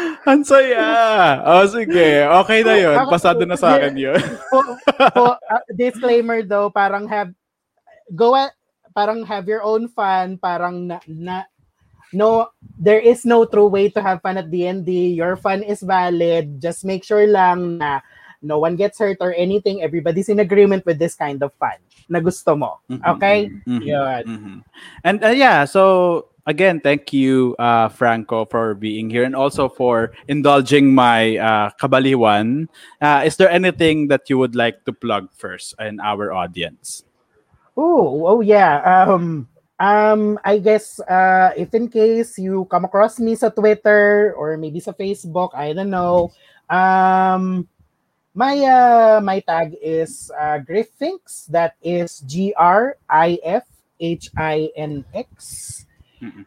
Ang 0.30 0.42
saya. 0.44 0.86
O, 1.44 1.50
oh, 1.62 1.66
sige. 1.68 2.24
Okay 2.44 2.60
na 2.64 2.74
yun. 2.76 2.96
Pasado 3.08 3.42
na 3.44 3.56
sa 3.56 3.76
akin 3.76 3.94
yun. 3.96 4.20
po, 4.52 4.60
po, 5.14 5.26
uh, 5.36 5.64
disclaimer 5.74 6.42
though, 6.42 6.70
parang 6.70 7.08
have, 7.08 7.32
go 8.14 8.36
at, 8.36 8.52
parang 8.94 9.22
have 9.24 9.46
your 9.46 9.62
own 9.62 9.86
fun, 9.88 10.36
parang 10.36 10.86
na, 10.86 10.98
na, 11.06 11.46
no, 12.12 12.50
there 12.78 12.98
is 12.98 13.24
no 13.24 13.44
true 13.44 13.68
way 13.68 13.88
to 13.88 14.02
have 14.02 14.22
fun 14.22 14.38
at 14.38 14.50
D&D. 14.50 15.14
Your 15.14 15.36
fun 15.36 15.62
is 15.62 15.80
valid. 15.82 16.60
Just 16.60 16.84
make 16.84 17.04
sure 17.04 17.26
lang 17.26 17.78
na 17.78 18.00
no 18.42 18.58
one 18.58 18.74
gets 18.74 18.98
hurt 18.98 19.18
or 19.20 19.34
anything. 19.36 19.82
Everybody's 19.82 20.28
in 20.28 20.40
agreement 20.40 20.84
with 20.86 20.98
this 20.98 21.14
kind 21.14 21.42
of 21.42 21.52
fun 21.54 21.78
na 22.08 22.18
gusto 22.18 22.56
mo. 22.56 22.80
Mm-hmm, 22.90 23.10
okay? 23.16 23.38
Mm-hmm, 23.46 23.82
Yun. 23.86 24.22
Mm-hmm. 24.26 24.58
And 25.04 25.18
uh, 25.24 25.34
yeah, 25.36 25.64
so 25.64 26.29
again, 26.46 26.80
thank 26.80 27.12
you, 27.12 27.56
uh, 27.58 27.88
Franco, 27.88 28.44
for 28.44 28.74
being 28.74 29.10
here 29.10 29.24
and 29.24 29.34
also 29.34 29.68
for 29.68 30.12
indulging 30.28 30.94
my 30.94 31.36
uh, 31.36 31.70
kabaliwan. 31.80 32.68
Uh, 33.00 33.22
is 33.24 33.36
there 33.36 33.50
anything 33.50 34.08
that 34.08 34.28
you 34.28 34.38
would 34.38 34.54
like 34.54 34.84
to 34.84 34.92
plug 34.92 35.28
first 35.32 35.74
in 35.78 36.00
our 36.00 36.32
audience? 36.32 37.04
Oh, 37.76 38.26
oh 38.26 38.40
yeah. 38.40 38.82
Um, 38.82 39.48
um, 39.78 40.38
I 40.44 40.58
guess 40.58 41.00
uh, 41.00 41.52
if 41.56 41.74
in 41.74 41.88
case 41.88 42.38
you 42.38 42.66
come 42.70 42.84
across 42.84 43.18
me 43.18 43.34
sa 43.34 43.48
Twitter 43.48 44.34
or 44.36 44.56
maybe 44.56 44.80
sa 44.80 44.92
Facebook, 44.92 45.50
I 45.54 45.72
don't 45.72 45.90
know. 45.90 46.30
Um, 46.68 47.66
my 48.34 48.54
uh, 48.62 49.20
my 49.24 49.40
tag 49.40 49.74
is 49.82 50.30
uh, 50.38 50.60
Griffinx. 50.62 51.46
That 51.48 51.74
is 51.82 52.20
G 52.28 52.54
R 52.54 52.96
I 53.08 53.38
F 53.42 53.64
H 53.98 54.30
I 54.36 54.70
N 54.76 55.04
X. 55.14 55.86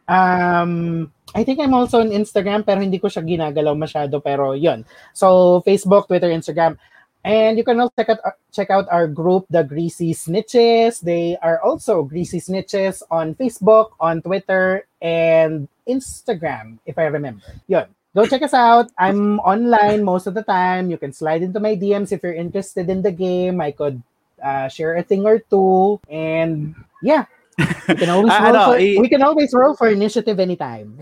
Um, 0.08 1.12
I 1.34 1.42
think 1.42 1.58
I'm 1.60 1.74
also 1.74 2.00
on 2.00 2.14
Instagram 2.14 2.62
pero 2.62 2.78
hindi 2.80 3.02
ko 3.02 3.10
siya 3.10 3.26
ginagalaw 3.26 3.74
masyado 3.74 4.22
pero 4.22 4.54
yon. 4.54 4.86
So 5.12 5.60
Facebook, 5.66 6.06
Twitter, 6.06 6.30
Instagram. 6.30 6.78
And 7.24 7.56
you 7.56 7.64
can 7.64 7.80
also 7.80 7.92
check 7.96 8.10
out, 8.12 8.20
check 8.52 8.68
out 8.68 8.86
our 8.92 9.08
group, 9.08 9.46
the 9.48 9.64
Greasy 9.64 10.12
Snitches. 10.12 11.00
They 11.00 11.40
are 11.40 11.56
also 11.64 12.04
Greasy 12.04 12.38
Snitches 12.38 13.00
on 13.10 13.34
Facebook, 13.34 13.96
on 13.98 14.20
Twitter, 14.20 14.84
and 15.00 15.66
Instagram, 15.88 16.78
if 16.84 16.98
I 16.98 17.08
remember. 17.08 17.40
Yun. 17.66 17.88
Go 18.14 18.26
check 18.26 18.42
us 18.42 18.54
out. 18.54 18.92
I'm 18.96 19.40
online 19.40 20.04
most 20.04 20.28
of 20.28 20.34
the 20.34 20.44
time. 20.44 20.90
You 20.90 20.98
can 20.98 21.12
slide 21.12 21.42
into 21.42 21.58
my 21.58 21.74
DMs 21.74 22.12
if 22.12 22.22
you're 22.22 22.36
interested 22.36 22.88
in 22.88 23.02
the 23.02 23.10
game. 23.10 23.60
I 23.60 23.72
could 23.72 24.02
uh, 24.44 24.68
share 24.68 24.94
a 24.94 25.02
thing 25.02 25.26
or 25.26 25.40
two. 25.40 25.98
And 26.08 26.76
yeah, 27.02 27.24
we 27.88 27.94
can 27.94 28.10
always 28.10 28.32
roll, 28.40 28.48
ano, 28.56 28.60
for, 28.72 28.76
i- 28.78 28.98
we 29.00 29.08
can 29.08 29.22
always 29.22 29.50
roll 29.54 29.74
for 29.76 29.88
initiative 29.88 30.40
anytime. 30.40 30.98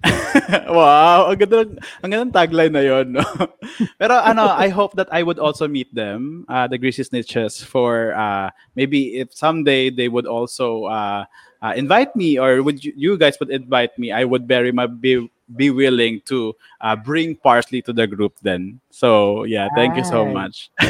wow, 0.72 1.28
ang 1.28 1.36
ganda, 1.36 1.60
ang 2.00 2.08
ganda 2.10 2.32
tagline 2.32 2.72
na 2.72 2.80
yon, 2.80 3.12
no? 3.20 3.24
Pero 4.00 4.16
ano, 4.16 4.48
I 4.48 4.72
hope 4.72 4.96
that 4.96 5.12
I 5.12 5.22
would 5.22 5.38
also 5.38 5.68
meet 5.68 5.92
them, 5.94 6.46
uh, 6.48 6.64
the 6.66 6.78
Greasy 6.78 7.04
Snitches, 7.04 7.60
for 7.60 8.16
uh, 8.16 8.48
maybe 8.76 9.20
if 9.20 9.34
someday 9.34 9.90
they 9.90 10.08
would 10.08 10.24
also 10.24 10.84
uh, 10.88 11.24
uh, 11.60 11.72
invite 11.76 12.16
me, 12.16 12.38
or 12.40 12.62
would 12.62 12.80
you, 12.84 12.92
you 12.96 13.18
guys 13.18 13.36
would 13.40 13.50
invite 13.50 13.92
me, 13.98 14.12
I 14.12 14.24
would 14.24 14.48
very 14.48 14.72
much 14.72 14.90
be 15.00 15.28
be 15.56 15.70
willing 15.70 16.20
to 16.26 16.54
uh, 16.80 16.96
bring 16.96 17.36
parsley 17.36 17.82
to 17.82 17.92
the 17.92 18.06
group 18.06 18.36
then. 18.42 18.80
So 18.90 19.44
yeah, 19.44 19.68
thank 19.74 19.96
you 19.96 20.04
so 20.04 20.26
much. 20.26 20.70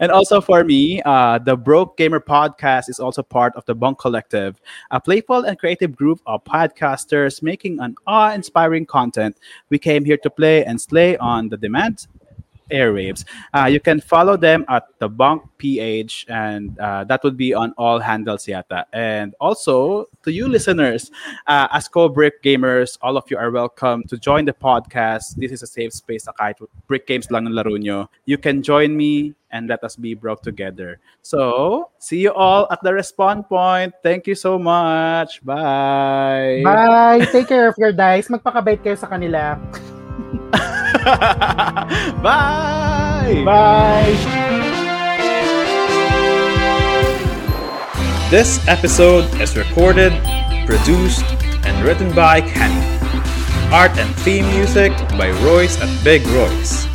and 0.00 0.10
also 0.10 0.40
for 0.40 0.64
me, 0.64 1.02
uh, 1.02 1.38
the 1.38 1.56
Broke 1.56 1.96
Gamer 1.96 2.20
podcast 2.20 2.88
is 2.88 3.00
also 3.00 3.22
part 3.22 3.54
of 3.56 3.64
the 3.66 3.74
Bunk 3.74 3.98
Collective, 3.98 4.60
a 4.90 5.00
playful 5.00 5.44
and 5.44 5.58
creative 5.58 5.96
group 5.96 6.20
of 6.26 6.44
podcasters 6.44 7.42
making 7.42 7.80
an 7.80 7.94
awe-inspiring 8.06 8.86
content. 8.86 9.36
We 9.68 9.78
came 9.78 10.04
here 10.04 10.18
to 10.18 10.30
play 10.30 10.64
and 10.64 10.80
slay 10.80 11.16
on 11.18 11.48
the 11.48 11.56
demand 11.56 12.06
airwaves. 12.70 13.24
Uh, 13.52 13.66
you 13.66 13.80
can 13.80 14.00
follow 14.00 14.36
them 14.36 14.64
at 14.68 14.86
the 14.98 15.08
Bunk 15.08 15.42
PH, 15.58 16.26
and 16.28 16.78
uh, 16.78 17.04
that 17.04 17.22
would 17.22 17.36
be 17.36 17.54
on 17.54 17.74
all 17.76 17.98
handles 17.98 18.46
yata. 18.46 18.84
And 18.92 19.34
also 19.40 20.08
to 20.22 20.32
you 20.32 20.48
listeners, 20.48 21.10
uh, 21.46 21.68
as 21.70 21.88
co-brick 21.88 22.42
gamers, 22.42 22.98
all 23.02 23.16
of 23.16 23.30
you 23.30 23.36
are 23.36 23.50
welcome 23.50 24.04
to 24.04 24.16
join 24.16 24.44
the 24.44 24.54
podcast. 24.54 25.36
This 25.36 25.52
is 25.52 25.62
a 25.62 25.66
safe 25.66 25.92
space 25.92 26.26
na 26.26 26.32
kahit 26.32 26.56
brick 26.86 27.06
games 27.06 27.30
lang 27.30 27.46
ng 27.46 27.54
laro 27.54 27.76
nyo. 27.76 28.08
You 28.24 28.38
can 28.38 28.62
join 28.62 28.96
me 28.96 29.34
and 29.50 29.68
let 29.68 29.82
us 29.84 29.96
be 29.96 30.14
broke 30.14 30.42
together. 30.42 30.98
So, 31.22 31.90
see 31.98 32.20
you 32.22 32.32
all 32.32 32.66
at 32.70 32.82
the 32.82 32.90
respawn 32.90 33.46
point. 33.48 33.94
Thank 34.02 34.26
you 34.26 34.34
so 34.34 34.58
much. 34.58 35.44
Bye. 35.44 36.62
Bye. 36.64 37.26
Take 37.30 37.48
care 37.48 37.68
of 37.68 37.74
your 37.78 37.92
dice. 37.92 38.28
Magpakabait 38.30 38.82
kayo 38.82 38.96
sa 38.96 39.10
kanila. 39.10 39.58
Bye. 42.22 43.42
Bye. 43.44 44.16
This 48.30 48.66
episode 48.68 49.24
is 49.40 49.56
recorded, 49.56 50.12
produced, 50.66 51.24
and 51.64 51.84
written 51.84 52.14
by 52.14 52.40
Kenny. 52.40 52.86
art 53.72 53.96
and 53.98 54.14
theme 54.16 54.46
music 54.48 54.92
by 55.18 55.30
Royce 55.44 55.80
at 55.80 56.04
Big 56.04 56.26
Royce. 56.28 56.86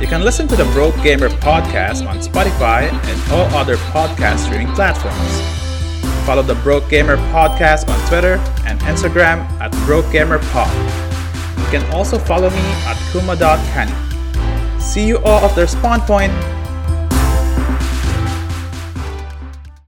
You 0.00 0.06
can 0.06 0.22
listen 0.24 0.48
to 0.48 0.56
the 0.56 0.64
Broke 0.72 0.96
Gamer 1.02 1.28
podcast 1.28 2.06
on 2.08 2.18
Spotify 2.18 2.90
and 2.90 3.32
all 3.32 3.46
other 3.56 3.76
podcast 3.76 4.38
streaming 4.46 4.72
platforms. 4.74 5.40
Follow 6.26 6.42
the 6.42 6.56
Broke 6.56 6.88
Gamer 6.88 7.16
podcast 7.32 7.88
on 7.88 8.08
Twitter 8.08 8.34
and 8.64 8.80
Instagram 8.80 9.38
at 9.60 9.70
Broke 9.86 10.10
Gamer 10.10 10.38
Pod. 10.50 11.09
You 11.60 11.78
can 11.78 11.92
also 11.92 12.18
follow 12.18 12.50
me 12.50 12.64
at 12.86 12.96
kuma.kani. 13.12 14.80
See 14.80 15.06
you 15.06 15.18
all 15.18 15.44
at 15.44 15.54
their 15.54 15.66
spawn 15.66 16.00
point 16.00 16.32